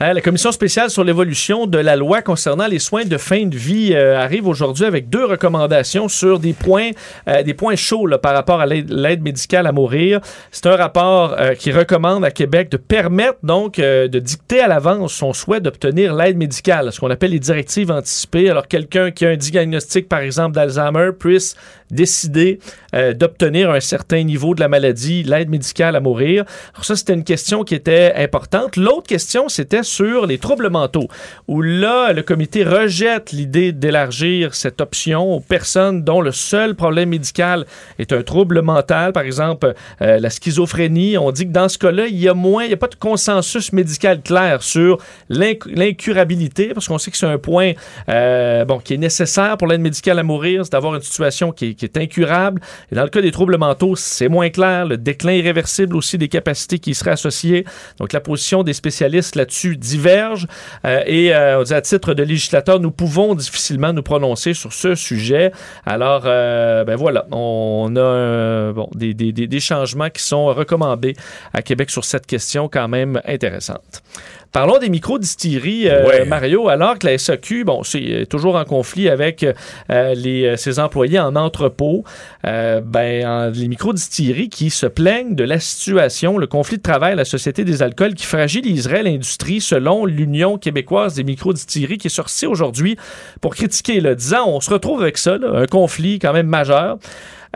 La 0.00 0.20
commission 0.20 0.52
spéciale 0.52 0.90
sur 0.90 1.02
l'évolution 1.02 1.66
de 1.66 1.76
la 1.76 1.96
loi 1.96 2.22
concernant 2.22 2.68
les 2.68 2.78
soins 2.78 3.04
de 3.04 3.18
fin 3.18 3.46
de 3.46 3.56
vie 3.56 3.94
euh, 3.94 4.16
arrive 4.16 4.46
aujourd'hui 4.46 4.84
avec 4.84 5.10
deux 5.10 5.24
recommandations 5.24 6.06
sur 6.06 6.38
des 6.38 6.52
points, 6.52 6.90
euh, 7.26 7.42
des 7.42 7.52
points 7.52 7.74
chauds 7.74 8.06
par 8.22 8.32
rapport 8.32 8.60
à 8.60 8.66
l'aide 8.66 9.22
médicale 9.22 9.66
à 9.66 9.72
mourir. 9.72 10.20
C'est 10.52 10.66
un 10.66 10.76
rapport 10.76 11.34
euh, 11.36 11.54
qui 11.54 11.72
recommande 11.72 12.24
à 12.24 12.30
Québec 12.30 12.70
de 12.70 12.76
permettre 12.76 13.38
donc 13.42 13.78
de 13.78 14.18
dicter 14.20 14.60
à 14.60 14.68
l'avance 14.68 15.14
son 15.14 15.32
souhait 15.32 15.60
d'obtenir 15.60 16.14
l'aide 16.14 16.36
médicale, 16.36 16.92
ce 16.92 17.00
qu'on 17.00 17.10
appelle 17.10 17.32
les 17.32 17.40
directives 17.40 17.90
anticipées. 17.90 18.50
Alors 18.50 18.68
quelqu'un 18.68 19.10
qui 19.10 19.26
a 19.26 19.30
un 19.30 19.36
diagnostic 19.36 20.08
par 20.08 20.20
exemple 20.20 20.54
d'Alzheimer 20.54 21.10
puisse 21.18 21.56
décider 21.90 22.58
euh, 22.94 23.12
d'obtenir 23.14 23.70
un 23.70 23.80
certain 23.80 24.22
niveau 24.22 24.54
de 24.54 24.60
la 24.60 24.68
maladie, 24.68 25.22
l'aide 25.22 25.48
médicale 25.48 25.96
à 25.96 26.00
mourir. 26.00 26.44
Alors 26.74 26.84
ça, 26.84 26.96
c'était 26.96 27.14
une 27.14 27.24
question 27.24 27.64
qui 27.64 27.74
était 27.74 28.12
importante. 28.16 28.76
L'autre 28.76 29.06
question, 29.06 29.48
c'était 29.48 29.82
sur 29.82 30.26
les 30.26 30.38
troubles 30.38 30.70
mentaux, 30.70 31.08
où 31.46 31.62
là, 31.62 32.12
le 32.12 32.22
comité 32.22 32.64
rejette 32.64 33.32
l'idée 33.32 33.72
d'élargir 33.72 34.54
cette 34.54 34.80
option 34.80 35.34
aux 35.34 35.40
personnes 35.40 36.02
dont 36.02 36.20
le 36.20 36.32
seul 36.32 36.74
problème 36.74 37.10
médical 37.10 37.66
est 37.98 38.12
un 38.12 38.22
trouble 38.22 38.62
mental, 38.62 39.12
par 39.12 39.22
exemple 39.22 39.74
euh, 40.02 40.18
la 40.18 40.30
schizophrénie. 40.30 41.18
On 41.18 41.30
dit 41.30 41.46
que 41.46 41.52
dans 41.52 41.68
ce 41.68 41.78
cas-là, 41.78 42.06
il 42.06 42.18
y 42.18 42.28
a 42.28 42.34
moins, 42.34 42.64
il 42.64 42.68
n'y 42.68 42.74
a 42.74 42.78
pas 42.78 42.88
de 42.88 42.94
consensus 42.94 43.72
médical 43.72 44.22
clair 44.22 44.62
sur 44.62 44.98
l'inc- 45.28 45.66
l'incurabilité, 45.66 46.72
parce 46.74 46.88
qu'on 46.88 46.98
sait 46.98 47.10
que 47.10 47.16
c'est 47.16 47.26
un 47.26 47.38
point 47.38 47.72
euh, 48.08 48.64
bon, 48.64 48.78
qui 48.78 48.94
est 48.94 48.98
nécessaire 48.98 49.56
pour 49.56 49.68
l'aide 49.68 49.80
médicale 49.80 50.18
à 50.18 50.22
mourir, 50.22 50.64
c'est 50.64 50.72
d'avoir 50.72 50.94
une 50.94 51.02
situation 51.02 51.52
qui 51.52 51.70
est, 51.70 51.74
qui 51.78 51.86
est 51.86 51.96
incurable. 51.96 52.60
Et 52.92 52.94
dans 52.94 53.04
le 53.04 53.08
cas 53.08 53.22
des 53.22 53.30
troubles 53.30 53.56
mentaux, 53.56 53.96
c'est 53.96 54.28
moins 54.28 54.50
clair. 54.50 54.84
Le 54.84 54.96
déclin 54.98 55.32
irréversible 55.32 55.96
aussi 55.96 56.18
des 56.18 56.28
capacités 56.28 56.78
qui 56.78 56.90
y 56.90 56.94
seraient 56.94 57.12
associées. 57.12 57.64
Donc 57.98 58.12
la 58.12 58.20
position 58.20 58.62
des 58.62 58.74
spécialistes 58.74 59.34
là-dessus 59.36 59.76
diverge. 59.76 60.46
Euh, 60.84 61.02
et 61.06 61.34
euh, 61.34 61.64
à 61.70 61.80
titre 61.80 62.12
de 62.14 62.22
législateur, 62.22 62.80
nous 62.80 62.90
pouvons 62.90 63.34
difficilement 63.34 63.92
nous 63.92 64.02
prononcer 64.02 64.52
sur 64.54 64.72
ce 64.72 64.94
sujet. 64.94 65.52
Alors, 65.86 66.22
euh, 66.26 66.84
ben 66.84 66.96
voilà, 66.96 67.26
on 67.30 67.94
a 67.96 68.72
bon, 68.72 68.88
des- 68.94 69.14
des- 69.14 69.32
des 69.32 69.60
changements 69.60 70.10
qui 70.10 70.22
sont 70.22 70.46
recommandés 70.46 71.14
à 71.54 71.62
Québec 71.62 71.90
sur 71.90 72.04
cette 72.04 72.26
question 72.26 72.68
quand 72.68 72.88
même 72.88 73.20
intéressante. 73.24 74.02
Parlons 74.50 74.78
des 74.78 74.88
micro-distilleries, 74.88 75.88
euh, 75.88 76.06
Ouais. 76.08 76.24
Mario, 76.24 76.68
alors 76.68 76.98
que 76.98 77.06
la 77.06 77.18
SAQ, 77.18 77.64
bon, 77.64 77.82
c'est 77.82 78.02
euh, 78.22 78.24
toujours 78.24 78.56
en 78.56 78.64
conflit 78.64 79.08
avec 79.08 79.44
euh, 79.90 80.14
les, 80.14 80.56
ses 80.56 80.78
employés 80.78 81.18
en 81.20 81.36
entrepôt, 81.36 82.02
euh, 82.46 82.80
ben, 82.80 83.26
en- 83.26 83.50
les 83.50 83.68
micro-distilleries 83.68 84.48
qui 84.48 84.70
se 84.70 84.86
plaignent 84.86 85.34
de 85.34 85.44
la 85.44 85.60
situation, 85.60 86.38
le 86.38 86.46
conflit 86.46 86.78
de 86.78 86.82
travail 86.82 87.12
à 87.12 87.16
la 87.16 87.24
Société 87.26 87.64
des 87.64 87.82
alcools 87.82 88.14
qui 88.14 88.24
fragiliserait 88.24 89.02
l'industrie 89.02 89.60
selon 89.60 90.06
l'Union 90.06 90.56
québécoise 90.56 91.14
des 91.14 91.24
micro-distilleries 91.24 91.98
qui 91.98 92.06
est 92.06 92.10
sortie 92.10 92.46
aujourd'hui 92.46 92.96
pour 93.42 93.54
critiquer, 93.54 94.00
là, 94.00 94.14
disant 94.14 94.44
on 94.48 94.60
se 94.60 94.70
retrouve 94.70 95.02
avec 95.02 95.18
ça, 95.18 95.36
là, 95.36 95.48
un 95.54 95.66
conflit 95.66 96.18
quand 96.18 96.32
même 96.32 96.46
majeur. 96.48 96.98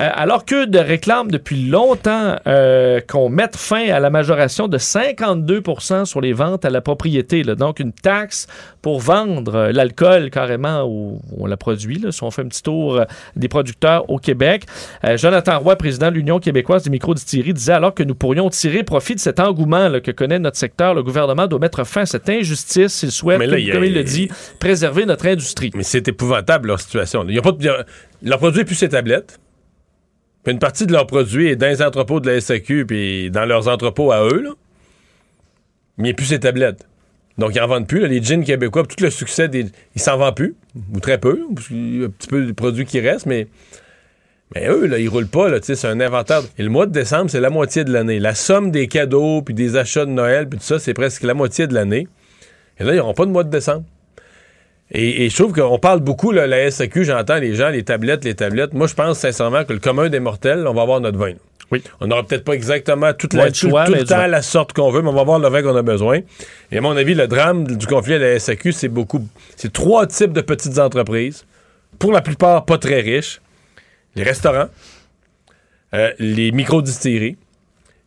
Euh, 0.01 0.09
alors 0.15 0.45
que 0.47 0.65
de 0.65 0.79
réclament 0.79 1.31
depuis 1.31 1.67
longtemps 1.69 2.37
euh, 2.47 3.01
qu'on 3.07 3.29
mette 3.29 3.57
fin 3.57 3.91
à 3.91 4.01
la 4.01 4.09
majoration 4.11 4.67
de 4.69 4.79
52% 4.79 6.05
sur 6.07 6.21
les 6.21 6.33
ventes 6.33 6.65
à 6.65 6.71
la 6.71 6.81
propriété. 6.81 7.43
là. 7.43 7.55
Donc, 7.55 7.79
une 7.81 7.93
taxe 7.93 8.47
pour 8.81 9.01
vendre 9.01 9.55
euh, 9.55 9.73
l'alcool 9.73 10.31
carrément 10.31 10.85
où 10.85 11.21
on 11.39 11.47
la 11.47 11.57
produit. 11.57 11.99
Là, 11.99 12.11
si 12.13 12.23
on 12.23 12.31
fait 12.31 12.43
un 12.43 12.49
petit 12.49 12.63
tour 12.63 12.97
euh, 12.97 13.05
des 13.37 13.49
producteurs 13.49 14.09
au 14.11 14.19
Québec. 14.19 14.65
Euh, 15.05 15.17
Jonathan 15.17 15.59
Roy, 15.59 15.77
président 15.77 16.09
de 16.11 16.15
l'Union 16.15 16.39
québécoise 16.41 16.83
des 16.85 16.91
microdistilleries, 16.91 17.55
disait 17.55 17.73
alors 17.75 17.95
que 17.95 18.03
nous 18.03 18.15
pourrions 18.15 18.49
tirer 18.51 18.83
profit 18.83 19.15
de 19.15 19.21
cet 19.21 19.41
engouement 19.41 19.89
là, 19.89 20.01
que 20.01 20.11
connaît 20.11 20.39
notre 20.39 20.57
secteur, 20.57 20.95
le 20.95 21.03
gouvernement 21.03 21.47
doit 21.47 21.59
mettre 21.59 21.85
fin 21.85 22.03
à 22.03 22.07
cette 22.07 22.29
injustice 22.29 22.93
s'il 22.95 23.13
souhaite, 23.13 23.39
là, 23.47 23.59
a- 23.71 23.73
comme 23.75 23.85
il 23.85 23.95
le 23.95 24.05
dit, 24.05 24.29
préserver 24.59 25.05
notre 25.07 25.27
industrie. 25.27 25.71
Mais 25.75 25.83
c'est 25.83 26.09
épouvantable, 26.09 26.69
leur 26.69 26.81
situation. 26.81 27.25
Pas 27.43 27.53
de- 27.53 27.85
leur 28.23 28.39
produit 28.39 28.61
n'est 28.61 28.65
plus 28.65 28.75
ces 28.75 28.89
tablettes. 28.89 29.39
Puis 30.43 30.53
une 30.53 30.59
partie 30.59 30.87
de 30.87 30.93
leur 30.93 31.07
produit 31.07 31.49
est 31.49 31.57
dans 31.57 31.69
les 31.69 31.83
entrepôts 31.83 32.21
de 32.21 32.31
la 32.31 32.41
SAQ 32.41 32.87
puis 32.87 33.31
dans 33.31 33.45
leurs 33.45 33.69
entrepôts 33.69 34.13
à 34.13 34.25
eux. 34.25 34.43
Là. 34.43 34.51
Mais 35.99 36.05
il 36.05 36.09
n'y 36.09 36.11
a 36.11 36.15
plus 36.15 36.27
ces 36.27 36.41
tablettes. 36.41 36.87
Donc, 37.39 37.55
ils 37.55 37.61
n'en 37.61 37.67
vendent 37.67 37.87
plus. 37.87 38.07
Les 38.09 38.23
jeans 38.23 38.45
québécois, 38.45 38.83
tout 38.85 39.03
le 39.03 39.11
succès, 39.11 39.49
des... 39.49 39.67
ils 39.95 40.01
s'en 40.01 40.17
vendent 40.19 40.37
plus. 40.37 40.55
Ou 40.95 41.01
très 41.01 41.19
peu. 41.19 41.41
Parce 41.55 41.71
y 41.71 42.03
a 42.03 42.07
un 42.07 42.11
petit 42.11 42.29
peu 42.29 42.45
de 42.45 42.53
produits 42.53 42.85
qui 42.85 43.01
restent, 43.01 43.27
mais... 43.27 43.49
Eux, 44.55 44.87
là, 44.87 44.99
ils 44.99 45.09
roulent 45.09 45.29
pas, 45.29 45.49
c'est 45.63 45.87
un 45.87 45.99
inventaire. 45.99 46.43
Et 46.59 46.63
le 46.63 46.69
mois 46.69 46.85
de 46.85 46.93
décembre, 46.93 47.31
c'est 47.31 47.41
la 47.41 47.49
moitié 47.49 47.85
de 47.85 47.93
l'année. 47.93 48.19
La 48.19 48.35
somme 48.35 48.71
des 48.71 48.87
cadeaux, 48.87 49.41
puis 49.41 49.55
des 49.55 49.77
achats 49.77 50.05
de 50.05 50.11
Noël, 50.11 50.47
puis 50.47 50.59
tout 50.59 50.65
ça, 50.65 50.79
c'est 50.79 50.93
presque 50.93 51.23
la 51.23 51.33
moitié 51.33 51.67
de 51.67 51.73
l'année. 51.73 52.07
Et 52.79 52.85
là, 52.85 52.93
ils 52.93 52.99
n'auront 52.99 53.15
pas 53.15 53.25
de 53.25 53.31
mois 53.31 53.45
de 53.45 53.51
décembre. 53.51 53.85
Et, 54.91 55.25
et 55.25 55.31
je 55.31 55.37
trouve 55.37 55.53
qu'on 55.53 55.79
parle 55.79 56.01
beaucoup, 56.01 56.33
là, 56.33 56.47
la 56.47 56.71
SAQ, 56.71 57.05
j'entends 57.05 57.39
les 57.39 57.55
gens, 57.55 57.71
les 57.71 57.83
tablettes, 57.83 58.25
les 58.25 58.35
tablettes. 58.35 58.75
Moi, 58.75 58.87
je 58.87 58.95
pense 58.95 59.19
sincèrement 59.19 59.65
que 59.65 59.73
le 59.73 59.79
commun 59.79 60.09
des 60.11 60.21
mortels, 60.21 60.67
on 60.67 60.75
va 60.75 60.83
avoir 60.83 61.01
notre 61.01 61.19
vin. 61.19 61.33
Oui. 61.71 61.83
On 62.01 62.07
n'aura 62.07 62.23
peut-être 62.23 62.45
pas 62.45 62.53
exactement 62.53 63.15
toute 63.15 63.33
la, 63.33 63.51
tout, 63.51 63.71
choix, 63.71 63.87
tout 63.87 63.93
mais 63.93 64.01
le 64.01 64.05
temps 64.05 64.27
la 64.27 64.43
sorte 64.43 64.75
qu'on 64.75 64.91
veut, 64.91 65.01
mais 65.01 65.09
on 65.09 65.15
va 65.15 65.23
avoir 65.23 65.39
le 65.39 65.49
vin 65.49 65.63
qu'on 65.63 65.75
a 65.75 65.83
besoin. 65.83 66.21
Et 66.71 66.77
à 66.77 66.81
mon 66.83 66.95
avis, 66.95 67.15
le 67.15 67.27
drame 67.27 67.67
du 67.67 67.87
conflit 67.87 68.15
à 68.15 68.19
la 68.19 68.39
SAQ, 68.39 68.73
c'est 68.73 68.89
beaucoup. 68.89 69.27
C'est 69.57 69.73
trois 69.73 70.07
types 70.07 70.35
de 70.35 70.43
petites 70.43 70.79
entreprises, 70.79 71.47
pour 71.99 72.13
la 72.13 72.21
plupart 72.21 72.67
pas 72.67 72.77
très 72.77 73.01
riches. 73.01 73.41
Les 74.15 74.23
restaurants, 74.23 74.69
euh, 75.95 76.13
les 76.19 76.53
micro-distilleries. 76.53 77.39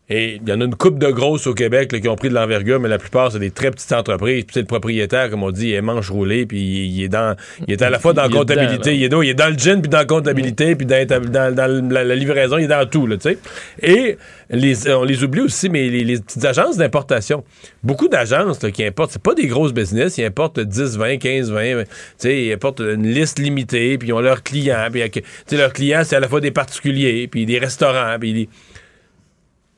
Et 0.08 0.36
il 0.40 0.48
y 0.48 0.54
en 0.54 0.62
a 0.62 0.66
une 0.66 0.76
coupe 0.76 1.00
de 1.00 1.10
grosses 1.10 1.48
au 1.48 1.56
Québec 1.56 1.92
là, 1.92 2.00
qui 2.00 2.08
ont 2.08 2.16
pris 2.16 2.30
de 2.30 2.36
l'envergure, 2.36 2.80
mais 2.80 2.90
la 2.90 3.00
plupart, 3.00 3.32
c'est 3.32 3.40
des 3.40 3.50
très 3.50 3.72
petites 3.72 3.92
entreprises. 3.92 4.44
Puis 4.44 4.54
c'est 4.54 4.60
le 4.60 4.68
propriétaire, 4.68 5.32
comme 5.32 5.42
on 5.42 5.50
dit, 5.50 5.70
il 5.70 5.74
est 5.74 5.82
manche 5.82 6.12
roulé, 6.12 6.46
puis 6.46 6.60
il, 6.60 6.96
il 6.98 7.04
est 7.06 7.08
dans, 7.08 7.36
il 7.68 7.74
est 7.74 7.82
à 7.82 7.90
la 7.90 7.98
fois 7.98 8.14
dans 8.14 8.22
la 8.22 8.30
comptabilité, 8.38 8.92
dedans, 8.92 8.92
il, 8.92 9.04
est 9.04 9.10
dans, 9.10 9.22
il 9.24 9.30
est 9.30 9.34
dans 9.34 9.50
le 9.52 9.58
gin, 9.58 9.82
puis 9.82 9.90
dans 9.90 9.98
la 9.98 10.06
comptabilité, 10.06 10.76
puis 10.76 10.86
dans, 10.86 11.08
dans- 11.08 11.56
dans 11.56 11.90
la, 11.92 12.04
la 12.04 12.16
livraison, 12.16 12.60
il 12.60 12.66
est 12.66 12.68
dans 12.68 12.86
tout, 12.88 13.08
tu 13.08 13.18
sais. 13.20 13.40
Et 13.82 14.18
les, 14.52 14.88
on 14.92 15.04
les 15.04 15.24
oublie 15.24 15.42
aussi, 15.42 15.70
mais 15.70 15.90
les, 15.90 16.04
les 16.04 16.20
petites 16.20 16.46
agences 16.46 16.78
d'importation. 16.78 17.44
Beaucoup 17.82 18.08
d'agences 18.08 18.60
qui 18.74 18.84
importent, 18.86 19.12
c'est 19.14 19.22
pas 19.24 19.34
des 19.34 19.48
grosses 19.48 19.74
business, 19.74 20.20
ils 20.20 20.26
importent 20.26 20.60
10, 20.60 20.98
20, 20.98 21.18
15, 21.18 21.52
20, 21.52 21.82
tu 21.82 21.90
sais, 22.20 22.44
ils 22.46 22.54
importent 22.54 22.82
une 22.82 23.08
liste 23.08 23.40
limitée, 23.40 23.98
puis 23.98 24.10
ils 24.10 24.14
ont 24.14 24.20
leurs 24.20 24.44
clients, 24.44 24.88
puis 24.92 25.02
tu 25.10 25.22
sais, 25.48 25.58
leurs 25.58 25.74
clients, 25.74 26.02
c'est 26.04 26.16
à 26.16 26.20
la 26.20 26.28
fois 26.28 26.42
des 26.42 26.52
particuliers, 26.52 27.28
puis 27.28 27.48
des 27.48 27.58
restaurants, 27.58 28.18
puis 28.20 28.34
des- 28.34 28.50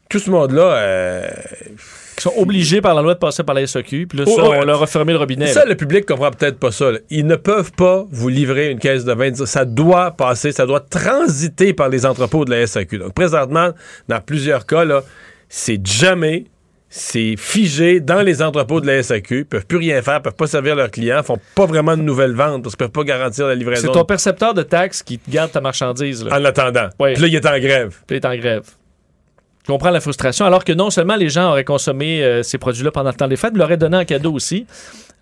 tout 0.09 0.19
ce 0.19 0.29
monde-là, 0.29 0.61
euh, 0.77 1.27
Ils 2.17 2.21
sont 2.21 2.33
obligés 2.37 2.81
par 2.81 2.95
la 2.95 3.01
loi 3.01 3.13
de 3.13 3.19
passer 3.19 3.43
par 3.43 3.53
la 3.55 3.65
SAQ, 3.67 4.07
puis 4.07 4.17
là, 4.17 4.23
Oh, 4.27 4.35
ça, 4.35 4.43
on 4.43 4.61
leur 4.63 4.81
a 4.81 4.87
fermé 4.87 5.13
le 5.13 5.19
robinet. 5.19 5.47
Ça, 5.47 5.61
là. 5.61 5.69
le 5.69 5.75
public 5.75 6.05
comprend 6.05 6.31
peut-être 6.31 6.57
pas 6.59 6.71
ça. 6.71 6.91
là. 6.91 6.99
Ils 7.09 7.25
ne 7.27 7.35
peuvent 7.35 7.71
pas 7.73 8.05
vous 8.11 8.29
livrer 8.29 8.71
une 8.71 8.79
caisse 8.79 9.05
de 9.05 9.13
vin. 9.13 9.33
Ça 9.33 9.65
doit 9.65 10.11
passer, 10.11 10.51
ça 10.51 10.65
doit 10.65 10.79
transiter 10.79 11.73
par 11.73 11.89
les 11.89 12.05
entrepôts 12.05 12.43
de 12.45 12.51
la 12.51 12.65
SAQ. 12.65 12.97
Donc, 12.99 13.13
présentement, 13.13 13.69
dans 14.07 14.19
plusieurs 14.21 14.65
cas, 14.65 14.83
là, 14.83 15.03
c'est 15.49 15.85
jamais, 15.85 16.45
c'est 16.89 17.35
figé 17.37 17.99
dans 17.99 18.21
les 18.21 18.41
entrepôts 18.41 18.81
de 18.81 18.87
la 18.87 19.03
SAQ. 19.03 19.39
Ils 19.39 19.45
peuvent 19.45 19.65
plus 19.67 19.77
rien 19.77 20.01
faire, 20.01 20.21
peuvent 20.21 20.33
pas 20.35 20.47
servir 20.47 20.75
leurs 20.75 20.89
clients, 20.89 21.21
font 21.21 21.37
pas 21.53 21.65
vraiment 21.67 21.95
de 21.95 22.01
nouvelles 22.01 22.33
ventes 22.33 22.63
parce 22.63 22.75
qu'ils 22.75 22.85
peuvent 22.87 22.91
pas 22.91 23.03
garantir 23.03 23.45
la 23.45 23.55
livraison. 23.55 23.87
C'est 23.87 23.93
ton 23.93 24.05
percepteur 24.05 24.53
de 24.55 24.63
taxes 24.63 25.03
qui 25.03 25.19
te 25.19 25.29
garde 25.29 25.51
ta 25.51 25.61
marchandise. 25.61 26.23
Là. 26.25 26.39
En 26.39 26.43
attendant. 26.45 26.87
Ouais. 26.99 27.13
Puis 27.13 27.21
là, 27.21 27.27
il 27.27 27.35
est 27.35 27.45
en 27.45 27.59
grève. 27.59 27.95
Puis 28.07 28.17
il 28.17 28.23
est 28.23 28.25
en 28.25 28.35
grève. 28.35 28.63
Je 29.67 29.73
comprends 29.73 29.89
la 29.89 29.99
frustration, 29.99 30.45
alors 30.45 30.63
que 30.63 30.71
non 30.71 30.89
seulement 30.89 31.17
les 31.17 31.27
gens 31.27 31.49
auraient 31.49 31.65
consommé 31.65 32.23
euh, 32.23 32.41
ces 32.41 32.57
produits-là 32.57 32.89
pendant 32.89 33.09
le 33.09 33.15
temps 33.17 33.27
des 33.27 33.35
fêtes, 33.35 33.51
mais 33.51 33.59
l'auraient 33.59 33.75
donné 33.75 33.97
en 33.97 34.05
cadeau 34.05 34.31
aussi. 34.31 34.65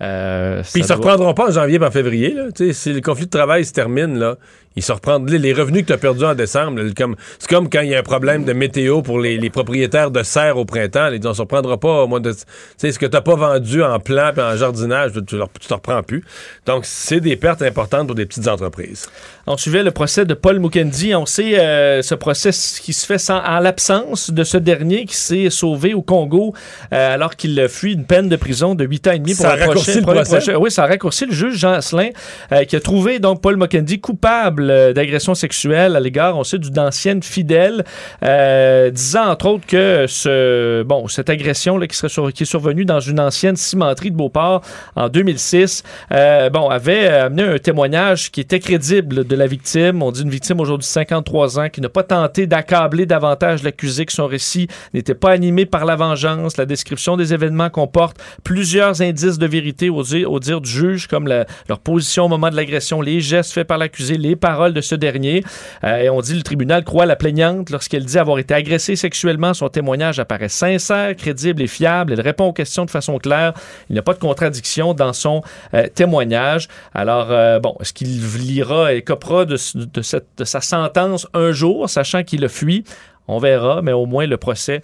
Euh, 0.03 0.61
Puis 0.61 0.81
ils 0.81 0.84
ça 0.84 0.89
se 0.89 0.99
reprendront 0.99 1.34
pas 1.34 1.47
en 1.47 1.51
janvier 1.51 1.81
en 1.81 1.89
février. 1.89 2.31
Là. 2.35 2.43
Si 2.72 2.93
le 2.93 3.01
conflit 3.01 3.26
de 3.26 3.31
travail 3.31 3.65
se 3.65 3.73
termine, 3.73 4.19
là, 4.19 4.35
ils 4.76 4.84
se 4.84 4.91
reprendront. 4.91 5.26
Les, 5.38 5.53
revenus 5.53 5.81
que 5.84 5.88
tu 5.88 5.93
as 5.93 5.97
perdus 5.97 6.26
en 6.26 6.35
décembre, 6.35 6.81
là, 6.81 6.89
comme- 6.95 7.15
c'est 7.39 7.49
comme 7.49 7.69
quand 7.69 7.81
il 7.81 7.89
y 7.89 7.95
a 7.95 7.99
un 7.99 8.03
problème 8.03 8.43
de 8.45 8.53
météo 8.53 9.02
pour 9.02 9.19
les, 9.19 9.38
les 9.38 9.49
propriétaires 9.49 10.11
de 10.11 10.22
serre 10.23 10.57
au 10.57 10.65
printemps. 10.65 11.10
Là, 11.10 11.14
ils 11.14 11.19
disent, 11.19 11.30
on 11.30 11.34
se 11.34 11.41
reprendra 11.41 11.77
pas 11.80 12.03
au 12.03 12.07
mois 12.07 12.19
de. 12.19 12.31
Tu 12.31 12.38
sais, 12.77 12.91
ce 12.91 12.99
que 12.99 13.06
tu 13.06 13.22
pas 13.22 13.35
vendu 13.35 13.81
en 13.84 13.99
plan 13.99 14.31
et 14.35 14.41
en 14.41 14.56
jardinage, 14.57 15.11
tu 15.14 15.35
ne 15.35 15.45
te 15.45 15.73
reprends 15.73 16.03
plus. 16.03 16.23
Donc, 16.65 16.84
c'est 16.85 17.19
des 17.22 17.35
pertes 17.35 17.61
importantes 17.61 18.07
pour 18.07 18.15
des 18.15 18.26
petites 18.26 18.47
entreprises. 18.47 19.07
On 19.47 19.57
suivait 19.57 19.84
le 19.84 19.91
procès 19.91 20.26
de 20.26 20.34
Paul 20.34 20.60
Mukendi. 20.60 21.14
On 21.15 21.26
sait 21.26 21.60
euh, 21.60 22.02
ce 22.02 22.15
procès 22.15 22.49
qui 22.81 22.93
se 22.93 23.06
fait 23.06 23.19
sans, 23.19 23.38
en 23.43 23.60
l'absence 23.60 24.31
de 24.31 24.43
ce 24.43 24.57
dernier 24.57 25.06
qui 25.06 25.15
s'est 25.15 25.49
sauvé 25.52 25.93
au 25.93 26.02
Congo 26.02 26.53
euh, 26.93 27.14
alors 27.14 27.35
qu'il 27.35 27.68
fuit 27.69 27.93
une 27.93 28.06
peine 28.06 28.27
de 28.27 28.35
prison 28.35 28.73
de 28.73 28.84
8 28.84 29.07
ans 29.07 29.11
et 29.11 29.19
demi 29.19 29.35
pour 29.35 29.45
Ça 29.45 29.56
prochain, 29.57 29.93
le 29.95 30.02
procès? 30.02 30.38
prochain- 30.38 30.56
Oui, 30.57 30.72
ça 30.72 30.84
a 30.84 30.88
raccourci 30.88 31.27
le 31.27 31.31
juge 31.34 31.57
Jean 31.57 31.73
Asselin 31.73 32.10
euh, 32.52 32.64
qui 32.65 32.76
a 32.76 32.80
trouvé 32.80 33.19
donc 33.19 33.41
Paul 33.41 33.56
Mokendi 33.57 33.99
coupable 33.99 34.65
euh, 34.70 34.94
d'agression 34.94 35.36
sexuelle 35.36 35.96
à 35.96 36.00
l'égard, 36.00 36.38
on 36.38 36.44
sait, 36.44 36.58
d'une 36.58 36.80
ancienne 36.80 37.24
fidèle, 37.24 37.84
euh, 38.24 38.90
disant 38.90 39.28
entre 39.30 39.48
autres 39.48 39.66
que 39.66 40.06
ce, 40.08 40.84
bon, 40.84 41.08
cette 41.08 41.30
agression 41.30 41.80
qui, 41.80 42.44
est 42.44 42.46
survenue 42.46 42.86
dans 42.86 43.00
une 43.00 43.20
ancienne 43.20 43.56
cimenterie 43.56 44.12
de 44.12 44.16
Beauport 44.16 44.62
en 44.96 45.10
2006, 45.10 45.84
euh, 46.12 46.50
bon, 46.50 46.70
avait 46.70 47.08
amené 47.08 47.44
un 47.44 47.58
témoignage 47.58 48.32
qui 48.32 48.42
était 48.42 48.60
crédible 48.60 49.26
de 49.26 49.36
la 49.36 49.48
victime. 49.48 50.02
On 50.02 50.12
dit 50.12 50.24
une 50.24 50.30
victime 50.30 50.60
aujourd'hui 50.60 50.86
de 50.86 50.92
53 50.92 51.60
ans 51.60 51.70
qui 51.70 51.82
n'a 51.82 51.90
pas 51.90 52.04
tenté 52.04 52.48
d'accabler 52.48 53.06
davantage 53.06 53.64
l'accusé, 53.64 54.06
que 54.06 54.14
son 54.14 54.28
récit 54.28 54.68
n'était 54.94 55.16
pas 55.16 55.32
animé 55.32 55.66
par 55.66 55.86
la 55.86 55.96
vengeance. 55.96 56.58
La 56.58 56.66
description 56.66 57.18
des 57.18 57.34
événements 57.34 57.70
comporte 57.70 58.18
plusieurs 58.44 59.02
indices 59.02 59.38
de 59.38 59.48
vérité 59.48 59.90
au 59.90 60.04
dire, 60.04 60.62
du 60.62 60.70
juge, 60.70 61.08
comme 61.08 61.28
leur 61.28 61.80
position 61.80 62.26
au 62.26 62.30
moment 62.30 62.50
de 62.50 62.56
l'agression, 62.56 63.02
les 63.02 63.22
gestes 63.22 63.54
faits 63.54 63.68
par 63.68 63.78
l'accusé, 63.78 64.18
les 64.18 64.36
paroles 64.36 64.55
de 64.56 64.82
ce 64.82 64.95
dernier. 64.95 65.44
Euh, 65.84 65.98
et 65.98 66.10
on 66.10 66.22
dit 66.22 66.34
le 66.34 66.41
tribunal 66.41 66.84
croit 66.84 67.06
la 67.06 67.15
plaignante 67.15 67.69
lorsqu'elle 67.69 68.06
dit 68.06 68.18
avoir 68.18 68.40
été 68.40 68.53
agressée 68.53 68.95
sexuellement. 68.95 69.53
Son 69.53 69.69
témoignage 69.69 70.19
apparaît 70.19 70.49
sincère, 70.49 71.15
crédible 71.15 71.61
et 71.61 71.68
fiable. 71.68 72.14
Elle 72.14 72.22
répond 72.22 72.45
aux 72.45 72.53
questions 72.53 72.86
de 72.86 72.91
façon 72.91 73.18
claire. 73.18 73.53
Il 73.90 73.94
n'y 73.94 73.99
a 73.99 74.02
pas 74.02 74.14
de 74.14 74.19
contradiction 74.19 74.94
dans 74.94 75.14
son 75.14 75.41
euh, 75.73 75.88
témoignage. 75.94 76.68
Alors, 76.94 77.27
euh, 77.30 77.60
bon, 77.60 77.76
est-ce 77.80 77.94
qu'il 77.94 78.19
lira 78.38 78.94
et 78.94 79.02
copera 79.02 79.45
de, 79.45 79.57
de 79.86 80.44
sa 80.44 80.61
sentence 80.61 81.27
un 81.34 81.52
jour, 81.52 81.90
sachant 81.90 82.23
qu'il 82.23 82.44
a 82.45 82.49
fui? 82.49 82.84
On 83.27 83.40
verra, 83.40 83.82
mais 83.82 83.91
au 83.91 84.06
moins 84.06 84.27
le 84.27 84.38
procès 84.38 84.84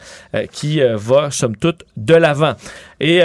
qui 0.51 0.81
va, 0.81 1.29
somme 1.29 1.55
toute, 1.55 1.83
de 1.95 2.15
l'avant. 2.15 2.55
Et 2.99 3.21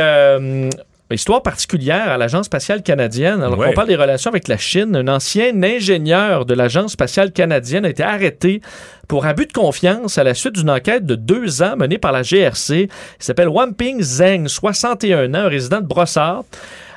histoire 1.14 1.42
particulière 1.42 2.08
à 2.10 2.18
l'Agence 2.18 2.46
spatiale 2.46 2.82
canadienne. 2.82 3.40
Alors 3.42 3.58
Ouais. 3.58 3.68
qu'on 3.68 3.74
parle 3.74 3.88
des 3.88 3.96
relations 3.96 4.30
avec 4.30 4.48
la 4.48 4.56
Chine, 4.56 4.96
un 4.96 5.06
ancien 5.08 5.62
ingénieur 5.62 6.44
de 6.46 6.54
l'Agence 6.54 6.92
spatiale 6.92 7.30
canadienne 7.32 7.84
a 7.84 7.90
été 7.90 8.02
arrêté 8.02 8.60
pour 9.06 9.24
abus 9.24 9.46
de 9.46 9.52
confiance 9.52 10.18
à 10.18 10.24
la 10.24 10.34
suite 10.34 10.54
d'une 10.54 10.70
enquête 10.70 11.06
de 11.06 11.14
deux 11.14 11.62
ans 11.62 11.76
menée 11.76 11.98
par 11.98 12.10
la 12.10 12.22
GRC. 12.22 12.88
Il 12.88 12.88
s'appelle 13.24 13.48
Wamping 13.48 14.02
Zheng, 14.02 14.48
61 14.48 15.32
ans, 15.34 15.38
un 15.38 15.48
résident 15.48 15.80
de 15.80 15.86
Brossard. 15.86 16.42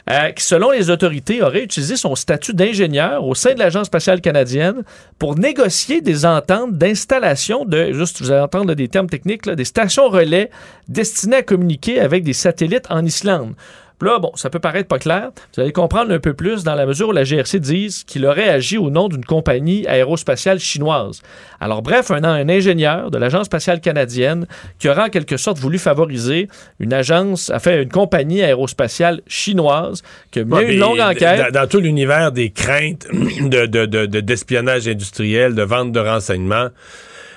euh, 0.10 0.32
qui, 0.32 0.44
selon 0.44 0.72
les 0.72 0.90
autorités, 0.90 1.44
aurait 1.44 1.62
utilisé 1.62 1.96
son 1.96 2.16
statut 2.16 2.56
d'ingénieur 2.56 3.24
au 3.24 3.36
sein 3.36 3.54
de 3.54 3.60
l'Agence 3.60 3.86
spatiale 3.88 4.22
canadienne 4.22 4.82
pour 5.20 5.38
négocier 5.38 6.02
des 6.02 6.26
ententes 6.26 6.76
d'installation 6.80 7.64
de, 7.64 7.94
juste 7.94 8.20
vous 8.20 8.32
allez 8.32 8.42
entendre 8.42 8.70
là, 8.70 8.76
des 8.76 8.88
termes 8.88 9.08
techniques, 9.08 9.46
là, 9.46 9.54
des 9.54 9.66
stations 9.66 10.10
relais 10.10 10.50
destinées 10.88 11.36
à 11.36 11.44
communiquer 11.44 12.00
avec 12.00 12.24
des 12.24 12.34
satellites 12.34 12.88
en 12.90 13.06
Islande. 13.06 13.54
Puis 14.00 14.08
Là, 14.10 14.18
bon, 14.20 14.32
ça 14.36 14.50
peut 14.50 14.60
paraître 14.60 14.88
pas 14.88 14.98
clair. 15.00 15.30
Vous 15.56 15.62
allez 15.62 15.72
comprendre 15.74 16.12
un 16.14 16.20
peu 16.20 16.34
plus 16.34 16.64
dans 16.64 16.76
la 16.76 16.86
mesure 16.86 17.10
où 17.10 17.12
la 17.12 17.24
GRC 17.26 17.60
dit 17.60 18.04
qu'il 18.08 18.26
aurait 18.26 18.48
agi 18.50 18.78
au 18.78 18.90
nom 18.90 19.10
d'une 19.10 19.26
compagnie 19.26 19.86
aérospatiale 19.88 20.60
chinoise. 20.60 21.22
Alors, 21.60 21.82
bref, 21.82 22.10
un, 22.12 22.24
un 22.24 22.48
ingénieur 22.50 23.12
de 23.12 23.18
l'Agence 23.18 23.48
spatiale 23.48 23.82
canadienne 23.82 24.48
qui 24.80 24.88
aurait 24.90 25.04
en 25.04 25.10
quelque 25.10 25.36
sorte 25.38 25.58
voulu 25.60 25.78
favoriser 25.80 26.48
une 26.80 26.94
agence, 26.94 27.52
fait 27.60 27.84
une 27.84 27.90
compagnie 27.90 28.42
aérospatiale 28.42 29.22
chinoise 29.28 30.02
qui 30.32 30.40
a 30.40 30.44
Ouais, 30.44 30.74
une 30.74 30.80
longue 30.80 31.00
enquête. 31.02 31.52
Dans, 31.54 31.62
dans 31.62 31.68
tout 31.68 31.80
l'univers 31.80 32.32
des 32.32 32.52
craintes 32.52 33.06
de, 33.42 33.66
de- 33.66 33.86
de- 33.86 34.06
de- 34.06 34.20
d'espionnage 34.22 34.88
industriel, 34.88 35.56
de 35.56 35.64
vente 35.64 35.92
de 35.92 36.00
renseignements, 36.00 36.70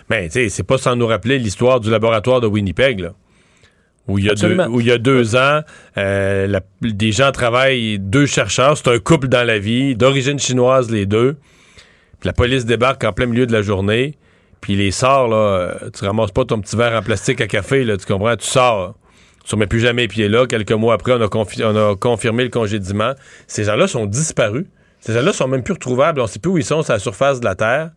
mais 0.09 0.27
tu 0.27 0.33
sais, 0.35 0.49
c'est 0.49 0.63
pas 0.63 0.79
sans 0.79 0.95
nous 0.97 1.07
rappeler 1.07 1.39
l'histoire 1.39 1.81
du 1.81 1.91
laboratoire 1.91 2.41
de 2.41 2.47
Winnipeg, 2.47 3.01
là. 3.01 3.11
Où 4.09 4.19
il, 4.19 4.25
y 4.25 4.29
a 4.29 4.35
deux, 4.35 4.47
Absolument. 4.47 4.67
où 4.67 4.81
il 4.81 4.87
y 4.87 4.91
a 4.91 4.99
deux 4.99 5.37
ans, 5.37 5.61
euh, 5.97 6.47
la- 6.49 6.61
des 6.81 7.13
gens 7.13 7.31
travaillent, 7.31 7.99
deux 8.01 8.27
chercheurs, 8.27 8.77
c'est 8.77 8.89
un 8.89 8.99
couple 8.99 9.29
dans 9.29 9.47
la 9.47 9.59
vie, 9.61 9.95
d'origine 9.95 10.39
chinoise 10.41 10.91
les 10.91 11.07
deux. 11.07 11.37
Puis 12.21 12.27
la 12.27 12.33
police 12.33 12.65
débarque 12.67 13.05
en 13.05 13.13
plein 13.13 13.27
milieu 13.27 13.47
de 13.47 13.53
la 13.53 13.63
journée, 13.63 14.17
puis 14.61 14.73
il 14.73 14.81
les 14.81 14.91
sort, 14.91 15.29
là, 15.29 15.37
euh, 15.37 15.75
tu 15.97 16.05
ramasses 16.05 16.33
pas 16.33 16.45
ton 16.45 16.61
petit 16.61 16.77
verre 16.77 16.99
en 16.99 17.03
plastique 17.03 17.41
à 17.41 17.47
café, 17.47 17.85
là, 17.85 17.97
tu 17.97 18.07
comprends, 18.07 18.37
tu 18.37 18.47
sors. 18.47 18.95
Tu 19.45 19.55
remets 19.57 19.67
plus 19.67 19.81
jamais 19.81 20.07
pied 20.07 20.29
là. 20.29 20.47
Quelques 20.47 20.71
mois 20.73 20.95
après, 20.95 21.13
on 21.15 21.21
a, 21.21 21.27
confi- 21.27 21.65
on 21.65 21.75
a 21.93 21.97
confirmé 21.97 22.45
le 22.45 22.49
congédiement. 22.51 23.13
Ces 23.49 23.65
gens-là 23.65 23.89
sont 23.89 24.07
disparus. 24.07 24.67
Ces 25.01 25.15
gens-là 25.15 25.33
sont 25.33 25.49
même 25.49 25.65
plus 25.65 25.73
retrouvables. 25.75 26.21
On 26.21 26.29
sait 26.29 26.39
plus 26.39 26.51
où 26.53 26.59
ils 26.59 26.65
sont 26.65 26.83
sur 26.85 26.93
la 26.93 27.01
surface 27.01 27.41
de 27.41 27.45
la 27.45 27.57
Terre. 27.57 27.91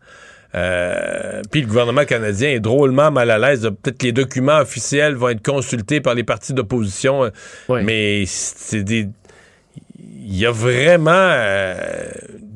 Euh, 0.56 1.42
puis 1.50 1.60
le 1.60 1.66
gouvernement 1.66 2.04
canadien 2.04 2.50
est 2.50 2.60
drôlement 2.60 3.10
mal 3.10 3.30
à 3.30 3.38
l'aise. 3.38 3.70
Peut-être 3.82 3.98
que 3.98 4.06
les 4.06 4.12
documents 4.12 4.58
officiels 4.58 5.14
vont 5.14 5.28
être 5.28 5.42
consultés 5.42 6.00
par 6.00 6.14
les 6.14 6.24
partis 6.24 6.54
d'opposition, 6.54 7.24
euh, 7.24 7.82
mais 7.82 8.24
c'est 8.26 8.82
des... 8.82 9.08
Il 9.98 10.36
y 10.36 10.46
a 10.46 10.50
vraiment 10.50 11.10
euh, 11.12 12.08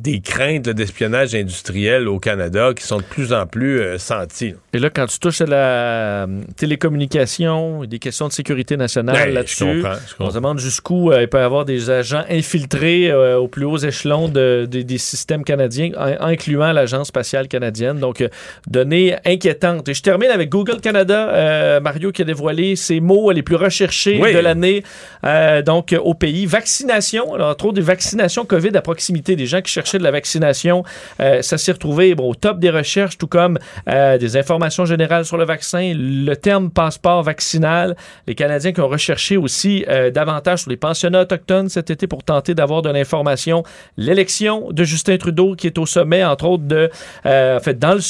des 0.02 0.20
craintes 0.20 0.68
d'espionnage 0.68 1.35
industriel 1.35 2.09
au 2.09 2.18
Canada 2.18 2.70
qui 2.74 2.85
sont 2.86 2.98
de 2.98 3.02
plus 3.02 3.32
en 3.32 3.47
plus 3.47 3.81
euh, 3.81 3.98
senties. 3.98 4.55
Et 4.72 4.78
là, 4.78 4.89
quand 4.90 5.06
tu 5.06 5.18
touches 5.18 5.40
à 5.43 5.47
la 5.47 5.56
euh, 5.56 6.27
télécommunication 6.56 7.85
et 7.85 7.86
des 7.86 7.98
questions 7.98 8.28
de 8.28 8.32
sécurité 8.32 8.77
nationale 8.77 9.14
Ouais, 9.14 9.28
je 9.31 9.35
là-dessus, 9.35 9.82
on 10.18 10.31
se 10.31 10.35
demande 10.35 10.59
jusqu'où 10.59 11.10
euh, 11.10 11.22
il 11.22 11.28
peut 11.28 11.39
y 11.39 11.43
avoir 11.43 11.64
des 11.64 11.90
agents 11.90 12.24
infiltrés 12.28 13.10
euh, 13.10 13.39
aux 13.39 13.48
plus 13.48 13.64
hauts 13.64 13.78
échelons 13.78 14.28
de- 14.28 14.66
de- 14.70 14.82
des 14.82 14.98
systèmes 14.98 15.44
canadiens, 15.44 15.90
in- 15.97 16.16
incluant 16.20 16.72
l'Agence 16.72 17.09
spatiale 17.09 17.48
canadienne. 17.48 17.98
Donc, 17.98 18.24
données 18.68 19.16
inquiétantes. 19.27 19.89
Et 19.89 19.94
je 19.94 20.02
termine 20.02 20.31
avec 20.31 20.48
Google 20.48 20.81
Canada, 20.81 21.81
Mario 21.81 22.12
qui 22.12 22.22
a 22.22 22.24
dévoilé 22.24 22.77
ses 22.77 23.01
mots 23.01 23.31
les 23.31 23.43
plus 23.43 23.56
recherchés 23.56 24.18
Oui. 24.20 24.32
de 24.32 24.39
l'année 24.39 24.82
donc 25.64 25.94
au 26.02 26.14
pays. 26.14 26.47
Vaccination, 26.47 27.35
alors 27.35 27.51
entre 27.51 27.66
autres 27.66 27.74
des 27.74 27.81
vaccinations 27.81 28.44
COVID 28.44 28.77
à 28.77 28.82
proximité, 28.82 29.36
des 29.36 29.47
gens 29.47 29.60
qui 29.60 29.72
de 29.99 30.05
la 30.05 30.11
vaccination, 30.11 30.85
euh, 31.21 31.43
ça 31.43 31.59
s'est 31.59 31.73
retrouvé 31.73 32.15
au 32.19 32.35
top 32.35 32.59
des 32.59 32.71
recherches, 32.71 33.19
tout 33.19 33.27
comme 33.27 33.59
euh, 33.89 34.19
des 34.19 34.37
informations 34.37 34.85
générales 34.85 35.25
sur 35.25 35.37
le 35.37 35.45
vaccin, 35.45 35.93
le 35.95 36.35
terme 36.35 36.71
passeport 36.71 37.23
vaccinal, 37.23 37.97
les 38.27 38.35
Canadiens 38.35 38.73
qui 38.73 38.81
ont 38.81 38.89
recherché 38.89 39.37
aussi 39.37 39.85
euh, 39.89 40.11
davantage 40.11 40.61
sur 40.62 40.71
les 40.71 40.77
pensionnats 40.77 41.23
autochtones 41.23 41.69
cet 41.69 41.91
été 41.91 42.07
pour 42.07 42.23
tenter 42.23 42.55
d'avoir 42.55 42.83
de 42.83 42.91
l'information, 42.91 43.62
l'élection 43.97 44.71
de 44.71 44.85
Justin 44.85 45.17
Trudeau 45.17 45.55
qui 45.55 45.67
est 45.67 45.79
au 45.79 45.87
sommet, 45.87 46.25
entre 46.25 46.47
autres, 46.47 46.65
de, 46.65 46.91
en 47.25 47.61
fait, 47.61 47.79
dans 47.79 47.95
le 47.95 48.01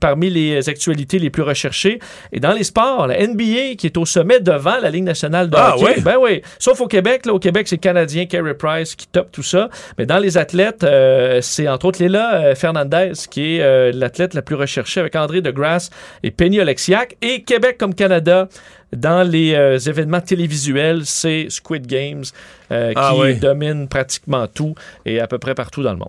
parmi 0.00 0.28
les 0.30 0.68
actualités 0.68 1.18
les 1.18 1.30
plus 1.30 1.42
recherchées. 1.42 1.98
Et 2.32 2.40
dans 2.40 2.52
les 2.52 2.64
sports, 2.64 3.06
la 3.06 3.26
NBA 3.26 3.74
qui 3.78 3.86
est 3.86 3.96
au 3.96 4.04
sommet 4.04 4.40
devant 4.40 4.78
la 4.80 4.90
Ligue 4.90 5.04
nationale 5.04 5.48
de 5.48 5.56
Ah, 5.56 5.74
hockey. 5.76 5.84
ouais? 5.84 6.00
Ben 6.02 6.16
oui. 6.20 6.42
Sauf 6.58 6.80
au 6.80 6.86
Québec. 6.86 7.24
Là, 7.26 7.32
au 7.34 7.38
Québec, 7.38 7.66
c'est 7.68 7.76
le 7.76 7.80
Canadien 7.80 8.26
Carey 8.26 8.54
Price 8.54 8.94
qui 8.94 9.06
top 9.06 9.30
tout 9.32 9.42
ça. 9.42 9.68
Mais 9.96 10.06
dans 10.06 10.18
les 10.18 10.36
athlètes, 10.36 10.84
euh, 10.84 11.40
c'est 11.40 11.68
entre 11.68 11.86
autres 11.86 12.02
Léla 12.02 12.34
euh, 12.34 12.54
Fernandez 12.54 13.12
qui 13.30 13.56
est 13.56 13.62
euh, 13.62 13.90
l'athlète 13.94 14.34
la 14.34 14.42
plus 14.42 14.56
recherchée 14.56 15.00
avec 15.00 15.16
André 15.16 15.40
Degrasse 15.40 15.90
et 16.22 16.30
Penny 16.30 16.60
Oleksiak. 16.60 17.16
Et 17.22 17.42
Québec 17.42 17.76
comme 17.78 17.94
Canada, 17.94 18.48
dans 18.94 19.22
les 19.28 19.54
euh, 19.54 19.78
événements 19.78 20.20
télévisuels, 20.20 21.02
c'est 21.04 21.46
Squid 21.50 21.86
Games 21.86 22.24
euh, 22.72 22.92
Ah, 22.96 23.12
qui 23.14 23.34
domine 23.36 23.88
pratiquement 23.88 24.46
tout 24.46 24.74
et 25.06 25.20
à 25.20 25.26
peu 25.26 25.38
près 25.38 25.54
partout 25.54 25.82
dans 25.82 25.92
le 25.92 25.98
monde. 25.98 26.08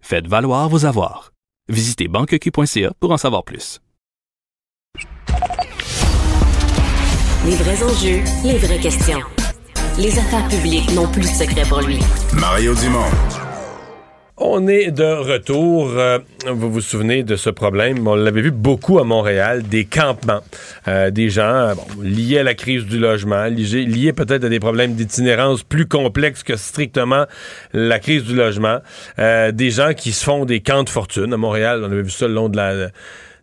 Faites 0.00 0.26
valoir 0.26 0.68
vos 0.68 0.84
avoirs. 0.84 1.32
Visitez 1.68 2.08
banqueq.ca 2.08 2.92
pour 2.98 3.10
en 3.10 3.18
savoir 3.18 3.44
plus. 3.44 3.80
Les 7.44 7.56
vrais 7.56 7.82
enjeux, 7.82 8.22
les 8.44 8.58
vraies 8.58 8.80
questions. 8.80 9.20
Les 9.98 10.18
affaires 10.18 10.46
publiques 10.48 10.92
n'ont 10.92 11.08
plus 11.08 11.22
de 11.22 11.26
secret 11.26 11.62
pour 11.68 11.80
lui. 11.80 11.98
Mario 12.34 12.74
Dumont. 12.74 13.47
On 14.40 14.68
est 14.68 14.92
de 14.92 15.02
retour. 15.02 15.90
Euh, 15.96 16.20
vous 16.46 16.70
vous 16.70 16.80
souvenez 16.80 17.24
de 17.24 17.34
ce 17.34 17.50
problème? 17.50 18.06
On 18.06 18.14
l'avait 18.14 18.40
vu 18.40 18.52
beaucoup 18.52 19.00
à 19.00 19.04
Montréal, 19.04 19.64
des 19.64 19.84
campements. 19.84 20.42
Euh, 20.86 21.10
des 21.10 21.28
gens 21.28 21.42
euh, 21.42 21.74
liés 22.00 22.38
à 22.38 22.42
la 22.44 22.54
crise 22.54 22.84
du 22.84 23.00
logement, 23.00 23.46
liés, 23.46 24.12
peut-être 24.12 24.44
à 24.44 24.48
des 24.48 24.60
problèmes 24.60 24.94
d'itinérance 24.94 25.64
plus 25.64 25.86
complexes 25.86 26.44
que 26.44 26.54
strictement 26.54 27.24
la 27.72 27.98
crise 27.98 28.22
du 28.22 28.36
logement. 28.36 28.78
Des 29.18 29.70
gens 29.70 29.92
qui 29.94 30.12
se 30.12 30.22
font 30.22 30.44
des 30.44 30.60
camps 30.60 30.84
de 30.84 30.88
fortune. 30.88 31.32
À 31.32 31.36
Montréal, 31.36 31.80
on 31.82 31.90
avait 31.90 32.02
vu 32.02 32.10
ça 32.10 32.28
le 32.28 32.34
long 32.34 32.48
de 32.48 32.56
la 32.56 32.90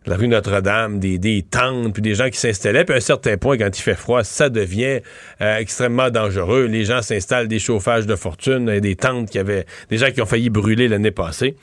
la 0.06 0.16
rue 0.16 0.28
Notre-Dame, 0.28 0.98
des, 0.98 1.18
des 1.18 1.42
tentes, 1.42 1.92
puis 1.92 2.02
des 2.02 2.14
gens 2.14 2.30
qui 2.30 2.38
s'installaient. 2.38 2.84
Puis 2.84 2.94
à 2.94 2.98
un 2.98 3.00
certain 3.00 3.36
point, 3.36 3.58
quand 3.58 3.76
il 3.76 3.82
fait 3.82 3.96
froid, 3.96 4.22
ça 4.24 4.48
devient 4.48 5.00
euh, 5.40 5.58
extrêmement 5.58 6.10
dangereux. 6.10 6.66
Les 6.66 6.84
gens 6.84 7.02
s'installent 7.02 7.48
des 7.48 7.58
chauffages 7.58 8.06
de 8.06 8.16
fortune, 8.16 8.68
et 8.68 8.80
des 8.80 8.96
tentes 8.96 9.30
qui 9.30 9.38
avaient 9.38 9.66
des 9.90 9.98
gens 9.98 10.10
qui 10.10 10.22
ont 10.22 10.26
failli 10.26 10.50
brûler 10.50 10.88
l'année 10.88 11.10
passée. 11.10 11.56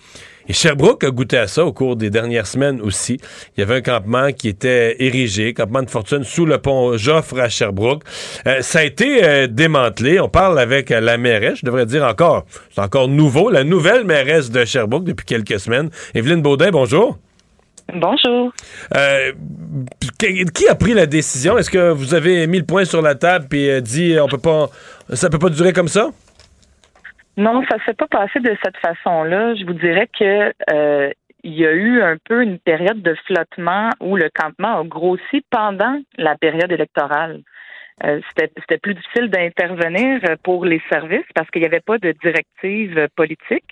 Et 0.50 0.54
Sherbrooke 0.54 1.06
a 1.06 1.12
goûté 1.12 1.38
à 1.38 1.48
ça 1.48 1.64
au 1.64 1.72
cours 1.72 1.96
des 1.96 2.10
dernières 2.10 2.48
semaines 2.48 2.82
aussi. 2.82 3.18
Il 3.56 3.62
y 3.62 3.64
avait 3.64 3.76
un 3.76 3.82
campement 3.82 4.34
qui 4.34 4.50
était 4.50 4.98
érigé, 5.00 5.54
campement 5.54 5.84
de 5.84 5.90
fortune 5.90 6.26
sous 6.26 6.46
le 6.46 6.58
pont 6.58 6.98
Joffre 6.98 7.40
à 7.40 7.48
Sherbrooke. 7.48 8.04
Euh, 8.46 8.62
ça 8.62 8.80
a 8.80 8.84
été 8.84 9.24
euh, 9.24 9.48
démantelé. 9.48 10.20
On 10.20 10.28
parle 10.28 10.60
avec 10.60 10.90
la 10.90 11.18
mairesse, 11.18 11.60
je 11.62 11.66
devrais 11.66 11.86
dire 11.86 12.04
encore, 12.04 12.46
c'est 12.72 12.82
encore 12.82 13.08
nouveau, 13.08 13.50
la 13.50 13.64
nouvelle 13.64 14.04
mairesse 14.04 14.52
de 14.52 14.66
Sherbrooke 14.66 15.06
depuis 15.06 15.26
quelques 15.26 15.62
semaines. 15.62 15.90
Evelyne 16.14 16.42
Baudin, 16.42 16.72
bonjour. 16.72 17.18
Bonjour. 17.92 18.54
Euh, 18.96 19.32
qui 20.54 20.68
a 20.68 20.76
pris 20.76 20.94
la 20.94 21.06
décision? 21.06 21.58
Est-ce 21.58 21.70
que 21.70 21.92
vous 21.92 22.14
avez 22.14 22.48
mis 22.48 22.60
le 22.60 22.66
point 22.66 22.86
sur 22.86 23.02
la 23.02 23.16
table 23.16 23.48
et 23.56 23.82
dit 23.82 24.16
on 24.22 24.28
peut 24.28 24.38
pas 24.38 24.68
ça 25.10 25.30
peut 25.30 25.40
pas 25.40 25.50
durer 25.50 25.74
comme 25.74 25.88
ça? 25.88 26.10
Non, 27.36 27.64
ça 27.70 27.78
s'est 27.86 27.94
pas 27.94 28.08
passé 28.08 28.40
de 28.40 28.56
cette 28.64 28.78
façon-là. 28.78 29.56
Je 29.56 29.66
vous 29.66 29.74
dirais 29.74 30.08
que 30.18 30.54
euh, 30.72 31.10
il 31.44 31.54
y 31.54 31.66
a 31.66 31.72
eu 31.72 32.02
un 32.02 32.18
peu 32.24 32.42
une 32.44 32.60
période 32.60 33.02
de 33.02 33.16
flottement 33.26 33.90
où 34.00 34.16
le 34.16 34.30
campement 34.34 34.80
a 34.80 34.84
grossi 34.84 35.44
pendant 35.50 36.00
la 36.18 36.36
période 36.38 36.72
électorale. 36.72 37.42
Euh, 38.04 38.20
c'était 38.36 38.78
plus 38.80 38.96
difficile 38.96 39.30
d'intervenir 39.30 40.20
pour 40.44 40.66
les 40.66 40.82
services 40.90 41.26
parce 41.36 41.50
qu'il 41.52 41.62
n'y 41.62 41.68
avait 41.68 41.80
pas 41.80 41.98
de 42.00 42.14
directive 42.24 43.08
politique. 43.16 43.66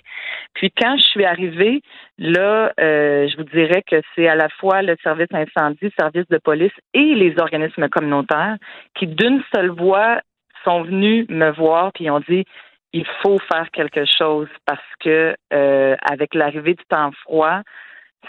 Puis 0.54 0.70
quand 0.70 0.96
je 0.96 1.02
suis 1.02 1.24
arrivée, 1.24 1.82
là, 2.18 2.72
euh, 2.80 3.28
je 3.28 3.36
vous 3.36 3.44
dirais 3.44 3.82
que 3.82 4.00
c'est 4.14 4.28
à 4.28 4.36
la 4.36 4.48
fois 4.48 4.82
le 4.82 4.96
service 5.02 5.28
incendie, 5.32 5.78
le 5.82 5.92
service 5.98 6.28
de 6.28 6.38
police 6.38 6.72
et 6.94 7.14
les 7.14 7.34
organismes 7.38 7.88
communautaires 7.88 8.56
qui, 8.94 9.06
d'une 9.06 9.42
seule 9.54 9.70
voix, 9.70 10.20
sont 10.64 10.82
venus 10.82 11.26
me 11.28 11.50
voir 11.50 11.92
puis 11.92 12.08
ont 12.08 12.20
dit 12.20 12.44
il 12.92 13.06
faut 13.22 13.38
faire 13.52 13.70
quelque 13.72 14.04
chose 14.04 14.48
parce 14.66 14.80
que 15.00 15.34
euh, 15.52 15.96
avec 16.02 16.34
l'arrivée 16.34 16.74
du 16.74 16.84
temps 16.88 17.10
froid, 17.22 17.62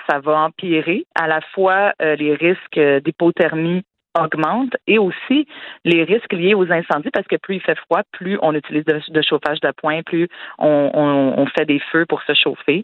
ça 0.10 0.20
va 0.20 0.40
empirer 0.40 1.06
à 1.16 1.28
la 1.28 1.42
fois 1.54 1.94
euh, 2.02 2.16
les 2.16 2.34
risques 2.34 2.80
d'hypothermie 3.04 3.84
augmentent 4.18 4.76
et 4.88 5.00
aussi 5.00 5.48
les 5.86 6.04
risques 6.04 6.34
liés 6.34 6.54
aux 6.54 6.72
incendies 6.72 7.10
parce 7.12 7.28
que 7.28 7.36
plus 7.36 7.56
il 7.56 7.62
fait 7.62 7.78
froid, 7.78 8.02
plus 8.12 8.38
on 8.42 8.54
utilise 8.54 8.86
de, 8.86 9.22
chauffage 9.22 9.60
d'appoint, 9.62 10.02
plus 10.04 10.28
on, 10.60 11.46
fait 11.58 11.66
des 11.66 11.80
feux 11.92 12.06
pour 12.06 12.22
se 12.24 12.34
chauffer. 12.34 12.84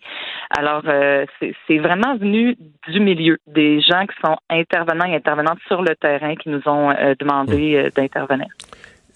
Alors, 0.57 0.84
euh, 0.85 1.26
c'est 1.39 1.77
vraiment 1.77 2.15
venu 2.18 2.56
du 2.88 2.99
milieu, 2.99 3.38
des 3.47 3.81
gens 3.81 4.06
qui 4.06 4.15
sont 4.23 4.38
intervenants 4.49 5.06
et 5.06 5.15
intervenantes 5.15 5.60
sur 5.68 5.81
le 5.81 5.95
terrain 5.95 6.35
qui 6.35 6.49
nous 6.49 6.61
ont 6.68 6.93
demandé 7.19 7.84
mmh. 7.84 7.89
d'intervenir. 7.95 8.47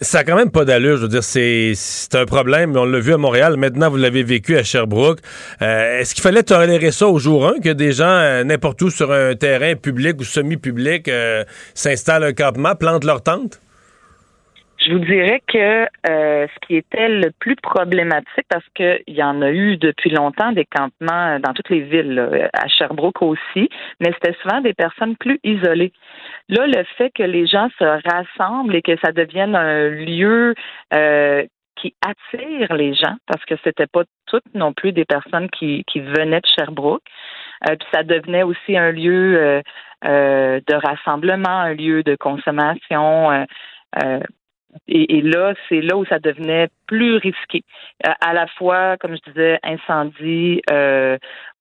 Ça 0.04 0.18
n'a 0.18 0.24
quand 0.26 0.36
même 0.36 0.52
pas 0.52 0.66
d'allure. 0.66 0.98
Je 0.98 1.04
veux 1.04 1.08
dire, 1.08 1.24
c'est 1.24 1.74
un 2.14 2.26
problème. 2.26 2.76
On 2.76 2.84
l'a 2.84 3.00
vu 3.00 3.14
à 3.14 3.18
Montréal. 3.18 3.56
Maintenant, 3.56 3.90
vous 3.90 3.96
l'avez 3.98 4.24
vécu 4.24 4.58
à 4.58 4.64
Sherbrooke. 4.64 5.20
Euh, 5.62 6.00
est-ce 6.00 6.14
qu'il 6.14 6.22
fallait 6.22 6.44
tolérer 6.44 6.92
ça 6.92 7.08
au 7.08 7.20
jour 7.20 7.48
1, 7.48 7.60
que 7.62 7.70
des 7.70 7.94
gens, 7.94 8.06
euh, 8.06 8.44
n'importe 8.44 8.82
où 8.82 8.90
sur 8.90 9.14
un 9.14 9.34
terrain 9.36 9.76
public 9.76 10.20
ou 10.20 10.26
semi-public, 10.26 11.08
euh, 11.08 11.46
s'installent 11.74 12.26
un 12.26 12.34
campement, 12.34 12.76
plantent 12.76 13.06
leur 13.06 13.24
tente? 13.24 13.63
Je 14.86 14.92
vous 14.92 15.00
dirais 15.00 15.42
que 15.48 15.88
ce 16.06 16.60
qui 16.68 16.76
était 16.76 17.08
le 17.08 17.32
plus 17.40 17.56
problématique, 17.56 18.46
parce 18.50 18.66
qu'il 18.76 19.04
y 19.08 19.24
en 19.24 19.42
a 19.42 19.50
eu 19.50 19.78
depuis 19.78 20.10
longtemps 20.10 20.52
des 20.52 20.66
campements 20.66 21.40
dans 21.40 21.54
toutes 21.54 21.70
les 21.70 21.82
villes, 21.82 22.50
à 22.54 22.68
Sherbrooke 22.68 23.22
aussi, 23.22 23.70
mais 24.00 24.12
c'était 24.14 24.38
souvent 24.42 24.62
des 24.62 24.74
personnes 24.74 25.16
plus 25.16 25.40
isolées. 25.44 25.94
Là, 26.50 26.68
le 26.68 26.84
fait 26.98 27.12
que 27.12 27.24
les 27.24 27.48
gens 27.48 27.70
se 27.80 27.84
rassemblent 27.84 28.76
et 28.76 28.82
que 28.82 28.98
ça 29.04 29.12
devienne 29.12 29.56
un 29.56 29.90
lieu 29.90 30.54
euh, 30.94 31.46
qui 31.76 31.96
attire 32.02 32.74
les 32.76 32.94
gens, 32.94 33.16
parce 33.28 33.44
que 33.46 33.56
c'était 33.64 33.88
pas 33.88 34.04
toutes 34.28 34.54
non 34.54 34.74
plus 34.74 34.92
des 34.92 35.06
personnes 35.06 35.50
qui, 35.50 35.84
qui 35.86 36.00
venaient 36.00 36.42
de 36.42 36.48
Sherbrooke. 36.48 37.04
Euh, 37.70 37.76
puis 37.76 37.88
ça 37.94 38.04
devenait 38.04 38.44
aussi 38.44 38.78
un 38.78 38.92
lieu 38.92 39.38
euh, 39.38 39.62
euh 40.06 40.60
de 40.68 40.76
rassemblement, 40.76 41.50
un 41.50 41.74
lieu 41.74 42.04
de 42.04 42.16
consommation. 42.16 43.46
Euh, 44.74 44.78
et, 44.88 45.18
et, 45.18 45.22
là, 45.22 45.54
c'est 45.70 45.82
là 45.82 45.98
où 45.98 46.06
ça 46.06 46.20
devenait 46.20 46.70
plus 46.88 47.18
risqué. 47.18 47.64
à 48.04 48.34
la 48.34 48.48
fois, 48.48 48.98
comme 48.98 49.16
je 49.16 49.32
disais, 49.32 49.60
incendie 49.64 50.62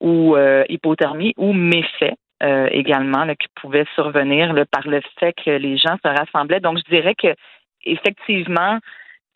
ou 0.01 0.37
hypothermie 0.69 1.35
ou 1.37 1.53
méfait. 1.53 2.15
Euh, 2.43 2.67
également 2.73 3.25
qui 3.37 3.47
pouvaient 3.55 3.87
survenir 3.95 4.53
par 4.73 4.89
le 4.89 5.01
fait 5.21 5.33
que 5.33 5.51
les 5.51 5.77
gens 5.77 5.97
se 6.05 6.09
rassemblaient. 6.09 6.59
Donc, 6.59 6.77
je 6.79 6.93
dirais 6.93 7.15
que 7.15 7.37
effectivement, 7.85 8.81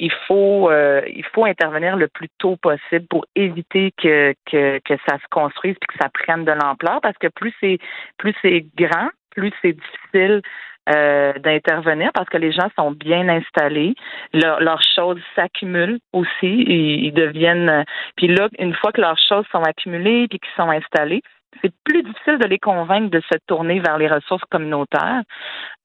il 0.01 0.11
faut 0.27 0.69
euh, 0.71 1.03
il 1.07 1.25
faut 1.33 1.45
intervenir 1.45 1.97
le 1.97 2.09
plus 2.09 2.29
tôt 2.39 2.57
possible 2.57 3.07
pour 3.09 3.25
éviter 3.37 3.93
que, 3.97 4.35
que, 4.51 4.81
que 4.81 4.95
ça 5.09 5.19
se 5.19 5.29
construise 5.31 5.77
et 5.81 5.87
que 5.87 5.95
ça 6.01 6.09
prenne 6.09 6.45
de 6.45 6.51
l'ampleur 6.51 7.01
parce 7.01 7.17
que 7.19 7.29
plus 7.29 7.55
c'est 7.61 7.79
plus 8.19 8.35
c'est 8.43 8.67
grand, 8.77 9.11
plus 9.31 9.53
c'est 9.63 9.75
difficile 9.75 10.43
euh, 10.89 11.33
d'intervenir 11.35 12.11
parce 12.15 12.29
que 12.29 12.37
les 12.37 12.53
gens 12.53 12.69
sont 12.77 12.91
bien 12.91 13.29
installés, 13.29 13.95
leurs 14.33 14.83
choses 14.95 15.21
s'accumulent 15.35 15.99
aussi, 16.13 16.37
ils, 16.43 17.13
deviennent 17.13 17.85
puis 18.17 18.29
là 18.29 18.49
une 18.59 18.75
fois 18.75 18.93
que 18.93 19.01
leurs 19.01 19.19
choses 19.29 19.45
sont 19.51 19.63
accumulées 19.63 20.27
puis 20.29 20.39
qu'ils 20.39 20.55
sont 20.57 20.71
installés, 20.71 21.23
c'est 21.63 21.73
plus 21.85 22.03
difficile 22.03 22.39
de 22.39 22.47
les 22.47 22.59
convaincre 22.59 23.11
de 23.11 23.21
se 23.21 23.39
tourner 23.47 23.81
vers 23.81 23.99
les 23.99 24.09
ressources 24.09 24.45
communautaires. 24.51 25.23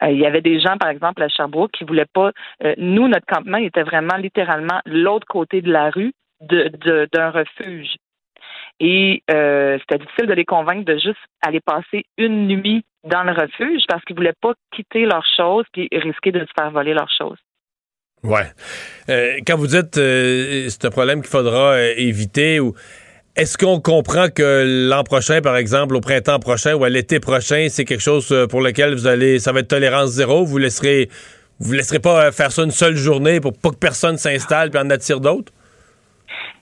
Euh, 0.04 0.12
il 0.12 0.20
y 0.20 0.26
avait 0.26 0.42
des 0.42 0.60
gens, 0.60 0.78
par 0.78 0.90
exemple, 0.90 1.22
à 1.24 1.30
Sherbrooke, 1.30 1.72
qui 1.72 1.84
voulaient 1.84 2.06
pas. 2.14 2.32
Euh, 2.64 2.74
nous, 2.78 3.08
notre 3.08 3.26
campement 3.26 3.58
était 3.58 3.84
vraiment 3.84 4.18
littéralement 4.18 4.82
l'autre 4.86 5.28
côté 5.28 5.62
de 5.62 5.72
la 5.72 5.90
rue 5.90 6.14
d'un 6.42 7.30
refuge. 7.30 7.96
Et 8.80 9.22
euh, 9.30 9.78
c'était 9.80 10.04
difficile 10.04 10.26
de 10.26 10.34
les 10.34 10.46
convaincre 10.46 10.86
de 10.86 10.98
juste 10.98 11.20
aller 11.46 11.60
passer 11.60 12.06
une 12.18 12.48
nuit 12.48 12.84
dans 13.04 13.24
le 13.24 13.32
refuge 13.32 13.84
parce 13.88 14.04
qu'ils 14.06 14.16
voulaient 14.16 14.38
pas 14.42 14.54
quitter 14.76 15.06
leurs 15.06 15.26
choses 15.38 15.66
et 15.76 15.98
risquer 16.00 16.32
de 16.32 16.40
se 16.40 16.52
faire 16.58 16.72
voler 16.72 16.94
leurs 16.94 17.12
choses. 17.18 17.38
Ouais. 18.24 18.52
quand 19.48 19.58
vous 19.58 19.66
dites 19.66 19.96
c'est 19.96 20.86
un 20.86 20.92
problème 20.92 21.22
qu'il 21.22 21.32
faudra 21.32 21.82
éviter 21.82 22.60
ou 22.60 22.76
est-ce 23.38 23.58
qu'on 23.58 23.80
comprend 23.80 24.28
que 24.28 24.90
l'an 24.90 25.04
prochain, 25.04 25.40
par 25.42 25.56
exemple, 25.56 25.96
au 25.96 26.02
printemps 26.02 26.40
prochain 26.40 26.76
ou 26.76 26.84
à 26.84 26.90
l'été 26.90 27.22
prochain, 27.22 27.68
c'est 27.70 27.86
quelque 27.86 28.02
chose 28.02 28.30
euh, 28.34 28.46
pour 28.46 28.60
lequel 28.60 28.94
vous 28.94 29.08
allez, 29.08 29.40
ça 29.40 29.54
va 29.54 29.62
être 29.62 29.70
tolérance 29.70 30.10
zéro? 30.10 30.44
Vous 30.44 30.58
laisserez, 30.58 31.08
vous 31.60 31.72
laisserez 31.72 32.00
pas 32.00 32.26
euh, 32.26 32.32
faire 32.34 32.52
ça 32.52 32.64
une 32.64 32.72
seule 32.72 32.96
journée 32.96 33.40
pour 33.40 33.54
pas 33.54 33.70
que 33.70 33.80
personne 33.80 34.18
s'installe 34.18 34.70
puis 34.70 34.82
en 34.82 34.90
attire 34.90 35.22
d'autres? 35.22 35.54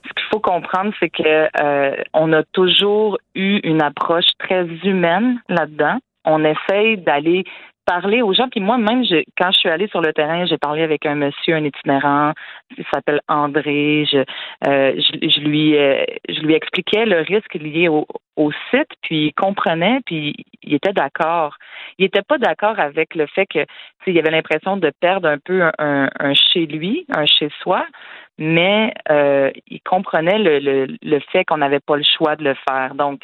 Ce 0.07 0.14
qu'il 0.14 0.26
faut 0.32 0.40
comprendre, 0.40 0.94
c'est 0.99 1.10
que 1.10 1.24
euh, 1.24 2.03
on 2.14 2.34
a 2.34 2.44
toujours 2.53 3.18
eu 3.34 3.60
une 3.64 3.82
approche 3.82 4.30
très 4.38 4.66
humaine 4.84 5.41
là-dedans. 5.49 5.98
On 6.26 6.44
essaye 6.44 6.98
d'aller 6.98 7.44
parler 7.90 8.22
aux 8.22 8.34
gens. 8.34 8.48
Puis 8.50 8.60
moi-même, 8.60 9.04
quand 9.36 9.52
je 9.52 9.60
suis 9.60 9.70
allée 9.70 9.88
sur 9.88 10.02
le 10.02 10.14
terrain, 10.14 10.46
j'ai 10.46 10.60
parlé 10.60 10.84
avec 10.84 11.08
un 11.08 11.16
monsieur, 11.16 11.56
un 11.56 11.64
itinérant, 11.64 12.34
il 12.78 12.86
s'appelle 12.94 13.20
André. 13.28 14.06
Je, 14.12 14.24
euh, 14.68 14.94
lui, 15.41 15.76
euh, 15.76 16.04
je 16.28 16.48
expliquais 16.52 17.06
le 17.06 17.22
risque 17.22 17.56
lié 17.56 17.88
au, 17.88 18.06
site, 18.72 18.91
puis 19.02 19.28
il 19.28 19.34
comprenait, 19.34 20.00
puis 20.06 20.34
il 20.64 20.74
était 20.76 20.94
d'accord. 20.94 21.56
Il 21.98 22.04
n'était 22.04 22.22
pas 22.22 22.38
d'accord 22.38 22.80
avec 22.80 23.16
le 23.16 23.26
fait 23.26 23.46
que 23.48 23.66
il 24.08 24.18
avait 24.18 24.32
l'impression 24.32 24.78
de 24.78 24.91
perdre 25.02 25.28
un 25.28 25.38
peu 25.38 25.62
un, 25.78 26.34
chez 26.34 26.66
lui, 26.66 27.06
un 27.14 27.26
chez 27.26 27.50
soi, 27.62 27.86
mais 28.38 28.94
euh, 29.12 29.52
il 29.68 29.82
comprenait 29.82 30.40
le, 30.40 30.60
le, 30.60 30.88
le 31.02 31.20
fait 31.32 31.44
qu'on 31.44 31.58
n'avait 31.58 31.82
pas 31.82 31.98
le 31.98 32.04
choix 32.04 32.38
de 32.38 32.44
le 32.46 32.56
faire. 32.68 32.96
Donc, 32.96 33.20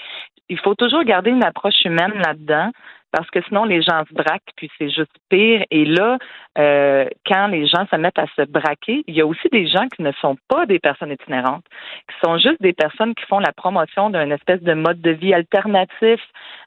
il 0.49 0.59
faut 0.59 0.75
toujours 0.75 1.03
garder 1.03 1.31
une 1.31 1.43
approche 1.43 1.83
humaine 1.85 2.13
là-dedans 2.25 2.71
parce 3.15 3.29
que 3.29 3.41
sinon 3.47 3.63
les 3.63 3.81
gens 3.81 4.03
se 4.09 4.13
braquent, 4.13 4.51
puis 4.57 4.69
c'est 4.77 4.89
juste 4.89 5.13
pire. 5.29 5.63
Et 5.71 5.85
là, 5.85 6.17
euh, 6.57 7.05
quand 7.25 7.47
les 7.47 7.65
gens 7.65 7.85
se 7.89 7.95
mettent 7.95 8.19
à 8.19 8.25
se 8.35 8.41
braquer, 8.41 9.05
il 9.07 9.15
y 9.15 9.21
a 9.21 9.25
aussi 9.25 9.47
des 9.53 9.67
gens 9.67 9.87
qui 9.87 10.01
ne 10.01 10.11
sont 10.13 10.35
pas 10.49 10.65
des 10.65 10.79
personnes 10.79 11.11
itinérantes, 11.11 11.63
qui 12.09 12.15
sont 12.25 12.37
juste 12.37 12.61
des 12.61 12.73
personnes 12.73 13.15
qui 13.15 13.25
font 13.25 13.39
la 13.39 13.53
promotion 13.53 14.09
d'un 14.09 14.31
espèce 14.31 14.61
de 14.61 14.73
mode 14.73 14.99
de 14.99 15.11
vie 15.11 15.33
alternatif 15.33 16.19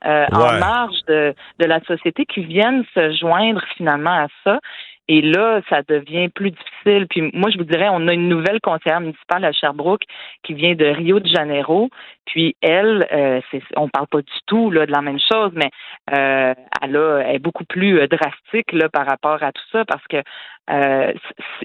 euh, 0.06 0.26
en 0.32 0.59
marge 0.59 0.96
de, 1.06 1.34
de 1.59 1.66
la 1.66 1.80
société, 1.80 2.24
qui 2.24 2.44
viennent 2.44 2.84
se 2.94 3.12
joindre 3.12 3.62
finalement 3.76 4.24
à 4.24 4.28
ça. 4.44 4.59
Et 5.10 5.22
là, 5.22 5.60
ça 5.70 5.80
devient 5.89 6.28
plus 6.28 6.51
difficile. 6.51 7.06
Puis 7.09 7.30
moi, 7.32 7.51
je 7.51 7.56
vous 7.59 7.64
dirais, 7.64 7.89
on 7.90 8.06
a 8.09 8.12
une 8.12 8.28
nouvelle 8.28 8.60
conseillère 8.60 9.01
municipale 9.01 9.44
à 9.44 9.52
Sherbrooke 9.52 10.02
qui 10.43 10.52
vient 10.55 10.74
de 10.74 10.85
Rio 10.85 11.18
de 11.20 11.28
Janeiro. 11.28 11.89
Puis 12.26 12.56
elle, 12.60 13.06
euh, 13.10 13.40
c'est, 13.51 13.62
on 13.76 13.89
parle 13.89 14.06
pas 14.09 14.20
du 14.20 14.32
tout 14.47 14.70
là, 14.70 14.85
de 14.85 14.93
la 14.93 15.01
même 15.01 15.18
chose, 15.32 15.51
mais 15.55 15.70
euh, 16.14 16.52
elle, 16.82 16.97
a, 16.97 17.32
est 17.32 17.39
beaucoup 17.39 17.64
plus 17.64 18.01
euh, 18.01 18.06
drastique 18.06 18.70
là, 18.72 18.89
par 18.90 19.06
rapport 19.06 19.43
à 19.43 19.51
tout 19.52 19.62
ça 19.72 19.85
parce 19.86 20.06
que 20.09 20.18
euh, 20.70 21.12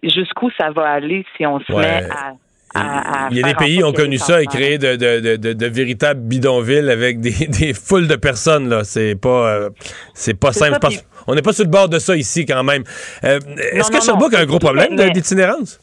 jusqu'où 0.03 0.49
ça 0.57 0.71
va 0.71 0.89
aller 0.89 1.25
si 1.35 1.45
on 1.45 1.59
se 1.59 1.71
met 1.73 2.09
à 2.09 2.31
à, 2.75 3.25
à 3.25 3.29
Il 3.29 3.37
y 3.37 3.43
a 3.43 3.47
des 3.49 3.53
pays 3.53 3.77
qui 3.77 3.83
ont 3.83 3.91
connu 3.93 4.17
ça 4.17 4.41
et 4.41 4.47
créé 4.47 4.79
de, 4.79 4.95
de, 4.95 5.37
de, 5.37 5.53
de- 5.53 5.65
véritables 5.67 6.21
bidonvilles 6.21 6.89
avec 6.89 7.19
des, 7.19 7.29
des 7.59 7.71
foules 7.75 8.07
de 8.07 8.15
personnes. 8.15 8.67
là. 8.67 8.83
C'est 8.83 9.13
pas, 9.21 9.47
euh, 9.53 9.69
c'est 10.15 10.39
pas 10.39 10.53
simple. 10.53 10.71
ça, 10.71 10.79
Je 10.81 10.87
pense- 10.87 10.97
puis- 10.97 11.07
on 11.27 11.35
n'est 11.35 11.41
pas 11.41 11.53
sur 11.53 11.65
le 11.65 11.71
bord 11.71 11.89
de 11.89 11.99
ça 11.99 12.15
ici 12.15 12.45
quand 12.45 12.63
même. 12.63 12.83
Euh, 13.23 13.39
Est-ce 13.71 13.91
que 13.91 14.01
Sherbrooke 14.01 14.33
a 14.33 14.39
un 14.39 14.45
gros 14.45 14.59
problème 14.59 14.95
d'itinérance? 15.11 15.79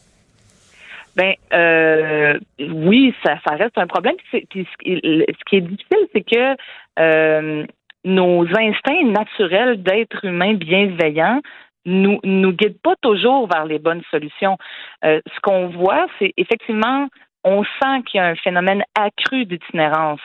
Ben 1.15 1.33
euh, 1.53 2.39
oui, 2.59 3.13
ça, 3.23 3.35
ça 3.45 3.55
reste 3.55 3.77
un 3.77 3.87
problème. 3.87 4.15
Puis 4.31 4.67
ce, 4.71 5.43
qui, 5.45 5.55
est 5.57 5.61
difficile, 5.61 6.07
c'est 6.13 6.23
que 6.23 6.55
euh, 6.99 7.65
nos 8.05 8.43
instincts 8.43 9.05
naturels 9.05 9.83
d'être 9.83 10.23
humains 10.23 10.53
bienveillants 10.53 11.41
nous 11.85 12.19
nous 12.23 12.51
guident 12.53 12.79
pas 12.83 12.95
toujours 13.01 13.47
vers 13.47 13.65
les 13.65 13.79
bonnes 13.79 14.03
solutions. 14.11 14.57
Euh, 15.03 15.19
ce 15.25 15.39
qu'on 15.41 15.67
voit, 15.69 16.05
c'est 16.19 16.31
effectivement 16.37 17.07
on 17.43 17.63
sent 17.63 18.03
qu'il 18.05 18.19
y 18.19 18.21
a 18.21 18.27
un 18.27 18.35
phénomène 18.35 18.83
accru 18.95 19.45
d'itinérance 19.45 20.21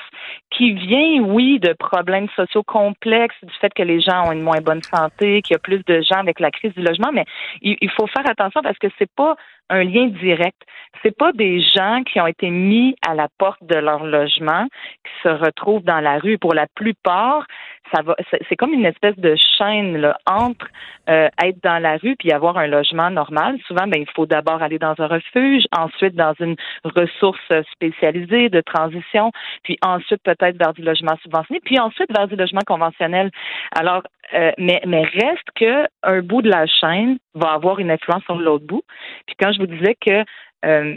qui 0.50 0.72
vient, 0.72 1.22
oui, 1.22 1.58
de 1.58 1.72
problèmes 1.72 2.28
sociaux 2.36 2.62
complexes, 2.62 3.36
du 3.42 3.52
fait 3.60 3.72
que 3.72 3.82
les 3.82 4.00
gens 4.00 4.28
ont 4.28 4.32
une 4.32 4.42
moins 4.42 4.60
bonne 4.60 4.82
santé, 4.82 5.42
qu'il 5.42 5.54
y 5.54 5.56
a 5.56 5.58
plus 5.58 5.84
de 5.86 6.02
gens 6.02 6.18
avec 6.18 6.40
la 6.40 6.50
crise 6.50 6.74
du 6.74 6.82
logement, 6.82 7.10
mais 7.12 7.24
il, 7.62 7.90
faut 7.90 8.06
faire 8.06 8.28
attention 8.28 8.60
parce 8.62 8.78
que 8.78 8.88
c'est 8.98 9.10
pas 9.10 9.36
un 9.70 9.84
lien 9.84 10.06
direct. 10.06 10.62
C'est 11.02 11.16
pas 11.16 11.32
des 11.32 11.60
gens 11.60 12.02
qui 12.04 12.20
ont 12.20 12.26
été 12.26 12.50
mis 12.50 12.96
à 13.06 13.14
la 13.14 13.28
porte 13.38 13.62
de 13.62 13.76
leur 13.76 14.04
logement 14.04 14.66
qui 15.04 15.12
se 15.22 15.28
retrouvent 15.28 15.84
dans 15.84 16.00
la 16.00 16.18
rue. 16.18 16.38
Pour 16.38 16.54
la 16.54 16.66
plupart, 16.74 17.46
ça 17.94 18.02
va, 18.02 18.16
c'est 18.48 18.56
comme 18.56 18.72
une 18.72 18.86
espèce 18.86 19.16
de 19.16 19.36
chaîne 19.58 19.98
là, 19.98 20.18
entre 20.26 20.66
euh, 21.08 21.28
être 21.42 21.62
dans 21.62 21.80
la 21.80 21.96
rue 21.96 22.16
puis 22.16 22.32
avoir 22.32 22.58
un 22.58 22.66
logement 22.66 23.10
normal. 23.10 23.58
Souvent, 23.66 23.86
ben, 23.86 24.00
il 24.00 24.10
faut 24.14 24.26
d'abord 24.26 24.62
aller 24.62 24.78
dans 24.78 24.94
un 24.98 25.06
refuge, 25.06 25.64
ensuite 25.76 26.14
dans 26.14 26.34
une 26.40 26.56
ressource 26.84 27.52
spécialisée 27.72 28.48
de 28.48 28.60
transition, 28.60 29.30
puis 29.62 29.78
ensuite 29.82 30.22
peut-être 30.22 30.56
vers 30.56 30.72
du 30.72 30.82
logement 30.82 31.16
subventionné, 31.22 31.60
puis 31.64 31.78
ensuite 31.78 32.10
vers 32.16 32.26
du 32.26 32.36
logement 32.36 32.62
conventionnel. 32.66 33.30
Alors, 33.78 34.02
euh, 34.34 34.52
mais, 34.58 34.80
mais 34.86 35.02
reste 35.02 35.48
que 35.54 35.86
un 36.02 36.20
bout 36.20 36.42
de 36.42 36.50
la 36.50 36.66
chaîne 36.66 37.18
va 37.34 37.52
avoir 37.52 37.78
une 37.78 37.90
influence 37.90 38.24
sur 38.24 38.38
l'autre 38.38 38.66
bout. 38.66 38.82
Puis 39.26 39.36
quand 39.38 39.52
je 39.52 39.58
vous 39.58 39.66
disais 39.66 39.96
que 40.00 40.24
euh, 40.64 40.96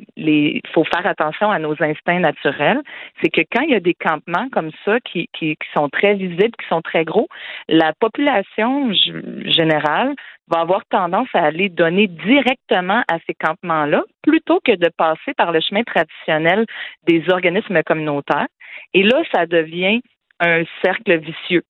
faut 0.74 0.84
faire 0.86 1.06
attention 1.06 1.52
à 1.52 1.60
nos 1.60 1.76
instincts 1.82 2.20
naturels, 2.20 2.82
c'est 3.22 3.30
que 3.30 3.42
quand 3.52 3.62
il 3.62 3.72
y 3.72 3.76
a 3.76 3.80
des 3.80 3.94
campements 3.94 4.48
comme 4.52 4.72
ça 4.86 5.00
qui, 5.02 5.28
qui, 5.34 5.56
qui 5.58 5.68
sont 5.76 5.90
très 5.90 6.16
visibles, 6.16 6.56
qui 6.60 6.68
sont 6.70 6.82
très 6.82 7.06
gros, 7.06 7.28
la 7.68 7.94
population 8.00 8.92
générale 8.94 10.16
va 10.48 10.62
avoir 10.62 10.84
tendance 10.90 11.28
à 11.34 11.44
aller 11.44 11.70
donner 11.70 12.08
directement 12.08 13.04
à 13.08 13.20
ces 13.28 13.36
campements-là 13.36 14.04
plutôt 14.24 14.60
que 14.64 14.76
de 14.76 14.90
passer 14.98 15.34
par 15.38 15.52
le 15.52 15.60
chemin 15.60 15.84
traditionnel 15.84 16.66
des 17.04 17.24
organismes 17.30 17.84
communautaires. 17.84 18.48
Et 18.94 19.04
là, 19.04 19.22
ça 19.34 19.46
devient 19.46 20.02
un 20.40 20.64
cercle 20.84 21.18
vicieux. 21.18 21.64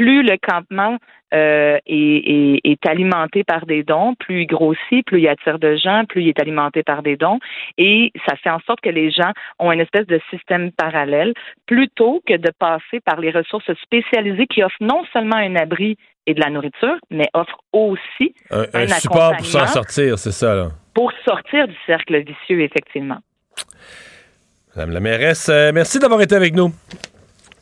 Plus 0.00 0.22
le 0.22 0.36
campement 0.38 0.96
euh, 1.34 1.76
est, 1.86 1.92
est- 1.94 2.60
est 2.64 2.86
alimenté 2.86 3.44
par 3.44 3.66
des 3.66 3.82
dons, 3.82 4.14
plus 4.18 4.42
il 4.42 4.46
grossit, 4.46 5.04
plus 5.04 5.20
il 5.20 5.28
attire 5.28 5.58
de 5.58 5.76
gens, 5.76 6.04
plus 6.08 6.22
il 6.22 6.28
est 6.28 6.40
alimenté 6.40 6.82
par 6.82 7.02
des 7.02 7.16
dons, 7.18 7.38
et 7.76 8.10
ça 8.26 8.34
fait 8.36 8.48
en 8.48 8.60
sorte 8.60 8.80
que 8.80 8.88
les 8.88 9.10
gens 9.10 9.30
ont 9.58 9.70
une 9.70 9.80
espèce 9.80 10.06
de 10.06 10.18
système 10.30 10.72
parallèle, 10.72 11.34
plutôt 11.66 12.22
que 12.26 12.34
de 12.36 12.50
passer 12.58 13.00
par 13.04 13.20
les 13.20 13.30
ressources 13.30 13.70
spécialisées 13.82 14.46
qui 14.46 14.62
offrent 14.64 14.74
non 14.80 15.02
seulement 15.12 15.36
un 15.36 15.54
abri 15.56 15.98
et 16.26 16.32
de 16.32 16.40
la 16.40 16.48
nourriture, 16.48 16.96
mais 17.10 17.28
offrent 17.34 17.60
aussi 17.74 18.34
Un, 18.50 18.62
un 18.72 18.82
un 18.84 18.86
support 18.88 19.36
pour 19.36 19.44
s'en 19.46 19.66
sortir, 19.66 20.18
c'est 20.18 20.32
ça, 20.32 20.54
là. 20.54 20.68
pour 20.94 21.12
sortir 21.26 21.68
du 21.68 21.76
cercle 21.86 22.16
vicieux, 22.24 22.62
effectivement. 22.62 23.18
Madame 24.74 24.92
la 24.92 25.00
mairesse, 25.00 25.48
euh, 25.50 25.72
merci 25.74 25.98
d'avoir 25.98 26.22
été 26.22 26.34
avec 26.34 26.54
nous. 26.54 26.70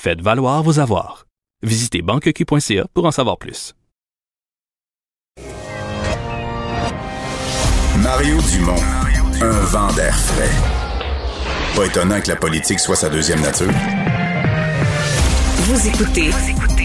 Faites 0.00 0.20
valoir 0.20 0.62
vos 0.62 0.78
avoirs. 0.78 1.26
Visitez 1.64 2.02
banqueq.ca 2.02 2.86
pour 2.94 3.04
en 3.04 3.10
savoir 3.10 3.36
plus. 3.36 3.74
Mario 7.96 8.36
Dumont, 8.52 8.80
un 9.42 9.60
vent 9.64 9.92
d'air 9.94 10.16
frais. 10.16 10.54
Pas 11.74 11.86
étonnant 11.86 12.20
que 12.20 12.28
la 12.28 12.36
politique 12.36 12.78
soit 12.78 12.94
sa 12.94 13.08
deuxième 13.08 13.40
nature. 13.40 13.72
Vous 15.66 15.88
écoutez 15.88 16.30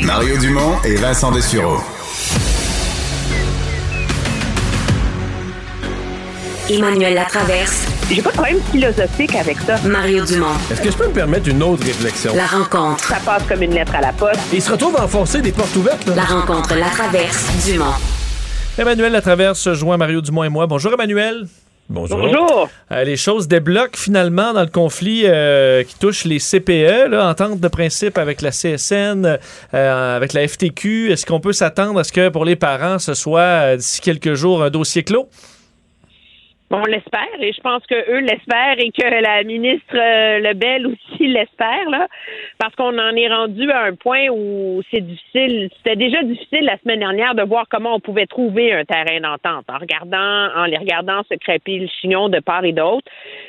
Mario 0.04 0.36
Dumont 0.40 0.82
et 0.84 0.96
Vincent 0.96 1.32
Dessureau. 1.32 1.78
Emmanuel 6.70 7.14
Latraverse. 7.16 7.88
J'ai 8.10 8.22
pas 8.22 8.30
de 8.30 8.36
problème 8.36 8.60
philosophique 8.72 9.36
avec 9.36 9.58
ça. 9.60 9.76
Mario 9.86 10.24
Dumont. 10.24 10.56
Est-ce 10.72 10.82
que 10.82 10.92
je 10.92 10.96
peux 10.96 11.08
me 11.08 11.14
permettre 11.14 11.50
une 11.50 11.62
autre 11.62 11.86
réflexion? 11.86 12.34
La 12.36 12.46
rencontre. 12.46 13.04
Ça 13.04 13.18
passe 13.26 13.44
comme 13.44 13.64
une 13.64 13.74
lettre 13.74 13.94
à 13.96 14.00
la 14.02 14.14
poste. 14.14 14.40
Il 14.54 14.62
se 14.62 14.72
retrouve 14.72 14.96
à 14.98 15.04
enfoncer 15.04 15.42
des 15.42 15.52
portes 15.52 15.76
ouvertes, 15.76 16.06
là. 16.08 16.16
La 16.16 16.24
rencontre 16.24 16.74
Latraverse. 16.76 17.66
Dumont. 17.66 17.94
Emmanuel 18.78 19.12
Latraverse 19.12 19.60
se 19.60 19.74
joint 19.74 19.98
Mario 19.98 20.22
Dumont 20.22 20.46
et 20.46 20.50
moi. 20.50 20.66
Bonjour 20.66 20.94
Emmanuel. 20.94 21.48
Bonjour. 21.90 22.18
Bonjour. 22.18 22.70
Euh, 22.94 23.04
les 23.04 23.18
choses 23.18 23.50
débloquent 23.50 23.98
finalement 23.98 24.54
dans 24.54 24.62
le 24.62 24.68
conflit 24.68 25.24
euh, 25.26 25.84
qui 25.84 25.96
touche 26.00 26.24
les 26.24 26.40
CPE, 26.40 27.10
là, 27.10 27.28
entente 27.30 27.60
de 27.60 27.68
principe 27.68 28.18
avec 28.18 28.42
la 28.42 28.52
CSN, 28.52 29.38
euh, 29.74 30.16
avec 30.16 30.32
la 30.32 30.48
FTQ. 30.48 31.12
Est-ce 31.12 31.26
qu'on 31.26 31.42
peut 31.42 31.52
s'attendre 31.52 32.00
à 32.00 32.06
ce 32.06 32.14
que 32.14 32.30
pour 32.30 32.46
les 32.46 32.56
parents, 32.56 33.00
ce 33.00 33.14
soit 33.14 33.42
euh, 33.42 33.76
d'ici 33.76 34.00
quelques 34.00 34.34
jours 34.36 34.64
un 34.64 34.70
dossier 34.70 35.04
clos? 35.04 35.28
On 36.72 36.82
l'espère 36.86 37.40
et 37.40 37.54
je 37.54 37.62
pense 37.62 37.86
que 37.86 37.94
eux 37.94 38.22
l'espèrent 38.22 38.80
et 38.80 38.90
que 38.90 39.22
la 39.22 39.44
ministre 39.44 39.96
euh, 39.96 40.40
Lebel 40.40 40.88
aussi 40.88 41.28
l'espère 41.28 41.88
là, 41.90 42.08
parce 42.58 42.74
qu'on 42.76 42.98
en 42.98 43.16
est 43.16 43.28
rendu 43.28 43.70
à 43.70 43.84
un 43.84 43.94
point 43.94 44.28
où 44.32 44.82
c'est 44.90 45.02
difficile. 45.02 45.70
C'était 45.78 45.96
déjà 45.96 46.24
difficile 46.24 46.66
la 46.66 46.80
semaine 46.80 47.00
dernière 47.00 47.36
de 47.36 47.44
voir 47.44 47.66
comment 47.70 47.94
on 47.94 48.00
pouvait 48.00 48.26
trouver 48.26 48.74
un 48.74 48.86
terrain 48.86 49.20
d'entente 49.20 49.66
en 49.70 49.78
regardant, 49.78 50.50
en 50.56 50.66
les 50.66 50.78
regardant 50.78 51.22
se 51.30 51.36
crêper 51.36 51.78
le 51.78 51.88
chignon 51.88 52.28
de 52.30 52.40
part 52.40 52.66
et 52.66 52.72
d'autre. 52.72 53.06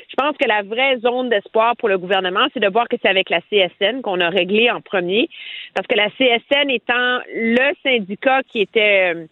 Je 0.07 0.13
pense 0.15 0.37
que 0.37 0.47
la 0.47 0.61
vraie 0.61 0.99
zone 0.99 1.29
d'espoir 1.29 1.75
pour 1.77 1.89
le 1.89 1.97
gouvernement, 1.97 2.45
c'est 2.53 2.59
de 2.59 2.69
voir 2.69 2.87
que 2.87 2.95
c'est 3.01 3.09
avec 3.09 3.31
la 3.31 3.41
CSN 3.41 4.01
qu'on 4.03 4.21
a 4.21 4.29
réglé 4.29 4.69
en 4.69 4.81
premier, 4.81 5.29
parce 5.73 5.87
que 5.87 5.95
la 5.95 6.09
CSN 6.11 6.69
étant 6.69 7.19
le 7.33 7.73
syndicat 7.83 8.43
qui 8.43 8.61
était 8.61 9.15
euh, 9.15 9.25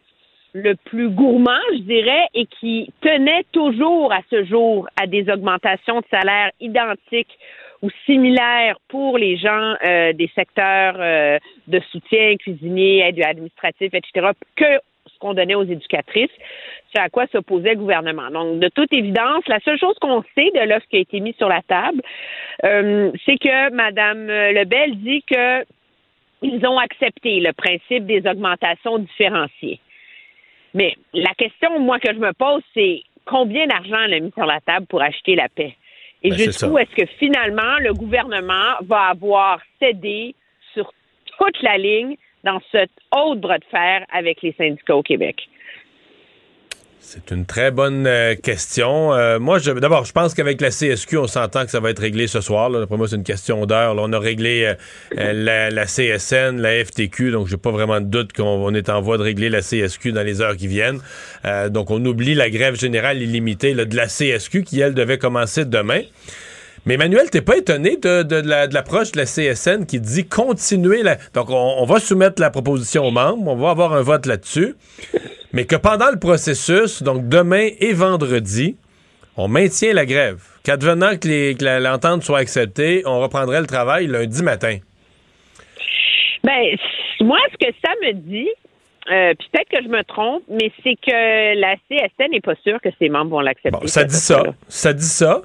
le 0.53 0.75
plus 0.75 1.09
gourmand, 1.09 1.61
je 1.71 1.79
dirais, 1.79 2.27
et 2.33 2.45
qui 2.45 2.91
tenait 3.01 3.43
toujours 3.51 4.13
à 4.13 4.19
ce 4.29 4.45
jour 4.45 4.87
à 5.01 5.07
des 5.07 5.29
augmentations 5.29 5.99
de 5.99 6.05
salaire 6.11 6.51
identiques 6.59 7.37
ou 7.81 7.89
similaires 8.05 8.77
pour 8.87 9.17
les 9.17 9.35
gens 9.35 9.75
euh, 9.83 10.13
des 10.13 10.29
secteurs 10.35 10.95
euh, 10.99 11.37
de 11.67 11.79
soutien, 11.91 12.35
cuisiniers, 12.37 12.99
aide 12.99 13.21
administratifs, 13.25 13.93
etc., 13.93 14.29
que 14.55 14.79
ce 15.07 15.19
qu'on 15.19 15.33
donnait 15.33 15.55
aux 15.55 15.65
éducatrices, 15.65 16.31
c'est 16.93 17.01
à 17.01 17.09
quoi 17.09 17.25
s'opposait 17.27 17.73
le 17.73 17.79
gouvernement. 17.79 18.29
Donc, 18.29 18.59
de 18.59 18.69
toute 18.69 18.93
évidence, 18.93 19.45
la 19.47 19.59
seule 19.61 19.77
chose 19.77 19.95
qu'on 19.99 20.23
sait 20.35 20.51
de 20.55 20.69
l'offre 20.69 20.85
qui 20.89 20.97
a 20.97 20.99
été 20.99 21.19
mise 21.19 21.35
sur 21.35 21.49
la 21.49 21.61
table, 21.63 22.01
euh, 22.63 23.11
c'est 23.25 23.37
que 23.37 23.73
Mme 23.73 24.27
Lebel 24.27 24.97
dit 24.99 25.23
que 25.23 25.65
ils 26.43 26.65
ont 26.67 26.77
accepté 26.77 27.39
le 27.39 27.53
principe 27.53 28.05
des 28.05 28.21
augmentations 28.29 28.99
différenciées. 28.99 29.79
Mais 30.73 30.95
la 31.13 31.33
question, 31.37 31.79
moi, 31.79 31.99
que 31.99 32.13
je 32.13 32.19
me 32.19 32.33
pose, 32.33 32.63
c'est 32.73 33.03
combien 33.25 33.67
d'argent 33.67 34.01
elle 34.05 34.13
a 34.15 34.19
mis 34.19 34.31
sur 34.31 34.45
la 34.45 34.59
table 34.61 34.85
pour 34.87 35.01
acheter 35.01 35.35
la 35.35 35.49
paix? 35.49 35.75
Et 36.23 36.29
Ben, 36.29 36.37
jusqu'où 36.37 36.77
est-ce 36.77 36.95
que 36.95 37.05
finalement 37.19 37.77
le 37.79 37.93
gouvernement 37.93 38.75
va 38.81 39.09
avoir 39.09 39.59
cédé 39.79 40.35
sur 40.73 40.91
toute 41.37 41.61
la 41.61 41.77
ligne 41.77 42.15
dans 42.43 42.61
ce 42.71 42.85
haut 43.15 43.35
bras 43.35 43.57
de 43.57 43.65
fer 43.65 44.05
avec 44.11 44.41
les 44.41 44.53
syndicats 44.53 44.95
au 44.95 45.03
Québec? 45.03 45.47
C'est 47.05 47.31
une 47.31 47.45
très 47.45 47.69
bonne 47.69 48.07
euh, 48.07 48.33
question. 48.33 49.13
Euh, 49.13 49.37
moi, 49.37 49.59
d'abord, 49.59 50.05
je 50.05 50.13
pense 50.13 50.33
qu'avec 50.33 50.61
la 50.61 50.69
CSQ, 50.69 51.17
on 51.17 51.27
s'entend 51.27 51.65
que 51.65 51.69
ça 51.69 51.81
va 51.81 51.89
être 51.89 51.99
réglé 51.99 52.27
ce 52.27 52.39
soir. 52.39 52.71
Pour 52.87 52.97
moi, 52.97 53.09
c'est 53.09 53.17
une 53.17 53.25
question 53.25 53.65
d'heure. 53.65 53.95
On 53.97 54.13
a 54.13 54.19
réglé 54.19 54.63
euh, 54.63 54.73
euh, 55.19 55.69
la, 55.69 55.85
CSN, 55.85 56.61
la 56.61 56.83
FTQ, 56.83 57.31
donc 57.31 57.47
j'ai 57.47 57.57
pas 57.57 57.71
vraiment 57.71 57.99
de 57.99 58.05
doute 58.05 58.31
qu'on 58.31 58.43
on 58.43 58.73
est 58.73 58.89
en 58.89 59.01
voie 59.01 59.17
de 59.17 59.23
régler 59.23 59.49
la 59.49 59.59
CSQ 59.61 60.13
dans 60.13 60.23
les 60.23 60.39
heures 60.41 60.55
qui 60.55 60.67
viennent. 60.67 61.01
Donc, 61.69 61.91
on 61.91 62.03
oublie 62.05 62.35
la 62.35 62.49
grève 62.49 62.75
générale 62.75 63.21
illimitée 63.21 63.73
là, 63.73 63.83
de 63.83 63.95
la 63.97 64.07
CSQ 64.07 64.63
qui, 64.63 64.79
elle, 64.79 64.93
devait 64.93 65.17
commencer 65.17 65.65
demain. 65.65 66.01
Mais 66.85 66.95
Emmanuel, 66.95 67.29
t'es 67.29 67.41
pas 67.41 67.55
étonné 67.57 67.95
de, 67.97 68.23
de, 68.23 68.41
de 68.41 68.47
la- 68.49 68.67
de 68.67 68.73
l'approche 68.73 69.11
de 69.13 69.17
la 69.19 69.25
CSN 69.25 69.85
qui 69.85 69.99
dit 70.01 70.25
continuer 70.27 71.01
la. 71.01 71.15
Donc, 71.33 71.49
on, 71.49 71.75
on 71.79 71.85
va 71.85 71.99
soumettre 71.99 72.41
la 72.41 72.49
proposition 72.49 73.05
aux 73.05 73.11
membres, 73.11 73.47
on 73.49 73.55
va 73.55 73.69
avoir 73.69 73.93
un 73.93 74.01
vote 74.01 74.25
là-dessus, 74.25 74.75
mais 75.53 75.65
que 75.65 75.75
pendant 75.77 76.11
le 76.11 76.19
processus, 76.19 77.01
donc 77.01 77.29
demain 77.29 77.69
et 77.79 77.93
vendredi, 77.93 78.75
on 79.37 79.47
maintient 79.47 79.93
la 79.93 80.05
grève. 80.05 80.41
Qu'advenant 80.63 81.17
que 81.17 81.79
l'entente 81.81 82.23
soit 82.23 82.39
acceptée, 82.39 83.03
on 83.05 83.19
reprendrait 83.21 83.61
le 83.61 83.67
travail 83.67 84.07
lundi 84.07 84.43
matin. 84.43 84.77
Ben, 86.43 86.75
moi, 87.21 87.37
ce 87.51 87.65
que 87.65 87.73
ça 87.83 87.91
me 88.01 88.13
dit, 88.13 88.49
euh, 89.11 89.33
peut-être 89.33 89.69
que 89.69 89.83
je 89.83 89.87
me 89.89 90.03
trompe, 90.03 90.43
mais 90.49 90.71
c'est 90.83 90.95
que 90.95 91.59
la 91.59 91.75
CSN 91.89 92.31
n'est 92.31 92.41
pas 92.41 92.55
sûre 92.63 92.79
que 92.81 92.89
ses 92.99 93.09
membres 93.09 93.31
vont 93.31 93.39
l'accepter. 93.39 93.71
Bon, 93.71 93.87
ça 93.87 94.03
dit 94.03 94.15
ça. 94.15 94.43
Ça 94.67 94.93
dit 94.93 95.05
ça. 95.05 95.41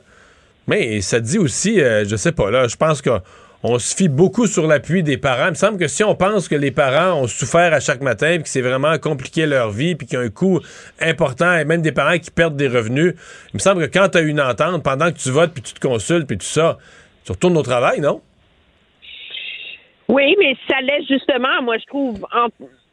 Mais 0.68 1.00
ça 1.00 1.18
dit 1.20 1.38
aussi, 1.38 1.80
euh, 1.80 2.04
je 2.04 2.14
sais 2.14 2.32
pas, 2.32 2.50
là, 2.50 2.68
je 2.68 2.76
pense 2.76 3.02
qu'on 3.02 3.78
se 3.78 3.96
fie 3.96 4.08
beaucoup 4.08 4.46
sur 4.46 4.66
l'appui 4.66 5.02
des 5.02 5.16
parents. 5.16 5.46
Il 5.46 5.50
me 5.50 5.54
semble 5.54 5.78
que 5.78 5.88
si 5.88 6.04
on 6.04 6.14
pense 6.14 6.46
que 6.46 6.54
les 6.54 6.70
parents 6.70 7.22
ont 7.22 7.26
souffert 7.26 7.72
à 7.72 7.80
chaque 7.80 8.02
matin, 8.02 8.34
puis 8.34 8.42
que 8.44 8.48
c'est 8.48 8.60
vraiment 8.60 8.96
compliqué 8.98 9.46
leur 9.46 9.70
vie, 9.70 9.94
puis 9.96 10.06
qu'il 10.06 10.18
y 10.18 10.22
a 10.22 10.24
un 10.24 10.28
coût 10.30 10.60
important, 11.00 11.56
et 11.56 11.64
même 11.64 11.82
des 11.82 11.92
parents 11.92 12.18
qui 12.18 12.30
perdent 12.30 12.56
des 12.56 12.68
revenus, 12.68 13.14
il 13.52 13.54
me 13.54 13.58
semble 13.58 13.88
que 13.88 13.98
quand 13.98 14.10
tu 14.10 14.18
as 14.18 14.20
une 14.20 14.40
entente, 14.40 14.84
pendant 14.84 15.10
que 15.10 15.16
tu 15.18 15.30
votes, 15.30 15.52
puis 15.52 15.62
tu 15.62 15.72
te 15.72 15.80
consultes, 15.80 16.26
puis 16.28 16.36
tout 16.38 16.44
ça, 16.44 16.78
tu 17.24 17.32
retournes 17.32 17.56
au 17.56 17.62
travail, 17.62 18.00
non? 18.00 18.20
Oui, 20.08 20.34
mais 20.38 20.54
ça 20.68 20.80
laisse 20.80 21.06
justement, 21.08 21.62
moi, 21.62 21.76
je 21.78 21.84
trouve, 21.86 22.26
en- 22.32 22.48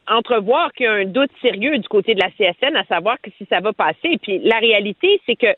entrevoir 0.08 0.72
qu'il 0.72 0.84
y 0.84 0.88
a 0.88 0.92
un 0.92 1.04
doute 1.06 1.30
sérieux 1.42 1.78
du 1.78 1.88
côté 1.88 2.14
de 2.14 2.20
la 2.20 2.30
CSN 2.30 2.76
à 2.76 2.84
savoir 2.84 3.16
que 3.22 3.30
si 3.38 3.46
ça 3.50 3.60
va 3.60 3.72
passer. 3.72 4.18
Puis 4.22 4.38
la 4.44 4.58
réalité, 4.58 5.20
c'est 5.26 5.36
que, 5.36 5.52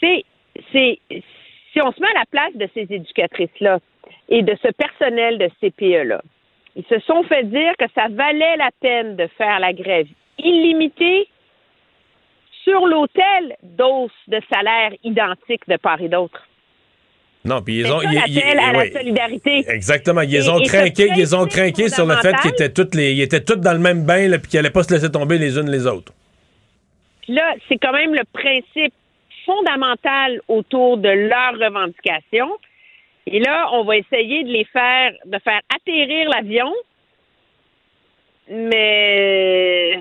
tu 0.00 0.06
sais, 0.06 0.24
c'est 0.72 0.98
si 1.76 1.82
on 1.82 1.92
se 1.92 2.00
met 2.00 2.08
à 2.08 2.20
la 2.20 2.26
place 2.30 2.54
de 2.54 2.68
ces 2.72 2.86
éducatrices-là 2.94 3.80
et 4.30 4.42
de 4.42 4.56
ce 4.62 4.68
personnel 4.72 5.36
de 5.36 5.48
CPE-là, 5.60 6.22
ils 6.74 6.84
se 6.88 6.98
sont 7.00 7.22
fait 7.24 7.44
dire 7.44 7.72
que 7.78 7.84
ça 7.94 8.06
valait 8.08 8.56
la 8.56 8.70
peine 8.80 9.16
de 9.16 9.26
faire 9.36 9.60
la 9.60 9.72
grève 9.74 10.06
illimitée 10.38 11.28
sur 12.64 12.86
l'autel 12.86 13.56
d'hausse 13.62 14.10
de 14.28 14.40
salaire 14.52 14.92
identique 15.04 15.62
de 15.68 15.76
part 15.76 16.00
et 16.00 16.08
d'autre. 16.08 16.42
Non, 17.44 17.62
puis 17.62 17.80
ils 17.80 17.92
ont. 17.92 18.00
ça 18.00 18.10
ils- 18.26 18.34
ils- 18.38 18.58
à 18.58 18.72
la 18.72 18.78
oui. 18.80 18.92
solidarité. 18.92 19.64
Exactement. 19.68 20.22
Ils 20.22 20.34
Et- 20.34 20.48
ont 20.48 20.60
craqué, 20.60 21.08
ils 21.16 21.36
ont 21.36 21.46
craqué 21.46 21.88
sur 21.88 22.04
le 22.06 22.16
fait 22.16 22.34
qu'ils 22.42 22.50
étaient 22.50 22.72
toutes 22.72 22.94
les, 22.94 23.12
ils 23.12 23.22
étaient 23.22 23.44
tous 23.44 23.56
dans 23.56 23.72
le 23.72 23.78
même 23.78 24.04
bain, 24.04 24.28
là, 24.28 24.38
puis 24.38 24.48
qu'ils 24.50 24.58
allaient 24.58 24.70
pas 24.70 24.82
se 24.82 24.92
laisser 24.92 25.10
tomber 25.12 25.38
les 25.38 25.56
unes 25.58 25.70
les 25.70 25.86
autres. 25.86 26.12
Là, 27.28 27.54
c'est 27.68 27.76
quand 27.78 27.92
même 27.92 28.14
le 28.14 28.24
principe 28.32 28.94
fondamental 29.46 30.40
autour 30.48 30.98
de 30.98 31.08
leurs 31.08 31.54
revendications. 31.54 32.58
Et 33.26 33.40
là, 33.40 33.70
on 33.72 33.84
va 33.84 33.96
essayer 33.96 34.44
de 34.44 34.50
les 34.50 34.64
faire, 34.64 35.12
de 35.24 35.38
faire 35.38 35.60
atterrir 35.74 36.28
l'avion, 36.28 36.72
mais 38.48 40.00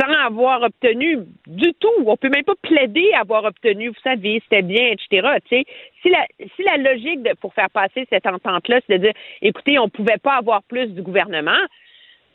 sans 0.00 0.12
avoir 0.12 0.62
obtenu 0.62 1.18
du 1.46 1.72
tout. 1.74 1.92
On 2.06 2.16
peut 2.16 2.28
même 2.28 2.44
pas 2.44 2.54
plaider 2.62 3.12
avoir 3.14 3.44
obtenu, 3.44 3.88
vous 3.88 4.00
savez, 4.02 4.40
c'était 4.44 4.62
bien, 4.62 4.88
etc. 4.88 5.28
Tu 5.48 5.56
sais, 5.56 5.64
si 6.02 6.10
la, 6.10 6.26
si 6.56 6.62
la 6.62 6.76
logique 6.76 7.22
de, 7.22 7.34
pour 7.40 7.54
faire 7.54 7.70
passer 7.70 8.06
cette 8.10 8.26
entente-là, 8.26 8.80
c'est 8.86 8.98
de 8.98 9.04
dire, 9.04 9.14
écoutez, 9.42 9.78
on 9.78 9.88
pouvait 9.88 10.18
pas 10.18 10.34
avoir 10.34 10.62
plus 10.64 10.88
du 10.88 11.02
gouvernement, 11.02 11.60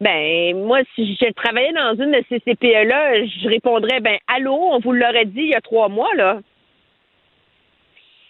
ben, 0.01 0.57
moi, 0.57 0.79
si 0.95 1.15
je 1.15 1.31
travaillais 1.31 1.73
dans 1.73 1.95
une 2.03 2.11
de 2.11 2.23
ces 2.27 2.39
CPE-là, 2.39 3.23
je 3.23 3.47
répondrais, 3.47 3.99
ben, 3.99 4.17
allô, 4.27 4.53
on 4.53 4.79
vous 4.79 4.91
l'aurait 4.91 5.25
dit 5.25 5.41
il 5.41 5.49
y 5.49 5.55
a 5.55 5.61
trois 5.61 5.89
mois, 5.89 6.13
là. 6.15 6.39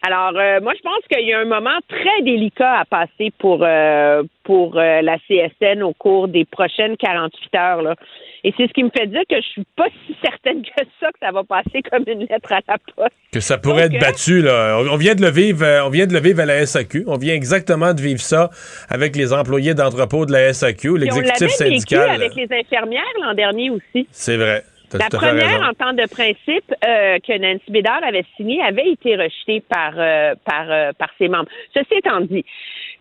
Alors, 0.03 0.31
euh, 0.35 0.59
moi, 0.61 0.73
je 0.75 0.81
pense 0.81 1.01
qu'il 1.11 1.27
y 1.27 1.33
a 1.33 1.39
un 1.39 1.45
moment 1.45 1.77
très 1.87 2.23
délicat 2.23 2.79
à 2.79 2.85
passer 2.85 3.31
pour, 3.37 3.59
euh, 3.61 4.23
pour 4.43 4.77
euh, 4.77 5.01
la 5.01 5.17
CSN 5.27 5.83
au 5.83 5.93
cours 5.93 6.27
des 6.27 6.43
prochaines 6.45 6.97
48 6.97 7.55
heures, 7.55 7.81
là. 7.83 7.95
Et 8.43 8.51
c'est 8.57 8.67
ce 8.67 8.73
qui 8.73 8.83
me 8.83 8.89
fait 8.89 9.05
dire 9.05 9.21
que 9.29 9.35
je 9.35 9.47
suis 9.49 9.63
pas 9.75 9.85
si 10.07 10.15
certaine 10.23 10.63
que 10.63 10.83
ça, 10.99 11.11
que 11.11 11.19
ça 11.21 11.31
va 11.31 11.43
passer 11.43 11.83
comme 11.91 12.03
une 12.07 12.21
lettre 12.21 12.51
à 12.51 12.59
la 12.67 12.77
poste. 12.95 13.11
Que 13.31 13.39
ça 13.39 13.59
pourrait 13.59 13.89
Donc, 13.89 13.97
être 13.97 14.01
battu, 14.01 14.41
là. 14.41 14.79
On, 14.79 14.93
on 14.93 14.97
vient 14.97 15.13
de 15.13 15.21
le 15.21 15.29
vivre, 15.29 15.63
euh, 15.63 15.85
on 15.85 15.89
vient 15.89 16.07
de 16.07 16.13
le 16.13 16.19
vivre 16.19 16.39
à 16.41 16.45
la 16.47 16.65
SAQ. 16.65 17.03
On 17.05 17.17
vient 17.17 17.35
exactement 17.35 17.93
de 17.93 18.01
vivre 18.01 18.19
ça 18.19 18.49
avec 18.89 19.15
les 19.15 19.31
employés 19.33 19.75
d'entrepôt 19.75 20.25
de 20.25 20.31
la 20.31 20.51
SAQ, 20.53 20.77
Puis 20.79 20.89
on 20.89 20.95
l'exécutif 20.95 21.39
l'avait 21.59 21.69
vécu 21.69 21.79
syndical. 21.85 22.09
avec 22.09 22.33
les 22.33 22.47
infirmières 22.51 23.03
l'an 23.21 23.35
dernier 23.35 23.69
aussi. 23.69 24.07
C'est 24.11 24.37
vrai. 24.37 24.63
La 24.93 25.09
première 25.09 25.69
entente 25.69 25.95
de 25.95 26.07
principe 26.07 26.73
euh, 26.85 27.17
que 27.19 27.37
Nancy 27.37 27.69
Bédard 27.71 28.03
avait 28.03 28.25
signée 28.35 28.61
avait 28.61 28.89
été 28.89 29.15
rejetée 29.15 29.61
par, 29.61 29.93
euh, 29.97 30.35
par, 30.45 30.69
euh, 30.69 30.91
par 30.97 31.09
ses 31.17 31.27
membres. 31.27 31.49
Ceci 31.73 31.95
étant 31.95 32.21
dit, 32.21 32.45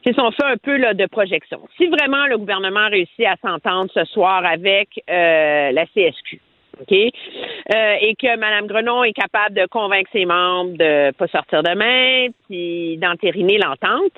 c'est 0.05 0.15
son 0.15 0.31
fait 0.31 0.45
un 0.45 0.57
peu 0.57 0.77
là, 0.77 0.95
de 0.95 1.07
projection. 1.07 1.61
Si 1.77 1.87
vraiment 1.89 2.27
le 2.27 2.39
gouvernement 2.39 2.89
réussit 2.89 3.27
à 3.27 3.37
s'entendre 3.43 3.91
ce 3.93 4.05
soir 4.05 4.45
avec 4.45 4.89
euh, 5.11 5.73
la 5.73 5.85
CSQ, 5.87 6.41
OK? 6.81 6.93
Euh, 6.93 7.95
et 8.01 8.15
que 8.17 8.37
Mme 8.37 8.67
Grenon 8.67 9.05
est 9.05 9.13
capable 9.13 9.55
de 9.55 9.67
convaincre 9.67 10.11
ses 10.13 10.25
membres 10.25 10.77
de 10.77 11.13
pas 11.13 11.29
sortir 11.29 11.63
demain, 11.63 12.29
puis 12.49 12.97
d'entériner 12.99 13.59
l'entente. 13.59 14.13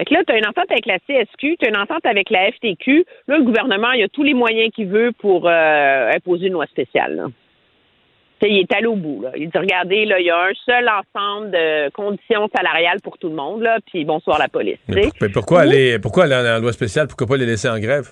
Fait 0.00 0.06
que 0.06 0.14
là, 0.14 0.22
tu 0.26 0.32
as 0.32 0.38
une 0.38 0.46
entente 0.46 0.70
avec 0.70 0.86
la 0.86 0.98
CSQ, 1.00 1.58
tu 1.58 1.66
as 1.66 1.68
une 1.68 1.76
entente 1.76 2.06
avec 2.06 2.30
la 2.30 2.50
FTQ. 2.50 3.04
Là, 3.28 3.36
le 3.36 3.44
gouvernement, 3.44 3.92
il 3.92 4.02
a 4.02 4.08
tous 4.08 4.22
les 4.22 4.32
moyens 4.32 4.72
qu'il 4.74 4.88
veut 4.88 5.12
pour 5.18 5.46
euh, 5.46 6.10
imposer 6.10 6.46
une 6.46 6.54
loi 6.54 6.64
spéciale. 6.68 7.16
là. 7.16 7.26
Tu 8.40 8.48
sais, 8.48 8.50
il 8.54 8.60
est 8.60 8.74
allé 8.74 8.86
au 8.86 8.96
bout. 8.96 9.20
Là. 9.20 9.32
Il 9.36 9.50
dit, 9.50 9.58
regardez, 9.58 10.06
là, 10.06 10.18
il 10.18 10.24
y 10.24 10.30
a 10.30 10.38
un 10.38 10.54
seul 10.64 10.88
ensemble 10.88 11.50
de 11.50 11.90
conditions 11.90 12.48
salariales 12.56 13.02
pour 13.02 13.18
tout 13.18 13.28
le 13.28 13.34
monde, 13.34 13.60
là, 13.60 13.76
puis 13.92 14.06
bonsoir 14.06 14.38
la 14.38 14.48
police. 14.48 14.78
Mais 14.88 15.10
pourquoi 15.34 15.60
aller, 15.60 15.98
pourquoi 15.98 16.24
aller 16.24 16.34
en, 16.34 16.56
en 16.56 16.60
loi 16.60 16.72
spéciale? 16.72 17.06
Pourquoi 17.06 17.26
pas 17.26 17.36
les 17.36 17.44
laisser 17.44 17.68
en 17.68 17.78
grève? 17.78 18.08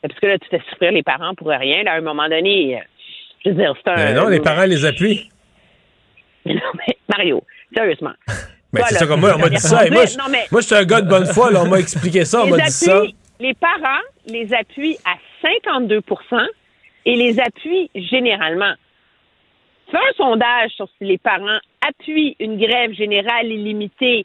Parce 0.00 0.18
que 0.18 0.26
là, 0.26 0.38
tu 0.38 0.48
fais 0.48 0.62
souffrir 0.70 0.92
les 0.92 1.02
parents 1.02 1.34
pour 1.34 1.48
rien. 1.48 1.82
Là, 1.82 1.92
à 1.92 1.96
un 1.96 2.00
moment 2.00 2.30
donné, 2.30 2.78
euh, 2.78 2.82
je 3.44 3.50
veux 3.50 3.56
dire, 3.56 3.74
c'est 3.84 3.90
un... 3.90 3.94
Ben 3.94 4.16
non, 4.16 4.28
les 4.28 4.40
parents 4.40 4.64
les 4.64 4.86
appuient. 4.86 5.28
Non, 6.46 6.54
mais 6.74 6.96
Mario, 7.10 7.44
sérieusement. 7.76 8.14
Ben, 8.72 8.80
Toi, 8.80 8.88
c'est 8.90 8.94
ça 8.96 9.06
comme 9.06 9.20
moi, 9.20 9.32
on 9.34 9.38
m'a 9.38 9.48
dit 9.48 9.56
ça. 9.58 9.86
Et 9.86 9.90
moi, 9.90 10.06
je, 10.06 10.16
Non, 10.16 10.24
mais- 10.30 10.46
moi, 10.50 10.60
je 10.60 10.66
suis 10.66 10.76
un 10.76 10.84
gars 10.84 11.00
de 11.00 11.08
bonne 11.08 11.26
foi, 11.26 11.50
là, 11.50 11.62
on 11.64 11.68
m'a 11.68 11.80
expliqué 11.80 12.24
ça, 12.24 12.42
on 12.42 12.44
les 12.46 12.50
m'a 12.52 12.56
dit 12.58 12.70
ça. 12.70 13.02
Les 13.40 13.54
parents 13.54 14.02
les 14.26 14.52
appuient 14.54 14.98
à 15.04 15.16
52% 15.42 16.46
et 17.06 17.16
les 17.16 17.40
appuient 17.40 17.90
généralement. 17.94 18.74
Fais 19.90 19.96
un 19.96 20.12
sondage 20.16 20.70
sur 20.72 20.88
si 20.98 21.04
les 21.04 21.18
parents 21.18 21.58
appuient 21.86 22.36
une 22.38 22.58
grève 22.58 22.92
générale 22.92 23.46
illimitée 23.46 24.24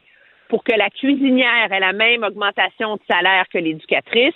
pour 0.50 0.64
que 0.64 0.74
la 0.74 0.90
cuisinière 0.92 1.72
ait 1.72 1.80
la 1.80 1.94
même 1.94 2.24
augmentation 2.24 2.96
de 2.98 3.02
salaire 3.10 3.46
que 3.52 3.58
l'éducatrice. 3.58 4.36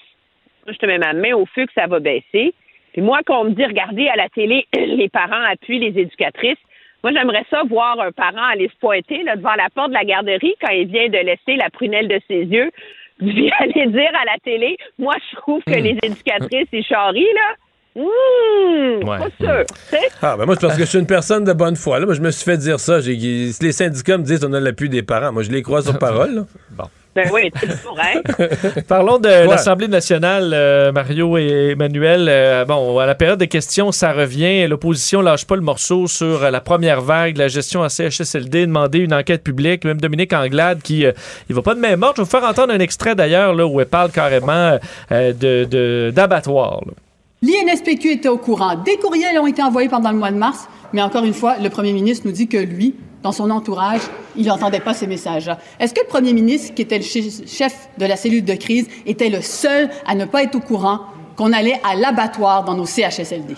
Moi, 0.65 0.73
je 0.73 0.77
te 0.77 0.85
mets 0.87 0.97
ma 0.97 1.13
main 1.13 1.33
au 1.33 1.45
feu 1.45 1.65
que 1.67 1.73
ça 1.75 1.85
va 1.85 1.99
baisser. 1.99 2.53
Puis 2.93 3.01
moi, 3.03 3.19
quand 3.25 3.41
on 3.41 3.43
me 3.45 3.51
dit, 3.51 3.65
regardez 3.65 4.07
à 4.07 4.15
la 4.15 4.27
télé, 4.29 4.65
les 4.75 5.09
parents 5.09 5.43
appuient 5.51 5.79
les 5.79 6.01
éducatrices, 6.01 6.57
moi, 7.03 7.11
j'aimerais 7.13 7.45
ça 7.49 7.61
voir 7.69 7.99
un 7.99 8.11
parent 8.11 8.43
aller 8.51 8.67
se 8.67 8.77
pointer 8.79 9.23
là, 9.23 9.35
devant 9.35 9.55
la 9.55 9.69
porte 9.73 9.89
de 9.89 9.93
la 9.95 10.03
garderie 10.05 10.55
quand 10.61 10.71
il 10.71 10.87
vient 10.87 11.07
de 11.09 11.17
laisser 11.17 11.55
la 11.57 11.69
prunelle 11.69 12.07
de 12.07 12.19
ses 12.27 12.43
yeux, 12.43 12.71
puis 13.19 13.51
aller 13.59 13.87
dire 13.87 14.11
à 14.21 14.25
la 14.25 14.37
télé, 14.43 14.77
moi, 14.97 15.15
je 15.31 15.35
trouve 15.37 15.61
que 15.65 15.71
les 15.73 15.97
éducatrices, 16.03 16.67
ils 16.71 16.83
charrient, 16.83 17.25
là. 17.35 17.55
Mmh, 17.95 19.03
Ouais. 19.07 19.17
pas 19.17 19.29
sûr. 19.39 19.65
tu 19.67 19.75
sais. 19.97 20.07
Ah, 20.21 20.35
ben 20.37 20.45
moi, 20.45 20.55
c'est 20.55 20.61
parce 20.67 20.77
que 20.77 20.83
je 20.85 20.89
suis 20.89 20.99
une 20.99 21.07
personne 21.07 21.43
de 21.43 21.53
bonne 21.53 21.75
foi. 21.75 21.99
Là. 21.99 22.05
Moi, 22.05 22.13
je 22.13 22.21
me 22.21 22.31
suis 22.31 22.45
fait 22.45 22.57
dire 22.57 22.79
ça. 22.79 22.99
Les 22.99 23.51
syndicats 23.71 24.17
me 24.17 24.23
disent 24.23 24.39
qu'on 24.45 24.53
a 24.53 24.59
l'appui 24.59 24.89
des 24.89 25.01
parents, 25.01 25.31
moi, 25.33 25.41
je 25.43 25.49
les 25.51 25.61
crois 25.63 25.81
sur 25.81 25.97
parole. 25.99 26.35
là. 26.35 26.41
Bon. 26.71 26.83
Ben 27.15 27.27
oui, 27.33 27.51
c'est 27.59 27.83
correct. 27.83 28.83
Parlons 28.87 29.17
de 29.17 29.27
Ouais. 29.27 29.47
l'Assemblée 29.47 29.87
nationale, 29.87 30.51
euh, 30.53 30.91
Mario 30.91 31.37
et 31.37 31.71
Emmanuel. 31.71 32.27
Euh, 32.29 32.65
bon, 32.65 32.99
à 32.99 33.05
la 33.07 33.15
période 33.15 33.39
des 33.39 33.47
questions, 33.47 33.91
ça 33.91 34.13
revient. 34.13 34.67
L'opposition 34.67 35.21
lâche 35.21 35.45
pas 35.45 35.55
le 35.55 35.61
morceau 35.61 36.07
sur 36.07 36.43
euh, 36.43 36.51
la 36.51 36.61
première 36.61 37.01
vague, 37.01 37.37
la 37.37 37.47
gestion 37.47 37.81
à 37.83 37.89
CHSLD, 37.89 38.67
demander 38.67 38.99
une 38.99 39.13
enquête 39.13 39.43
publique. 39.43 39.85
Même 39.85 39.99
Dominique 39.99 40.33
Anglade, 40.33 40.81
qui 40.83 41.05
euh, 41.05 41.11
il 41.49 41.55
va 41.55 41.61
pas 41.63 41.73
de 41.75 41.79
même 41.79 42.03
ordre. 42.03 42.15
Je 42.17 42.21
vais 42.21 42.25
vous 42.25 42.29
faire 42.39 42.47
entendre 42.47 42.71
un 42.73 42.79
extrait 42.79 43.15
d'ailleurs 43.15 43.53
là, 43.55 43.65
où 43.65 43.79
elle 43.81 43.87
parle 43.87 44.11
carrément 44.11 44.77
euh, 45.11 45.33
de- 45.33 45.65
de- 45.65 46.11
d'abattoir. 46.15 46.81
là. 46.85 46.93
L'INSPQ 47.41 48.11
était 48.11 48.29
au 48.29 48.37
courant. 48.37 48.75
Des 48.75 48.97
courriels 48.97 49.39
ont 49.39 49.47
été 49.47 49.63
envoyés 49.63 49.89
pendant 49.89 50.11
le 50.11 50.17
mois 50.17 50.29
de 50.31 50.37
mars, 50.37 50.67
mais 50.93 51.01
encore 51.01 51.23
une 51.23 51.33
fois, 51.33 51.55
le 51.57 51.69
premier 51.69 51.93
ministre 51.93 52.27
nous 52.27 52.33
dit 52.33 52.47
que 52.49 52.57
lui, 52.57 52.95
dans 53.21 53.31
son 53.31 53.49
entourage, 53.49 54.01
il 54.35 54.45
n'entendait 54.45 54.79
pas 54.79 54.93
ces 54.93 55.07
messages-là. 55.07 55.57
Est-ce 55.79 55.93
que 55.93 56.01
le 56.01 56.07
premier 56.07 56.33
ministre, 56.33 56.73
qui 56.73 56.81
était 56.81 56.97
le 56.97 57.03
chef 57.03 57.89
de 57.97 58.05
la 58.05 58.15
cellule 58.15 58.45
de 58.45 58.55
crise, 58.55 58.89
était 59.05 59.29
le 59.29 59.41
seul 59.41 59.89
à 60.05 60.15
ne 60.15 60.25
pas 60.25 60.43
être 60.43 60.55
au 60.55 60.61
courant 60.61 61.01
qu'on 61.35 61.53
allait 61.53 61.79
à 61.83 61.95
l'abattoir 61.95 62.63
dans 62.63 62.75
nos 62.75 62.85
CHSLD? 62.85 63.55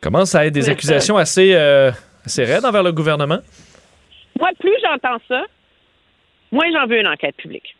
Commence 0.00 0.34
à 0.34 0.46
être 0.46 0.54
des 0.54 0.68
accusations 0.68 1.16
assez, 1.16 1.54
euh, 1.54 1.90
assez 2.24 2.44
raides 2.44 2.64
envers 2.64 2.82
le 2.82 2.92
gouvernement? 2.92 3.38
Moi, 4.38 4.50
plus 4.58 4.74
j'entends 4.82 5.18
ça, 5.28 5.44
moins 6.50 6.70
j'en 6.72 6.86
veux 6.86 6.98
une 6.98 7.06
enquête 7.06 7.36
publique. 7.36 7.76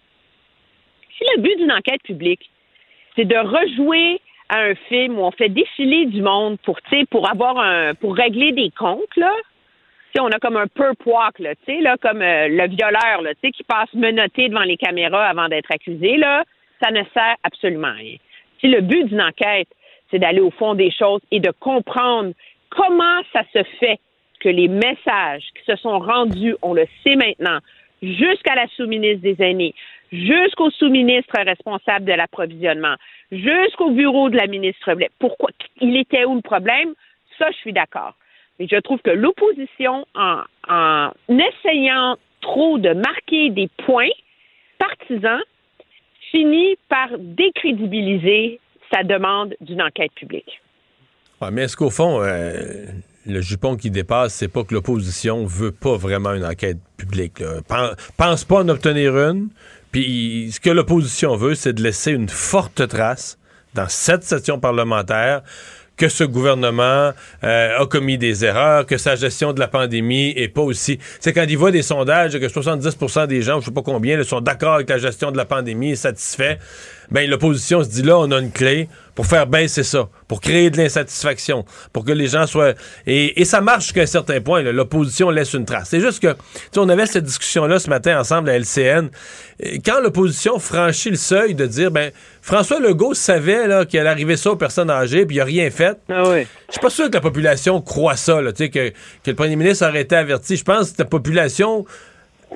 Si 1.19 1.25
le 1.37 1.43
but 1.43 1.57
d'une 1.57 1.73
enquête 1.73 2.03
publique, 2.05 2.51
c'est 3.17 3.25
de 3.25 3.37
rejouer 3.37 4.21
à 4.49 4.59
un 4.59 4.75
film 4.89 5.19
où 5.19 5.23
on 5.23 5.31
fait 5.31 5.49
défiler 5.49 6.07
du 6.07 6.23
monde 6.23 6.59
pour, 6.65 6.79
pour 7.11 7.29
avoir 7.29 7.59
un, 7.59 7.95
pour 7.95 8.15
régler 8.15 8.53
des 8.53 8.71
comptes, 8.79 9.17
là, 9.17 9.33
on 10.21 10.29
a 10.29 10.39
comme 10.39 10.57
un 10.57 10.67
perp 10.67 11.07
walk, 11.07 11.39
là, 11.39 11.55
tu 11.55 11.65
sais, 11.67 11.81
là, 11.81 11.97
comme 12.01 12.23
euh, 12.23 12.49
le 12.49 12.69
violeur, 12.69 13.23
là, 13.23 13.35
tu 13.35 13.41
sais, 13.43 13.51
qui 13.53 13.65
passe 13.65 13.93
menotté 13.95 14.49
devant 14.49 14.63
les 14.63 14.77
caméras 14.77 15.27
avant 15.27 15.49
d'être 15.49 15.71
accusé, 15.71 16.17
là, 16.17 16.45
ça 16.83 16.91
ne 16.91 17.03
sert 17.15 17.37
absolument 17.43 17.89
à 17.89 17.93
rien. 17.93 18.17
Si 18.61 18.69
le 18.69 18.81
but 18.81 19.05
d'une 19.05 19.23
enquête, 19.23 19.69
c'est 20.11 20.19
d'aller 20.19 20.41
au 20.41 20.51
fond 20.51 20.75
des 20.75 20.91
choses 20.91 21.21
et 21.31 21.41
de 21.41 21.51
comprendre 21.51 22.33
comment 22.71 23.21
ça 23.33 23.43
se 23.53 23.63
fait 23.81 23.99
que 24.41 24.49
les 24.49 24.69
messages 24.69 25.45
qui 25.55 25.65
se 25.67 25.77
sont 25.77 25.99
rendus, 25.99 26.57
on 26.63 26.75
le 26.75 26.87
sait 27.03 27.17
maintenant, 27.17 27.59
jusqu'à 28.03 28.55
la 28.55 28.67
sous-ministre 28.77 29.23
des 29.23 29.37
aînés, 29.41 29.75
jusqu'au 30.11 30.71
sous-ministre 30.71 31.35
responsable 31.37 32.05
de 32.05 32.13
l'approvisionnement, 32.13 32.97
jusqu'au 33.31 33.91
bureau 33.91 34.29
de 34.29 34.37
la 34.37 34.47
ministre. 34.47 34.95
Pourquoi? 35.19 35.51
Il 35.81 35.97
était 35.97 36.25
où 36.25 36.35
le 36.35 36.43
problème? 36.43 36.95
Ça, 37.39 37.51
je 37.51 37.57
suis 37.57 37.73
d'accord. 37.73 38.15
Mais 38.63 38.69
je 38.71 38.77
trouve 38.81 39.01
que 39.01 39.11
l'opposition, 39.11 40.07
en, 40.15 41.11
essayant 41.29 42.17
trop 42.41 42.79
de 42.79 42.93
marquer 42.95 43.51
des 43.51 43.69
points 43.85 44.15
partisans, 44.79 45.41
finit 46.31 46.77
par 46.89 47.09
décrédibiliser 47.19 48.61
sa 48.93 49.03
demande 49.03 49.57
d'une 49.61 49.83
enquête 49.83 50.13
publique. 50.13 50.61
Mais 51.51 51.63
est-ce 51.63 51.77
qu'au 51.77 51.91
fond, 51.91 52.23
euh, 52.23 52.87
le 53.27 53.41
jupon 53.41 53.77
qui 53.77 53.91
dépasse, 53.91 54.35
c'est 54.35 54.47
pas 54.53 54.63
que 54.63 54.73
l'opposition 54.75 55.45
veut 55.45 55.73
pas 55.73 55.97
vraiment 55.97 56.33
une 56.35 56.45
enquête 56.45 56.79
publique? 56.97 57.41
là? 57.41 57.63
Pen- 57.69 57.97
Pense 58.17 58.45
pas 58.45 58.63
en 58.63 58.69
obtenir 58.69 59.17
une. 59.19 59.49
Puis 59.91 60.51
ce 60.53 60.61
que 60.61 60.71
l'opposition 60.71 61.35
veut, 61.35 61.57
c'est 61.57 61.73
de 61.73 61.83
laisser 61.83 62.13
une 62.13 62.29
forte 62.29 62.87
trace 62.87 63.39
dans 63.75 63.89
cette 63.89 64.23
session 64.23 64.61
parlementaire 64.61 65.43
que 65.97 66.09
ce 66.09 66.25
gouvernement 66.25 67.13
euh, 67.45 67.79
a 67.79 67.87
commis 67.87 68.19
des 68.19 68.45
erreurs, 68.45 68.87
que 68.87 68.97
sa 68.99 69.15
gestion 69.15 69.53
de 69.53 69.61
la 69.61 69.69
pandémie 69.69 70.33
est 70.37 70.49
pas 70.49 70.63
aussi... 70.63 70.99
C'est 71.21 71.33
quand 71.33 71.45
il 71.49 71.57
voit 71.57 71.71
des 71.71 71.83
sondages 71.83 72.39
que 72.39 72.47
70% 72.47 73.27
des 73.27 73.43
gens, 73.43 73.61
je 73.61 73.67
sais 73.67 73.71
pas 73.71 73.83
combien, 73.83 74.23
sont 74.25 74.41
d'accord 74.41 74.75
avec 74.75 74.89
la 74.89 74.99
gestion 74.99 75.31
de 75.31 75.37
la 75.37 75.45
pandémie 75.45 75.97
satisfaits, 75.97 76.57
ben 77.11 77.29
l'opposition 77.29 77.83
se 77.83 77.89
dit 77.89 78.03
là, 78.03 78.19
on 78.19 78.31
a 78.31 78.39
une 78.39 78.53
clé 78.53 78.89
pour 79.15 79.27
faire 79.27 79.47
baisser 79.47 79.83
ça, 79.83 80.09
pour 80.27 80.41
créer 80.41 80.71
de 80.71 80.79
l'insatisfaction, 80.79 81.67
pour 81.93 82.05
que 82.05 82.13
les 82.13 82.29
gens 82.29 82.47
soient... 82.47 82.73
Et, 83.07 83.41
et 83.41 83.45
ça 83.45 83.61
marche 83.61 83.85
jusqu'à 83.85 84.03
un 84.03 84.07
certain 84.07 84.41
point, 84.41 84.63
l'opposition 84.63 85.29
laisse 85.29 85.53
une 85.53 85.67
trace. 85.67 85.89
C'est 85.91 86.01
juste 86.01 86.21
que, 86.21 86.33
tu 86.33 86.39
sais, 86.73 86.81
on 86.81 86.89
avait 86.89 87.05
cette 87.05 87.25
discussion-là 87.25 87.79
ce 87.79 87.91
matin 87.91 88.19
ensemble 88.19 88.49
à 88.49 88.59
LCN. 88.59 89.11
Quand 89.85 90.01
l'opposition 90.01 90.59
franchit 90.59 91.11
le 91.11 91.17
seuil 91.17 91.55
de 91.55 91.67
dire, 91.67 91.91
ben, 91.91 92.11
François 92.41 92.81
Legault 92.81 93.13
savait 93.13 93.67
là, 93.67 93.85
qu'il 93.85 94.01
allait 94.01 94.09
arriver 94.09 94.37
ça 94.37 94.53
aux 94.53 94.57
personnes 94.57 94.91
âgées, 94.91 95.27
puis 95.27 95.37
il 95.37 95.41
a 95.41 95.45
rien 95.45 95.71
fait. 95.71 95.99
Je 96.09 96.45
suis 96.71 96.81
pas 96.81 96.91
sûr 96.91 97.09
que 97.09 97.15
la 97.15 97.21
population 97.21 97.83
croit 97.83 98.17
ça, 98.17 98.41
là, 98.41 98.53
tu 98.53 98.65
sais, 98.65 98.71
que, 98.71 98.89
que 98.89 99.31
le 99.31 99.35
premier 99.35 99.57
ministre 99.57 99.87
aurait 99.87 100.03
été 100.03 100.17
averti. 100.17 100.57
Je 100.57 100.65
pense 100.65 100.93
que 100.93 100.97
la 101.01 101.05
population 101.05 101.85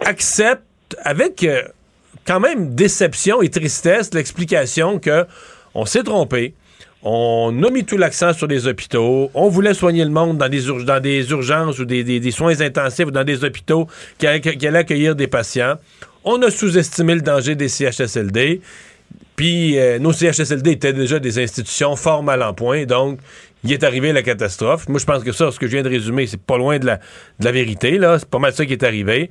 accepte 0.05 0.63
avec 1.03 1.43
euh, 1.45 1.63
quand 2.25 2.41
même 2.41 2.75
déception 2.75 3.43
et 3.43 3.49
tristesse 3.49 4.13
l'explication 4.15 4.99
que 4.99 5.27
on 5.75 5.85
s'est 5.85 6.03
trompé. 6.03 6.55
On 7.03 7.63
a 7.63 7.71
mis 7.71 7.85
tout 7.85 7.99
l'accent 7.99 8.33
sur 8.33 8.47
les 8.47 8.67
hôpitaux. 8.67 9.31
On 9.35 9.49
voulait 9.49 9.75
soigner 9.75 10.05
le 10.05 10.11
monde 10.11 10.39
dans 10.39 10.49
des, 10.49 10.67
urgences 10.67 11.79
ou 11.79 11.85
des, 11.85 12.31
soins 12.33 12.61
intensifs 12.61 13.07
ou 13.07 13.11
dans 13.11 13.23
des 13.23 13.45
hôpitaux 13.45 13.87
qui 14.19 14.27
allaient 14.27 14.79
accueillir 14.79 15.15
des 15.15 15.29
patients. 15.29 15.75
On 16.25 16.43
a 16.43 16.51
sous-estimé 16.51 17.15
le 17.15 17.21
danger 17.21 17.55
des 17.55 17.69
CHSLD. 17.69 18.61
Puis 19.37 19.79
euh, 19.79 19.99
nos 19.99 20.13
CHSLD 20.13 20.73
étaient 20.73 20.95
déjà 20.95 21.19
des 21.19 21.39
institutions 21.39 21.95
fort 21.95 22.23
mal 22.23 22.43
en 22.43 22.55
point, 22.55 22.87
donc 22.87 23.21
il 23.67 23.73
est 23.73 23.85
arrivé 23.85 24.13
la 24.13 24.23
catastrophe. 24.23 24.89
Moi, 24.89 24.99
je 24.99 25.05
pense 25.05 25.23
que 25.23 25.33
ça, 25.33 25.51
ce 25.51 25.59
que 25.59 25.67
je 25.67 25.73
viens 25.73 25.83
de 25.83 25.89
résumer, 25.89 26.27
c'est 26.27 26.41
pas 26.41 26.57
loin 26.57 26.79
de 26.79 26.87
la, 26.87 27.53
vérité. 27.53 27.99
là. 27.99 28.19
C'est 28.19 28.29
pas 28.29 28.39
mal 28.39 28.53
ça 28.53 28.65
qui 28.65 28.73
est 28.73 28.83
arrivé. 28.83 29.31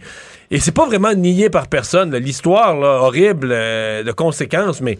Et 0.51 0.59
c'est 0.59 0.73
pas 0.73 0.85
vraiment 0.85 1.13
nié 1.13 1.49
par 1.49 1.67
personne. 1.67 2.15
L'histoire 2.15 2.77
horrible 2.77 3.49
euh, 3.51 4.03
de 4.03 4.11
conséquences, 4.11 4.81
mais 4.81 4.99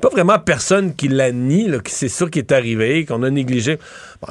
pas 0.00 0.10
vraiment 0.10 0.38
personne 0.38 0.94
qui 0.94 1.08
la 1.08 1.32
nie, 1.32 1.70
que 1.82 1.90
c'est 1.90 2.08
ça 2.08 2.26
qui 2.26 2.38
est 2.38 2.52
arrivé, 2.52 3.04
qu'on 3.04 3.22
a 3.22 3.30
négligé. 3.30 3.78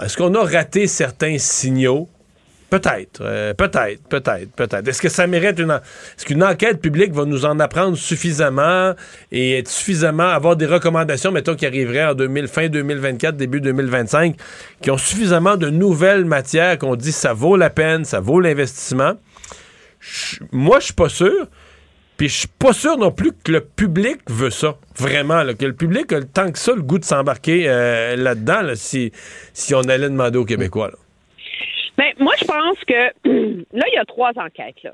Est-ce 0.01 0.17
qu'on 0.17 0.33
a 0.35 0.43
raté 0.43 0.87
certains 0.87 1.37
signaux? 1.37 2.07
Peut-être, 2.69 3.21
euh, 3.21 3.53
peut-être, 3.53 4.01
peut-être, 4.09 4.51
peut-être. 4.55 4.87
Est-ce 4.87 5.01
que 5.01 5.09
ça 5.09 5.27
mérite 5.27 5.59
une... 5.59 5.71
Est-ce 5.71 6.25
qu'une 6.25 6.43
enquête 6.43 6.81
publique 6.81 7.13
va 7.13 7.25
nous 7.25 7.45
en 7.45 7.59
apprendre 7.59 7.95
suffisamment 7.95 8.93
et 9.31 9.59
être 9.59 9.67
suffisamment... 9.67 10.27
avoir 10.27 10.55
des 10.55 10.65
recommandations, 10.65 11.31
mettons, 11.31 11.55
qui 11.55 11.65
arriveraient 11.65 12.05
en 12.05 12.13
2000, 12.15 12.47
fin 12.47 12.67
2024, 12.67 13.37
début 13.37 13.61
2025, 13.61 14.35
qui 14.81 14.91
ont 14.91 14.97
suffisamment 14.97 15.57
de 15.57 15.69
nouvelles 15.69 16.25
matières 16.25 16.77
qu'on 16.77 16.95
dit 16.95 17.11
ça 17.11 17.33
vaut 17.33 17.55
la 17.55 17.69
peine, 17.69 18.03
ça 18.03 18.19
vaut 18.19 18.39
l'investissement? 18.39 19.13
Moi, 20.51 20.79
je 20.79 20.85
suis 20.85 20.93
pas 20.93 21.09
sûr. 21.09 21.47
Puis 22.17 22.29
je 22.29 22.33
suis 22.39 22.47
pas 22.47 22.71
sûr 22.71 22.97
non 22.97 23.11
plus 23.11 23.31
que 23.43 23.51
le 23.51 23.61
public 23.61 24.19
veut 24.27 24.49
ça. 24.49 24.77
Vraiment, 24.97 25.43
que 25.53 25.65
le 25.65 25.73
public 25.73 26.13
a 26.13 26.21
tant 26.21 26.51
que 26.51 26.57
ça 26.57 26.73
le 26.73 26.81
goût 26.81 26.97
de 26.97 27.03
s'embarquer 27.03 27.65
euh, 27.67 28.15
là-dedans, 28.15 28.61
là, 28.61 28.75
si, 28.75 29.11
on 29.73 29.81
allait 29.81 30.09
demander 30.09 30.37
aux 30.37 30.45
Québécois. 30.45 30.91
Ben, 31.97 32.13
moi, 32.19 32.33
pense 32.55 32.79
que 32.85 32.93
là, 33.73 33.85
il 33.87 33.93
y 33.93 33.97
a 33.97 34.05
trois 34.05 34.31
enquêtes. 34.37 34.83
Là. 34.83 34.91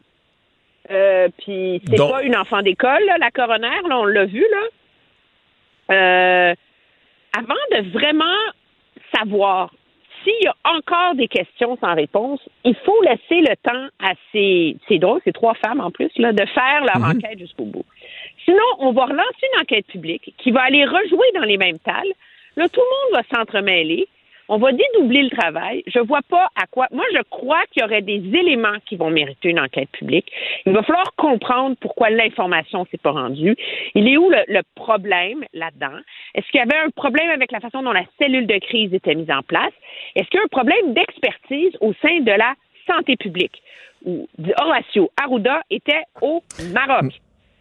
Euh, 0.92 1.28
Puis 1.40 1.82
c'est 1.88 1.96
Donc- 1.96 2.12
pas 2.12 2.24
une 2.24 2.36
enfant 2.36 2.62
d'école, 2.62 3.04
là, 3.06 3.18
la 3.20 3.32
coroner, 3.32 3.82
là, 3.88 3.98
on 4.00 4.06
l'a 4.06 4.26
vu. 4.26 4.46
là. 4.52 4.62
Euh, 5.92 6.56
avant 7.38 7.54
de 7.72 7.90
vraiment 7.92 8.26
savoir 9.16 9.74
s'il 10.24 10.34
y 10.44 10.48
a 10.48 10.56
encore 10.66 11.16
des 11.16 11.28
questions 11.28 11.78
sans 11.82 11.96
réponse, 11.96 12.40
il 12.64 12.76
faut 12.86 13.02
laisser 13.02 13.42
le 13.42 13.56
temps 13.64 13.88
à 14.04 14.14
ces, 14.32 14.78
c'est 14.88 15.00
drôle, 15.00 15.20
ces 15.24 15.32
trois 15.34 15.56
femmes 15.56 15.80
en 15.82 15.90
plus, 15.90 16.12
là, 16.18 16.32
de 16.32 16.46
faire 16.46 16.82
leur 16.86 17.00
Mhm. 17.00 17.18
enquête 17.18 17.40
jusqu'au 17.40 17.66
bout. 17.66 17.86
Sinon, 18.46 18.62
on 18.80 18.92
va 18.92 19.06
relancer 19.06 19.48
une 19.56 19.62
enquête 19.62 19.88
publique 19.88 20.34
qui 20.38 20.52
va 20.52 20.62
aller 20.62 20.86
rejouer 20.86 21.28
dans 21.36 21.42
les 21.44 21.58
mêmes 21.58 21.80
talles. 21.80 22.12
Là, 22.56 22.70
tout 22.70 22.82
le 22.82 23.16
monde 23.16 23.24
va 23.24 23.36
s'entremêler. 23.38 24.08
On 24.54 24.58
va 24.58 24.74
dédoubler 24.74 25.24
le 25.24 25.30
travail. 25.30 25.82
Je 25.88 26.00
vois 26.00 26.20
pas 26.30 26.50
à 26.62 26.68
quoi. 26.68 26.88
Moi, 26.92 27.06
je 27.16 27.22
crois 27.30 27.62
qu'il 27.72 27.82
y 27.82 27.86
aurait 27.86 28.02
des 28.02 28.22
éléments 28.38 28.76
qui 28.86 28.98
vont 28.98 29.10
mériter 29.10 29.48
une 29.48 29.62
enquête 29.62 29.90
publique. 29.92 30.30
Il 30.66 30.74
va 30.74 30.84
falloir 30.84 31.16
comprendre 31.16 31.78
pourquoi 31.80 32.10
l'information 32.10 32.86
s'est 32.92 32.98
pas 32.98 33.12
rendue. 33.12 33.56
Il 33.96 34.10
est 34.10 34.18
où 34.18 34.30
le, 34.30 34.44
le 34.50 34.62
problème 34.76 35.46
là-dedans? 35.54 35.98
Est-ce 36.36 36.46
qu'il 36.52 36.60
y 36.60 36.64
avait 36.64 36.76
un 36.86 36.90
problème 36.90 37.30
avec 37.30 37.54
la 37.54 37.62
façon 37.62 37.82
dont 37.82 37.94
la 37.94 38.04
cellule 38.20 38.46
de 38.46 38.58
crise 38.58 38.94
était 38.94 39.16
mise 39.16 39.32
en 39.32 39.42
place? 39.42 39.72
Est-ce 40.18 40.28
qu'il 40.28 40.38
y 40.38 40.42
a 40.42 40.44
un 40.44 40.48
problème 40.50 40.94
d'expertise 40.94 41.72
au 41.80 41.94
sein 42.02 42.20
de 42.20 42.32
la 42.32 42.54
santé 42.88 43.16
publique? 43.16 43.64
Où 44.04 44.28
Horacio 44.60 45.12
Arruda 45.24 45.62
était 45.70 46.04
au 46.22 46.44
Maroc 46.74 47.06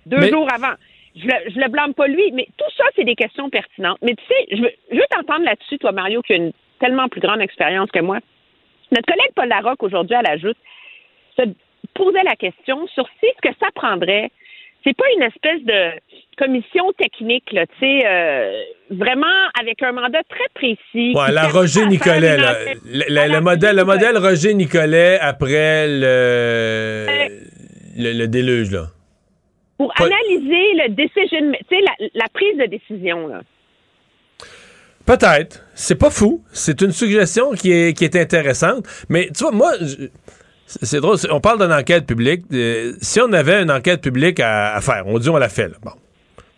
deux 0.06 0.16
Mais- 0.16 0.30
jours 0.30 0.48
avant. 0.52 0.74
Je 1.14 1.26
le, 1.26 1.50
je 1.50 1.60
le 1.60 1.68
blâme 1.68 1.94
pas 1.94 2.06
lui, 2.08 2.30
mais 2.32 2.46
tout 2.56 2.70
ça, 2.76 2.84
c'est 2.96 3.04
des 3.04 3.16
questions 3.16 3.48
pertinentes. 3.50 3.98
Mais 4.02 4.14
tu 4.14 4.24
sais, 4.26 4.56
je 4.56 4.62
veux, 4.62 4.72
je 4.90 4.96
veux 4.96 5.06
t'entendre 5.10 5.44
là-dessus, 5.44 5.78
toi, 5.78 5.92
Mario, 5.92 6.22
qui 6.22 6.32
a 6.32 6.36
une 6.36 6.52
tellement 6.81 7.09
plus 7.09 7.20
grande 7.20 7.40
expérience 7.40 7.90
que 7.90 8.01
moi. 8.01 8.19
Notre 8.93 9.07
collègue 9.07 9.32
Paul 9.36 9.48
Larocque, 9.48 9.82
aujourd'hui, 9.82 10.16
à 10.16 10.23
la 10.23 10.36
Joute, 10.36 10.57
se 11.39 11.43
posait 11.94 12.23
la 12.24 12.35
question 12.36 12.86
sur 12.89 13.07
si 13.20 13.27
ce 13.36 13.48
que 13.48 13.55
ça 13.61 13.69
prendrait, 13.74 14.31
c'est 14.82 14.97
pas 14.97 15.05
une 15.16 15.23
espèce 15.23 15.62
de 15.62 16.01
commission 16.39 16.90
technique, 16.94 17.52
là, 17.52 17.66
tu 17.66 17.74
sais, 17.81 18.01
euh, 18.07 18.62
vraiment 18.90 19.27
avec 19.61 19.82
un 19.82 19.93
mandat 19.93 20.23
très 20.28 20.48
précis. 20.55 21.12
Ouais, 21.15 21.31
la 21.32 21.48
Roger 21.48 21.85
Nicolet, 21.86 22.39
là. 22.39 22.55
Le, 22.86 23.05
le- 23.09 23.32
le 23.35 23.40
modèle, 23.43 23.77
le 23.77 23.85
modèle 23.85 24.16
Roger 24.16 24.55
Nicolet 24.55 25.19
après 25.20 25.86
Euh, 25.86 27.28
le, 27.97 28.02
le, 28.12 28.19
le 28.20 28.27
déluge, 28.28 28.70
là. 28.73 28.86
Pour 29.77 29.93
analyser 30.01 30.74
le 30.82 30.89
decision, 30.94 31.52
tu 31.52 31.77
sais, 31.77 31.82
la, 31.82 32.07
la 32.15 32.27
prise 32.32 32.57
de 32.57 32.65
décision, 32.66 33.27
là. 33.28 33.43
Peut-être. 35.11 35.65
C'est 35.74 35.97
pas 35.97 36.11
fou. 36.11 36.45
C'est 36.53 36.82
une 36.82 36.93
suggestion 36.93 37.51
qui 37.51 37.73
est, 37.73 37.95
qui 37.95 38.05
est 38.05 38.15
intéressante. 38.15 38.87
Mais 39.09 39.28
tu 39.37 39.43
vois, 39.43 39.51
moi, 39.51 39.73
c'est 40.66 41.01
drôle. 41.01 41.16
On 41.31 41.41
parle 41.41 41.59
d'une 41.61 41.73
enquête 41.73 42.07
publique. 42.07 42.45
Euh, 42.53 42.93
si 43.03 43.20
on 43.20 43.32
avait 43.32 43.61
une 43.61 43.73
enquête 43.73 44.03
publique 44.03 44.39
à, 44.39 44.81
faire, 44.81 45.03
on 45.07 45.19
dit 45.19 45.28
on 45.28 45.37
la 45.37 45.49
fait. 45.49 45.66
Là. 45.66 45.74
Bon. 45.82 45.91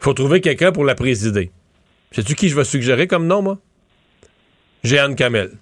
faut 0.00 0.12
trouver 0.12 0.42
quelqu'un 0.42 0.70
pour 0.70 0.84
la 0.84 0.94
présider. 0.94 1.50
Sais-tu 2.10 2.34
qui 2.34 2.50
je 2.50 2.54
vais 2.54 2.64
suggérer 2.64 3.06
comme 3.06 3.26
nom, 3.26 3.40
moi? 3.40 3.58
Jeanne 4.84 5.14
Kamel. 5.14 5.52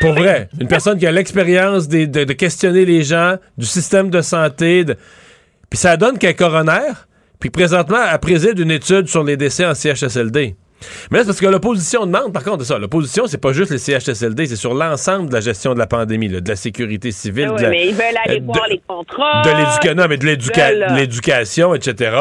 Pour 0.00 0.14
vrai. 0.14 0.48
Une 0.58 0.68
personne 0.68 0.98
qui 0.98 1.06
a 1.06 1.12
l'expérience 1.12 1.88
de, 1.88 2.06
de 2.06 2.32
questionner 2.32 2.86
les 2.86 3.02
gens, 3.02 3.36
du 3.58 3.66
système 3.66 4.08
de 4.08 4.22
santé. 4.22 4.86
Puis 5.68 5.78
ça 5.78 5.98
donne 5.98 6.16
qu'un 6.16 6.32
coroner, 6.32 6.92
puis 7.38 7.50
présentement, 7.50 7.98
elle 8.10 8.18
préside 8.18 8.58
une 8.58 8.70
étude 8.70 9.08
sur 9.08 9.24
les 9.24 9.36
décès 9.36 9.66
en 9.66 9.74
CHSLD. 9.74 10.56
Mais 11.10 11.18
là, 11.18 11.24
c'est 11.24 11.28
parce 11.28 11.40
que 11.40 11.46
l'opposition 11.46 12.06
demande, 12.06 12.32
par 12.32 12.44
contre, 12.44 12.64
ça. 12.64 12.78
L'opposition, 12.78 13.24
c'est 13.26 13.38
pas 13.38 13.52
juste 13.52 13.70
les 13.70 13.78
CHSLD, 13.78 14.46
c'est 14.46 14.56
sur 14.56 14.74
l'ensemble 14.74 15.28
de 15.28 15.34
la 15.34 15.40
gestion 15.40 15.74
de 15.74 15.78
la 15.78 15.86
pandémie, 15.86 16.28
là, 16.28 16.40
de 16.40 16.48
la 16.48 16.56
sécurité 16.56 17.12
civile. 17.12 17.50
Ah 17.52 17.56
de 17.56 17.62
la- 17.62 17.68
mais 17.70 17.86
ils 17.88 17.94
veulent 17.94 18.04
aller 18.24 18.40
euh, 18.40 18.44
voir 18.44 18.66
de- 18.66 18.72
les 18.74 18.82
contrats. 18.86 19.42
de 19.42 19.50
l'éducation, 19.50 19.94
non, 19.94 20.06
mais 20.08 20.16
de 20.18 20.26
de 20.26 20.96
l'éducation, 20.96 21.74
etc. 21.74 22.16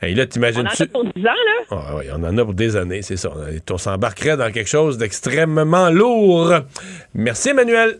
Et 0.00 0.14
là, 0.14 0.22
On 0.22 0.24
en 0.24 0.28
t'imagines-tu... 0.28 0.82
a 0.84 0.86
pour 0.86 1.04
10 1.04 1.10
ans, 1.22 1.24
là. 1.24 1.64
Ah 1.72 1.96
oui, 1.96 2.04
on 2.16 2.22
en 2.22 2.38
a 2.38 2.44
pour 2.44 2.54
des 2.54 2.76
années, 2.76 3.02
c'est 3.02 3.16
ça. 3.16 3.30
On 3.70 3.78
s'embarquerait 3.78 4.36
dans 4.36 4.52
quelque 4.52 4.68
chose 4.70 4.96
d'extrêmement 4.96 5.90
lourd. 5.90 6.54
Merci, 7.14 7.48
Emmanuel. 7.48 7.98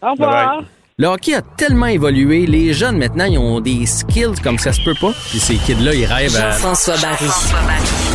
Au 0.00 0.12
revoir. 0.12 0.62
Le 0.96 1.06
hockey 1.06 1.34
a 1.34 1.42
tellement 1.42 1.86
évolué, 1.86 2.46
les 2.46 2.72
jeunes 2.72 2.96
maintenant, 2.98 3.24
ils 3.26 3.38
ont 3.38 3.60
des 3.60 3.84
skills 3.86 4.40
comme 4.42 4.58
ça 4.58 4.72
se 4.72 4.80
peut 4.82 4.94
pas. 5.00 5.12
Puis 5.28 5.38
ces 5.38 5.56
kids-là, 5.56 5.94
ils 5.94 6.06
rêvent 6.06 6.34
à... 6.36 6.50
Jean-François 6.52 6.96
Barry. 6.96 8.07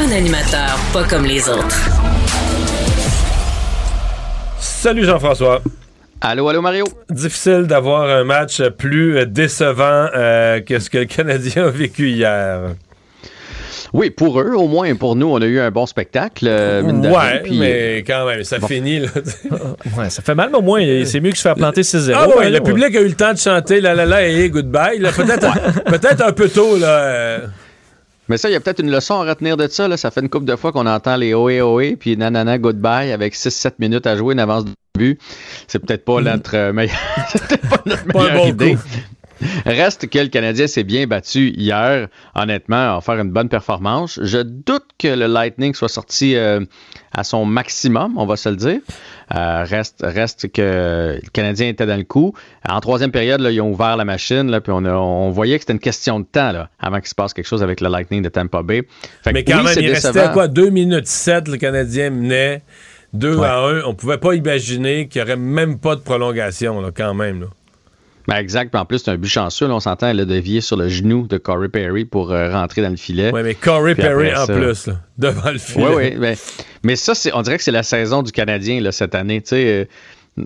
Un 0.00 0.12
animateur 0.12 0.78
pas 0.92 1.04
comme 1.04 1.24
les 1.24 1.48
autres. 1.48 1.76
Salut 4.58 5.04
Jean-François. 5.04 5.60
Allô, 6.20 6.48
allô 6.48 6.60
Mario. 6.62 6.86
Difficile 7.10 7.64
d'avoir 7.66 8.08
un 8.08 8.24
match 8.24 8.62
plus 8.78 9.18
euh, 9.18 9.24
décevant 9.26 10.08
euh, 10.14 10.60
que 10.60 10.78
ce 10.78 10.90
que 10.90 10.98
le 10.98 11.04
Canadien 11.06 11.66
a 11.66 11.70
vécu 11.70 12.10
hier. 12.10 12.60
Oui, 13.92 14.10
pour 14.10 14.40
eux, 14.40 14.52
au 14.54 14.68
moins 14.68 14.94
pour 14.94 15.16
nous, 15.16 15.26
on 15.28 15.40
a 15.42 15.46
eu 15.46 15.58
un 15.58 15.70
bon 15.70 15.84
spectacle. 15.86 16.46
euh, 16.48 16.82
Ouais, 16.82 17.42
mais 17.50 18.04
quand 18.06 18.24
même, 18.26 18.44
ça 18.44 18.58
Bon. 18.58 18.68
finit. 18.68 19.00
Là. 19.00 19.08
ouais, 19.98 20.10
ça 20.10 20.22
fait 20.22 20.34
mal, 20.34 20.48
mais 20.52 20.58
au 20.58 20.62
moins, 20.62 20.80
c'est 21.04 21.20
mieux 21.20 21.30
que 21.32 21.36
se 21.38 21.42
faire 21.42 21.56
planter 21.56 21.82
6-0. 21.82 22.12
Ah 22.14 22.28
ouais, 22.28 22.34
Mario. 22.36 22.50
le 22.52 22.60
public 22.60 22.96
a 22.96 23.00
eu 23.00 23.08
le 23.08 23.14
temps 23.14 23.32
de 23.32 23.38
chanter 23.38 23.80
la 23.80 23.94
la 23.94 24.06
la 24.06 24.26
et 24.26 24.48
goodbye. 24.48 24.98
là. 24.98 25.10
Peut-être 25.12 25.84
peut-être 25.84 26.22
un 26.24 26.32
peu 26.32 26.48
tôt. 26.48 26.78
Là, 26.78 26.86
euh. 26.88 27.38
Mais 28.30 28.36
ça, 28.38 28.48
il 28.48 28.52
y 28.52 28.54
a 28.54 28.60
peut-être 28.60 28.78
une 28.78 28.92
leçon 28.92 29.14
à 29.14 29.24
retenir 29.28 29.56
de 29.56 29.66
ça. 29.66 29.88
Là. 29.88 29.96
Ça 29.96 30.12
fait 30.12 30.20
une 30.20 30.28
couple 30.28 30.44
de 30.44 30.54
fois 30.54 30.70
qu'on 30.70 30.86
entend 30.86 31.16
les 31.16 31.34
OE 31.34 31.60
OE 31.62 31.96
puis 31.98 32.16
nanana 32.16 32.58
goodbye 32.58 33.10
avec 33.10 33.34
6-7 33.34 33.72
minutes 33.80 34.06
à 34.06 34.16
jouer, 34.16 34.34
une 34.34 34.38
avance 34.40 34.64
de 34.66 34.70
but. 34.96 35.20
C'est 35.66 35.80
peut-être 35.80 36.04
pas 36.04 36.20
notre 36.20 36.56
euh, 36.56 36.72
meilleure, 36.72 36.96
c'est 37.28 37.44
peut-être 37.48 37.68
pas 37.68 37.82
notre 37.84 38.04
Pas 38.06 38.18
meilleure 38.22 38.36
bon 38.36 38.48
idée. 38.48 38.74
coup. 38.76 38.80
Reste 39.66 40.08
que 40.08 40.18
le 40.20 40.28
Canadien 40.28 40.68
s'est 40.68 40.84
bien 40.84 41.08
battu 41.08 41.48
hier. 41.56 42.06
Honnêtement, 42.36 42.98
à 42.98 43.00
faire 43.00 43.18
une 43.18 43.32
bonne 43.32 43.48
performance. 43.48 44.20
Je 44.22 44.38
doute 44.38 44.86
que 44.96 45.08
le 45.08 45.26
Lightning 45.26 45.74
soit 45.74 45.88
sorti 45.88 46.36
euh, 46.36 46.60
à 47.12 47.24
son 47.24 47.44
maximum, 47.44 48.16
on 48.16 48.26
va 48.26 48.36
se 48.36 48.48
le 48.48 48.56
dire. 48.56 48.78
Euh, 49.34 49.64
reste, 49.64 50.00
reste 50.02 50.50
que 50.52 51.18
le 51.22 51.28
Canadien 51.32 51.68
était 51.68 51.86
dans 51.86 51.96
le 51.96 52.04
coup. 52.04 52.34
En 52.68 52.80
troisième 52.80 53.10
période, 53.10 53.40
là, 53.40 53.50
ils 53.50 53.60
ont 53.60 53.70
ouvert 53.70 53.96
la 53.96 54.04
machine, 54.04 54.50
là, 54.50 54.60
puis 54.60 54.72
on, 54.74 54.84
a- 54.84 54.92
on 54.94 55.30
voyait 55.30 55.56
que 55.56 55.62
c'était 55.62 55.72
une 55.72 55.78
question 55.80 56.20
de 56.20 56.24
temps 56.24 56.52
là, 56.52 56.68
avant 56.78 56.98
qu'il 56.98 57.08
se 57.08 57.14
passe 57.14 57.32
quelque 57.34 57.46
chose 57.48 57.62
avec 57.62 57.80
le 57.80 57.88
Lightning 57.88 58.22
de 58.22 58.28
Tampa 58.28 58.62
Bay. 58.62 58.82
Fait 59.22 59.30
que 59.30 59.34
Mais 59.34 59.44
quand 59.44 59.58
oui, 59.58 59.64
même, 59.64 59.78
il 59.80 59.90
restait 59.90 60.18
à 60.20 60.28
quoi? 60.28 60.48
2 60.48 60.70
minutes 60.70 61.06
7, 61.06 61.48
le 61.48 61.56
Canadien 61.56 62.10
menait 62.10 62.62
2 63.12 63.36
Ouais. 63.36 63.46
à 63.46 63.58
1. 63.58 63.82
On 63.86 63.94
pouvait 63.94 64.18
pas 64.18 64.34
imaginer 64.34 65.08
qu'il 65.08 65.20
n'y 65.22 65.28
aurait 65.28 65.36
même 65.36 65.78
pas 65.78 65.96
de 65.96 66.00
prolongation, 66.00 66.80
là, 66.80 66.90
quand 66.94 67.14
même. 67.14 67.40
Là. 67.40 67.46
Ben, 68.28 68.36
exact. 68.36 68.70
Puis 68.72 68.80
en 68.80 68.84
plus, 68.84 68.98
c'est 68.98 69.10
un 69.10 69.16
but 69.16 69.28
chanceux. 69.28 69.66
là, 69.66 69.74
on 69.74 69.80
s'entend, 69.80 70.08
elle 70.08 70.20
a 70.20 70.24
dévié 70.24 70.60
sur 70.60 70.76
le 70.76 70.88
genou 70.88 71.26
de 71.26 71.38
Corey 71.38 71.68
Perry 71.68 72.04
pour 72.04 72.32
euh, 72.32 72.52
rentrer 72.52 72.82
dans 72.82 72.90
le 72.90 72.96
filet. 72.96 73.30
Oui, 73.32 73.40
mais 73.42 73.54
Corey 73.54 73.94
Puis 73.94 74.02
Perry 74.02 74.34
en 74.34 74.46
plus, 74.46 74.86
là, 74.86 74.94
devant 75.18 75.50
le 75.50 75.58
filet. 75.58 75.86
Oui, 75.86 75.94
oui. 75.96 76.14
Mais, 76.18 76.36
mais 76.82 76.96
ça, 76.96 77.12
on 77.34 77.42
dirait 77.42 77.56
que 77.56 77.62
c'est 77.62 77.70
la 77.72 77.82
saison 77.82 78.22
du 78.22 78.32
Canadien 78.32 78.80
là, 78.80 78.92
cette 78.92 79.14
année. 79.14 79.40
Tu 79.40 79.48
sais, 79.48 79.66
euh, 79.66 79.84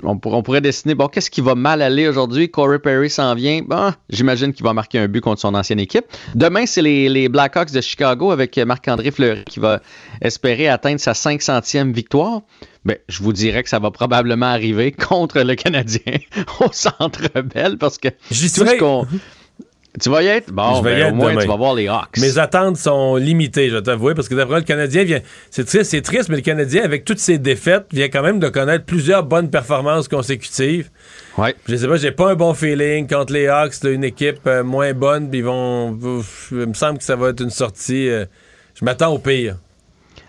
on, 0.03 0.17
pour- 0.17 0.35
on 0.35 0.43
pourrait 0.43 0.61
dessiner, 0.63 0.95
bon, 0.95 1.09
qu'est-ce 1.09 1.31
qui 1.31 1.41
va 1.41 1.55
mal 1.55 1.83
aller 1.83 2.09
aujourd'hui? 2.09 2.51
Corey 2.51 2.79
Perry 2.79 3.11
s'en 3.11 3.35
vient. 3.35 3.61
Bon, 3.67 3.93
j'imagine 4.09 4.53
qu'il 4.53 4.65
va 4.65 4.73
marquer 4.73 4.99
un 5.01 5.09
but 5.09 5.21
contre 5.21 5.41
son 5.41 5.55
ancienne 5.55 5.79
équipe. 5.81 6.05
Demain, 6.35 6.67
c'est 6.67 6.83
les, 6.83 7.09
les 7.09 7.29
Blackhawks 7.29 7.71
de 7.73 7.81
Chicago 7.81 8.31
avec 8.31 8.57
Marc-André 8.57 9.11
Fleury 9.11 9.45
qui 9.45 9.61
va 9.61 9.81
espérer 10.23 10.69
atteindre 10.69 11.01
sa 11.01 11.13
500e 11.13 11.93
victoire. 11.93 12.41
Ben, 12.85 12.97
je 13.09 13.23
vous 13.23 13.33
dirais 13.33 13.63
que 13.63 13.69
ça 13.69 13.79
va 13.79 13.91
probablement 13.91 14.47
arriver 14.47 14.93
contre 15.09 15.41
le 15.41 15.55
Canadien 15.55 16.19
au 16.61 16.69
Centre 16.73 17.29
Bell 17.43 17.79
parce 17.79 17.99
que 17.99 18.09
J'y 18.31 18.49
tout 18.53 18.61
ce 18.61 18.67
serais- 18.67 18.77
qu'on... 18.79 19.07
Tu 20.03 20.11
vas 20.11 20.25
y 20.25 20.27
être? 20.27 20.51
Bon, 20.51 20.81
vais 20.83 20.91
y 20.91 20.95
ben, 20.97 21.07
être 21.07 21.13
au 21.13 21.15
moins, 21.15 21.31
demain. 21.31 21.43
tu 21.43 21.47
vas 21.47 21.55
voir 21.57 21.75
les 21.77 21.87
Hawks. 21.87 22.19
Mes 22.19 22.37
attentes 22.39 22.77
sont 22.79 23.15
limitées, 23.15 23.71
je 23.71 23.77
vais 23.77 23.83
t'avouer, 23.83 24.15
parce 24.17 24.29
que 24.29 24.35
d'après 24.35 24.57
le 24.57 24.65
Canadien 24.65 25.05
vient. 25.05 25.21
C'est 25.53 25.65
triste, 25.65 25.93
c'est 25.93 26.03
triste, 26.03 26.29
mais 26.31 26.35
le 26.35 26.43
Canadien, 26.43 26.83
avec 26.83 27.05
toutes 27.05 27.21
ses 27.21 27.39
défaites, 27.39 27.87
vient 27.93 28.09
quand 28.09 28.23
même 28.25 28.41
de 28.41 28.49
connaître 28.49 28.85
plusieurs 28.87 29.23
bonnes 29.23 29.51
performances 29.51 30.09
consécutives. 30.09 30.91
Ouais. 31.39 31.55
Je 31.69 31.77
sais 31.77 31.87
pas, 31.87 31.95
j'ai 31.97 32.11
pas 32.11 32.33
un 32.33 32.35
bon 32.35 32.55
feeling 32.55 33.07
contre 33.07 33.33
les 33.33 33.47
Hawks, 33.47 33.85
là, 33.85 33.91
une 33.91 34.03
équipe 34.03 34.41
euh, 34.49 34.65
moins 34.65 34.93
bonne, 34.95 35.31
puis 35.31 35.39
ils 35.39 35.45
vont. 35.45 35.91
ouf, 35.93 36.49
il 36.51 36.67
me 36.67 36.75
semble 36.75 36.99
que 36.99 37.05
ça 37.05 37.15
va 37.15 37.29
être 37.29 37.41
une 37.41 37.51
sortie. 37.51 38.09
euh, 38.09 38.25
je 38.75 38.85
m'attends 38.85 39.13
au 39.15 39.21
pire. 39.21 39.59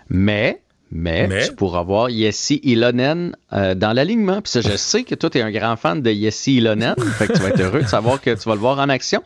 Mais, 0.08 0.60
mais, 0.92 1.26
Mais? 1.26 1.48
tu 1.48 1.54
pourras 1.54 1.82
voir 1.82 2.08
Yessi 2.10 2.60
Ilonen 2.62 3.34
euh, 3.52 3.74
dans 3.74 3.92
l'alignement. 3.92 4.40
Puis 4.40 4.50
ça, 4.52 4.60
je 4.60 4.76
sais 4.76 5.02
que 5.04 5.14
toi, 5.14 5.28
tu 5.30 5.38
es 5.38 5.42
un 5.42 5.50
grand 5.50 5.76
fan 5.76 6.00
de 6.02 6.10
Yessi 6.10 6.56
Ilonen. 6.56 6.94
fait 7.18 7.26
que 7.28 7.32
tu 7.34 7.40
vas 7.42 7.48
être 7.48 7.60
heureux 7.60 7.82
de 7.82 7.88
savoir 7.88 8.20
que 8.20 8.30
tu 8.30 8.48
vas 8.48 8.54
le 8.54 8.60
voir 8.60 8.78
en 8.78 8.88
action. 8.88 9.22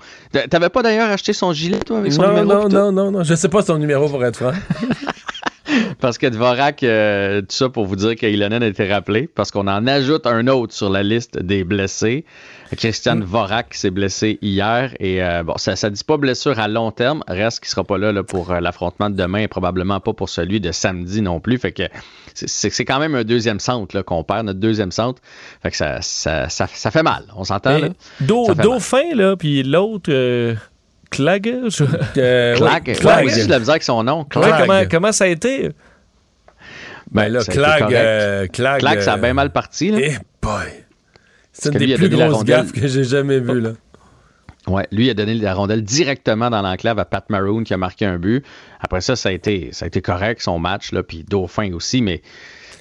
T'avais 0.49 0.69
pas 0.71 0.83
d'ailleurs 0.83 1.11
acheté 1.11 1.33
son 1.33 1.53
gilet, 1.53 1.79
toi, 1.81 1.99
avec 1.99 2.13
son 2.13 2.23
Non, 2.23 2.29
numéro? 2.29 2.69
non, 2.69 2.69
non, 2.69 2.93
non, 2.93 3.11
non. 3.11 3.23
Je 3.25 3.35
sais 3.35 3.49
pas 3.49 3.63
son 3.63 3.79
numéro 3.79 4.09
pour 4.09 4.25
être 4.25 4.37
franc. 4.37 4.53
Parce 6.01 6.19
que 6.19 6.27
Dvorak, 6.27 6.83
euh, 6.83 7.41
tout 7.41 7.47
ça 7.51 7.69
pour 7.69 7.87
vous 7.87 7.97
dire 7.97 8.17
qu'Ilonen 8.17 8.63
a 8.63 8.67
été 8.67 8.91
rappelé, 8.93 9.29
parce 9.35 9.51
qu'on 9.51 9.67
en 9.69 9.87
ajoute 9.87 10.27
un 10.27 10.47
autre 10.49 10.73
sur 10.75 10.91
la 10.91 11.03
liste 11.03 11.39
des 11.39 11.65
blessés. 11.65 12.25
Christian 12.77 13.17
Dvorak 13.17 13.75
s'est 13.75 13.91
blessé 13.91 14.39
hier 14.43 14.95
et 15.01 15.23
euh, 15.23 15.43
bon, 15.43 15.55
ça 15.57 15.73
ne 15.73 15.95
dit 15.95 16.05
pas 16.05 16.17
blessure 16.17 16.59
à 16.61 16.69
long 16.69 16.93
terme, 16.93 17.23
reste 17.27 17.61
qu'il 17.61 17.69
sera 17.69 17.83
pas 17.83 17.99
là, 17.99 18.13
là, 18.13 18.23
pour 18.23 18.53
euh, 18.53 18.61
l'affrontement 18.61 19.11
de 19.11 19.17
demain 19.17 19.41
et 19.41 19.49
probablement 19.49 19.99
pas 19.99 20.13
pour 20.13 20.29
celui 20.29 20.61
de 20.61 20.71
samedi 20.71 21.21
non 21.21 21.41
plus. 21.41 21.59
Fait 21.59 21.73
que 21.73 21.83
c'est- 22.35 22.85
quand 22.85 23.01
même 23.01 23.15
un 23.17 23.25
deuxième 23.25 23.59
centre 23.61 24.01
qu'on 24.03 24.23
perd, 24.23 24.47
notre 24.47 24.61
deuxième 24.61 24.93
centre. 24.93 25.21
Fait 25.63 25.71
que 25.73 25.77
ça, 25.77 26.01
ça, 26.01 26.49
ça, 26.49 26.67
ça 26.73 26.91
fait 26.93 27.03
mal, 27.03 27.25
on 27.37 27.43
s'entend. 27.45 27.77
Dauphin, 28.63 29.15
là, 29.15 29.37
puis 29.37 29.63
l'autre, 29.65 30.11
euh, 30.13 30.55
Clag? 31.11 31.45
je- 31.69 31.85
Euh, 32.19 32.57
Clag. 32.57 32.87
Ouais, 32.89 32.95
Clag. 32.95 33.29
j'ai 33.29 33.45
de 33.47 33.51
la 33.51 33.59
misère 33.59 33.73
avec 33.73 33.83
son 33.83 34.03
nom. 34.05 34.21
Ouais, 34.37 34.51
comment, 34.61 34.83
comment 34.91 35.13
ça 35.13 35.25
a 35.25 35.29
été? 35.29 35.71
Ben 37.11 37.29
là, 37.29 37.41
ça 37.41 37.53
Clag, 37.53 37.93
euh, 37.93 38.47
Clag, 38.47 38.81
Clag, 38.81 39.01
ça 39.01 39.15
a 39.15 39.17
euh, 39.17 39.21
bien 39.21 39.35
mal 39.35 39.51
parti. 39.51 39.91
Là. 39.91 39.99
Eh 40.01 40.13
boy! 40.41 40.63
C'est 41.53 41.73
une 41.73 41.79
des 41.79 41.95
plus 41.97 42.09
grosses 42.09 42.45
gaffes 42.45 42.73
que 42.73 42.87
j'ai 42.87 43.03
jamais 43.05 43.41
vues, 43.41 43.61
là. 43.61 43.73
Ouais, 44.69 44.87
lui 44.93 45.07
il 45.07 45.11
a 45.11 45.15
donné 45.15 45.35
la 45.35 45.55
rondelle 45.55 45.83
directement 45.83 46.51
dans 46.51 46.61
l'enclave 46.63 46.99
à 46.99 47.05
Pat 47.07 47.25
Maroon 47.31 47.65
qui 47.65 47.73
a 47.75 47.77
marqué 47.79 48.05
un 48.05 48.19
but. 48.19 48.45
Après 48.81 49.01
ça, 49.01 49.17
ça 49.17 49.31
a 49.31 49.33
été, 49.33 49.71
ça 49.73 49.87
a 49.87 49.89
été 49.89 50.03
correct 50.03 50.41
son 50.43 50.59
match, 50.59 50.93
là, 50.93 51.03
puis 51.03 51.25
Dauphin 51.29 51.73
aussi, 51.73 52.03
mais. 52.03 52.23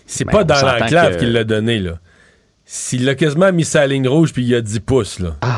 C'est 0.06 0.26
pas 0.26 0.44
dans 0.44 0.56
l'enclave 0.62 1.16
que- 1.16 1.20
qu'il 1.20 1.32
l'a 1.34 1.44
donné, 1.44 1.80
là. 1.80 2.00
S'il 2.66 3.06
l'a 3.06 3.16
quasiment 3.16 3.52
mis 3.52 3.64
sa 3.66 3.88
ligne 3.88 4.08
rouge 4.08 4.32
puis 4.34 4.44
il 4.44 4.54
a 4.54 4.62
10 4.62 4.80
pouces, 4.82 5.20
là. 5.20 5.38
Oui, 5.42 5.50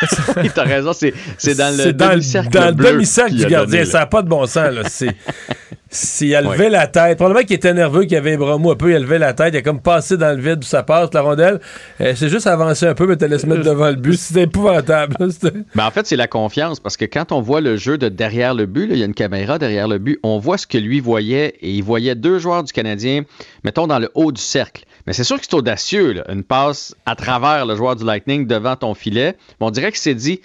T'as 0.54 0.64
raison, 0.64 0.92
c'est, 0.92 1.12
dans 1.54 1.76
le 1.76 1.92
demi-cercle 1.92 2.50
dans 2.50 2.66
le 2.66 2.72
demi-cercle 2.72 3.34
du 3.34 3.46
gardien. 3.46 3.84
ça 3.84 4.00
n'a 4.00 4.06
pas 4.06 4.22
de 4.22 4.28
bon 4.28 4.46
sens, 4.46 4.72
là. 4.72 4.82
S'il 5.90 6.34
a 6.34 6.42
levé 6.42 6.64
Ouais. 6.64 6.68
la 6.70 6.86
tête, 6.86 7.16
probablement 7.16 7.44
qu'il 7.46 7.56
était 7.56 7.72
nerveux, 7.72 8.04
qu'il 8.04 8.16
avait 8.16 8.36
mous 8.36 8.70
un 8.70 8.76
peu, 8.76 8.90
il 8.90 8.96
a 8.96 8.98
levé 8.98 9.16
la 9.18 9.32
tête, 9.32 9.54
il 9.54 9.56
a 9.58 9.62
comme 9.62 9.80
passé 9.80 10.16
dans 10.18 10.36
le 10.36 10.42
vide 10.42 10.58
où 10.58 10.66
ça 10.66 10.82
passe, 10.82 11.08
la 11.14 11.22
rondelle. 11.22 11.60
Euh, 12.00 12.12
c'est 12.14 12.28
juste 12.28 12.46
avancer 12.46 12.86
un 12.86 12.94
peu, 12.94 13.06
mais 13.06 13.16
t'allais 13.16 13.38
se 13.38 13.46
mettre 13.46 13.62
devant 13.62 13.88
le 13.88 13.94
but. 13.96 14.16
C'était 14.18 14.42
épouvantable. 14.42 15.16
C'était- 15.30 15.52
Ben, 15.74 15.86
en 15.86 15.90
fait, 15.90 16.06
c'est 16.06 16.16
la 16.16 16.26
confiance 16.26 16.78
parce 16.80 16.96
que 16.98 17.04
quand 17.06 17.32
on 17.32 17.40
voit 17.40 17.60
le 17.62 17.76
jeu 17.76 17.96
de 17.96 18.08
derrière 18.10 18.52
le 18.54 18.66
but, 18.66 18.88
il 18.92 18.98
y 18.98 19.02
a 19.02 19.06
une 19.06 19.14
caméra 19.14 19.58
derrière 19.58 19.88
le 19.88 19.98
but, 19.98 20.18
on 20.22 20.38
voit 20.38 20.58
ce 20.58 20.66
que 20.66 20.76
lui 20.78 21.00
voyait 21.00 21.54
et 21.62 21.70
il 21.70 21.82
voyait 21.82 22.14
deux 22.14 22.38
joueurs 22.38 22.64
du 22.64 22.72
Canadien, 22.72 23.22
mettons 23.64 23.86
dans 23.86 23.98
le 23.98 24.10
haut 24.14 24.30
du 24.30 24.42
cercle. 24.42 24.84
Mais 25.06 25.14
c'est 25.14 25.24
sûr 25.24 25.38
que 25.38 25.44
c'est 25.48 25.54
audacieux, 25.54 26.12
là, 26.12 26.24
une 26.30 26.42
passe 26.44 26.94
à 27.06 27.16
travers 27.16 27.64
le 27.64 27.74
joueur 27.76 27.96
du 27.96 28.04
Lightning 28.04 28.46
devant 28.46 28.76
ton 28.76 28.92
filet. 28.92 29.36
Mais 29.58 29.66
on 29.66 29.70
dirait 29.70 29.90
qu'il 29.90 30.00
s'est 30.00 30.14
dit 30.14 30.42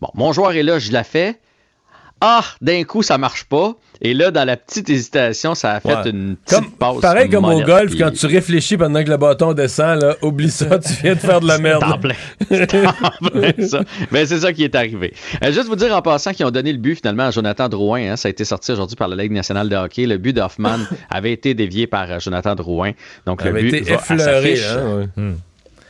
bon, 0.00 0.08
mon 0.14 0.32
joueur 0.32 0.52
est 0.52 0.62
là, 0.62 0.78
je 0.78 0.92
la 0.92 1.04
fais. 1.04 1.36
Ah, 2.20 2.42
d'un 2.60 2.82
coup, 2.84 3.02
ça 3.02 3.16
marche 3.16 3.44
pas. 3.44 3.74
Et 4.00 4.14
là, 4.14 4.30
dans 4.30 4.44
la 4.44 4.56
petite 4.56 4.88
hésitation, 4.90 5.54
ça 5.54 5.72
a 5.74 5.80
fait 5.80 5.88
Ouais. 5.88 6.10
une 6.10 6.36
petite 6.36 6.58
Comme- 6.58 6.70
passe. 6.72 7.00
pareil 7.00 7.28
comme 7.30 7.44
au 7.44 7.60
golf, 7.62 7.90
puis- 7.90 7.98
quand 7.98 8.12
tu 8.12 8.26
réfléchis 8.26 8.76
pendant 8.76 9.02
que 9.04 9.08
le 9.10 9.16
bâton 9.16 9.52
descend, 9.54 10.00
là, 10.02 10.16
oublie 10.22 10.50
ça, 10.50 10.78
tu 10.78 10.92
viens 11.02 11.14
de 11.14 11.18
faire 11.20 11.40
de 11.40 11.46
la 11.48 11.58
merde. 11.58 11.82
C'est 11.86 11.92
en 11.92 11.98
plein. 11.98 12.14
C'est 12.48 12.86
en 12.86 12.92
plein 13.30 13.66
ça. 13.66 13.80
Ben, 14.12 14.26
c'est 14.26 14.38
ça 14.40 14.52
qui 14.52 14.64
est 14.64 14.74
arrivé. 14.74 15.14
Euh, 15.44 15.52
juste 15.52 15.66
vous 15.68 15.76
dire 15.76 15.94
en 15.96 16.02
passant 16.02 16.32
qu'ils 16.32 16.46
ont 16.46 16.50
donné 16.50 16.72
le 16.72 16.78
but 16.78 16.96
finalement 16.96 17.24
à 17.24 17.30
Jonathan 17.30 17.68
Drouin. 17.68 18.12
hein. 18.12 18.16
Ça 18.16 18.28
a 18.28 18.30
été 18.30 18.44
sorti 18.44 18.72
aujourd'hui 18.72 18.96
par 18.96 19.08
la 19.08 19.16
Ligue 19.16 19.32
nationale 19.32 19.68
de 19.68 19.76
hockey. 19.76 20.06
Le 20.06 20.18
but 20.18 20.32
d'Hoffman 20.32 20.78
avait 21.10 21.32
été 21.32 21.54
dévié 21.54 21.86
par 21.86 22.10
euh, 22.10 22.18
Jonathan 22.20 22.54
Drouin. 22.54 22.92
Donc 23.26 23.42
le 23.42 23.50
avait 23.50 23.62
but 23.62 23.74
été 23.74 23.90
va 23.92 23.96
à 23.96 24.02
sa 24.04 24.14
effleuré, 24.14 24.56
fiche. 24.56 24.66
hein, 24.68 25.08
ouais. 25.16 25.32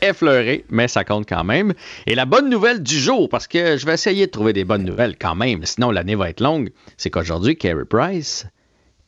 Effleuré, 0.03 0.65
mais 0.71 0.89
ça 0.89 1.05
compte 1.05 1.29
quand 1.29 1.45
même. 1.45 1.75
Et 2.07 2.15
la 2.15 2.25
bonne 2.25 2.49
nouvelle 2.49 2.83
du 2.83 2.99
jour, 2.99 3.29
parce 3.29 3.47
que 3.47 3.77
je 3.77 3.87
vais 3.87 3.95
essayer 3.95 4.27
de 4.27 4.31
trouver 4.31 4.53
des 4.53 4.65
bonnes 4.65 4.85
nouvelles 4.85 5.17
quand 5.19 5.35
même, 5.35 5.65
sinon 5.65 5.91
l'année 5.91 6.15
va 6.15 6.31
être 6.31 6.41
longue, 6.41 6.71
c'est 6.97 7.11
qu'aujourd'hui, 7.11 7.57
Carey 7.57 7.85
Price 7.89 8.47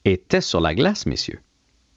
était 0.05 0.41
sur 0.41 0.61
la 0.61 0.75
glace, 0.75 1.07
messieurs. 1.07 1.41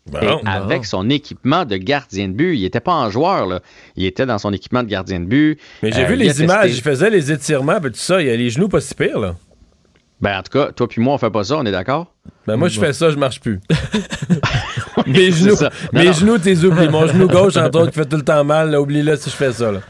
Bon. 0.06 0.20
Et 0.20 0.48
avec 0.48 0.84
son 0.86 1.10
équipement 1.10 1.64
de 1.64 1.78
gardien 1.78 2.28
de 2.28 2.34
but, 2.34 2.56
il 2.58 2.64
n'était 2.64 2.82
pas 2.82 2.92
en 2.94 3.10
joueur, 3.10 3.46
là. 3.46 3.62
il 3.96 4.06
était 4.06 4.26
dans 4.26 4.38
son 4.38 4.52
équipement 4.52 4.84
de 4.84 4.90
gardien 4.90 5.22
de 5.22 5.26
but. 5.26 5.60
Mais 5.82 5.94
j'ai 5.94 6.04
Euh, 6.04 6.08
vu 6.08 6.16
les 6.18 6.42
images, 6.44 6.76
il 6.76 6.82
faisait 6.82 7.10
les 7.10 7.32
étirements, 7.32 7.80
tout 7.80 7.92
ça, 7.94 8.22
il 8.22 8.30
a 8.30 8.36
les 8.36 8.50
genoux 8.50 8.68
pas 8.68 8.82
si 8.82 8.94
pires, 8.96 9.18
là. 9.20 9.36
Ben, 10.24 10.40
en 10.40 10.42
tout 10.42 10.58
cas, 10.58 10.72
toi 10.72 10.88
puis 10.88 11.02
moi, 11.02 11.16
on 11.16 11.18
fait 11.18 11.30
pas 11.30 11.44
ça, 11.44 11.58
on 11.58 11.66
est 11.66 11.72
d'accord? 11.72 12.14
Ben 12.48 12.56
moi, 12.56 12.70
je 12.70 12.80
fais 12.80 12.94
ça, 12.94 13.10
je 13.10 13.18
marche 13.18 13.42
plus. 13.42 13.60
mes 15.06 15.32
genoux. 15.32 15.58
Non, 15.62 15.70
mes 15.92 16.06
non. 16.06 16.14
genoux, 16.14 16.38
t'es 16.38 16.64
oubliés. 16.64 16.88
Mon 16.88 17.06
genou 17.08 17.28
gauche, 17.28 17.58
entre 17.58 17.82
autres, 17.82 17.92
qui 17.92 18.00
fait 18.00 18.06
tout 18.06 18.16
le 18.16 18.24
temps 18.24 18.46
mal, 18.46 18.74
oublie-le 18.74 19.18
si 19.18 19.30
je 19.30 19.36
fais 19.36 19.52
ça. 19.52 19.74
Là. 19.74 19.82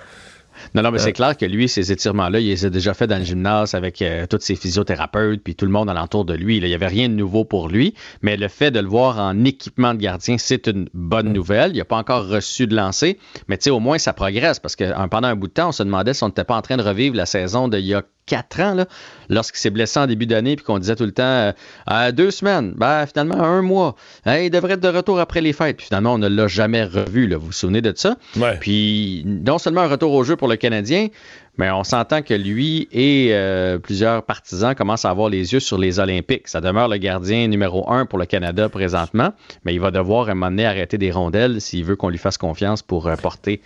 Non, 0.74 0.82
non, 0.82 0.90
mais 0.90 0.98
c'est 0.98 1.14
clair 1.14 1.38
que 1.38 1.46
lui, 1.46 1.70
ces 1.70 1.92
étirements-là, 1.92 2.40
il 2.40 2.48
les 2.48 2.66
a 2.66 2.72
déjà 2.72 2.96
fait 2.96 3.06
dans 3.06 3.20
le 3.20 3.24
gymnase 3.24 3.76
avec 3.76 4.02
euh, 4.02 4.26
tous 4.28 4.40
ses 4.42 4.56
physiothérapeutes 4.56 5.44
puis 5.44 5.56
tout 5.56 5.66
le 5.66 5.72
monde 5.72 5.88
alentour 5.88 6.26
de 6.26 6.34
lui. 6.34 6.60
Là. 6.60 6.66
Il 6.66 6.70
n'y 6.70 6.76
avait 6.76 6.88
rien 6.88 7.10
de 7.10 7.14
nouveau 7.14 7.46
pour 7.46 7.70
lui, 7.70 7.94
mais 8.24 8.38
le 8.38 8.48
fait 8.48 8.72
de 8.72 8.80
le 8.80 8.88
voir 8.88 9.20
en 9.20 9.44
équipement 9.46 9.94
de 9.94 10.00
gardien, 10.00 10.38
c'est 10.40 10.68
une 10.68 10.90
bonne 10.94 11.32
nouvelle. 11.32 11.72
Il 11.76 11.78
n'a 11.78 11.86
pas 11.86 11.98
encore 11.98 12.28
reçu 12.28 12.66
de 12.66 12.76
lancer, 12.76 13.20
mais 13.48 13.58
tu 13.58 13.66
sais, 13.66 13.70
au 13.70 13.80
moins, 13.80 14.00
ça 14.00 14.14
progresse 14.14 14.60
parce 14.60 14.76
que 14.76 14.86
euh, 14.86 15.08
pendant 15.08 15.28
un 15.28 15.36
bout 15.36 15.48
de 15.48 15.54
temps, 15.54 15.70
on 15.70 15.74
se 15.74 15.84
demandait 15.84 16.16
si 16.16 16.24
on 16.24 16.28
n'était 16.30 16.44
pas 16.44 16.56
en 16.56 16.62
train 16.62 16.78
de 16.78 16.84
revivre 16.84 17.16
la 17.16 17.28
saison 17.28 17.68
d'il 17.68 17.86
y 17.86 17.94
a 17.94 18.02
quatre 18.26 18.60
ans, 18.62 18.74
là, 18.74 18.86
lorsqu'il 19.30 19.60
s'est 19.60 19.70
blessé 19.70 20.00
en 20.00 20.08
début 20.08 20.26
d'année, 20.26 20.56
puis 20.56 20.66
qu'on 20.66 20.80
disait 20.80 20.96
tout 20.96 21.06
le 21.06 21.12
temps 21.12 21.24
euh, 21.24 21.52
euh, 21.92 22.12
deux 22.12 22.32
semaines, 22.32 22.74
ben, 22.76 23.06
finalement 23.06 23.42
un 23.42 23.62
mois, 23.62 23.96
il 24.26 24.50
devrait 24.50 24.74
être 24.74 24.80
de 24.80 24.88
retour 24.88 25.20
après 25.20 25.42
les 25.42 25.54
fêtes. 25.54 25.78
Puis 25.78 25.88
finalement, 25.88 26.14
on 26.14 26.18
ne 26.18 26.28
l'a 26.28 26.48
jamais 26.48 26.84
revu. 26.84 27.28
Là. 27.28 27.38
Vous 27.38 27.48
vous 27.48 27.52
souvenez 27.52 27.82
de 27.82 27.94
ça? 27.96 28.16
Puis 28.60 29.24
non 29.26 29.58
seulement 29.58 29.82
un 29.82 29.88
retour 29.88 30.14
au 30.14 30.24
jeu 30.24 30.36
pour 30.36 30.48
le 30.48 30.56
Canadien, 30.56 31.08
mais 31.58 31.70
on 31.72 31.84
s'entend 31.84 32.22
que 32.22 32.34
lui 32.34 32.88
et 32.92 33.30
euh, 33.32 33.78
plusieurs 33.78 34.24
partisans 34.24 34.74
commencent 34.74 35.06
à 35.06 35.10
avoir 35.10 35.30
les 35.30 35.54
yeux 35.54 35.60
sur 35.60 35.78
les 35.78 36.00
Olympiques. 36.00 36.48
Ça 36.48 36.62
demeure 36.62 36.88
le 36.88 36.98
gardien 36.98 37.48
numéro 37.48 37.90
un 37.92 38.06
pour 38.06 38.18
le 38.18 38.26
Canada 38.26 38.70
présentement, 38.70 39.34
mais 39.64 39.74
il 39.74 39.80
va 39.80 39.92
devoir 39.92 40.28
à 40.28 40.32
un 40.32 40.36
moment 40.36 40.50
donné 40.50 40.66
arrêter 40.66 40.98
des 40.98 41.12
rondelles 41.12 41.62
s'il 41.62 41.86
veut 41.86 41.96
qu'on 41.96 42.10
lui 42.10 42.18
fasse 42.18 42.38
confiance 42.38 42.82
pour 42.82 43.08
euh, 43.08 43.16
porter 43.16 43.62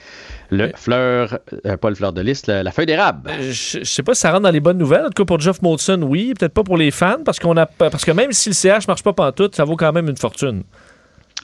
le 0.50 0.72
fleur, 0.76 1.40
euh, 1.66 1.78
pas 1.78 1.90
le 1.90 1.96
fleur 1.96 2.14
de 2.14 2.22
lys, 2.22 2.48
la, 2.48 2.64
la 2.64 2.72
feuille 2.72 2.86
d'érable. 2.86 3.30
Je, 3.40 3.80
je 3.80 3.84
sais 3.84 4.04
pas 4.04 4.14
si 4.14 4.22
ça 4.22 4.32
rentre 4.32 4.44
dans 4.44 4.52
les 4.52 4.60
bonnes 4.60 4.78
nouvelles. 4.78 5.06
En 5.06 5.10
tout 5.10 5.24
cas, 5.24 5.26
pour 5.26 5.40
Jeff 5.40 5.62
Molson, 5.62 6.02
oui. 6.04 6.34
Peut-être 6.38 6.54
pas 6.54 6.64
pour 6.64 6.78
les 6.78 6.92
fans, 6.92 7.24
parce 7.26 7.40
qu'on 7.40 7.56
a 7.58 7.66
parce 7.66 8.06
que 8.06 8.12
même 8.12 8.32
si 8.32 8.50
le 8.50 8.56
CH 8.56 8.88
marche 8.88 9.04
pas 9.04 9.14
pantoute, 9.14 9.56
ça 9.56 9.64
vaut 9.64 9.76
quand 9.76 9.94
même 9.94 10.10
une 10.10 10.18
fortune. 10.18 10.64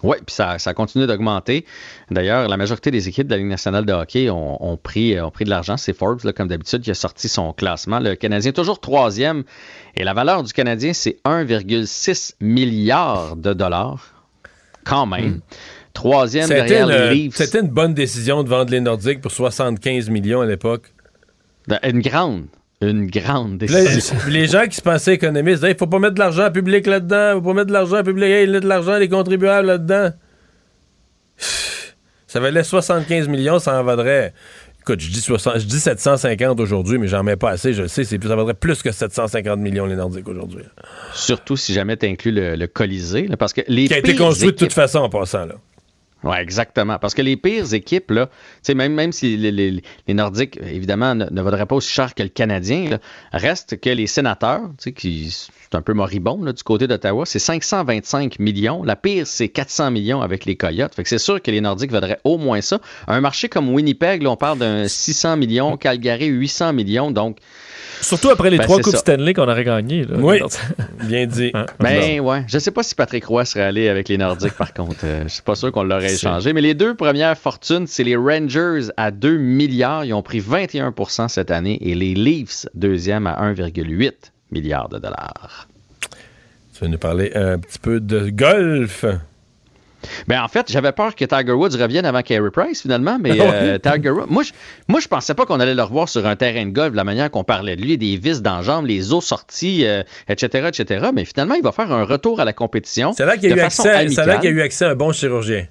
Oui, 0.04 0.18
puis 0.26 0.36
ça, 0.36 0.60
ça 0.60 0.74
continue 0.74 1.08
d'augmenter. 1.08 1.66
D'ailleurs, 2.12 2.48
la 2.50 2.58
majorité 2.58 2.92
des 2.92 3.08
équipes 3.08 3.28
de 3.28 3.32
la 3.32 3.38
Ligue 3.38 3.48
nationale 3.48 3.86
de 3.86 3.94
hockey 3.94 4.30
ont, 4.30 4.64
ont 4.64 4.78
pris, 4.78 5.20
ont 5.20 5.32
pris 5.32 5.46
de 5.46 5.50
l'argent. 5.50 5.78
C'est 5.78 5.94
Forbes, 5.94 6.24
là, 6.26 6.34
comme 6.34 6.50
d'habitude, 6.50 6.82
qui 6.82 6.92
a 6.92 6.94
sorti 6.94 7.30
son 7.30 7.54
classement. 7.54 8.00
Le 8.00 8.16
Canadien 8.16 8.50
est 8.50 8.54
toujours 8.54 8.82
troisième. 8.82 9.44
Et 9.96 10.04
la 10.04 10.14
valeur 10.14 10.44
du 10.44 10.52
Canadien, 10.52 10.94
c'est 10.94 11.18
1,6 11.26 12.34
milliard 12.42 13.38
de 13.38 13.54
dollars. 13.54 14.14
Quand 14.84 15.06
même. 15.06 15.40
Troisième 15.94 16.48
C'était 16.48 16.66
derrière 16.66 16.90
une, 16.90 17.10
les 17.10 17.16
Leafs. 17.16 17.36
c'était 17.36 17.62
une 17.62 17.70
bonne 17.70 17.94
décision 17.94 18.44
de 18.44 18.50
vendre 18.50 18.72
les 18.72 18.82
Nordiques 18.82 19.22
pour 19.22 19.32
75 19.32 20.10
millions 20.10 20.42
à 20.42 20.46
l'époque. 20.46 20.92
Une 21.84 22.02
grande. 22.02 22.48
Une 22.90 23.08
grande 23.08 23.58
décision. 23.58 24.16
les 24.30 24.48
gens 24.48 24.66
qui 24.68 24.76
se 24.76 24.82
pensaient 24.82 25.14
économistes, 25.16 25.64
il 25.68 25.76
faut 25.76 25.88
pas 25.88 26.00
mettre 26.00 26.16
de 26.16 26.20
l'argent 26.20 26.52
public 26.52 26.86
là-dedans, 26.88 27.34
faut 27.36 27.42
pas 27.42 27.54
mettre 27.54 27.68
de 27.68 27.74
l'argent 27.74 28.04
public, 28.04 28.26
Hey, 28.30 28.46
il 28.46 28.54
y 28.54 28.56
a 28.56 28.60
de 28.60 28.68
l'argent 28.68 29.00
des 29.00 29.10
contribuables 29.10 29.68
là-dedans. 29.68 30.12
Ça 32.28 32.40
valait 32.40 32.64
75 32.64 33.28
millions, 33.28 33.60
ça 33.60 33.80
en 33.80 33.84
vaudrait. 33.84 34.34
Écoute, 34.82 35.00
je 35.00 35.12
dis, 35.12 35.22
60 35.22 35.60
je 35.60 35.66
dis 35.66 35.80
750 35.80 36.60
aujourd'hui, 36.60 36.98
mais 36.98 37.08
j'en 37.08 37.24
mets 37.24 37.36
pas 37.36 37.52
assez, 37.52 37.74
je 37.74 37.84
le 37.84 37.88
sais, 37.88 38.04
ça 38.04 38.18
vaudrait 38.18 38.56
plus 38.56 38.82
que 38.82 38.92
750 38.92 39.60
millions 39.60 39.86
les 39.86 39.96
Nordiques 39.96 40.28
aujourd'hui. 40.28 40.64
Surtout 41.14 41.56
si 41.56 41.74
jamais 41.74 41.96
tu 41.96 42.08
inclus 42.08 42.32
le, 42.32 42.56
le 42.56 42.68
Colisée. 42.68 43.28
là, 43.28 43.38
parce 43.38 43.54
que 43.54 43.62
les 43.68 43.88
Qui 43.88 43.94
a 43.94 44.00
été 44.00 44.16
construit 44.16 44.52
de 44.52 44.58
toute 44.58 44.74
façon 44.74 45.00
en 45.00 45.10
passant, 45.10 45.46
là. 45.46 45.56
Oui, 46.24 46.38
exactement. 46.40 46.98
Parce 47.00 47.14
que 47.14 47.22
les 47.22 47.36
pires 47.36 47.74
équipes, 47.74 48.12
là, 48.12 48.30
même, 48.74 48.94
même 48.94 49.12
si 49.12 49.36
les, 49.36 49.52
les- 49.52 49.84
les 50.08 50.14
Nordiques, 50.14 50.58
évidemment, 50.62 51.16
ne, 51.16 51.42
vaudraient 51.42 51.66
pas 51.66 51.76
aussi 51.76 51.92
cher 51.92 52.16
que 52.16 52.24
le 52.24 52.30
Canadien, 52.30 52.90
là, 52.92 53.00
reste 53.34 53.80
que 53.80 53.90
les 53.90 54.08
sénateurs, 54.08 54.62
qui 54.96 55.30
c'est 55.32 55.76
un 55.76 55.82
peu 55.82 55.94
moribond 55.94 56.38
du 56.38 56.64
côté 56.64 56.88
d'Ottawa, 56.88 57.26
c'est 57.26 57.40
525 57.40 58.40
millions. 58.40 58.84
La 58.84 58.96
pire, 58.96 59.28
c'est 59.28 59.50
400 59.50 59.92
millions 59.92 60.22
avec 60.22 60.46
les 60.46 60.56
Coyotes. 60.56 60.94
Fait 60.96 61.04
que 61.04 61.10
c'est 61.10 61.18
sûr 61.18 61.42
que 61.42 61.52
les 61.52 61.62
Nordiques 61.62 61.92
vaudraient 61.92 62.20
au 62.24 62.38
moins 62.38 62.62
ça. 62.62 62.80
Un 63.08 63.20
marché 63.22 63.50
comme 63.50 63.70
Winnipeg, 63.74 64.22
là, 64.22 64.30
on 64.32 64.38
parle 64.38 64.60
d'un 64.60 64.88
600 64.88 65.36
millions, 65.38 65.76
Calgary 65.78 66.28
800 66.28 66.74
millions, 66.74 67.12
donc... 67.12 67.38
Surtout 68.02 68.30
après 68.30 68.50
les 68.50 68.58
Ben, 68.58 68.64
trois 68.64 68.80
Coupes 68.80 68.94
ça. 68.94 69.00
Stanley 69.00 69.34
qu'on 69.34 69.48
aurait 69.48 69.64
gagnées. 69.64 70.06
là. 70.06 70.16
Oui, 70.18 70.40
bien 71.08 71.26
dit. 71.26 71.52
Ben 71.80 72.20
ouais, 72.20 72.44
je 72.48 72.58
sais 72.60 72.72
pas 72.72 72.84
si 72.84 72.96
Patrick 72.96 73.26
Roy 73.26 73.46
serait 73.46 73.64
allé 73.64 73.90
avec 73.90 74.10
les 74.10 74.18
Nordiques 74.18 74.54
par 74.58 74.74
contre. 74.74 74.98
Euh, 75.04 75.24
je 75.24 75.30
suis 75.30 75.42
pas 75.42 75.56
sûr 75.56 75.72
qu'on 75.72 75.84
l'aurait 75.84 76.14
échangé. 76.14 76.54
Mais 76.54 76.62
les 76.62 76.74
deux 76.74 76.96
premières 76.96 77.38
fortunes, 77.38 77.88
c'est 77.88 78.04
les 78.04 78.16
Rangers 78.16 78.88
à 78.98 79.12
2 79.12 79.38
milliards. 79.38 80.06
Ils 80.06 80.14
ont 80.14 80.22
pris 80.24 80.40
21% 80.42 81.28
cette 81.28 81.52
année. 81.52 81.78
Et 81.82 81.96
les 81.96 82.14
Leafs, 82.14 82.66
deuxième 82.74 83.28
à 83.28 83.42
1,8 83.54 84.12
milliards 84.52 84.90
de 84.90 85.00
dollars. 85.00 85.68
Tu 86.74 86.82
vas 86.82 86.88
nous 86.88 86.98
parler 86.98 87.32
un 87.36 87.58
petit 87.60 87.80
peu 87.80 88.00
de 88.00 88.30
golf? 88.30 89.06
Ben 90.28 90.42
en 90.42 90.48
fait, 90.48 90.72
j'avais 90.72 90.92
peur 90.92 91.16
que 91.16 91.26
Tiger 91.26 91.52
Woods 91.52 91.78
revienne 91.80 92.06
avant 92.06 92.22
Carey 92.22 92.52
Price 92.52 92.82
finalement, 92.82 93.18
mais 93.20 93.32
Ah 93.40 93.52
euh, 93.54 93.78
Tiger 93.78 94.12
Woods, 94.12 94.28
moi 94.30 94.44
je, 94.44 94.52
moi 94.88 95.00
je 95.00 95.08
pensais 95.08 95.34
pas 95.34 95.46
qu'on 95.46 95.60
allait 95.60 95.76
le 95.76 95.84
revoir 95.84 96.08
sur 96.08 96.26
un 96.26 96.36
terrain 96.36 96.66
de 96.66 96.72
golf, 96.72 96.92
de 96.92 96.98
la 96.98 97.04
manière 97.04 97.30
qu'on 97.30 97.44
parlait 97.44 97.76
de 97.76 97.82
lui, 97.82 97.98
des 97.98 98.18
vis 98.18 98.42
dans 98.42 98.60
les 98.60 98.64
jambes, 98.64 98.86
les 98.86 99.14
os 99.14 99.24
sortis, 99.24 99.86
euh, 99.86 100.04
etc., 100.28 100.70
etc. 100.70 101.08
Mais 101.14 101.26
finalement, 101.26 101.56
il 101.56 101.64
va 101.64 101.72
faire 101.72 101.92
un 101.92 102.04
retour 102.04 102.40
à 102.40 102.46
la 102.46 102.54
compétition. 102.54 103.14
C'est 103.14 103.26
là 103.26 103.36
y 103.36 103.40
qu'il 103.40 103.50
y 103.50 103.54
a 103.54 103.56
eu 103.58 104.62
accès 104.62 104.86
à 104.86 104.90
un 104.90 104.96
bon 104.96 105.12
chirurgien. 105.12 105.66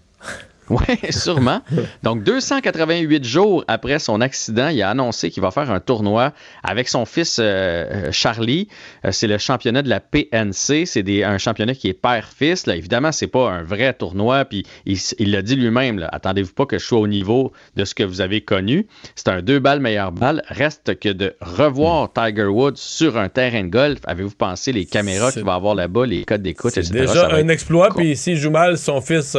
Oui, 0.73 0.99
sûrement. 1.11 1.61
Donc, 2.03 2.25
288 2.25 3.25
jours 3.25 3.65
après 3.69 3.99
son 3.99 4.21
accident, 4.21 4.69
il 4.69 4.81
a 4.83 4.91
annoncé 4.91 5.31
qu'il 5.31 5.43
va 5.43 5.51
faire 5.51 5.71
un 5.71 5.81
tournoi 5.81 6.33
avec 6.63 6.89
son 6.89 7.05
fils 7.05 7.39
euh, 7.39 7.45
euh, 7.45 8.13
Charlie. 8.13 8.69
Euh, 9.05 9.13
c'est 9.13 9.27
le 9.27 9.37
championnat 9.37 9.83
de 9.83 9.91
la 9.91 10.01
PNC. 10.01 10.87
C'est 10.87 11.25
un 11.25 11.37
championnat 11.39 11.75
qui 11.75 11.89
est 11.89 11.95
père-fils. 11.95 12.67
Là, 12.67 12.75
Évidemment, 12.75 13.13
c'est 13.13 13.27
pas 13.27 13.51
un 13.51 13.63
vrai 13.63 13.93
tournoi. 13.93 14.47
Puis 14.47 14.65
il, 14.87 15.31
l'a 15.31 15.43
dit 15.43 15.57
lui-même. 15.57 16.09
Attendez-vous 16.11 16.55
pas 16.55 16.65
que 16.65 16.79
je 16.79 16.85
sois 16.87 17.01
au 17.01 17.07
niveau 17.07 17.53
de 17.77 17.85
ce 17.85 17.95
que 17.95 18.03
vous 18.03 18.23
avez 18.23 18.41
connu. 18.41 18.87
C'est 19.15 19.29
un 19.29 19.43
deux 19.43 19.59
balles 19.59 19.81
meilleure 19.81 20.13
balle. 20.13 20.43
Reste 20.49 20.99
que 20.99 21.11
de 21.11 21.35
revoir 21.41 22.13
Tiger 22.13 22.47
Woods 22.47 22.77
sur 22.77 23.19
un 23.19 23.29
terrain 23.29 23.65
de 23.65 23.69
golf. 23.69 23.99
Avez-vous 24.05 24.35
pensé 24.35 24.73
les 24.73 24.87
caméras 24.87 25.33
qu'il 25.33 25.45
va 25.45 25.55
avoir 25.55 25.75
là-bas, 25.75 26.07
les 26.07 26.25
codes 26.25 26.43
d'écoute, 26.43 26.73
C'est 26.73 26.81
etc. 26.81 27.01
déjà 27.01 27.13
Ça 27.13 27.29
va 27.29 27.35
un 27.35 27.49
exploit, 27.49 27.91
puis 27.95 28.17
s'il 28.17 28.37
joue 28.37 28.51
mal, 28.51 28.79
son 28.79 29.01
fils, 29.01 29.37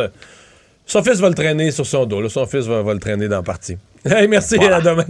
son 0.86 1.04
fils 1.04 1.20
va 1.20 1.30
le 1.30 1.36
traîner 1.36 1.72
sur 1.72 1.86
son 1.86 2.06
dos. 2.06 2.22
là. 2.22 2.30
Son 2.30 2.46
fils 2.46 2.66
va, 2.66 2.82
va 2.82 2.94
le 2.94 3.00
traîner 3.00 3.28
dans 3.28 3.38
la 3.38 3.44
partie. 3.44 3.78
Hey, 4.06 4.28
merci, 4.28 4.56
à 4.58 4.82
demain. 4.82 5.06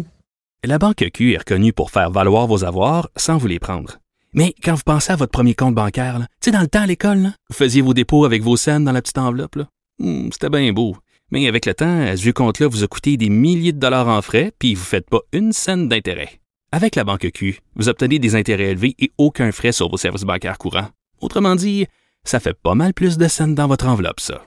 La 0.64 0.78
Banque 0.78 1.04
Q 1.14 1.34
est 1.34 1.38
reconnue 1.40 1.74
pour 1.74 1.90
faire 1.92 2.12
valoir 2.12 2.46
vos 2.48 2.64
avoirs 2.64 3.10
sans 3.18 3.38
vous 3.38 3.48
les 3.48 3.60
prendre. 3.60 3.98
Mais 4.34 4.54
quand 4.64 4.76
vous 4.76 4.84
pensez 4.86 5.12
à 5.12 5.16
votre 5.16 5.32
premier 5.32 5.56
compte 5.56 5.76
bancaire, 5.76 6.20
tu 6.20 6.26
sais, 6.46 6.52
dans 6.52 6.62
le 6.62 6.68
temps 6.68 6.82
à 6.84 6.86
l'école, 6.88 7.32
vous 7.50 7.56
faisiez 7.56 7.82
vos 7.82 7.94
dépôts 7.94 8.24
avec 8.26 8.42
vos 8.44 8.56
scènes 8.56 8.84
dans 8.86 8.92
la 8.92 9.02
petite 9.02 9.18
enveloppe. 9.18 9.56
là. 9.56 9.68
Hmm, 10.00 10.30
C'était 10.32 10.50
bien 10.50 10.72
beau. 10.74 10.96
Mais 11.32 11.48
avec 11.48 11.66
le 11.66 11.74
temps, 11.74 12.02
à 12.04 12.16
ce 12.16 12.22
vieux 12.22 12.34
compte-là 12.34 12.68
vous 12.68 12.84
a 12.84 12.88
coûté 12.88 13.18
des 13.18 13.30
milliers 13.30 13.72
de 13.74 13.80
dollars 13.80 14.08
en 14.08 14.22
frais, 14.22 14.52
puis 14.60 14.76
vous 14.76 14.82
ne 14.82 14.86
faites 14.86 15.10
pas 15.10 15.22
une 15.34 15.52
scène 15.54 15.90
d'intérêt. 15.90 16.30
Avec 16.72 16.96
la 16.96 17.04
Banque 17.04 17.30
Q, 17.34 17.60
vous 17.76 17.90
obtenez 17.90 18.20
des 18.20 18.36
intérêts 18.36 18.72
élevés 18.72 18.96
et 19.00 19.12
aucun 19.18 19.52
frais 19.52 19.72
sur 19.72 19.90
vos 19.90 19.98
services 19.98 20.24
bancaires 20.24 20.58
courants. 20.60 20.90
Autrement 21.22 21.56
dit, 21.56 21.88
ça 22.24 22.40
fait 22.40 22.54
pas 22.54 22.76
mal 22.76 22.94
plus 22.94 23.18
de 23.18 23.28
scènes 23.28 23.56
dans 23.56 23.68
votre 23.68 23.88
enveloppe, 23.88 24.20
ça. 24.20 24.44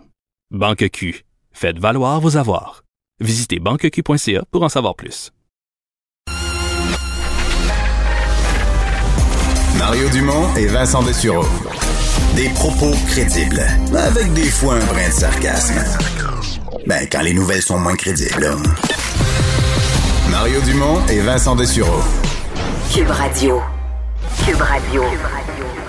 Banque 0.53 0.91
Q. 0.91 1.25
Faites 1.51 1.79
valoir 1.81 2.21
vos 2.21 2.37
avoirs. 2.37 2.85
Visitez 3.19 3.59
banqueq.ca 3.59 4.45
pour 4.53 4.63
en 4.63 4.69
savoir 4.69 4.95
plus. 4.95 5.33
Mario 9.77 10.09
Dumont 10.11 10.55
et 10.55 10.67
Vincent 10.67 11.03
Dessureau. 11.03 11.45
Des 12.37 12.49
propos 12.51 12.93
crédibles, 13.09 13.61
avec 13.97 14.33
des 14.35 14.49
fois 14.49 14.75
un 14.75 14.87
brin 14.87 15.09
de 15.09 15.13
sarcasme. 15.13 15.83
Ben, 16.87 17.09
quand 17.11 17.23
les 17.23 17.35
nouvelles 17.35 17.63
sont 17.63 17.79
moins 17.79 17.97
crédibles. 17.97 18.57
Mario 20.31 20.61
Dumont 20.61 21.05
et 21.09 21.21
Vincent 21.21 21.57
Dessureau. 21.57 22.03
Cube 22.95 23.11
Radio. 23.11 23.61
Cube 24.45 24.61
Radio. 24.61 25.03
Cube 25.03 25.21
Radio. 25.23 25.86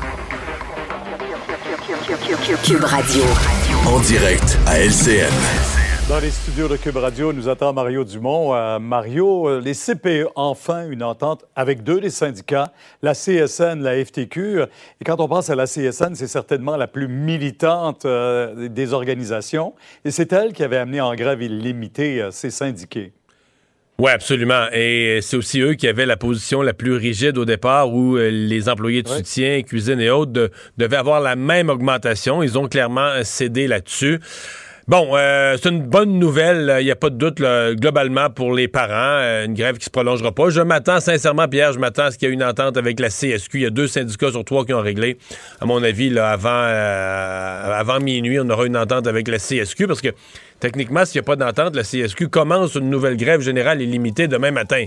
En 3.86 4.00
direct 4.02 4.58
à 4.66 4.80
LCN. 4.80 5.32
Dans 6.10 6.20
les 6.20 6.32
studios 6.32 6.68
de 6.68 6.76
Cube 6.76 6.98
Radio, 6.98 7.32
nous 7.32 7.48
attend 7.48 7.72
Mario 7.72 8.04
Dumont. 8.04 8.54
Euh, 8.54 8.78
Mario, 8.78 9.48
euh, 9.48 9.62
les 9.62 9.74
CPE, 9.74 10.28
enfin 10.36 10.90
une 10.90 11.02
entente 11.02 11.46
avec 11.56 11.84
deux 11.84 12.02
des 12.02 12.10
syndicats, 12.10 12.74
la 13.02 13.14
CSN, 13.14 13.82
la 13.82 14.04
FTQ. 14.04 14.64
Et 15.00 15.06
quand 15.06 15.22
on 15.22 15.30
pense 15.30 15.50
à 15.50 15.56
la 15.56 15.66
CSN, 15.66 16.16
c'est 16.16 16.28
certainement 16.28 16.76
la 16.76 16.88
plus 16.88 17.08
militante 17.08 18.04
euh, 18.04 18.68
des 18.68 18.94
organisations. 18.94 19.74
Et 20.04 20.12
c'est 20.12 20.34
elle 20.34 20.52
qui 20.52 20.64
avait 20.64 20.78
amené 20.78 21.00
en 21.00 21.16
grève 21.16 21.42
illimitée 21.42 22.22
euh, 22.22 22.32
ces 22.32 22.50
syndiqués. 22.50 23.14
Oui, 24.00 24.12
absolument. 24.12 24.68
Et 24.74 25.20
c'est 25.24 25.38
aussi 25.38 25.60
eux 25.60 25.74
qui 25.74 25.88
avaient 25.88 26.06
la 26.06 26.18
position 26.18 26.62
la 26.62 26.74
plus 26.74 26.94
rigide 26.94 27.36
au 27.40 27.46
départ 27.46 27.92
où 27.92 28.16
euh, 28.16 28.30
les 28.30 28.70
employés 28.70 29.02
de 29.02 29.08
soutien, 29.18 29.64
cuisine 29.64 30.00
et 30.00 30.12
autres 30.12 30.32
de- 30.32 30.52
devaient 30.78 30.98
avoir 30.98 31.20
la 31.20 31.36
même 31.36 31.70
augmentation. 31.70 32.44
Ils 32.44 32.60
ont 32.60 32.68
clairement 32.68 33.10
cédé 33.24 33.66
là-dessus. 33.68 34.20
Bon, 34.88 35.10
euh, 35.18 35.58
c'est 35.62 35.68
une 35.68 35.82
bonne 35.82 36.18
nouvelle, 36.18 36.78
il 36.80 36.86
n'y 36.86 36.92
a 36.92 36.96
pas 36.96 37.10
de 37.10 37.18
doute, 37.18 37.42
globalement, 37.76 38.30
pour 38.30 38.54
les 38.54 38.70
parents. 38.70 39.20
euh, 39.20 39.44
une 39.44 39.54
grève 39.54 39.78
qui 39.78 39.84
se 39.84 39.90
prolongera 39.90 40.32
pas. 40.32 40.50
Je 40.50 40.62
m'attends, 40.62 41.02
sincèrement, 41.02 41.46
Pierre, 41.50 41.74
je 41.74 41.80
m'attends 41.80 42.06
à 42.06 42.12
ce 42.12 42.18
qu'il 42.18 42.30
y 42.30 42.32
ait 42.32 42.34
une 42.34 42.44
entente 42.44 42.78
avec 42.78 43.02
la 43.02 43.10
CSQ. 43.10 43.58
Il 43.58 43.64
y 43.64 43.66
a 43.66 43.70
deux 43.70 43.90
syndicats 43.90 44.32
sur 44.32 44.46
trois 44.46 44.64
qui 44.64 44.74
ont 44.74 44.80
réglé. 44.80 45.18
À 45.60 45.66
mon 45.66 45.84
avis, 45.84 46.10
là, 46.10 46.30
avant, 46.30 46.50
euh, 46.50 48.00
minuit, 48.00 48.40
on 48.40 48.50
aura 48.50 48.66
une 48.66 48.78
entente 48.78 49.08
avec 49.08 49.28
la 49.28 49.40
CSQ 49.40 49.88
parce 49.88 50.00
que, 50.00 50.08
techniquement, 50.62 51.04
s'il 51.04 51.20
n'y 51.20 51.26
a 51.26 51.28
pas 51.28 51.36
d'entente, 51.36 51.76
la 51.76 51.84
CSQ 51.84 52.30
commence 52.30 52.76
une 52.76 52.90
nouvelle 52.90 53.18
grève 53.18 53.42
générale 53.42 53.82
illimitée 53.82 54.30
demain 54.30 54.52
matin. 54.52 54.86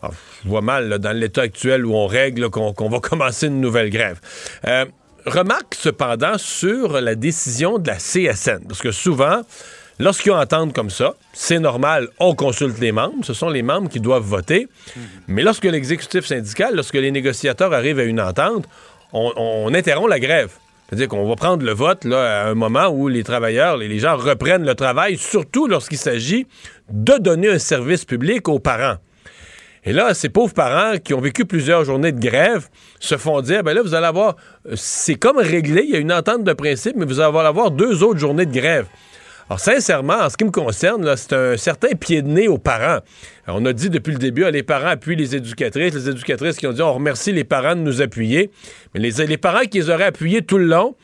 Alors, 0.00 0.14
je 0.44 0.48
vois 0.48 0.62
mal, 0.62 0.98
dans 0.98 1.12
l'état 1.14 1.42
actuel 1.42 1.84
où 1.84 1.94
on 1.94 2.06
règle, 2.06 2.48
qu'on 2.48 2.88
va 2.88 3.00
commencer 3.02 3.48
une 3.48 3.60
nouvelle 3.60 3.90
grève. 3.90 4.18
Euh, 4.66 4.86
remarque 5.26 5.74
cependant 5.74 6.38
sur 6.38 7.00
la 7.00 7.14
décision 7.14 7.78
de 7.78 7.88
la 7.88 7.96
CSN, 7.96 8.66
parce 8.68 8.80
que 8.80 8.92
souvent, 8.92 9.42
lorsqu'ils 9.98 10.32
entendent 10.32 10.72
comme 10.72 10.90
ça, 10.90 11.14
c'est 11.32 11.58
normal, 11.58 12.08
on 12.20 12.34
consulte 12.34 12.78
les 12.78 12.92
membres, 12.92 13.24
ce 13.24 13.34
sont 13.34 13.48
les 13.48 13.62
membres 13.62 13.88
qui 13.88 14.00
doivent 14.00 14.22
voter, 14.22 14.68
mais 15.26 15.42
lorsque 15.42 15.64
l'exécutif 15.64 16.26
syndical, 16.26 16.74
lorsque 16.74 16.94
les 16.94 17.10
négociateurs 17.10 17.72
arrivent 17.72 17.98
à 17.98 18.04
une 18.04 18.20
entente, 18.20 18.66
on, 19.12 19.32
on 19.36 19.74
interrompt 19.74 20.08
la 20.08 20.20
grève. 20.20 20.52
C'est-à-dire 20.88 21.08
qu'on 21.08 21.28
va 21.28 21.34
prendre 21.34 21.64
le 21.64 21.72
vote 21.72 22.04
là, 22.04 22.44
à 22.44 22.48
un 22.48 22.54
moment 22.54 22.86
où 22.86 23.08
les 23.08 23.24
travailleurs, 23.24 23.76
les 23.76 23.98
gens 23.98 24.16
reprennent 24.16 24.64
le 24.64 24.74
travail, 24.76 25.18
surtout 25.18 25.66
lorsqu'il 25.66 25.98
s'agit 25.98 26.46
de 26.90 27.18
donner 27.18 27.48
un 27.48 27.58
service 27.58 28.04
public 28.04 28.48
aux 28.48 28.60
parents. 28.60 28.98
Et 29.86 29.92
là, 29.92 30.14
ces 30.14 30.28
pauvres 30.28 30.52
parents 30.52 30.98
qui 30.98 31.14
ont 31.14 31.20
vécu 31.20 31.44
plusieurs 31.44 31.84
journées 31.84 32.10
de 32.10 32.18
grève 32.18 32.68
se 32.98 33.16
font 33.16 33.40
dire, 33.40 33.62
ben 33.62 33.72
là, 33.72 33.82
vous 33.82 33.94
allez 33.94 34.06
avoir, 34.06 34.34
euh, 34.68 34.72
c'est 34.74 35.14
comme 35.14 35.38
réglé, 35.38 35.84
il 35.84 35.90
y 35.90 35.96
a 35.96 36.00
une 36.00 36.12
entente 36.12 36.42
de 36.42 36.52
principe, 36.52 36.96
mais 36.96 37.06
vous 37.06 37.20
allez 37.20 37.36
avoir 37.36 37.70
deux 37.70 38.02
autres 38.02 38.18
journées 38.18 38.46
de 38.46 38.52
grève. 38.52 38.86
Alors, 39.48 39.60
sincèrement, 39.60 40.14
en 40.14 40.28
ce 40.28 40.36
qui 40.36 40.44
me 40.44 40.50
concerne, 40.50 41.16
c'est 41.16 41.32
un 41.32 41.56
certain 41.56 41.94
pied 41.94 42.20
de 42.20 42.26
nez 42.26 42.48
aux 42.48 42.58
parents. 42.58 42.98
On 43.46 43.64
a 43.64 43.72
dit 43.72 43.88
depuis 43.88 44.12
le 44.12 44.18
début, 44.18 44.42
ah, 44.42 44.50
les 44.50 44.64
parents 44.64 44.88
appuient 44.88 45.14
les 45.14 45.36
éducatrices, 45.36 45.94
les 45.94 46.08
éducatrices 46.08 46.56
qui 46.56 46.66
ont 46.66 46.72
dit, 46.72 46.82
on 46.82 46.92
remercie 46.92 47.30
les 47.30 47.44
parents 47.44 47.76
de 47.76 47.80
nous 47.80 48.02
appuyer. 48.02 48.50
Mais 48.92 48.98
les, 48.98 49.24
les 49.24 49.38
parents 49.38 49.60
qui 49.70 49.78
les 49.78 49.88
auraient 49.88 50.06
appuyés 50.06 50.42
tout 50.42 50.58
le 50.58 50.66
long, 50.66 50.96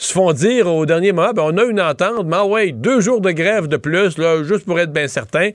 se 0.00 0.12
font 0.12 0.32
dire 0.32 0.66
au 0.66 0.86
dernier 0.86 1.12
moment, 1.12 1.32
ben, 1.32 1.42
on 1.44 1.56
a 1.58 1.64
une 1.64 1.80
entente, 1.80 2.24
mais 2.26 2.36
ah 2.36 2.46
ouais, 2.46 2.72
deux 2.72 3.00
jours 3.00 3.20
de 3.20 3.30
grève 3.32 3.68
de 3.68 3.76
plus, 3.76 4.16
là, 4.16 4.42
juste 4.42 4.64
pour 4.64 4.80
être 4.80 4.92
bien 4.92 5.08
certain. 5.08 5.50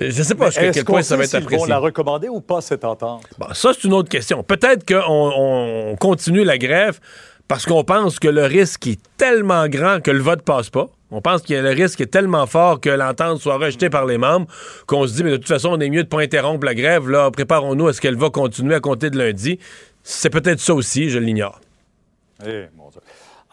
Euh, 0.00 0.10
Je 0.10 0.22
sais 0.22 0.34
pas 0.34 0.46
jusqu'à 0.46 0.70
quel 0.72 0.84
point 0.84 1.02
ça 1.02 1.16
va 1.16 1.24
être 1.24 1.30
s'ils 1.30 1.40
vont 1.40 1.44
apprécié. 1.46 1.68
la 1.68 1.78
recommander 1.78 2.28
ou 2.28 2.40
pas, 2.40 2.60
cette 2.60 2.84
entente? 2.84 3.22
Bon, 3.38 3.46
ça, 3.54 3.70
c'est 3.72 3.84
une 3.84 3.92
autre 3.92 4.08
question. 4.08 4.42
Peut-être 4.42 4.84
qu'on 4.84 5.32
on 5.36 5.96
continue 5.96 6.42
la 6.42 6.58
grève 6.58 6.98
parce 7.46 7.66
qu'on 7.66 7.84
pense 7.84 8.18
que 8.18 8.26
le 8.28 8.44
risque 8.44 8.86
est 8.88 8.98
tellement 9.16 9.68
grand 9.68 10.00
que 10.02 10.10
le 10.10 10.20
vote 10.22 10.42
passe 10.42 10.70
pas. 10.70 10.88
On 11.12 11.20
pense 11.20 11.42
que 11.42 11.54
le 11.54 11.70
risque 11.70 12.00
est 12.00 12.06
tellement 12.10 12.46
fort 12.46 12.80
que 12.80 12.90
l'entente 12.90 13.38
soit 13.38 13.58
rejetée 13.58 13.90
par 13.90 14.06
les 14.06 14.18
membres 14.18 14.48
qu'on 14.86 15.06
se 15.06 15.12
dit, 15.14 15.22
mais 15.22 15.30
de 15.30 15.36
toute 15.36 15.46
façon, 15.46 15.68
on 15.68 15.78
est 15.78 15.88
mieux 15.90 16.02
de 16.02 16.08
pas 16.08 16.20
interrompre 16.20 16.66
la 16.66 16.74
grève. 16.74 17.08
Là, 17.08 17.30
préparons-nous 17.30 17.86
à 17.86 17.92
ce 17.92 18.00
qu'elle 18.00 18.16
va 18.16 18.30
continuer 18.30 18.74
à 18.74 18.80
compter 18.80 19.10
de 19.10 19.18
lundi. 19.18 19.60
C'est 20.02 20.30
peut-être 20.30 20.58
ça 20.58 20.74
aussi, 20.74 21.10
je 21.10 21.20
l'ignore. 21.20 21.60
Eh, 22.44 22.64
mon 22.76 22.88
Dieu. 22.90 23.00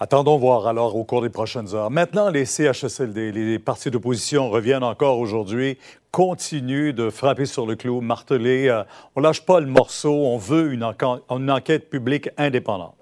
Attendons 0.04 0.40
voir 0.40 0.66
alors 0.66 0.96
au 0.96 1.04
cours 1.04 1.22
des 1.22 1.30
prochaines 1.30 1.76
heures. 1.76 1.92
Maintenant, 1.92 2.32
les 2.32 2.46
CHSLD, 2.46 3.32
les 3.32 3.60
partis 3.60 3.92
d'opposition 3.92 4.50
reviennent 4.50 4.84
encore 4.84 5.20
aujourd'hui, 5.20 5.78
continuent 6.10 6.92
de 6.92 7.12
frapper 7.12 7.46
sur 7.46 7.68
le 7.68 7.76
clou, 7.76 8.02
marteler. 8.02 8.68
euh, 8.68 8.82
on 9.16 9.22
lâche 9.22 9.46
pas 9.46 9.60
le 9.60 9.68
morceau, 9.68 10.12
on 10.12 10.40
veut 10.40 10.74
une, 10.74 10.84
enquête- 10.84 11.22
une 11.30 11.52
enquête 11.52 11.88
publique 11.92 12.30
indépendante. 12.36 12.96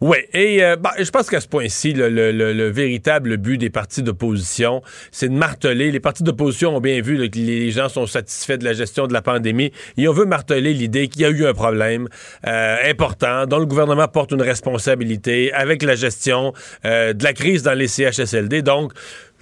Oui, 0.00 0.18
et 0.32 0.62
euh, 0.62 0.76
bah, 0.76 0.92
je 0.98 1.08
pense 1.10 1.30
qu'à 1.30 1.40
ce 1.40 1.48
point-ci, 1.48 1.92
le, 1.92 2.08
le- 2.08 2.32
le- 2.32 2.52
le 2.52 2.68
véritable 2.68 3.36
but 3.36 3.56
des 3.58 3.70
partis 3.70 4.02
d'opposition, 4.02 4.82
c'est 5.12 5.28
de 5.28 5.34
marteler. 5.34 5.90
Les 5.90 6.00
partis 6.00 6.22
d'opposition 6.24 6.76
ont 6.76 6.80
bien 6.80 7.00
vu 7.00 7.16
que 7.30 7.38
les 7.38 7.70
gens 7.70 7.88
sont 7.88 8.06
satisfaits 8.06 8.58
de 8.58 8.64
la 8.64 8.72
gestion 8.74 9.06
de 9.06 9.12
la 9.12 9.22
pandémie 9.22 9.72
et 9.96 10.08
on 10.08 10.12
veut 10.12 10.26
marteler 10.26 10.74
l'idée 10.74 11.08
qu'il 11.08 11.22
y 11.22 11.24
a 11.24 11.30
eu 11.30 11.46
un 11.46 11.54
problème 11.54 12.08
euh, 12.46 12.76
important 12.84 13.46
dont 13.46 13.58
le 13.58 13.66
gouvernement 13.66 14.08
porte 14.08 14.32
une 14.32 14.42
responsabilité 14.42 15.52
avec 15.52 15.82
la 15.82 15.94
gestion 15.94 16.52
euh, 16.84 17.12
de 17.12 17.24
la 17.24 17.32
crise 17.32 17.62
dans 17.62 17.74
les 17.74 17.88
CHSLD. 17.88 18.62
Donc, 18.62 18.92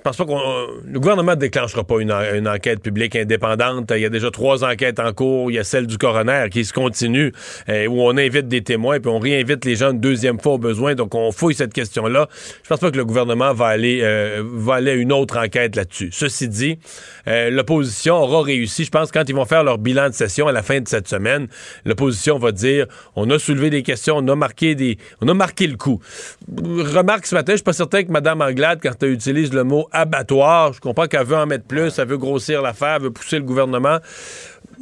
je 0.04 0.10
pense 0.10 0.16
pas 0.16 0.24
qu'on. 0.24 0.66
Le 0.84 0.98
gouvernement 0.98 1.30
ne 1.32 1.36
déclenchera 1.36 1.84
pas 1.84 2.00
une, 2.00 2.10
en- 2.10 2.34
une 2.34 2.48
enquête 2.48 2.82
publique 2.82 3.14
indépendante. 3.14 3.92
Il 3.94 4.00
y 4.00 4.04
a 4.04 4.08
déjà 4.08 4.32
trois 4.32 4.64
enquêtes 4.64 4.98
en 4.98 5.12
cours. 5.12 5.52
Il 5.52 5.54
y 5.54 5.58
a 5.60 5.64
celle 5.64 5.86
du 5.86 5.96
coroner 5.96 6.46
qui 6.50 6.64
se 6.64 6.72
continue, 6.72 7.32
euh, 7.68 7.86
où 7.86 8.02
on 8.02 8.16
invite 8.16 8.48
des 8.48 8.62
témoins, 8.62 8.98
puis 8.98 9.08
on 9.08 9.20
réinvite 9.20 9.64
les 9.64 9.76
gens 9.76 9.92
une 9.92 10.00
deuxième 10.00 10.40
fois 10.40 10.54
au 10.54 10.58
besoin. 10.58 10.96
Donc, 10.96 11.14
on 11.14 11.30
fouille 11.30 11.54
cette 11.54 11.72
question-là. 11.72 12.28
Je 12.64 12.68
pense 12.68 12.80
pas 12.80 12.90
que 12.90 12.96
le 12.96 13.04
gouvernement 13.04 13.54
va 13.54 13.66
aller, 13.66 14.00
euh, 14.02 14.42
va 14.44 14.74
aller 14.74 14.90
à 14.90 14.94
une 14.94 15.12
autre 15.12 15.38
enquête 15.38 15.76
là-dessus. 15.76 16.10
Ceci 16.10 16.48
dit, 16.48 16.80
euh, 17.28 17.50
l'opposition 17.50 18.16
aura 18.16 18.42
réussi. 18.42 18.84
Je 18.84 18.90
pense 18.90 19.12
quand 19.12 19.22
ils 19.28 19.36
vont 19.36 19.44
faire 19.44 19.62
leur 19.62 19.78
bilan 19.78 20.08
de 20.08 20.14
session 20.14 20.48
à 20.48 20.52
la 20.52 20.62
fin 20.64 20.80
de 20.80 20.88
cette 20.88 21.06
semaine, 21.06 21.46
l'opposition 21.84 22.38
va 22.38 22.50
dire 22.50 22.86
on 23.14 23.30
a 23.30 23.38
soulevé 23.38 23.70
des 23.70 23.84
questions, 23.84 24.16
on 24.16 24.26
a 24.26 24.34
marqué 24.34 24.74
des, 24.74 24.98
on 25.20 25.28
a 25.28 25.34
marqué 25.34 25.68
le 25.68 25.76
coup. 25.76 26.00
Remarque 26.58 27.26
ce 27.26 27.36
matin, 27.36 27.52
je 27.52 27.58
suis 27.58 27.64
pas 27.64 27.72
certain 27.72 28.02
que 28.02 28.10
Mme 28.10 28.40
Anglade, 28.40 28.80
quand 28.82 29.00
elle 29.02 29.12
utilise 29.12 29.52
le 29.52 29.62
mot 29.62 29.88
abattoir, 29.92 30.72
je 30.72 30.80
comprends 30.80 31.06
qu'elle 31.06 31.26
veut 31.26 31.36
en 31.36 31.46
mettre 31.46 31.64
plus, 31.64 31.98
elle 31.98 32.08
veut 32.08 32.18
grossir 32.18 32.62
l'affaire, 32.62 32.96
elle 32.96 33.02
veut 33.02 33.10
pousser 33.10 33.36
le 33.36 33.44
gouvernement. 33.44 33.98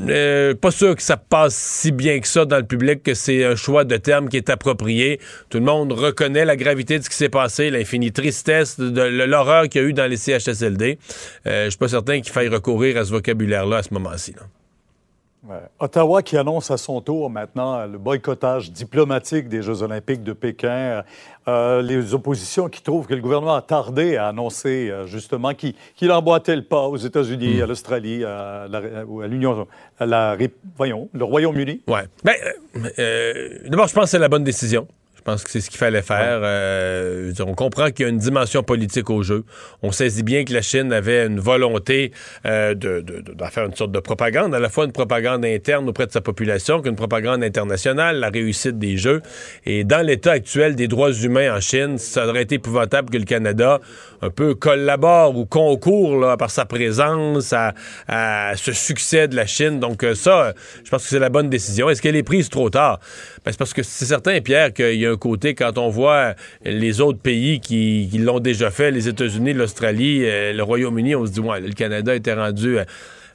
Euh, 0.09 0.55
pas 0.55 0.70
sûr 0.70 0.97
que 0.97 1.03
ça 1.03 1.16
passe 1.16 1.55
si 1.55 1.93
bien 1.93 2.20
que 2.20 2.28
ça 2.28 2.45
dans 2.45 2.57
le 2.57 2.65
public, 2.65 3.03
que 3.03 3.15
c'est 3.15 3.45
un 3.45 3.57
choix 3.57 3.85
de 3.85 3.97
terme 3.97 4.28
qui 4.28 4.37
est 4.37 4.49
approprié. 4.49 5.20
Tout 5.51 5.59
le 5.59 5.65
monde 5.65 5.93
reconnaît 5.93 6.45
la 6.45 6.57
gravité 6.57 6.99
de 6.99 7.05
ce 7.05 7.11
qui 7.11 7.16
s'est 7.16 7.28
passé, 7.28 7.70
l'infinie 7.70 8.12
tristesse, 8.12 8.78
de, 8.78 8.89
de 8.89 9.24
l'horreur 9.24 9.69
qu'il 9.69 9.82
y 9.82 9.85
a 9.85 9.89
eu 9.89 9.93
dans 9.93 10.07
les 10.07 10.16
CHSLD. 10.16 10.99
Euh, 11.47 11.65
je 11.65 11.70
suis 11.70 11.78
pas 11.78 11.89
certain 11.89 12.20
qu'il 12.20 12.32
faille 12.32 12.49
recourir 12.49 12.97
à 12.97 13.05
ce 13.05 13.11
vocabulaire-là 13.11 13.78
à 13.78 13.82
ce 13.82 13.93
moment-ci. 13.93 14.32
là. 14.32 14.43
Ouais. 15.42 15.56
Ottawa 15.78 16.22
qui 16.22 16.36
annonce 16.36 16.70
à 16.70 16.76
son 16.76 17.00
tour 17.00 17.30
maintenant 17.30 17.86
le 17.86 17.96
boycottage 17.96 18.70
diplomatique 18.72 19.48
des 19.48 19.62
Jeux 19.62 19.82
olympiques 19.82 20.22
de 20.22 20.34
Pékin. 20.34 21.02
Euh, 21.48 21.80
les 21.80 22.12
oppositions 22.12 22.68
qui 22.68 22.82
trouvent 22.82 23.06
que 23.06 23.14
le 23.14 23.22
gouvernement 23.22 23.54
a 23.54 23.62
tardé 23.62 24.16
à 24.18 24.28
annoncer 24.28 24.90
euh, 24.90 25.06
justement 25.06 25.54
qu'il 25.54 25.72
qu'il 25.96 26.12
emboîtait 26.12 26.56
le 26.56 26.62
pas 26.62 26.82
aux 26.88 26.98
États-Unis, 26.98 27.62
à 27.62 27.66
l'Australie, 27.66 28.22
à 28.22 28.66
la- 28.68 28.78
à 28.78 29.26
l'Union, 29.26 29.66
à 29.98 30.04
la, 30.04 30.32
Ré- 30.34 30.52
voyons, 30.76 31.08
le 31.14 31.24
Royaume-Uni. 31.24 31.80
Ouais. 31.88 32.02
Ben, 32.22 32.34
euh, 32.76 32.88
euh, 32.98 33.58
d'abord, 33.66 33.88
je 33.88 33.94
pense 33.94 34.04
que 34.04 34.10
c'est 34.10 34.18
la 34.18 34.28
bonne 34.28 34.44
décision. 34.44 34.86
Je 35.20 35.24
pense 35.32 35.44
que 35.44 35.51
c'est 35.51 35.60
ce 35.60 35.68
qu'il 35.68 35.78
fallait 35.78 36.01
faire. 36.01 36.40
Euh, 36.42 37.30
on 37.40 37.52
comprend 37.52 37.90
qu'il 37.90 38.05
y 38.05 38.09
a 38.09 38.09
une 38.10 38.16
dimension 38.18 38.62
politique 38.62 39.10
au 39.10 39.22
jeu. 39.22 39.44
On 39.82 39.92
saisit 39.92 40.22
bien 40.22 40.44
que 40.44 40.52
la 40.55 40.62
Chine 40.62 40.94
avait 40.94 41.26
une 41.26 41.38
volonté 41.40 42.10
euh, 42.47 42.72
de, 42.74 43.02
de- 43.02 43.20
de- 43.20 43.32
d'en 43.34 43.48
faire 43.48 43.66
une 43.66 43.76
sorte 43.76 43.92
de 43.92 44.01
propagande, 44.01 44.55
à 44.55 44.59
la 44.59 44.70
fois 44.70 44.86
une 44.86 44.92
propagande 44.92 45.44
interne 45.44 45.86
auprès 45.90 46.06
de 46.06 46.12
sa 46.12 46.22
population 46.22 46.80
qu'une 46.80 46.97
propagande 46.97 47.44
internationale, 47.44 48.16
la 48.18 48.30
réussite 48.30 48.78
des 48.78 48.97
Jeux. 48.97 49.20
Et 49.66 49.84
dans 49.84 50.05
l'état 50.05 50.32
actuel 50.32 50.74
des 50.74 50.88
droits 50.88 51.12
humains 51.12 51.55
en 51.55 51.60
Chine, 51.60 51.98
ça 51.98 52.26
aurait 52.26 52.42
été 52.44 52.55
épouvantable 52.55 53.10
que 53.10 53.18
le 53.18 53.24
Canada 53.24 53.78
un 54.22 54.30
peu 54.30 54.55
collabore 54.55 55.36
ou 55.36 55.44
concourt 55.44 56.18
là, 56.18 56.38
par 56.38 56.51
sa 56.51 56.64
présence 56.64 57.52
à, 57.52 57.74
à 58.09 58.52
ce 58.56 58.72
succès 58.72 59.28
de 59.28 59.36
la 59.36 59.44
Chine. 59.47 59.80
Donc 59.80 60.02
euh, 60.02 60.14
ça, 60.14 60.47
euh, 60.47 60.52
je 60.82 60.88
pense 60.90 61.02
que 61.02 61.09
c'est 61.10 61.18
la 61.18 61.28
bonne 61.28 61.51
décision. 61.51 61.90
Est-ce 61.90 62.01
qu'elle 62.01 62.16
est 62.16 62.22
prise 62.22 62.48
trop 62.48 62.70
tard? 62.70 63.01
Ben, 63.44 63.52
c'est 63.52 63.58
parce 63.58 63.72
que 63.72 63.82
c'est 63.82 64.04
certain, 64.04 64.38
Pierre, 64.40 64.72
qu'il 64.72 65.00
y 65.00 65.06
a 65.06 65.12
un 65.12 65.16
côté, 65.16 65.54
quand 65.54 65.78
on 65.78 65.88
voit 65.88 66.34
les 66.62 67.00
autres 67.00 67.20
pays 67.20 67.60
qui, 67.60 68.06
l'ont 68.18 68.40
déjà 68.40 68.70
fait, 68.70 68.90
les 68.90 69.08
États-Unis, 69.08 69.54
l'Australie, 69.54 70.24
euh, 70.24 70.52
le 70.52 70.62
Royaume-Uni, 70.62 71.14
on 71.14 71.24
se 71.24 71.32
dit, 71.32 71.40
ouais, 71.40 71.60
le 71.60 71.72
Canada 71.72 72.14
était 72.14 72.34
rendu... 72.34 72.78
euh, 72.78 72.84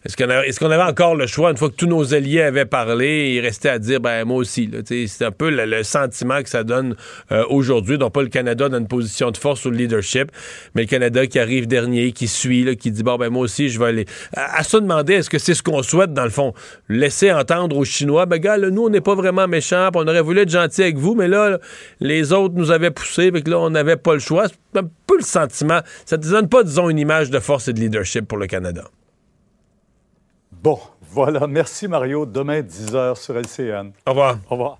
est-ce 0.05 0.59
qu'on, 0.59 0.69
avait 0.69 0.83
encore 0.83 1.15
le 1.15 1.25
choix, 1.25 1.49
une 1.49 1.57
fois 1.57 1.69
que 1.69 1.75
tous 1.75 1.87
nos 1.87 2.13
alliés 2.13 2.43
avaient 2.43 2.65
parlé, 2.65 3.33
il 3.33 3.39
restait 3.39 3.69
à 3.69 3.79
dire, 3.79 3.99
ben 3.99 4.23
moi 4.23 4.37
aussi. 4.37 4.69
c'est 4.85 5.25
un 5.25 5.31
peu 5.31 5.49
le, 5.49 5.81
sentiment 5.81 6.43
que 6.43 6.49
ça 6.49 6.63
donne 6.63 6.95
euh, 7.31 7.43
aujourd'hui. 7.49 7.97
Donc 7.97 8.13
pas 8.13 8.21
le 8.21 8.27
Canada 8.27 8.69
dans 8.69 8.77
une 8.77 8.87
position 8.87 9.31
de 9.31 9.37
force 9.37 9.65
ou 9.65 9.71
de 9.71 9.75
leadership, 9.75 10.31
mais 10.75 10.83
le 10.83 10.87
Canada 10.87 11.25
qui 11.25 11.39
arrive 11.39 11.67
dernier, 11.67 12.11
qui 12.11 12.27
suit, 12.27 12.77
qui 12.77 12.91
dit, 12.91 13.01
bon, 13.01 13.15
ben 13.15 13.29
moi 13.29 13.41
aussi, 13.41 13.69
je 13.69 13.79
vais 13.79 13.87
aller. 13.87 14.05
À, 14.33 14.63
se 14.63 14.77
demander, 14.77 15.15
est-ce 15.15 15.29
que 15.29 15.39
c'est 15.39 15.55
ce 15.55 15.63
qu'on 15.63 15.81
souhaite, 15.81 16.13
dans 16.13 16.23
le 16.23 16.29
fond? 16.29 16.53
Laisser 16.87 17.31
entendre 17.31 17.75
aux 17.75 17.85
Chinois, 17.85 18.27
ben 18.27 18.37
gars, 18.37 18.59
nous, 18.59 18.83
on 18.83 18.89
n'est 18.89 19.01
pas 19.01 19.15
vraiment 19.15 19.47
méchants, 19.47 19.89
on 19.95 20.07
aurait 20.07 20.21
voulu 20.21 20.41
être 20.41 20.51
gentils 20.51 20.83
avec 20.83 20.97
vous, 20.97 21.15
mais 21.15 21.27
là, 21.27 21.57
les 21.99 22.31
autres 22.31 22.53
nous 22.55 22.69
avaient 22.69 22.91
poussés, 22.91 23.31
fait 23.31 23.41
que 23.41 23.49
là, 23.49 23.57
on 23.57 23.71
n'avait 23.71 23.97
pas 23.97 24.13
le 24.13 24.19
choix. 24.19 24.45
C'est 24.47 24.81
un 24.81 24.87
peu 25.07 25.17
le 25.17 25.23
sentiment. 25.23 25.79
Ça 26.05 26.19
te 26.19 26.29
donne 26.29 26.47
pas, 26.47 26.61
disons, 26.61 26.91
une 26.91 26.99
image 26.99 27.31
de 27.31 27.39
force 27.39 27.69
et 27.69 27.73
de 27.73 27.79
leadership 27.79 28.27
pour 28.27 28.37
le 28.37 28.45
Canada. 28.45 28.83
Bon, 30.65 30.79
voilà. 31.11 31.45
Merci 31.45 31.87
Mario. 31.87 32.25
Demain, 32.25 32.61
10h 32.61 33.17
sur 33.17 33.37
LCN. 33.37 33.91
Au 34.07 34.09
revoir. 34.09 34.39
Au 34.49 34.55
revoir. 34.55 34.79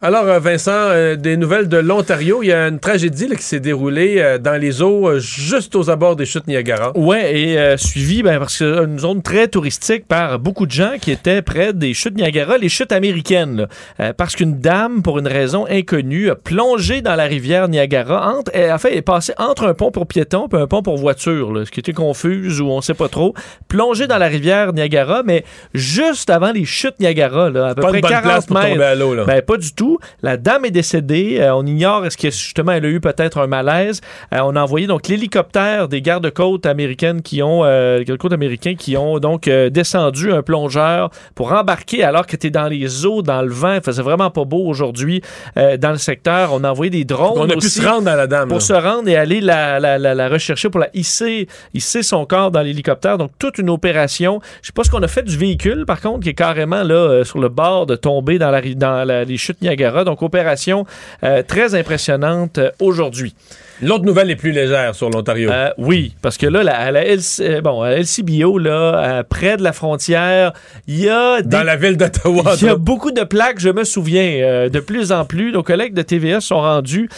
Alors, 0.00 0.28
euh, 0.28 0.38
Vincent, 0.38 0.70
euh, 0.72 1.16
des 1.16 1.36
nouvelles 1.36 1.66
de 1.66 1.76
l'Ontario. 1.76 2.40
Il 2.44 2.46
y 2.50 2.52
a 2.52 2.68
une 2.68 2.78
tragédie 2.78 3.26
là, 3.26 3.34
qui 3.34 3.42
s'est 3.42 3.58
déroulée 3.58 4.18
euh, 4.18 4.38
dans 4.38 4.54
les 4.56 4.80
eaux 4.80 5.08
euh, 5.08 5.18
juste 5.18 5.74
aux 5.74 5.90
abords 5.90 6.14
des 6.14 6.24
chutes 6.24 6.46
Niagara. 6.46 6.96
Ouais, 6.96 7.36
et 7.36 7.58
euh, 7.58 7.76
suivi, 7.76 8.22
ben, 8.22 8.38
parce 8.38 8.56
que 8.58 8.76
c'est 8.76 8.84
une 8.84 9.00
zone 9.00 9.22
très 9.22 9.48
touristique 9.48 10.06
par 10.06 10.38
beaucoup 10.38 10.66
de 10.66 10.70
gens 10.70 10.92
qui 11.00 11.10
étaient 11.10 11.42
près 11.42 11.72
des 11.72 11.94
chutes 11.94 12.14
Niagara, 12.14 12.58
les 12.58 12.68
chutes 12.68 12.92
américaines. 12.92 13.66
là. 13.98 14.12
Parce 14.12 14.36
qu'une 14.36 14.60
dame, 14.60 15.02
pour 15.02 15.18
une 15.18 15.26
raison 15.26 15.66
inconnue, 15.68 16.30
a 16.30 16.36
plongé 16.36 17.00
dans 17.02 17.16
la 17.16 17.24
rivière 17.24 17.66
Niagara. 17.66 18.34
Entre, 18.36 18.52
elle, 18.54 18.70
en 18.70 18.78
fait, 18.78 18.92
elle 18.92 18.98
est 18.98 19.02
passée 19.02 19.32
entre 19.36 19.66
un 19.66 19.74
pont 19.74 19.90
pour 19.90 20.06
piétons 20.06 20.46
et 20.52 20.56
un 20.58 20.68
pont 20.68 20.82
pour 20.82 20.96
voitures, 20.96 21.52
là, 21.52 21.64
ce 21.64 21.72
qui 21.72 21.80
était 21.80 21.92
confuse 21.92 22.60
ou 22.60 22.68
on 22.68 22.80
sait 22.82 22.94
pas 22.94 23.08
trop. 23.08 23.34
Plongée 23.66 24.06
dans 24.06 24.18
la 24.18 24.28
rivière 24.28 24.72
Niagara, 24.72 25.24
mais 25.24 25.42
juste 25.74 26.30
avant 26.30 26.52
les 26.52 26.64
chutes 26.66 27.00
Niagara, 27.00 27.50
là, 27.50 27.66
à 27.70 27.74
peu 27.74 27.82
Pas 27.82 27.88
près 27.88 27.96
une 27.98 28.02
bonne 28.02 28.10
40 28.12 28.22
place 28.24 28.46
pour 28.46 28.56
mètres. 28.58 28.68
tomber 28.74 28.84
à 28.84 28.94
l'eau, 28.94 29.14
là. 29.16 29.24
Ben, 29.24 29.42
pas 29.42 29.56
du 29.56 29.74
tout. 29.74 29.87
La 30.22 30.36
dame 30.36 30.64
est 30.64 30.70
décédée. 30.70 31.38
Euh, 31.40 31.54
on 31.54 31.64
ignore 31.66 32.04
est-ce 32.06 32.16
que 32.16 32.30
justement 32.30 32.72
elle 32.72 32.84
a 32.84 32.88
eu 32.88 33.00
peut-être 33.00 33.38
un 33.38 33.46
malaise. 33.46 34.00
Euh, 34.34 34.38
on 34.44 34.54
a 34.56 34.62
envoyé 34.62 34.86
donc 34.86 35.08
l'hélicoptère 35.08 35.88
des 35.88 36.02
gardes-côtes 36.02 36.66
américaines 36.66 37.22
qui 37.22 37.42
ont 37.42 37.64
euh, 37.64 38.02
gardes-côtes 38.04 38.32
américains 38.32 38.74
qui 38.74 38.96
ont 38.96 39.18
donc 39.18 39.48
descendu 39.48 40.32
un 40.32 40.42
plongeur 40.42 41.10
pour 41.34 41.52
embarquer 41.52 42.02
alors 42.04 42.26
que 42.26 42.36
tu 42.36 42.48
es 42.48 42.50
dans 42.50 42.68
les 42.68 43.06
eaux, 43.06 43.22
dans 43.22 43.42
le 43.42 43.50
vent. 43.50 43.74
Il 43.74 43.82
faisait 43.82 44.02
vraiment 44.02 44.30
pas 44.30 44.44
beau 44.44 44.64
aujourd'hui 44.66 45.22
dans 45.56 45.90
le 45.92 45.98
secteur. 45.98 46.50
On 46.52 46.64
a 46.64 46.70
envoyé 46.70 46.90
des 46.90 47.04
drones. 47.04 47.38
On 47.38 47.48
a 47.48 47.54
pu 47.54 47.68
se 47.68 47.86
rendre 47.86 48.08
à 48.08 48.16
la 48.16 48.26
dame. 48.26 48.48
pour 48.48 48.58
là. 48.58 48.60
se 48.60 48.72
rendre 48.72 49.08
et 49.08 49.16
aller 49.16 49.40
la, 49.40 49.78
la, 49.80 49.98
la, 49.98 50.14
la 50.14 50.28
rechercher 50.28 50.68
pour 50.70 50.80
la 50.80 50.88
hisser, 50.94 51.48
hisser 51.74 52.02
son 52.02 52.24
corps 52.26 52.50
dans 52.50 52.60
l'hélicoptère. 52.62 53.18
Donc, 53.18 53.30
toute 53.38 53.58
une 53.58 53.70
opération. 53.70 54.40
Je 54.62 54.66
sais 54.68 54.72
pas 54.72 54.84
ce 54.84 54.90
qu'on 54.90 55.02
a 55.02 55.08
fait 55.08 55.22
du 55.22 55.36
véhicule, 55.36 55.84
par 55.86 56.00
contre, 56.00 56.20
qui 56.20 56.30
est 56.30 56.34
carrément 56.34 56.82
là 56.82 57.24
sur 57.24 57.38
le 57.38 57.48
bord 57.48 57.86
de 57.86 57.96
tomber 57.96 58.38
dans, 58.38 58.50
la, 58.50 58.58
ri- 58.60 58.76
dans 58.76 59.04
la- 59.06 59.24
les 59.24 59.36
chutes 59.36 59.60
Niagara. 59.62 59.77
Donc, 60.04 60.22
opération 60.22 60.86
euh, 61.24 61.42
très 61.42 61.74
impressionnante 61.74 62.58
euh, 62.58 62.70
aujourd'hui. 62.80 63.34
L'autre 63.80 64.04
nouvelle 64.04 64.30
est 64.30 64.36
plus 64.36 64.50
légère 64.50 64.94
sur 64.94 65.08
l'Ontario. 65.08 65.50
Euh, 65.50 65.70
oui, 65.78 66.14
parce 66.20 66.36
que 66.36 66.46
là, 66.46 66.60
à 66.76 66.90
la 66.90 67.04
LC, 67.04 67.60
bon, 67.62 67.82
à 67.82 67.92
LCBO, 67.92 68.58
là, 68.58 68.72
euh, 68.72 69.22
près 69.22 69.56
de 69.56 69.62
la 69.62 69.72
frontière, 69.72 70.52
il 70.88 70.98
y 70.98 71.08
a 71.08 71.42
des 71.42 71.48
Dans 71.48 71.62
la 71.62 71.76
ville 71.76 71.96
d'Ottawa. 71.96 72.54
il 72.60 72.66
y 72.66 72.68
a 72.68 72.74
beaucoup 72.74 73.12
de 73.12 73.22
plaques, 73.22 73.60
je 73.60 73.68
me 73.68 73.84
souviens, 73.84 74.40
euh, 74.42 74.68
de 74.68 74.80
plus 74.80 75.12
en 75.12 75.24
plus. 75.24 75.52
Nos 75.52 75.62
collègues 75.62 75.94
de 75.94 76.02
TVA 76.02 76.40
sont 76.40 76.60
rendus 76.60 77.08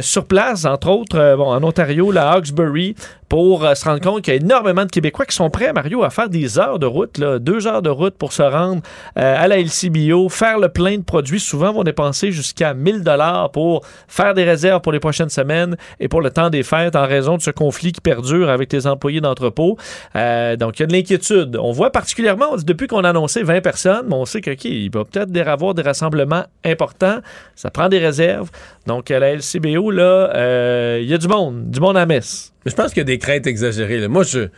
sur 0.00 0.24
place, 0.24 0.64
entre 0.64 0.88
autres, 0.88 1.36
bon, 1.36 1.46
en 1.46 1.62
Ontario, 1.62 2.10
la 2.10 2.30
Hawkesbury, 2.32 2.94
pour 3.32 3.64
euh, 3.64 3.74
se 3.74 3.86
rendre 3.86 4.02
compte 4.02 4.20
qu'il 4.20 4.34
y 4.34 4.36
a 4.36 4.40
énormément 4.40 4.84
de 4.84 4.90
Québécois 4.90 5.24
qui 5.24 5.34
sont 5.34 5.48
prêts, 5.48 5.72
Mario, 5.72 6.04
à 6.04 6.10
faire 6.10 6.28
des 6.28 6.58
heures 6.58 6.78
de 6.78 6.84
route, 6.84 7.16
là, 7.16 7.38
deux 7.38 7.66
heures 7.66 7.80
de 7.80 7.88
route 7.88 8.14
pour 8.14 8.30
se 8.30 8.42
rendre 8.42 8.82
euh, 9.16 9.42
à 9.42 9.48
la 9.48 9.56
LCBO, 9.58 10.28
faire 10.28 10.58
le 10.58 10.68
plein 10.68 10.98
de 10.98 11.02
produits. 11.02 11.40
Souvent, 11.40 11.72
vont 11.72 11.82
dépenser 11.82 12.30
jusqu'à 12.30 12.74
1000 12.74 13.02
dollars 13.02 13.50
pour 13.50 13.86
faire 14.06 14.34
des 14.34 14.44
réserves 14.44 14.82
pour 14.82 14.92
les 14.92 15.00
prochaines 15.00 15.30
semaines 15.30 15.78
et 15.98 16.08
pour 16.08 16.20
le 16.20 16.28
temps 16.28 16.50
des 16.50 16.62
fêtes 16.62 16.94
en 16.94 17.06
raison 17.06 17.38
de 17.38 17.40
ce 17.40 17.50
conflit 17.50 17.92
qui 17.92 18.02
perdure 18.02 18.50
avec 18.50 18.70
les 18.70 18.86
employés 18.86 19.22
d'entrepôt. 19.22 19.78
Euh, 20.14 20.56
donc, 20.56 20.78
il 20.78 20.82
y 20.82 20.84
a 20.84 20.86
de 20.88 20.92
l'inquiétude. 20.92 21.56
On 21.58 21.72
voit 21.72 21.88
particulièrement, 21.88 22.56
depuis 22.62 22.86
qu'on 22.86 23.02
a 23.02 23.08
annoncé 23.08 23.42
20 23.42 23.62
personnes, 23.62 24.08
mais 24.08 24.14
on 24.14 24.26
sait 24.26 24.42
qu'il 24.42 24.90
va 24.90 25.06
peut-être 25.06 25.34
avoir 25.48 25.72
des 25.72 25.80
rassemblements 25.80 26.44
importants. 26.66 27.20
Ça 27.56 27.70
prend 27.70 27.88
des 27.88 27.98
réserves. 27.98 28.50
Donc, 28.86 29.10
à 29.10 29.18
la 29.18 29.34
LCBO, 29.34 29.90
là, 29.90 30.34
euh, 30.34 30.98
il 31.00 31.08
y 31.08 31.14
a 31.14 31.18
du 31.18 31.28
monde, 31.28 31.70
du 31.70 31.80
monde 31.80 31.96
à 31.96 32.04
messe. 32.04 32.51
Mais 32.64 32.70
je 32.70 32.76
pense 32.76 32.88
qu'il 32.90 32.98
y 32.98 33.02
a 33.02 33.04
des 33.04 33.18
craintes 33.18 33.46
exagérées. 33.46 33.98
là. 33.98 34.08
Moi, 34.08 34.22
je, 34.22 34.48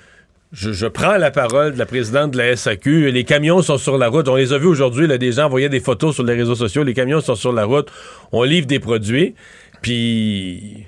je, 0.52 0.72
je 0.72 0.86
prends 0.86 1.16
la 1.16 1.30
parole 1.30 1.72
de 1.74 1.78
la 1.78 1.86
présidente 1.86 2.30
de 2.32 2.38
la 2.38 2.54
SAQ. 2.56 3.10
Les 3.10 3.24
camions 3.24 3.62
sont 3.62 3.78
sur 3.78 3.98
la 3.98 4.08
route. 4.08 4.28
On 4.28 4.36
les 4.36 4.52
a 4.52 4.58
vus 4.58 4.66
aujourd'hui. 4.66 5.06
là, 5.06 5.18
Des 5.18 5.32
gens 5.32 5.44
envoyaient 5.46 5.68
des 5.68 5.80
photos 5.80 6.14
sur 6.14 6.24
les 6.24 6.34
réseaux 6.34 6.54
sociaux. 6.54 6.82
Les 6.84 6.94
camions 6.94 7.20
sont 7.20 7.34
sur 7.34 7.52
la 7.52 7.64
route. 7.64 7.90
On 8.32 8.42
livre 8.42 8.66
des 8.66 8.78
produits. 8.80 9.34
Puis, 9.82 10.86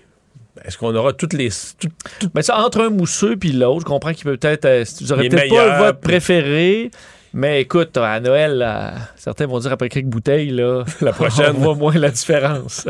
est-ce 0.65 0.79
qu'on 0.79 0.95
aura 0.95 1.13
toutes 1.13 1.33
les. 1.33 1.51
tout- 1.79 1.89
Mais 2.35 2.43
ça, 2.43 2.59
entre 2.59 2.81
un 2.81 2.91
mousseux 2.91 3.37
puis 3.37 3.53
l'autre, 3.53 3.81
je 3.81 3.85
comprends 3.87 4.13
qu'il 4.13 4.25
peut 4.25 4.37
peut-être. 4.37 4.65
euh, 4.65 4.85
vous 5.01 5.13
aurez 5.13 5.29
peut-être 5.29 5.49
pas 5.55 5.79
votre 5.87 6.01
préféré. 6.01 6.91
Mais 7.35 7.61
écoute, 7.61 7.97
à 7.99 8.19
Noël, 8.21 8.57
là, 8.57 8.95
certains 9.17 9.47
vont 9.47 9.59
dire 9.59 9.71
après 9.73 9.91
quelques 9.91 10.07
bouteilles, 10.07 10.49
là, 10.51 10.85
La 11.03 11.13
prochaine. 11.13 11.53
on 11.57 11.61
voit 11.61 11.75
moins 11.75 11.95
la 11.95 12.11
différence. 12.11 12.87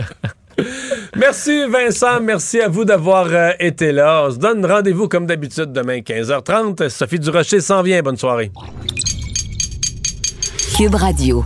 Merci 1.18 1.64
Vincent, 1.66 2.20
merci 2.20 2.60
à 2.60 2.68
vous 2.68 2.84
d'avoir 2.84 3.26
euh, 3.30 3.52
été 3.58 3.90
là. 3.90 4.24
On 4.26 4.30
se 4.30 4.36
donne 4.36 4.64
rendez-vous 4.66 5.08
comme 5.08 5.24
d'habitude 5.24 5.72
demain 5.72 6.00
15h30. 6.00 6.90
Sophie 6.90 7.18
Durocher 7.18 7.60
s'en 7.60 7.82
vient. 7.82 8.02
Bonne 8.02 8.18
soirée. 8.18 8.50
Cube 10.76 10.94
Radio. 10.94 11.42